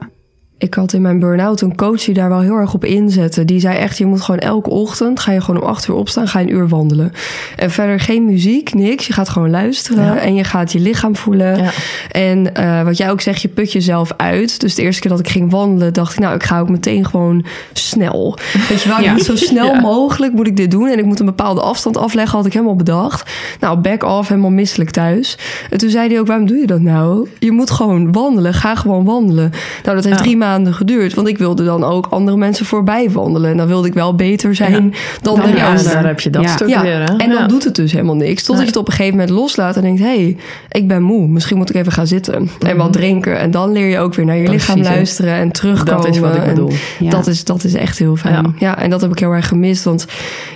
Ik 0.63 0.73
had 0.73 0.93
in 0.93 1.01
mijn 1.01 1.19
burn-out 1.19 1.61
een 1.61 1.75
coach 1.75 2.03
die 2.03 2.13
daar 2.13 2.29
wel 2.29 2.39
heel 2.41 2.55
erg 2.55 2.73
op 2.73 2.85
inzette. 2.85 3.45
Die 3.45 3.59
zei 3.59 3.77
echt, 3.77 3.97
je 3.97 4.05
moet 4.05 4.21
gewoon 4.21 4.39
elke 4.39 4.69
ochtend... 4.69 5.19
ga 5.19 5.31
je 5.31 5.41
gewoon 5.41 5.61
om 5.61 5.67
acht 5.67 5.87
uur 5.87 5.95
opstaan, 5.95 6.27
ga 6.27 6.39
je 6.39 6.45
een 6.47 6.53
uur 6.53 6.67
wandelen. 6.67 7.11
En 7.55 7.71
verder 7.71 7.99
geen 7.99 8.25
muziek, 8.25 8.73
niks. 8.73 9.07
Je 9.07 9.13
gaat 9.13 9.29
gewoon 9.29 9.49
luisteren 9.49 10.03
Ja. 10.05 10.17
en 10.17 10.35
je 10.35 10.43
gaat 10.43 10.71
je 10.71 10.79
lichaam 10.79 11.15
voelen. 11.15 11.57
Ja. 11.57 11.69
En 12.11 12.55
eh, 12.55 12.83
wat 12.83 12.97
jij 12.97 13.11
ook 13.11 13.21
zegt, 13.21 13.41
je 13.41 13.47
put 13.47 13.71
jezelf 13.71 14.11
uit. 14.17 14.59
Dus 14.59 14.75
de 14.75 14.81
eerste 14.81 15.01
keer 15.01 15.09
dat 15.11 15.19
ik 15.19 15.29
ging 15.29 15.51
wandelen, 15.51 15.93
dacht 15.93 16.13
ik... 16.13 16.19
nou, 16.19 16.35
ik 16.35 16.43
ga 16.43 16.59
ook 16.59 16.69
meteen 16.69 17.05
gewoon 17.05 17.45
snel. 17.73 18.37
Weet 18.69 18.81
je 18.81 18.89
wel, 18.89 19.01
Ja. 19.01 19.11
moet 19.11 19.23
zo 19.23 19.35
snel 19.35 19.75
mogelijk 19.91 20.33
moet 20.33 20.47
ik 20.47 20.57
dit 20.57 20.71
doen. 20.71 20.87
En 20.89 20.97
ik 20.97 21.05
moet 21.05 21.19
een 21.19 21.25
bepaalde 21.25 21.61
afstand 21.61 21.97
afleggen, 21.97 22.37
had 22.37 22.45
ik 22.45 22.53
helemaal 22.53 22.75
bedacht. 22.75 23.31
Nou, 23.59 23.77
back 23.77 24.03
off, 24.03 24.27
helemaal 24.29 24.49
misselijk 24.51 24.89
thuis. 24.89 25.37
En 25.69 25.77
toen 25.77 25.89
zei 25.89 26.09
hij 26.09 26.19
ook, 26.19 26.27
waarom 26.27 26.47
doe 26.47 26.57
je 26.57 26.67
dat 26.67 26.81
nou? 26.81 27.27
Je 27.39 27.51
moet 27.51 27.71
gewoon 27.71 28.11
wandelen, 28.11 28.53
ga 28.53 28.75
gewoon 28.75 29.03
wandelen. 29.05 29.51
Nou, 29.83 29.95
dat 29.95 30.03
heeft 30.03 30.17
Ja. 30.17 30.23
drie 30.23 30.37
maanden 30.37 30.51
maanden 30.53 30.73
geduurd. 30.73 31.13
Want 31.13 31.27
ik 31.27 31.37
wilde 31.37 31.63
dan 31.63 31.83
ook 31.83 32.07
andere 32.09 32.37
mensen 32.37 32.65
voorbij 32.65 33.09
wandelen. 33.11 33.51
En 33.51 33.57
dan 33.57 33.67
wilde 33.67 33.87
ik 33.87 33.93
wel 33.93 34.15
beter 34.15 34.55
zijn 34.55 34.93
dan, 35.21 35.35
Dan 35.39 35.45
de 35.45 35.51
rest. 35.51 35.63
ander. 35.65 35.93
daar 35.93 36.05
heb 36.05 36.19
je 36.19 36.29
dat 36.29 36.41
Ja. 36.43 36.47
stuk 36.49 36.67
Ja, 36.67 36.81
weer. 36.81 36.99
Hè? 36.99 37.03
en 37.05 37.17
dan 37.17 37.29
Ja. 37.29 37.47
doet 37.47 37.63
het 37.63 37.75
dus 37.75 37.91
helemaal 37.91 38.15
niks. 38.15 38.43
Totdat 38.43 38.55
Nee. 38.55 38.61
je 38.63 38.67
het 38.71 38.77
op 38.79 38.87
een 38.87 38.93
gegeven 38.93 39.17
moment 39.17 39.35
loslaat 39.37 39.75
en 39.75 39.81
denkt... 39.81 39.99
hé, 39.99 40.05
hey, 40.05 40.37
ik 40.69 40.87
ben 40.87 41.01
moe. 41.01 41.27
Misschien 41.27 41.57
moet 41.57 41.69
ik 41.69 41.75
even 41.75 41.91
gaan 41.91 42.07
zitten 42.07 42.49
en 42.67 42.77
wat 42.77 42.93
drinken. 42.93 43.39
En 43.39 43.51
dan 43.51 43.71
leer 43.71 43.87
je 43.89 43.99
ook 43.99 44.13
weer 44.15 44.25
naar 44.25 44.35
je 44.37 44.49
lichaam 44.49 44.75
Precies, 44.75 44.93
luisteren 44.95 45.33
en 45.33 45.51
terugkomen. 45.51 46.03
Dat 46.03 46.13
is 46.13 46.19
wat 46.19 46.35
ik 46.35 46.41
En 46.43 46.49
bedoel. 46.49 46.71
Ja. 46.99 47.09
Dat, 47.09 47.27
is, 47.27 47.43
dat 47.43 47.63
is 47.63 47.73
echt 47.73 47.97
heel 47.99 48.15
fijn. 48.15 48.33
Ja. 48.33 48.51
Ja. 48.57 48.77
en 48.77 48.89
dat 48.89 49.01
heb 49.01 49.11
ik 49.11 49.19
heel 49.19 49.31
erg 49.31 49.47
gemist. 49.47 49.83
Want 49.83 50.05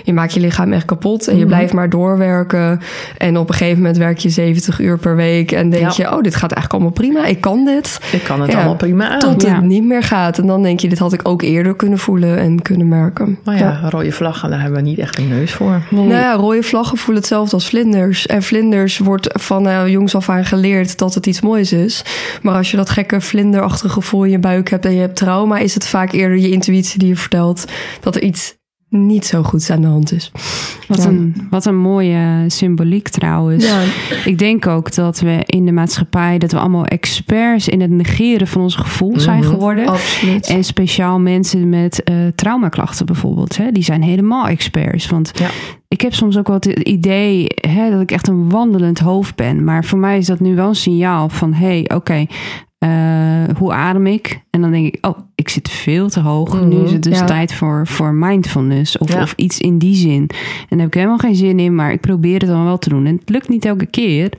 je 0.04 0.12
maakt 0.12 0.34
je 0.34 0.40
lichaam 0.40 0.72
echt 0.72 0.84
kapot. 0.84 1.28
En 1.28 1.38
je 1.38 1.46
blijft 1.46 1.72
maar 1.72 1.90
doorwerken. 1.90 2.80
En 3.18 3.38
op 3.38 3.48
een 3.48 3.54
gegeven 3.54 3.76
moment 3.76 3.96
werk 3.96 4.18
je 4.18 4.28
70 4.28 4.78
uur 4.80 4.98
per 4.98 5.16
week. 5.16 5.52
En 5.52 5.70
denk 5.70 5.90
Ja. 5.90 5.92
je, 6.10 6.16
oh, 6.16 6.22
dit 6.22 6.34
gaat 6.34 6.52
eigenlijk 6.52 6.72
allemaal 6.72 6.90
prima. 6.90 7.26
Ik 7.26 7.40
kan 7.40 7.64
dit. 7.64 8.00
Ik 8.12 8.22
kan 8.24 8.40
het 8.40 8.50
Ja. 8.50 8.56
allemaal 8.56 8.76
prima 8.76 9.08
aan. 9.08 9.18
Tot 9.18 9.42
Ja. 9.42 9.54
het 9.54 9.64
niet 9.64 9.84
meer 9.88 10.02
gaat. 10.02 10.38
En 10.38 10.46
dan 10.46 10.62
denk 10.62 10.80
je, 10.80 10.88
dit 10.88 10.98
had 10.98 11.12
ik 11.12 11.28
ook 11.28 11.42
eerder 11.42 11.76
kunnen 11.76 11.98
voelen 11.98 12.38
en 12.38 12.62
kunnen 12.62 12.88
merken. 12.88 13.38
Maar 13.44 13.58
ja, 13.58 13.80
rode 13.88 14.12
vlaggen, 14.12 14.50
daar 14.50 14.60
hebben 14.60 14.82
we 14.82 14.88
niet 14.88 14.98
echt 14.98 15.18
een 15.18 15.28
neus 15.28 15.52
voor. 15.52 15.82
Nee. 15.90 16.06
Nou 16.06 16.20
ja, 16.20 16.32
rode 16.34 16.62
vlaggen 16.62 16.98
voelen 16.98 17.22
hetzelfde 17.22 17.54
als 17.54 17.68
vlinders. 17.68 18.26
En 18.26 18.42
vlinders 18.42 18.98
wordt 18.98 19.28
van 19.32 19.68
eh, 19.68 19.88
jongs 19.88 20.14
af 20.14 20.28
aan 20.28 20.44
geleerd 20.44 20.98
dat 20.98 21.14
het 21.14 21.26
iets 21.26 21.40
moois 21.40 21.72
is. 21.72 22.04
Maar 22.42 22.54
als 22.54 22.70
je 22.70 22.76
dat 22.76 22.90
gekke 22.90 23.20
vlinderachtige 23.20 23.88
gevoel 23.88 24.24
in 24.24 24.30
je 24.30 24.38
buik 24.38 24.70
hebt 24.70 24.84
en 24.84 24.94
je 24.94 25.00
hebt 25.00 25.16
trauma, 25.16 25.58
is 25.58 25.74
het 25.74 25.86
vaak 25.86 26.12
eerder 26.12 26.38
je 26.38 26.50
intuïtie 26.50 26.98
die 26.98 27.08
je 27.08 27.16
vertelt 27.16 27.64
dat 28.00 28.16
er 28.16 28.22
iets 28.22 28.57
niet 28.90 29.26
zo 29.26 29.42
goeds 29.42 29.70
aan 29.70 29.80
de 29.80 29.86
hand 29.86 30.12
is. 30.12 30.32
Wat, 30.88 31.02
Ja. 31.02 31.08
een, 31.08 31.46
wat 31.50 31.64
een 31.66 31.76
mooie 31.78 32.44
symboliek 32.46 33.08
trouwens. 33.08 33.66
Ja. 33.68 33.80
Ik 34.24 34.38
denk 34.38 34.66
ook 34.66 34.94
dat 34.94 35.20
we 35.20 35.42
in 35.46 35.66
de 35.66 35.72
maatschappij... 35.72 36.38
dat 36.38 36.52
we 36.52 36.58
allemaal 36.58 36.84
experts 36.84 37.68
in 37.68 37.80
het 37.80 37.90
negeren 37.90 38.46
van 38.46 38.62
ons 38.62 38.74
gevoel 38.74 39.20
zijn 39.20 39.38
Mhm. 39.40 39.48
geworden. 39.48 39.86
Absoluut. 39.86 40.46
En 40.46 40.64
speciaal 40.64 41.18
mensen 41.20 41.68
met 41.68 42.02
eh 42.02 42.14
traumaklachten 42.34 43.06
bijvoorbeeld. 43.06 43.56
Hè, 43.56 43.72
die 43.72 43.82
zijn 43.82 44.02
helemaal 44.02 44.46
experts. 44.46 45.06
Want 45.08 45.30
Ja. 45.34 45.48
ik 45.88 46.00
heb 46.00 46.14
soms 46.14 46.36
ook 46.38 46.46
wel 46.46 46.56
het 46.56 46.66
idee 46.66 47.46
hè, 47.68 47.90
dat 47.90 48.00
ik 48.00 48.10
echt 48.12 48.28
een 48.28 48.50
wandelend 48.50 48.98
hoofd 48.98 49.34
ben. 49.36 49.64
Maar 49.64 49.84
voor 49.84 49.98
mij 49.98 50.18
is 50.18 50.26
dat 50.26 50.40
nu 50.40 50.54
wel 50.54 50.68
een 50.68 50.74
signaal 50.74 51.28
van... 51.28 51.52
hé, 51.52 51.66
hey, 51.66 51.90
oké, 51.94 52.26
eh, 52.78 53.44
hoe 53.56 53.72
adem 53.72 54.06
ik? 54.06 54.40
En 54.50 54.60
dan 54.60 54.70
denk 54.70 54.86
ik, 54.94 55.06
oh, 55.06 55.18
ik 55.34 55.48
zit 55.48 55.70
veel 55.70 56.08
te 56.08 56.20
hoog. 56.20 56.60
Nu 56.62 56.82
is 56.82 56.92
het 56.92 57.02
dus 57.02 57.18
Ja. 57.18 57.24
tijd 57.24 57.54
voor, 57.54 57.86
voor 57.86 58.12
mindfulness 58.14 58.98
of, 58.98 59.12
Ja. 59.12 59.22
of 59.22 59.32
iets 59.36 59.58
in 59.60 59.78
die 59.78 59.94
zin. 59.94 60.20
En 60.20 60.66
daar 60.68 60.78
heb 60.78 60.86
ik 60.88 60.94
helemaal 60.94 61.18
geen 61.18 61.34
zin 61.34 61.58
in, 61.58 61.74
maar 61.74 61.92
ik 61.92 62.00
probeer 62.00 62.38
het 62.40 62.48
dan 62.48 62.64
wel 62.64 62.78
te 62.78 62.88
doen. 62.88 63.06
En 63.06 63.14
het 63.16 63.28
lukt 63.28 63.48
niet 63.48 63.64
elke 63.64 63.86
keer. 63.86 64.30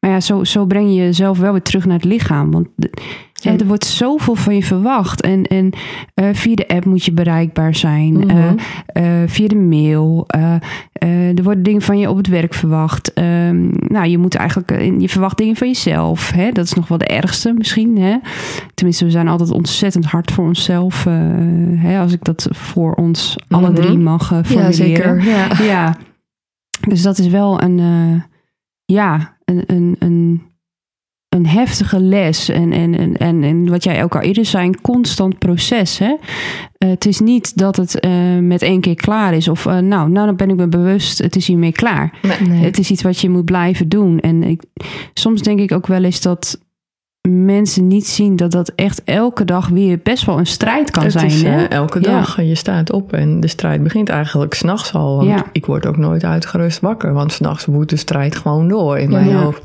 Maar 0.00 0.10
ja, 0.10 0.20
zo, 0.20 0.44
zo 0.44 0.64
breng 0.66 0.88
je 0.88 0.94
jezelf 0.94 1.38
wel 1.38 1.52
weer 1.52 1.62
terug 1.62 1.84
naar 1.84 1.96
het 1.96 2.04
lichaam. 2.04 2.50
Want 2.50 2.68
de- 2.76 2.92
Ja. 3.32 3.50
hè, 3.50 3.56
er 3.56 3.66
wordt 3.66 3.84
zoveel 3.84 4.34
van 4.34 4.54
je 4.54 4.62
verwacht. 4.62 5.20
En, 5.20 5.42
en 5.46 5.70
eh, 6.14 6.28
via 6.32 6.54
de 6.54 6.68
app 6.68 6.84
moet 6.84 7.04
je 7.04 7.12
bereikbaar 7.12 7.74
zijn. 7.74 8.12
Mhm. 8.16 8.30
Eh, 8.30 9.22
eh, 9.22 9.28
via 9.28 9.48
de 9.48 9.56
mail. 9.56 10.24
eh, 10.26 10.54
eh, 10.92 11.38
er 11.38 11.42
worden 11.42 11.62
dingen 11.62 11.82
van 11.82 11.98
je 11.98 12.10
op 12.10 12.16
het 12.16 12.26
werk 12.26 12.54
verwacht. 12.54 13.12
Ehm, 13.12 13.68
nou, 13.70 14.06
je 14.06 14.18
moet 14.18 14.34
eigenlijk... 14.34 14.70
eh, 14.70 15.00
Je 15.00 15.08
verwacht 15.08 15.36
dingen 15.38 15.56
van 15.56 15.66
jezelf. 15.66 16.30
Hè? 16.30 16.50
Dat 16.52 16.64
is 16.64 16.72
nog 16.72 16.88
wel 16.88 16.98
de 16.98 17.06
ergste 17.06 17.52
misschien. 17.52 17.98
Hè? 17.98 18.16
Tenminste, 18.74 19.04
we 19.04 19.10
zijn 19.10 19.28
altijd 19.28 19.50
ontzettend 19.50 20.04
hard 20.04 20.30
voor 20.32 20.44
onszelf. 20.46 21.06
eh, 21.06 21.12
hè? 21.76 22.00
Als 22.00 22.12
ik 22.12 22.24
dat 22.24 22.48
voor 22.50 22.92
ons 22.94 23.36
alle 23.48 23.70
Mhm. 23.70 23.74
drie 23.80 23.98
mag 23.98 24.30
eh, 24.32 24.38
Ja, 24.38 24.44
formuleren. 24.44 24.74
zeker. 24.74 25.24
Ja. 25.24 25.62
Ja, 25.62 25.96
dus 26.88 27.02
dat 27.02 27.18
is 27.18 27.26
wel 27.28 27.62
een, 27.62 27.78
eh, 27.78 28.22
ja, 28.92 29.36
een, 29.44 29.62
een, 29.66 29.96
een, 29.98 30.42
een 31.28 31.46
heftige 31.46 32.00
les. 32.00 32.48
En, 32.48 32.72
en, 32.72 32.98
en, 32.98 33.16
en, 33.16 33.42
en 33.42 33.68
wat 33.68 33.84
jij 33.84 34.02
ook 34.02 34.14
al 34.14 34.20
eerder 34.20 34.44
zei, 34.44 34.66
een 34.66 34.80
constant 34.80 35.38
proces. 35.38 35.98
Hè? 35.98 36.14
Eh, 36.78 36.88
het 36.88 37.06
is 37.06 37.20
niet 37.20 37.56
dat 37.56 37.76
het 37.76 38.00
eh, 38.00 38.38
met 38.38 38.62
één 38.62 38.80
keer 38.80 38.94
klaar 38.94 39.34
is. 39.34 39.48
Of 39.48 39.66
eh, 39.66 39.78
nou, 39.78 40.10
nou, 40.10 40.26
dan 40.26 40.36
ben 40.36 40.50
ik 40.50 40.56
me 40.56 40.68
bewust, 40.68 41.18
het 41.18 41.36
is 41.36 41.46
hiermee 41.46 41.72
klaar. 41.72 42.18
Nee. 42.48 42.58
Het 42.58 42.78
is 42.78 42.90
iets 42.90 43.02
wat 43.02 43.20
je 43.20 43.30
moet 43.30 43.44
blijven 43.44 43.88
doen. 43.88 44.20
En 44.20 44.42
ik, 44.42 44.62
soms 45.14 45.42
denk 45.42 45.60
ik 45.60 45.72
ook 45.72 45.86
wel 45.86 46.04
eens 46.04 46.20
dat 46.20 46.66
mensen 47.28 47.86
niet 47.86 48.06
zien 48.06 48.36
dat 48.36 48.50
dat 48.50 48.72
echt 48.74 49.02
elke 49.04 49.44
dag 49.44 49.68
weer 49.68 50.00
best 50.02 50.24
wel 50.24 50.38
een 50.38 50.46
strijd 50.46 50.90
kan 50.90 51.02
het 51.02 51.12
zijn. 51.12 51.26
is 51.26 51.42
hè? 51.42 51.64
eh, 51.64 51.70
elke 51.70 51.98
Ja. 52.00 52.10
dag. 52.10 52.42
Je 52.42 52.54
staat 52.54 52.92
op 52.92 53.12
en 53.12 53.40
de 53.40 53.48
strijd 53.48 53.82
begint 53.82 54.08
eigenlijk 54.08 54.54
s'nachts 54.54 54.92
al. 54.94 55.16
Want 55.16 55.28
Ja. 55.28 55.44
ik 55.52 55.66
word 55.66 55.86
ook 55.86 55.96
nooit 55.96 56.24
uitgerust 56.24 56.80
wakker. 56.80 57.12
Want 57.12 57.32
s'nachts 57.32 57.64
woedt 57.64 57.90
de 57.90 57.96
strijd 57.96 58.36
gewoon 58.36 58.68
door 58.68 58.98
in 58.98 59.10
mijn 59.10 59.28
Ja. 59.28 59.36
hoofd. 59.42 59.62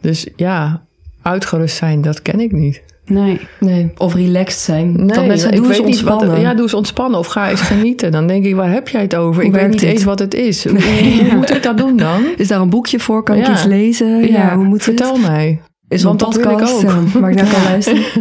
Dus 0.00 0.26
ja, 0.36 0.82
uitgerust 1.22 1.76
zijn, 1.76 2.02
dat 2.02 2.22
ken 2.22 2.40
ik 2.40 2.52
niet. 2.52 2.82
Nee. 3.06 3.40
Nee. 3.60 3.92
Of 3.96 4.14
relaxed 4.14 4.60
zijn. 4.60 4.92
Nee, 4.96 5.06
dat 5.16 5.26
mensen 5.26 5.50
ik 5.50 5.56
doen 5.56 5.66
weet 5.66 5.76
ze 5.76 5.82
niet 5.82 6.00
wat. 6.00 6.12
ontspannen. 6.12 6.40
Ja, 6.44 6.52
doe 6.54 6.62
eens 6.62 6.74
ontspannen 6.74 7.18
of 7.18 7.26
ga 7.26 7.50
eens 7.50 7.60
genieten. 7.60 8.12
Dan 8.12 8.26
denk 8.26 8.44
ik, 8.44 8.54
waar 8.54 8.70
heb 8.72 8.88
jij 8.88 9.00
het 9.00 9.16
over? 9.16 9.34
Hoe 9.42 9.44
ik 9.52 9.52
weet 9.60 9.70
niet 9.70 9.80
dit? 9.80 9.90
eens 9.90 10.04
wat 10.04 10.18
het 10.18 10.34
is. 10.34 10.64
Hoe, 10.68 10.80
hoe 11.28 11.34
moet 11.36 11.50
ik 11.54 11.62
dat 11.62 11.78
doen 11.78 11.96
dan? 11.96 12.22
Is 12.36 12.48
daar 12.48 12.60
een 12.60 12.70
boekje 12.70 12.98
voor? 13.00 13.22
Kan 13.22 13.36
ik 13.36 13.46
Ja. 13.46 13.52
iets 13.52 13.64
lezen? 13.64 14.20
Ja, 14.20 14.26
Ja, 14.26 14.54
hoe 14.54 14.64
moet 14.64 14.74
het? 14.74 14.82
Vertel 14.82 15.16
mij. 15.16 15.60
Is 15.88 16.02
een 16.02 16.08
want 16.08 16.20
dat 16.20 16.34
wil 16.34 16.50
ik 16.50 16.56
podcast 16.56 16.84
ook. 16.84 16.90
eh, 16.90 17.12
waar 17.20 17.30
ik 17.30 17.36
naar 17.36 17.52
kan 17.52 17.62
luisteren? 17.62 18.02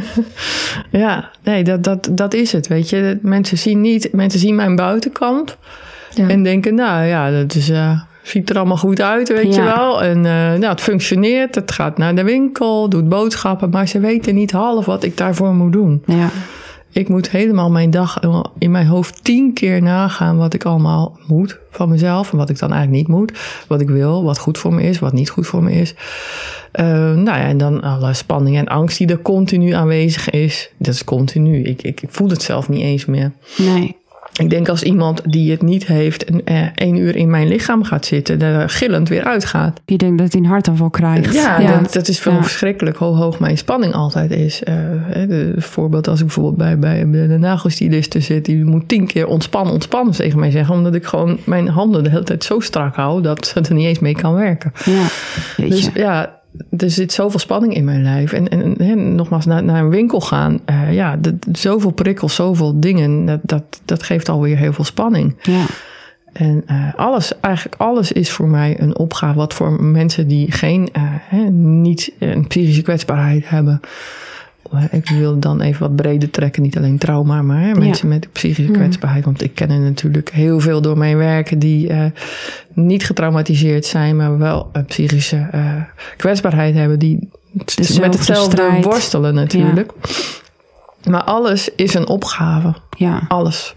Ja, 0.92 1.30
nee, 1.44 1.64
dat, 1.64 1.84
dat, 1.84 2.08
dat 2.12 2.34
is 2.34 2.52
het. 2.52 2.68
Weet 2.68 2.90
je, 2.90 3.18
mensen 3.22 3.58
zien 3.58 3.82
niet, 3.82 4.10
mensen 4.14 4.40
zien 4.40 4.56
mijn 4.56 4.76
buitenkant 4.76 5.58
Ja. 6.14 6.28
en 6.28 6.44
denken, 6.44 6.76
nou 6.76 7.06
ja, 7.06 7.32
dat 7.32 7.56
is, 7.56 7.70
eh, 7.70 8.00
ziet 8.24 8.50
er 8.50 8.58
allemaal 8.58 8.78
goed 8.78 9.02
uit, 9.02 9.28
weet 9.30 9.56
Ja. 9.56 9.64
je 9.64 9.70
wel. 9.76 10.04
En 10.04 10.18
eh, 10.18 10.32
nou, 10.34 10.66
het 10.66 10.82
functioneert, 10.82 11.56
het 11.56 11.72
gaat 11.72 11.98
naar 11.98 12.16
de 12.16 12.24
winkel, 12.24 12.90
doet 12.90 13.10
boodschappen, 13.10 13.70
maar 13.70 13.88
ze 13.88 14.00
weten 14.00 14.36
niet 14.36 14.52
half 14.52 14.86
wat 14.86 15.04
ik 15.04 15.18
daarvoor 15.18 15.54
moet 15.54 15.72
doen. 15.74 16.04
Ja. 16.06 16.30
Ik 16.96 17.10
moet 17.10 17.30
helemaal 17.30 17.72
mijn 17.72 17.90
dag 17.90 18.20
in 18.58 18.72
mijn 18.72 18.86
hoofd 18.86 19.24
tien 19.24 19.54
keer 19.54 19.82
nagaan 19.82 20.38
wat 20.38 20.54
ik 20.54 20.66
allemaal 20.66 21.20
moet 21.28 21.60
van 21.72 21.90
mezelf. 21.90 22.32
En 22.32 22.38
wat 22.38 22.50
ik 22.50 22.60
dan 22.60 22.74
eigenlijk 22.74 23.08
niet 23.08 23.18
moet. 23.18 23.32
Wat 23.68 23.82
ik 23.82 23.90
wil, 23.90 24.24
wat 24.24 24.40
goed 24.40 24.58
voor 24.58 24.74
me 24.74 24.82
is, 24.82 25.00
wat 25.00 25.14
niet 25.14 25.30
goed 25.30 25.48
voor 25.48 25.64
me 25.64 25.72
is. 25.72 25.96
Eh, 26.72 26.86
nou 27.14 27.24
ja, 27.24 27.42
en 27.42 27.58
dan 27.58 27.82
alle 27.82 28.14
spanning 28.14 28.58
en 28.58 28.68
angst 28.68 28.98
die 28.98 29.08
er 29.08 29.22
continu 29.22 29.72
aanwezig 29.72 30.30
is. 30.30 30.72
Dat 30.78 30.94
is 30.94 31.04
continu. 31.04 31.64
Ik, 31.64 31.82
ik, 31.82 32.02
ik 32.02 32.10
voel 32.12 32.30
het 32.30 32.42
zelf 32.42 32.70
niet 32.70 32.82
eens 32.82 33.06
meer. 33.06 33.32
Nee. 33.58 33.96
Ik 34.42 34.50
denk 34.50 34.70
als 34.70 34.84
iemand 34.84 35.22
die 35.26 35.52
het 35.52 35.62
niet 35.62 35.86
heeft 35.88 36.30
een, 36.30 36.42
eh, 36.46 36.62
één 36.76 36.96
uur 36.98 37.16
in 37.16 37.30
mijn 37.30 37.48
lichaam 37.48 37.84
gaat 37.84 38.06
zitten, 38.06 38.42
er 38.42 38.70
gillend 38.70 39.10
weer 39.10 39.24
uitgaat. 39.24 39.82
Je 39.86 39.98
denkt 39.98 40.18
dat 40.18 40.32
hij 40.34 40.42
een 40.42 40.48
hartaanval 40.48 40.90
krijgt. 40.90 41.34
Ja, 41.34 41.60
Ja. 41.60 41.78
Dat, 41.82 41.94
dat 41.94 42.08
is 42.08 42.24
Ja. 42.24 42.42
verschrikkelijk 42.42 42.98
hoe 42.98 43.16
hoog 43.16 43.40
mijn 43.40 43.58
spanning 43.58 43.94
altijd 43.94 44.32
is. 44.32 44.64
Eh, 44.64 44.74
hè, 45.02 45.28
de, 45.28 45.54
voorbeeld 45.58 46.08
als 46.08 46.20
ik 46.20 46.26
bijvoorbeeld 46.26 46.58
bij, 46.80 46.80
bij 47.10 47.28
de 47.28 47.38
nagelstyliste 47.38 48.20
zit, 48.20 48.46
die 48.46 48.64
moet 48.66 48.88
tien 48.88 49.08
keer 49.08 49.28
ontspannen, 49.28 49.74
ontspannen 49.74 50.14
tegen 50.14 50.40
mij 50.40 50.52
zeggen, 50.52 50.76
omdat 50.76 50.96
ik 50.96 51.06
gewoon 51.06 51.38
mijn 51.44 51.68
handen 51.68 52.04
de 52.04 52.10
hele 52.10 52.24
tijd 52.24 52.44
zo 52.44 52.60
strak 52.60 52.96
hou 52.96 53.22
dat 53.22 53.46
ze 53.48 53.60
er 53.62 53.74
niet 53.74 53.86
eens 53.86 54.00
mee 54.00 54.16
kan 54.16 54.34
werken. 54.34 54.72
Ja. 54.86 55.06
Weet 55.58 55.70
Dus 55.70 55.84
je. 55.86 55.92
ja, 55.94 56.40
er 56.78 56.90
zit 56.92 57.14
zoveel 57.14 57.40
spanning 57.40 57.74
in 57.76 57.84
mijn 57.86 58.04
lijf. 58.04 58.34
En, 58.34 58.48
en, 58.78 59.16
nogmaals, 59.16 59.46
naar, 59.46 59.64
naar 59.64 59.84
een 59.84 59.90
winkel 59.90 60.22
gaan, 60.22 60.60
eh, 60.66 60.94
ja, 60.94 61.16
de- 61.16 61.38
zoveel 61.52 61.92
prikkels, 61.92 62.36
zoveel 62.36 62.80
dingen, 62.80 63.26
dat, 63.26 63.40
dat, 63.44 63.64
dat 63.86 64.04
geeft 64.04 64.30
alweer 64.30 64.58
heel 64.58 64.74
veel 64.74 64.84
spanning. 64.84 65.36
Ja. 65.42 65.66
En 66.34 66.64
eh, 66.66 66.94
alles, 66.96 67.40
eigenlijk 67.40 67.82
alles 67.82 68.12
is 68.12 68.32
voor 68.32 68.48
mij 68.48 68.80
een 68.80 68.98
opgave. 68.98 69.38
Wat 69.38 69.54
voor 69.54 69.84
mensen 69.84 70.28
die 70.28 70.52
geen, 70.52 70.90
eh, 70.92 71.02
hè, 71.06 71.50
niet 71.50 72.12
een 72.20 72.48
psychische 72.48 72.82
kwetsbaarheid 72.82 73.50
hebben. 73.50 73.80
Eh, 74.74 74.84
Ik 74.92 75.10
wil 75.10 75.40
dan 75.40 75.62
even 75.62 75.80
wat 75.82 75.96
breder 75.96 76.30
trekken. 76.30 76.62
Niet 76.62 76.78
alleen 76.78 76.98
trauma, 76.98 77.42
maar 77.42 77.62
hè, 77.62 77.74
mensen 77.74 78.08
met 78.08 78.32
psychische 78.32 78.72
kwetsbaarheid. 78.72 79.26
Want 79.26 79.44
ik 79.44 79.56
ken 79.56 79.70
er 79.70 79.80
natuurlijk 79.80 80.30
heel 80.30 80.60
veel 80.60 80.82
door 80.82 80.98
mijn 80.98 81.18
werk 81.18 81.62
die 81.62 81.88
eh, 81.90 82.06
niet 82.74 83.06
getraumatiseerd 83.06 83.86
zijn, 83.86 84.16
maar 84.16 84.38
wel 84.38 84.70
een 84.72 84.86
psychische 84.86 85.48
eh, 85.52 85.82
kwetsbaarheid 86.18 86.76
hebben. 86.76 87.00
Die 87.00 87.30
met 87.54 87.76
hetzelfde 88.14 88.52
strijd. 88.52 88.84
worstelen 88.84 89.34
natuurlijk. 89.34 89.92
Maar 91.10 91.24
alles 91.24 91.70
is 91.76 91.94
een 91.94 92.08
opgave. 92.08 92.74
Ja. 92.98 93.26
Alles. 93.28 93.76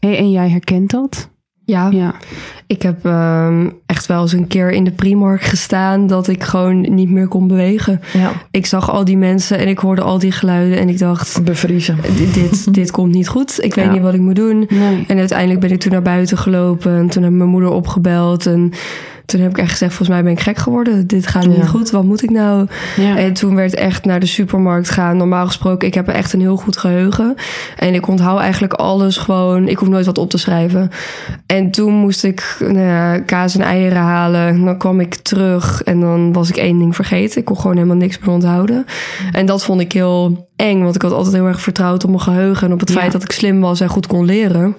Hey, 0.00 0.18
en 0.18 0.30
jij 0.30 0.48
herkent 0.48 0.90
dat? 0.90 1.28
Ja, 1.70 1.88
Ja. 1.90 2.14
ik 2.66 2.82
heb 2.82 3.04
ehm, 3.04 3.68
echt 3.86 4.06
wel 4.06 4.20
eens 4.22 4.32
een 4.32 4.46
keer 4.46 4.70
in 4.70 4.84
de 4.84 4.90
Primark 4.90 5.42
gestaan 5.42 6.06
dat 6.06 6.28
ik 6.28 6.42
gewoon 6.42 6.80
niet 6.94 7.10
meer 7.10 7.28
kon 7.28 7.48
bewegen. 7.48 8.00
Ja. 8.12 8.30
Ik 8.50 8.66
zag 8.66 8.90
al 8.90 9.04
die 9.04 9.16
mensen 9.16 9.58
en 9.58 9.68
ik 9.68 9.78
hoorde 9.78 10.02
al 10.02 10.18
die 10.18 10.32
geluiden 10.32 10.78
en 10.78 10.88
ik 10.88 10.98
dacht, 10.98 11.44
Bevriezen. 11.44 11.96
dit, 12.16 12.34
dit, 12.34 12.66
dit 12.74 12.90
komt 12.90 13.12
niet 13.12 13.28
goed. 13.28 13.64
Ik 13.64 13.74
weet 13.74 13.84
Ja. 13.84 13.92
niet 13.92 14.02
wat 14.02 14.14
ik 14.14 14.20
moet 14.20 14.36
doen. 14.36 14.66
Nee. 14.68 15.04
En 15.08 15.18
uiteindelijk 15.18 15.60
ben 15.60 15.70
ik 15.70 15.80
toen 15.80 15.92
naar 15.92 16.02
buiten 16.02 16.38
gelopen 16.38 16.96
en 16.96 17.08
toen 17.08 17.22
heb 17.22 17.32
ik 17.32 17.38
mijn 17.38 17.50
moeder 17.50 17.70
opgebeld. 17.70 18.46
En 18.46 18.72
toen 19.28 19.40
heb 19.40 19.50
ik 19.50 19.58
echt 19.58 19.70
gezegd, 19.70 19.94
volgens 19.94 20.08
mij 20.08 20.22
ben 20.22 20.32
ik 20.32 20.40
gek 20.40 20.56
geworden. 20.56 21.06
Dit 21.06 21.26
gaat 21.26 21.46
niet 21.46 21.56
Ja. 21.56 21.66
goed, 21.66 21.90
wat 21.90 22.04
moet 22.04 22.22
ik 22.22 22.30
nou? 22.30 22.66
Ja. 22.96 23.16
En 23.16 23.32
toen 23.32 23.54
werd 23.54 23.74
echt 23.74 24.04
naar 24.04 24.20
de 24.20 24.26
supermarkt 24.26 24.90
gaan. 24.90 25.16
Normaal 25.16 25.46
gesproken, 25.46 25.88
ik 25.88 25.94
heb 25.94 26.08
echt 26.08 26.32
een 26.32 26.40
heel 26.40 26.56
goed 26.56 26.76
geheugen. 26.76 27.34
En 27.76 27.94
ik 27.94 28.08
onthoud 28.08 28.40
eigenlijk 28.40 28.72
alles 28.72 29.16
gewoon. 29.16 29.68
Ik 29.68 29.78
hoef 29.78 29.88
nooit 29.88 30.06
wat 30.06 30.18
op 30.18 30.30
te 30.30 30.38
schrijven. 30.38 30.90
En 31.46 31.70
toen 31.70 31.92
moest 31.92 32.24
ik 32.24 32.56
nou 32.58 32.78
ja, 32.78 33.18
kaas 33.18 33.54
en 33.54 33.60
eieren 33.60 34.02
halen. 34.02 34.64
Dan 34.64 34.78
kwam 34.78 35.00
ik 35.00 35.14
terug 35.14 35.82
en 35.82 36.00
dan 36.00 36.32
was 36.32 36.48
ik 36.48 36.56
één 36.56 36.78
ding 36.78 36.94
vergeten. 36.94 37.38
Ik 37.38 37.44
kon 37.44 37.56
gewoon 37.56 37.76
helemaal 37.76 37.96
niks 37.96 38.18
meer 38.18 38.30
onthouden. 38.30 38.86
En 39.32 39.46
dat 39.46 39.64
vond 39.64 39.80
ik 39.80 39.92
heel 39.92 40.48
eng, 40.56 40.82
want 40.82 40.94
ik 40.94 41.02
had 41.02 41.12
altijd 41.12 41.34
heel 41.34 41.46
erg 41.46 41.60
vertrouwd 41.60 42.04
op 42.04 42.10
mijn 42.10 42.22
geheugen... 42.22 42.66
en 42.66 42.72
op 42.72 42.80
het 42.80 42.90
feit 42.90 43.12
dat 43.12 43.22
ik 43.22 43.32
slim 43.32 43.60
was 43.60 43.80
en 43.80 43.88
goed 43.88 44.06
kon 44.06 44.24
leren. 44.24 44.76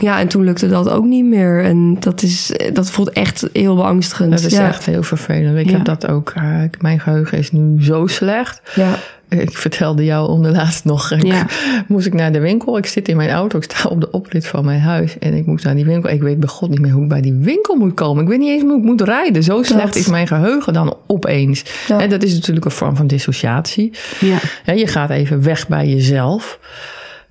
Ja, 0.00 0.18
en 0.20 0.28
toen 0.28 0.44
lukte 0.44 0.68
dat 0.68 0.88
ook 0.88 1.04
niet 1.04 1.24
meer. 1.24 1.64
En 1.64 1.96
dat, 2.00 2.22
is, 2.22 2.52
dat 2.72 2.90
voelt 2.90 3.10
echt 3.10 3.48
heel 3.52 3.74
beangstigend. 3.76 4.30
Dat 4.30 4.40
is 4.40 4.52
ja. 4.52 4.66
echt 4.68 4.86
heel 4.86 5.02
vervelend. 5.02 5.58
Ik 5.58 5.66
Ja. 5.70 5.76
heb 5.76 5.84
dat 5.84 6.08
ook. 6.08 6.32
eh, 6.36 6.42
mijn 6.80 7.00
geheugen 7.00 7.38
is 7.38 7.52
nu 7.52 7.82
zo 7.84 8.06
slecht. 8.06 8.60
Ja, 8.74 8.94
Ik 9.28 9.58
vertelde 9.58 10.04
jou 10.04 10.28
onderlaatst 10.28 10.84
nog. 10.84 11.10
Ik, 11.12 11.22
Ja. 11.26 11.46
Moest 11.88 12.06
ik 12.06 12.14
naar 12.14 12.32
de 12.32 12.40
winkel. 12.40 12.78
Ik 12.78 12.86
zit 12.86 13.08
in 13.08 13.16
mijn 13.16 13.30
auto. 13.30 13.58
Ik 13.58 13.62
sta 13.64 13.88
op 13.88 14.00
de 14.00 14.10
oprit 14.10 14.46
van 14.46 14.64
mijn 14.64 14.80
huis. 14.80 15.18
En 15.18 15.34
ik 15.34 15.46
moest 15.46 15.64
naar 15.64 15.74
die 15.74 15.84
winkel. 15.84 16.10
Ik 16.10 16.22
weet 16.22 16.40
bij 16.40 16.48
god 16.48 16.70
niet 16.70 16.80
meer 16.80 16.90
hoe 16.92 17.02
ik 17.02 17.08
bij 17.08 17.20
die 17.20 17.34
winkel 17.34 17.74
moet 17.74 17.94
komen. 17.94 18.22
Ik 18.22 18.28
weet 18.28 18.38
niet 18.38 18.48
eens 18.50 18.62
hoe 18.62 18.78
ik 18.78 18.84
moet 18.84 19.00
rijden. 19.00 19.42
Zo 19.42 19.62
slecht 19.62 19.84
Dat. 19.84 19.96
is 19.96 20.06
mijn 20.08 20.26
geheugen 20.26 20.72
dan 20.72 20.96
opeens. 21.06 21.62
Ja. 21.88 22.00
En 22.00 22.08
dat 22.10 22.22
is 22.22 22.34
natuurlijk 22.34 22.64
een 22.66 22.70
vorm 22.70 22.96
van 22.96 23.06
dissociatie. 23.06 23.92
Ja. 24.20 24.38
Ja, 24.64 24.72
je 24.72 24.86
gaat 24.86 25.10
even 25.10 25.42
weg 25.42 25.68
bij 25.68 25.88
jezelf. 25.88 26.58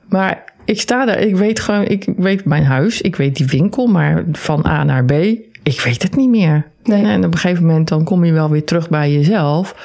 Maar 0.09 0.43
ik 0.67 0.81
sta 0.81 1.05
daar, 1.05 1.19
ik 1.19 1.35
weet 1.35 1.59
gewoon, 1.59 1.85
ik 1.85 2.05
weet 2.17 2.45
mijn 2.45 2.65
huis, 2.65 3.01
ik 3.01 3.15
weet 3.15 3.35
die 3.35 3.45
winkel, 3.45 3.87
maar 3.87 4.23
van 4.31 4.65
A 4.65 4.83
naar 4.83 5.05
B, 5.05 5.11
ik 5.63 5.81
weet 5.83 6.03
het 6.03 6.15
niet 6.15 6.29
meer. 6.29 6.65
Nee. 6.83 7.05
En 7.05 7.25
op 7.25 7.33
een 7.33 7.39
gegeven 7.39 7.65
moment 7.65 7.87
dan 7.87 8.03
kom 8.03 8.25
je 8.25 8.33
wel 8.33 8.49
weer 8.49 8.63
terug 8.63 8.89
bij 8.89 9.11
jezelf. 9.11 9.75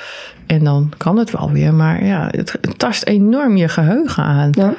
En 0.46 0.64
dan 0.64 0.92
kan 0.96 1.18
het 1.18 1.30
wel 1.30 1.50
weer, 1.50 1.74
maar 1.74 2.04
ja, 2.04 2.28
het, 2.30 2.52
het 2.60 2.78
tast 2.78 3.04
enorm 3.04 3.56
je 3.56 3.68
geheugen 3.68 4.22
aan. 4.22 4.50
ja. 4.52 4.74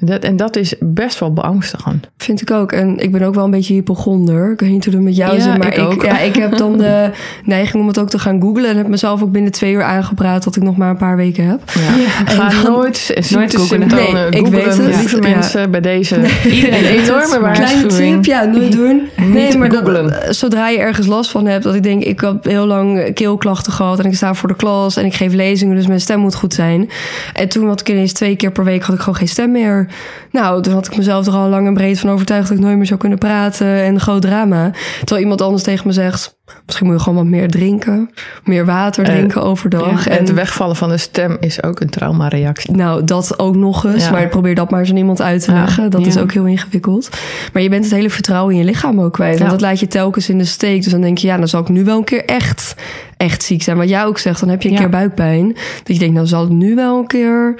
Dat, 0.00 0.22
en 0.24 0.36
dat 0.36 0.56
is 0.56 0.74
best 0.80 1.18
wel 1.18 1.32
beangstigend. 1.32 2.08
Vind 2.16 2.40
ik 2.42 2.50
ook. 2.50 2.72
En 2.72 2.98
ik 2.98 3.12
ben 3.12 3.22
ook 3.22 3.34
wel 3.34 3.44
een 3.44 3.50
beetje 3.50 3.74
hypochonder. 3.74 4.52
Ik 4.52 4.60
weet 4.60 4.70
niet 4.70 4.84
hoe 4.84 4.94
het 4.94 5.02
met 5.02 5.16
jou 5.16 5.34
Ja, 5.36 5.40
zit, 5.40 5.58
maar 5.58 5.72
ik 5.72 5.78
ook. 5.78 6.04
ja, 6.04 6.18
ik 6.18 6.34
heb 6.36 6.56
dan 6.56 6.78
de 6.78 7.10
neiging 7.44 7.82
om 7.82 7.88
het 7.88 7.98
ook 7.98 8.08
te 8.10 8.18
gaan 8.18 8.40
googlen. 8.40 8.70
En 8.70 8.76
heb 8.76 8.88
mezelf 8.88 9.22
ook 9.22 9.32
binnen 9.32 9.52
twee 9.52 9.72
uur 9.72 9.82
aangepraat 9.82 10.44
dat 10.44 10.56
ik 10.56 10.62
nog 10.62 10.76
maar 10.76 10.90
een 10.90 10.96
paar 10.96 11.16
weken 11.16 11.44
heb. 11.46 11.60
Ja. 11.66 11.80
Ga 12.24 12.48
En 12.50 12.62
dan- 12.62 12.72
nooit 12.72 12.96
ziektesymptomen 13.18 14.12
Nee, 14.14 14.26
ik 14.26 14.36
googlen. 14.36 14.50
weet 14.52 14.76
het. 14.76 14.96
Lieve 14.96 15.18
mensen, 15.18 15.70
bij 15.70 15.80
deze 15.80 16.16
Iedereen 16.44 16.84
een 16.96 17.02
enorme 17.04 17.38
maar- 17.40 17.52
Kleine 17.52 17.80
waarschuwing. 17.82 18.14
tip, 18.14 18.24
ja, 18.24 18.44
nooit 18.44 18.72
doen. 18.72 19.08
Nee, 19.32 19.56
maar 19.58 19.68
dat, 19.68 19.78
googlen. 19.78 20.34
zodra 20.34 20.68
je 20.68 20.78
ergens 20.78 21.06
last 21.06 21.30
van 21.30 21.46
hebt, 21.46 21.64
dat 21.64 21.74
ik 21.74 21.82
denk, 21.82 22.02
ik 22.04 22.20
heb 22.20 22.44
heel 22.44 22.66
lang 22.66 23.14
keelklachten 23.14 23.72
gehad 23.72 23.98
en 23.98 24.04
ik 24.04 24.14
sta 24.16 24.34
voor 24.34 24.48
de 24.48 24.56
klas 24.56 24.96
en 24.96 25.04
ik 25.04 25.14
geef 25.14 25.32
lezingen, 25.32 25.76
dus 25.76 25.86
mijn 25.86 26.00
stem 26.00 26.20
moet 26.20 26.34
goed 26.34 26.54
zijn. 26.54 26.90
En 27.32 27.48
toen 27.48 27.68
had 27.68 27.80
ik 27.80 27.88
ineens 27.88 28.12
twee 28.12 28.36
keer 28.36 28.50
per 28.52 28.64
week 28.64 28.82
had 28.82 28.94
ik 28.94 29.00
gewoon 29.00 29.16
geen 29.18 29.28
stem 29.28 29.50
meer. 29.52 29.86
Nou, 30.30 30.62
toen 30.62 30.72
had 30.72 30.86
ik 30.86 30.96
mezelf 30.96 31.26
er 31.26 31.32
al 31.32 31.48
lang 31.48 31.66
en 31.66 31.74
breed 31.74 31.98
van 32.00 32.10
overtuigd 32.10 32.48
dat 32.48 32.56
ik 32.58 32.64
nooit 32.64 32.76
meer 32.76 32.86
zou 32.86 33.00
kunnen 33.00 33.18
praten 33.18 33.66
en 33.82 34.00
groot 34.00 34.22
drama. 34.22 34.70
Terwijl 34.98 35.20
iemand 35.20 35.40
anders 35.42 35.62
tegen 35.62 35.86
me 35.86 35.92
zegt, 35.92 36.36
misschien 36.66 36.86
moet 36.86 36.96
je 36.96 37.02
gewoon 37.02 37.18
wat 37.18 37.28
meer 37.28 37.48
drinken, 37.50 38.10
meer 38.44 38.64
water 38.66 39.04
Eh, 39.04 39.10
drinken 39.14 39.42
overdag. 39.42 40.08
En 40.08 40.18
het 40.18 40.32
wegvallen 40.32 40.76
van 40.76 40.88
de 40.88 40.96
stem 40.98 41.36
is 41.40 41.62
ook 41.62 41.80
een 41.80 41.90
traumareactie. 41.90 42.74
Nou, 42.74 43.04
dat 43.04 43.38
ook 43.38 43.56
nog 43.56 43.84
eens. 43.84 44.04
Ja. 44.04 44.10
Maar 44.10 44.28
probeer 44.28 44.54
dat 44.54 44.70
maar 44.70 44.80
eens 44.80 44.90
aan 44.90 44.96
iemand 44.96 45.22
uit 45.22 45.44
te 45.44 45.52
Ja. 45.52 45.58
leggen. 45.60 45.90
Dat 45.90 46.06
is 46.06 46.18
ook 46.18 46.32
heel 46.32 46.46
ingewikkeld. 46.46 47.08
Maar 47.52 47.62
je 47.62 47.68
bent 47.68 47.84
het 47.84 47.92
hele 47.94 48.10
vertrouwen 48.10 48.52
in 48.54 48.58
je 48.60 48.66
lichaam 48.66 49.00
ook 49.00 49.12
kwijt. 49.12 49.38
Want 49.38 49.50
dat 49.50 49.60
laat 49.60 49.80
je 49.80 49.86
telkens 49.88 50.28
in 50.28 50.38
de 50.38 50.44
steek. 50.44 50.82
Dus 50.82 50.92
dan 50.92 51.00
denk 51.00 51.18
je, 51.18 51.26
ja, 51.26 51.36
dan 51.36 51.48
zal 51.48 51.60
ik 51.60 51.68
nu 51.68 51.84
wel 51.84 51.98
een 51.98 52.04
keer 52.04 52.24
echt, 52.24 52.74
echt 53.16 53.42
ziek 53.42 53.62
zijn. 53.62 53.76
Wat 53.76 53.88
jij 53.88 54.04
ook 54.04 54.18
zegt, 54.18 54.40
dan 54.40 54.48
heb 54.48 54.62
je 54.62 54.68
een 54.70 54.76
keer 54.76 54.88
buikpijn. 54.88 55.46
Dat 55.82 55.86
je 55.94 55.98
denkt, 55.98 56.14
nou 56.14 56.26
zal 56.26 56.40
het 56.40 56.50
nu 56.52 56.74
wel 56.74 56.98
een 56.98 57.06
keer... 57.06 57.54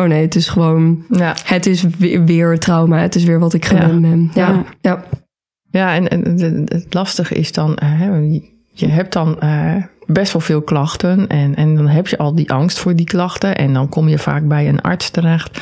Oh 0.00 0.06
nee, 0.06 0.22
het 0.22 0.34
is 0.34 0.48
gewoon... 0.48 1.04
Ja. 1.10 1.34
Het 1.44 1.66
is 1.66 1.84
weer, 1.98 2.24
weer 2.24 2.58
trauma. 2.58 2.98
Het 2.98 3.14
is 3.14 3.24
weer 3.24 3.38
wat 3.38 3.54
ik 3.54 3.64
gewend 3.64 4.00
ben. 4.00 4.30
Ja, 4.34 4.48
Ja. 4.48 4.64
ja. 4.80 5.04
Ja, 5.70 5.94
en, 5.94 6.08
en 6.08 6.24
het- 6.68 6.86
lastige 6.94 7.34
is 7.34 7.52
dan, 7.52 7.76
eh, 7.76 7.88
hè, 8.00 8.16
je 8.72 8.86
hebt 8.88 9.12
dan 9.12 9.40
eh, 9.40 9.74
best 10.06 10.32
wel 10.32 10.42
veel 10.42 10.62
klachten 10.62 11.26
en, 11.26 11.54
en 11.54 11.74
dan 11.74 11.86
heb 11.88 12.06
je 12.08 12.18
al 12.18 12.34
die 12.34 12.52
angst 12.52 12.78
voor 12.78 12.96
die 12.96 13.06
klachten 13.06 13.56
en 13.56 13.72
dan 13.72 13.88
kom 13.88 14.08
je 14.08 14.18
vaak 14.18 14.48
bij 14.48 14.68
een 14.68 14.80
arts 14.80 15.10
terecht 15.10 15.60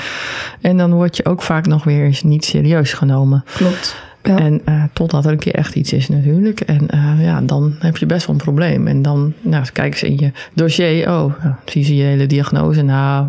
en 0.61 0.76
dan 0.76 0.93
word 0.93 1.16
je 1.16 1.24
ook 1.24 1.43
vaak 1.43 1.66
nog 1.66 1.84
weer 1.84 2.05
eens 2.05 2.22
niet 2.22 2.45
serieus 2.45 2.93
genomen. 2.93 3.45
klopt. 3.55 3.97
Ja. 4.22 4.39
En 4.39 4.61
eh, 4.64 4.82
totdat 4.93 5.24
er 5.24 5.32
een 5.32 5.39
keer 5.39 5.55
echt 5.55 5.74
iets 5.74 5.93
is 5.93 6.09
natuurlijk. 6.09 6.61
En 6.61 6.86
ja, 7.18 7.41
dan 7.41 7.74
heb 7.78 7.97
je 7.97 8.07
best 8.07 8.26
wel 8.26 8.36
een 8.36 8.43
probleem. 8.43 8.86
En 8.86 9.03
dan 9.03 9.32
nou, 9.41 9.64
kijken 9.72 9.99
ze 9.99 10.07
in 10.07 10.18
je 10.18 10.32
dossier. 10.55 11.09
Oh, 11.09 11.34
zie 11.64 11.86
je 11.86 11.97
je 11.97 12.03
hele 12.03 12.26
diagnose. 12.26 12.82
Nou, 12.82 13.26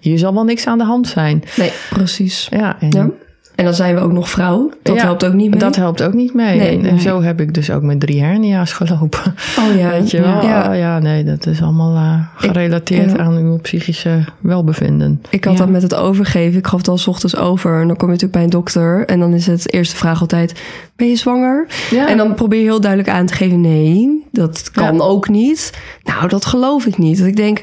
hier 0.00 0.18
zal 0.18 0.34
wel 0.34 0.44
niks 0.44 0.66
aan 0.66 0.78
de 0.78 0.84
hand 0.84 1.08
zijn. 1.08 1.42
Nee, 1.56 1.72
precies. 1.90 2.48
Ja, 2.50 2.76
en 2.80 2.90
Ja. 2.90 3.10
En 3.54 3.64
dan 3.64 3.74
zijn 3.74 3.94
we 3.94 4.00
ook 4.00 4.12
nog 4.12 4.30
vrouw. 4.30 4.70
Dat 4.82 4.96
Ja, 4.96 5.02
helpt 5.02 5.24
ook 5.24 5.32
niet 5.32 5.50
mee. 5.50 5.58
dat 5.58 5.76
helpt 5.76 6.02
ook 6.02 6.12
niet 6.12 6.34
mee. 6.34 6.58
Nee, 6.58 6.88
en, 6.88 7.00
zo 7.00 7.22
heb 7.22 7.40
ik 7.40 7.54
dus 7.54 7.70
ook 7.70 7.82
met 7.82 8.00
drie 8.00 8.22
hernia's 8.22 8.72
gelopen. 8.72 9.34
Oh 9.58 9.76
ja. 9.76 9.90
Weet 9.98 10.10
je 10.10 10.20
wel? 10.20 10.42
Ja. 10.42 10.42
Ja, 10.42 10.72
ja 10.72 10.98
nee, 10.98 11.24
dat 11.24 11.46
is 11.46 11.62
allemaal 11.62 11.96
eh, 11.96 12.48
gerelateerd 12.48 13.18
aan 13.18 13.36
uw 13.36 13.56
psychische 13.56 14.24
welbevinden. 14.40 15.22
Ik 15.30 15.44
had 15.44 15.56
dat 15.56 15.68
met 15.68 15.82
het 15.82 15.94
overgeven. 15.94 16.58
Ik 16.58 16.66
gaf 16.66 16.78
het 16.78 16.88
al 16.88 16.98
's 16.98 17.06
ochtends 17.06 17.36
over. 17.36 17.80
En 17.80 17.86
dan 17.86 17.96
kom 17.96 18.06
je 18.06 18.12
natuurlijk 18.12 18.32
bij 18.32 18.42
een 18.42 18.50
dokter. 18.50 19.06
En 19.06 19.18
dan 19.18 19.32
is 19.34 19.46
het 19.46 19.72
eerste 19.72 19.96
vraag 19.96 20.20
altijd: 20.20 20.60
Ben 20.96 21.08
je 21.08 21.16
zwanger? 21.16 21.66
Ja. 21.90 22.08
En 22.08 22.16
dan 22.16 22.34
probeer 22.34 22.58
je 22.58 22.64
heel 22.64 22.80
duidelijk 22.80 23.10
aan 23.10 23.26
te 23.26 23.34
geven: 23.34 23.60
Nee, 23.60 24.24
dat 24.32 24.70
kan 24.70 25.00
ook 25.00 25.28
niet. 25.28 25.72
Nou, 26.02 26.28
dat 26.28 26.44
geloof 26.44 26.86
ik 26.86 26.98
niet. 26.98 27.18
Dat 27.18 27.26
ik 27.26 27.36
denk. 27.36 27.62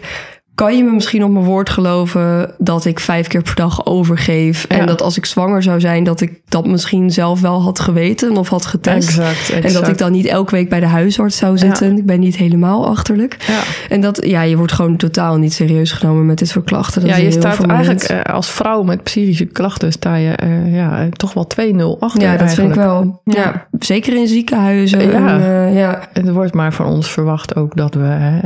Kan 0.62 0.78
je 0.78 0.84
me 0.84 0.92
misschien 0.92 1.24
op 1.24 1.32
mijn 1.32 1.46
woord 1.46 1.70
geloven 1.70 2.54
dat 2.58 2.86
ik 2.86 3.00
vijf 3.00 3.28
keer 3.28 3.42
per 3.42 3.56
dag 3.56 3.86
overgeef? 3.86 4.66
En 4.66 4.86
dat 4.86 5.02
als 5.02 5.18
ik 5.18 5.26
zwanger 5.26 5.64
zou 5.64 5.80
zijn, 5.80 6.04
dat 6.04 6.22
ik 6.22 6.42
dat 6.48 6.68
misschien 6.68 7.12
zelf 7.12 7.42
wel 7.42 7.62
had 7.62 7.80
geweten 7.80 8.38
of 8.38 8.50
had 8.50 8.66
getest? 8.66 9.08
Exact, 9.08 9.50
En 9.50 9.74
dat 9.74 9.88
ik 9.88 9.98
dan 9.98 10.12
niet 10.12 10.26
elke 10.26 10.56
week 10.56 10.70
bij 10.70 10.80
de 10.80 10.86
huisarts 10.86 11.38
zou 11.38 11.58
zitten. 11.58 11.98
Ik 11.98 12.06
ben 12.06 12.20
niet 12.20 12.36
helemaal 12.36 12.88
achterlijk. 12.88 13.38
Ja. 13.48 13.62
En 13.90 14.02
dat, 14.02 14.26
ja, 14.26 14.42
je 14.42 14.58
wordt 14.58 14.72
gewoon 14.72 14.98
totaal 14.98 15.38
niet 15.38 15.54
serieus 15.54 15.92
genomen 15.92 16.26
met 16.26 16.38
dit 16.38 16.48
soort 16.48 16.66
klachten. 16.66 17.02
Dat 17.02 17.10
ja, 17.10 17.16
je 17.16 17.32
staat 17.32 17.64
eigenlijk 17.64 18.04
eh, 18.04 18.34
als 18.34 18.50
vrouw 18.50 18.84
met 18.84 19.04
psychische 19.04 19.46
klachten 19.46 19.92
sta 19.92 20.16
je 20.16 20.32
eh, 20.32 20.76
ja, 20.76 21.00
eh, 21.00 21.08
toch 21.08 21.34
wel 21.34 21.48
2-0 21.48 22.00
achter. 22.00 22.22
Ja, 22.22 22.38
dat 22.38 22.54
vind 22.54 22.70
ik 22.70 22.76
wel. 22.76 23.22
Ja. 23.26 23.68
zeker 23.80 24.16
in 24.16 24.28
ziekenhuizen. 24.28 25.02
Ja. 25.02 25.12
En, 25.12 25.28
eh, 25.28 25.76
ja. 25.78 26.10
Er 26.14 26.34
wordt 26.34 26.54
maar 26.54 26.74
van 26.74 26.86
ons 26.86 27.12
verwacht 27.12 27.56
ook 27.56 27.76
dat 27.76 27.94
we 27.94 28.40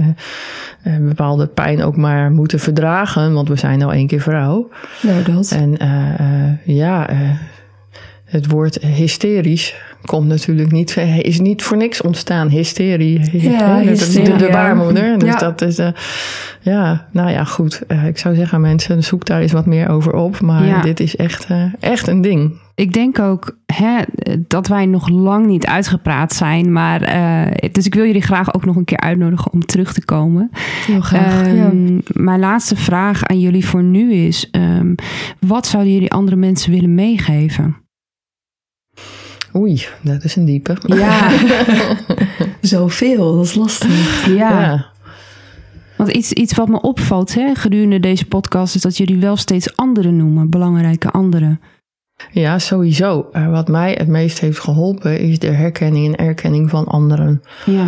bepaalde 1.00 1.48
pijn 1.48 1.84
ook 1.84 1.98
maar 2.06 2.32
moeten 2.32 2.60
verdragen, 2.60 3.34
want 3.34 3.48
we 3.48 3.56
zijn 3.56 3.80
nou 3.80 3.94
één 3.94 4.08
keer 4.08 4.22
vrouw. 4.22 4.70
Nou, 5.02 5.24
dat. 5.24 5.52
En 5.52 5.78
eh, 5.78 6.20
eh, 6.20 6.52
ja, 6.64 7.10
eh, 7.10 7.18
het 8.26 8.48
woord 8.48 8.76
hysterisch 8.82 9.76
komt 10.06 10.28
natuurlijk 10.28 10.72
niet, 10.72 10.98
is 11.22 11.40
niet 11.40 11.64
voor 11.64 11.78
niks 11.78 12.02
ontstaan. 12.02 12.48
Hysterie. 12.50 13.20
Ja, 13.42 13.82
de, 13.82 14.22
de 14.38 14.46
ja. 14.46 14.52
baarmoeder. 14.52 15.20
Dus 15.20 15.30
Ja. 15.30 15.38
dat 15.38 15.62
is, 15.62 15.78
eh, 15.78 15.88
ja, 16.62 17.08
nou 17.12 17.30
ja, 17.32 17.44
goed. 17.44 17.82
Eh, 17.88 18.08
ik 18.08 18.18
zou 18.18 18.36
zeggen, 18.36 18.62
mensen, 18.62 19.04
zoek 19.04 19.26
daar 19.26 19.42
eens 19.42 19.52
wat 19.52 19.66
meer 19.66 19.90
over 19.90 20.14
op. 20.14 20.42
Maar 20.42 20.66
Ja. 20.66 20.82
dit 20.82 21.00
is 21.00 21.16
echt, 21.16 21.46
eh, 21.46 21.64
echt 21.80 22.08
een 22.08 22.22
ding. 22.22 22.64
Ik 22.76 22.94
denk 22.94 23.20
ook 23.20 23.58
hè, 23.66 23.98
dat 24.48 24.68
wij 24.68 24.86
nog 24.86 25.10
lang 25.10 25.46
niet 25.46 25.66
uitgepraat 25.66 26.34
zijn. 26.34 26.72
Maar, 26.72 27.00
dus 27.72 27.86
ik 27.86 27.94
wil 27.96 28.06
jullie 28.06 28.22
graag 28.22 28.54
ook 28.54 28.66
nog 28.66 28.76
een 28.76 28.86
keer 28.86 29.00
uitnodigen 29.00 29.54
om 29.54 29.66
terug 29.66 29.94
te 29.94 30.06
komen. 30.06 30.50
Heel 30.86 31.02
graag. 31.02 31.48
Ehm. 31.48 32.00
Mijn 32.08 32.40
laatste 32.40 32.76
vraag 32.76 33.24
aan 33.24 33.40
jullie 33.40 33.66
voor 33.66 33.84
nu 33.84 34.14
is: 34.14 34.50
ehm, 34.52 34.94
wat 35.40 35.68
zouden 35.68 35.94
jullie 35.94 36.12
andere 36.12 36.36
mensen 36.38 36.72
willen 36.72 36.96
meegeven? 36.96 37.76
Oei, 39.56 39.86
dat 40.02 40.24
is 40.24 40.36
een 40.36 40.46
diepe. 40.46 40.78
Ja, 40.82 41.32
Zoveel, 42.62 43.36
dat 43.36 43.46
is 43.46 43.56
lastig. 43.56 44.26
ja. 44.28 44.34
ja. 44.62 44.86
Want 45.98 46.10
iets, 46.10 46.32
iets 46.32 46.54
wat 46.54 46.68
me 46.68 46.82
opvalt 46.82 47.34
hè, 47.34 47.56
gedurende 47.56 48.00
deze 48.00 48.26
podcast 48.26 48.76
is 48.76 48.82
dat 48.82 48.98
jullie 48.98 49.20
wel 49.20 49.36
steeds 49.36 49.76
anderen 49.76 50.18
noemen, 50.18 50.50
belangrijke 50.50 51.12
anderen. 51.12 51.62
Ja, 52.32 52.60
sowieso. 52.60 53.30
Eh, 53.32 53.50
wat 53.52 53.68
mij 53.68 53.92
het 53.98 54.08
meest 54.08 54.40
heeft 54.40 54.60
geholpen 54.60 55.20
is 55.20 55.40
de 55.40 55.52
herkenning 55.52 56.18
en 56.18 56.26
erkenning 56.26 56.70
van 56.70 56.86
anderen. 56.86 57.42
Ja, 57.66 57.88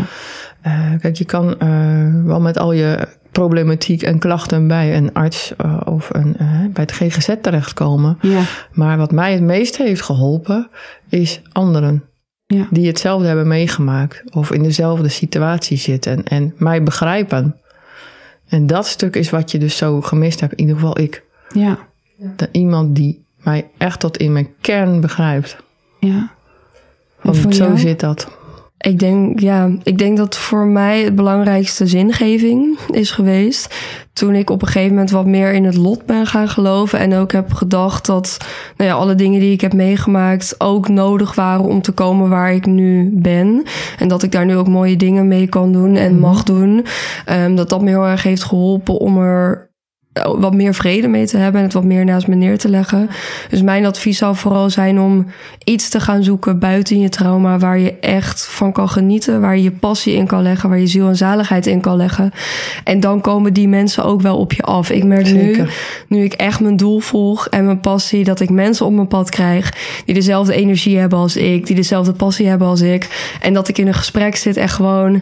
Eh, 0.61 0.91
kijk, 1.01 1.15
je 1.15 1.25
kan 1.25 1.59
eh, 1.59 2.23
wel 2.23 2.39
met 2.41 2.57
al 2.57 2.71
je 2.71 3.07
problematiek 3.31 4.01
en 4.01 4.19
klachten 4.19 4.67
bij 4.67 4.97
een 4.97 5.13
arts 5.13 5.53
eh, 5.57 5.81
of 5.85 6.09
een, 6.13 6.37
eh, 6.37 6.47
bij 6.73 6.83
het 6.83 6.91
GGZ 6.91 7.29
terechtkomen. 7.41 8.17
ja, 8.21 8.41
Maar 8.71 8.97
wat 8.97 9.11
mij 9.11 9.33
het 9.33 9.41
meest 9.41 9.77
heeft 9.77 10.01
geholpen 10.01 10.69
is 11.09 11.41
anderen. 11.51 12.03
ja. 12.45 12.67
Die 12.71 12.87
hetzelfde 12.87 13.27
hebben 13.27 13.47
meegemaakt 13.47 14.23
of 14.31 14.51
in 14.51 14.63
dezelfde 14.63 15.09
situatie 15.09 15.77
zitten 15.77 16.23
en 16.23 16.53
mij 16.57 16.83
begrijpen. 16.83 17.55
En 18.47 18.67
dat 18.67 18.87
stuk 18.87 19.15
is 19.15 19.29
wat 19.29 19.51
je 19.51 19.57
dus 19.57 19.77
zo 19.77 20.01
gemist 20.01 20.39
hebt, 20.39 20.53
in 20.53 20.59
ieder 20.59 20.75
geval 20.75 20.99
ik. 20.99 21.23
ja, 21.53 21.77
Dat 22.17 22.49
iemand 22.51 22.95
die 22.95 23.25
mij 23.43 23.67
echt 23.77 23.99
tot 23.99 24.17
in 24.17 24.31
mijn 24.31 24.49
kern 24.61 25.01
begrijpt. 25.01 25.57
ja. 25.99 26.35
Want 27.21 27.55
zo 27.55 27.63
jou? 27.63 27.77
zit 27.77 27.99
dat. 27.99 28.37
Ik 28.79 28.99
denk, 28.99 29.39
ja, 29.39 29.69
ik 29.83 29.97
denk 29.97 30.17
dat 30.17 30.37
voor 30.37 30.65
mij 30.65 31.03
het 31.03 31.15
belangrijkste 31.15 31.87
zingeving 31.87 32.79
is 32.91 33.11
geweest. 33.11 33.75
Toen 34.13 34.35
ik 34.35 34.49
op 34.49 34.61
een 34.61 34.67
gegeven 34.67 34.89
moment 34.89 35.11
wat 35.11 35.25
meer 35.25 35.53
in 35.53 35.65
het 35.65 35.75
lot 35.75 36.05
ben 36.05 36.25
gaan 36.25 36.49
geloven. 36.49 36.99
En 36.99 37.13
ook 37.13 37.31
heb 37.31 37.53
gedacht 37.53 38.05
dat 38.05 38.37
nou 38.77 38.89
ja, 38.89 38.95
alle 38.95 39.15
dingen 39.15 39.39
die 39.39 39.51
ik 39.51 39.61
heb 39.61 39.73
meegemaakt 39.73 40.55
ook 40.57 40.87
nodig 40.87 41.35
waren 41.35 41.65
om 41.65 41.81
te 41.81 41.91
komen 41.91 42.29
waar 42.29 42.53
ik 42.53 42.65
nu 42.65 43.09
ben. 43.13 43.63
En 43.99 44.07
dat 44.07 44.23
ik 44.23 44.31
daar 44.31 44.45
nu 44.45 44.55
ook 44.55 44.67
mooie 44.67 44.97
dingen 44.97 45.27
mee 45.27 45.47
kan 45.47 45.71
doen 45.71 45.95
en 45.95 46.19
mag 46.19 46.43
doen. 46.43 46.85
Um, 47.31 47.55
dat 47.55 47.69
dat 47.69 47.81
me 47.81 47.89
heel 47.89 48.05
erg 48.05 48.23
heeft 48.23 48.43
geholpen 48.43 48.97
om 48.97 49.17
er 49.17 49.66
wat 50.37 50.53
meer 50.53 50.73
vrede 50.73 51.07
mee 51.07 51.25
te 51.25 51.37
hebben 51.37 51.59
en 51.59 51.65
het 51.65 51.75
wat 51.75 51.83
meer 51.83 52.05
naast 52.05 52.27
me 52.27 52.35
neer 52.35 52.57
te 52.57 52.69
leggen. 52.69 53.09
Dus 53.49 53.61
mijn 53.61 53.85
advies 53.85 54.17
zou 54.17 54.35
vooral 54.35 54.69
zijn 54.69 54.99
om 54.99 55.25
iets 55.63 55.89
te 55.89 55.99
gaan 55.99 56.23
zoeken 56.23 56.59
buiten 56.59 56.99
je 56.99 57.09
trauma 57.09 57.57
waar 57.57 57.79
je 57.79 57.99
echt 57.99 58.47
van 58.47 58.71
kan 58.71 58.89
genieten, 58.89 59.41
waar 59.41 59.57
je 59.57 59.63
je 59.63 59.71
passie 59.71 60.15
in 60.15 60.27
kan 60.27 60.41
leggen, 60.41 60.69
waar 60.69 60.79
je 60.79 60.87
ziel 60.87 61.07
en 61.07 61.15
zaligheid 61.15 61.67
in 61.67 61.81
kan 61.81 61.95
leggen. 61.97 62.31
En 62.83 62.99
dan 62.99 63.21
komen 63.21 63.53
die 63.53 63.67
mensen 63.67 64.03
ook 64.03 64.21
wel 64.21 64.37
op 64.37 64.53
je 64.53 64.63
af. 64.63 64.89
Ik 64.89 65.03
merk 65.03 65.31
nu, 65.31 65.65
nu 66.07 66.23
ik 66.23 66.33
echt 66.33 66.59
mijn 66.59 66.77
doel 66.77 66.99
volg 66.99 67.47
en 67.47 67.65
mijn 67.65 67.79
passie, 67.79 68.23
dat 68.23 68.39
ik 68.39 68.49
mensen 68.49 68.85
op 68.85 68.93
mijn 68.93 69.07
pad 69.07 69.29
krijg 69.29 69.73
die 70.05 70.15
dezelfde 70.15 70.53
energie 70.53 70.97
hebben 70.97 71.19
als 71.19 71.35
ik, 71.35 71.65
die 71.65 71.75
dezelfde 71.75 72.13
passie 72.13 72.47
hebben 72.47 72.67
als 72.67 72.81
ik. 72.81 73.35
En 73.41 73.53
dat 73.53 73.67
ik 73.67 73.77
in 73.77 73.87
een 73.87 73.93
gesprek 73.93 74.35
zit 74.35 74.57
en 74.57 74.69
gewoon 74.69 75.21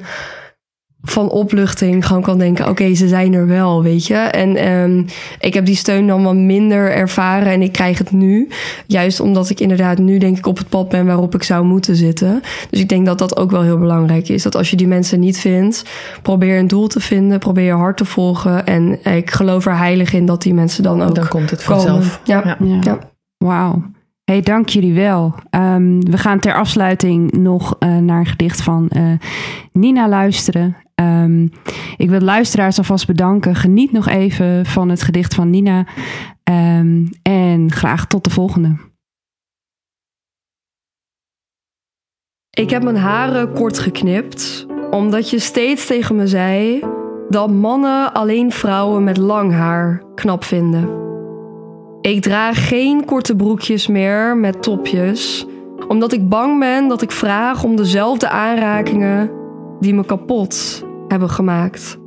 van 1.05 1.29
opluchting 1.29 2.05
gewoon 2.05 2.21
kan 2.21 2.37
denken: 2.37 2.69
oké, 2.69 2.93
ze 2.95 3.07
zijn 3.07 3.33
er 3.33 3.47
wel, 3.47 3.83
weet 3.83 4.07
je. 4.07 4.15
En 4.15 4.71
um, 4.71 5.05
ik 5.39 5.53
heb 5.53 5.65
die 5.65 5.75
steun 5.75 6.07
dan 6.07 6.23
wat 6.23 6.35
minder 6.35 6.91
ervaren 6.91 7.51
en 7.51 7.61
ik 7.61 7.71
krijg 7.71 7.97
het 7.97 8.11
nu. 8.11 8.47
Juist 8.87 9.19
omdat 9.19 9.49
ik 9.49 9.59
inderdaad 9.59 9.97
nu 9.97 10.17
denk 10.17 10.37
ik 10.37 10.47
op 10.47 10.57
het 10.57 10.69
pad 10.69 10.89
ben 10.89 11.05
waarop 11.05 11.35
ik 11.35 11.43
zou 11.43 11.65
moeten 11.65 11.95
zitten. 11.95 12.41
Dus 12.69 12.79
ik 12.79 12.89
denk 12.89 13.05
dat 13.05 13.17
dat 13.17 13.37
ook 13.37 13.51
wel 13.51 13.61
heel 13.61 13.77
belangrijk 13.77 14.29
is. 14.29 14.43
Dat 14.43 14.55
als 14.55 14.69
je 14.69 14.75
die 14.75 14.87
mensen 14.87 15.19
niet 15.19 15.39
vindt, 15.39 15.85
probeer 16.21 16.59
een 16.59 16.67
doel 16.67 16.87
te 16.87 16.99
vinden, 16.99 17.39
probeer 17.39 17.65
je 17.65 17.71
hart 17.71 17.97
te 17.97 18.05
volgen. 18.05 18.65
En 18.65 19.05
ik 19.15 19.31
geloof 19.31 19.65
er 19.65 19.77
heilig 19.77 20.13
in 20.13 20.25
dat 20.25 20.41
die 20.41 20.53
mensen 20.53 20.83
dan 20.83 21.01
ook. 21.01 21.15
Dan 21.15 21.27
komt 21.27 21.49
het 21.49 21.63
vanzelf. 21.63 22.21
Ja. 22.23 22.57
ja. 22.59 22.77
ja. 22.81 22.99
Wauw. 23.37 23.83
Hey, 24.23 24.41
dank 24.41 24.69
jullie 24.69 24.93
wel. 24.93 25.35
Um, 25.49 26.11
we 26.11 26.17
gaan 26.17 26.39
ter 26.39 26.53
afsluiting 26.53 27.31
nog 27.31 27.75
uh, 27.79 27.97
naar 27.97 28.19
een 28.19 28.25
gedicht 28.25 28.61
van 28.61 28.89
uh, 28.97 29.11
Nina 29.71 30.09
luisteren. 30.09 30.75
Um, 31.01 31.51
ik 31.97 32.09
wil 32.09 32.19
luisteraars 32.19 32.77
alvast 32.77 33.07
bedanken. 33.07 33.55
Geniet 33.55 33.91
nog 33.91 34.07
even 34.07 34.65
van 34.65 34.89
het 34.89 35.01
gedicht 35.01 35.35
van 35.35 35.49
Nina. 35.49 35.85
Um, 36.49 37.09
en 37.21 37.71
graag 37.71 38.07
tot 38.07 38.23
de 38.23 38.29
volgende. 38.29 38.75
Ik 42.49 42.69
heb 42.69 42.83
mijn 42.83 42.97
haren 42.97 43.53
kort 43.53 43.79
geknipt, 43.79 44.65
omdat 44.91 45.29
je 45.29 45.39
steeds 45.39 45.87
tegen 45.87 46.15
me 46.15 46.27
zei 46.27 46.83
dat 47.29 47.51
mannen 47.51 48.13
alleen 48.13 48.51
vrouwen 48.51 49.03
met 49.03 49.17
lang 49.17 49.51
haar 49.51 50.03
knap 50.15 50.43
vinden. 50.43 50.89
Ik 52.01 52.21
draag 52.21 52.67
geen 52.67 53.05
korte 53.05 53.35
broekjes 53.35 53.87
meer 53.87 54.37
met 54.37 54.63
topjes, 54.63 55.45
omdat 55.87 56.13
ik 56.13 56.29
bang 56.29 56.59
ben 56.59 56.87
dat 56.87 57.01
ik 57.01 57.11
vraag 57.11 57.63
om 57.63 57.75
dezelfde 57.75 58.29
aanrakingen 58.29 59.31
die 59.79 59.93
me 59.93 60.05
kapot 60.05 60.84
hebben 61.07 61.29
gemaakt. 61.29 61.97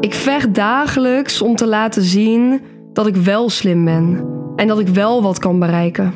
Ik 0.00 0.14
vecht 0.14 0.54
dagelijks 0.54 1.42
om 1.42 1.56
te 1.56 1.66
laten 1.66 2.02
zien 2.02 2.60
dat 2.92 3.06
ik 3.06 3.16
wel 3.16 3.50
slim 3.50 3.84
ben 3.84 4.26
en 4.56 4.66
dat 4.66 4.78
ik 4.78 4.88
wel 4.88 5.22
wat 5.22 5.38
kan 5.38 5.58
bereiken. 5.58 6.14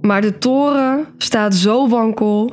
Maar 0.00 0.20
de 0.20 0.38
toren 0.38 1.06
staat 1.16 1.54
zo 1.54 1.88
wankel 1.88 2.50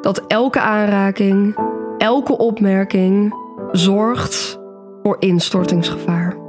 dat 0.00 0.24
elke 0.26 0.60
aanraking, 0.60 1.56
elke 1.98 2.38
opmerking 2.38 3.34
zorgt 3.72 4.58
voor 5.02 5.16
instortingsgevaar. 5.18 6.47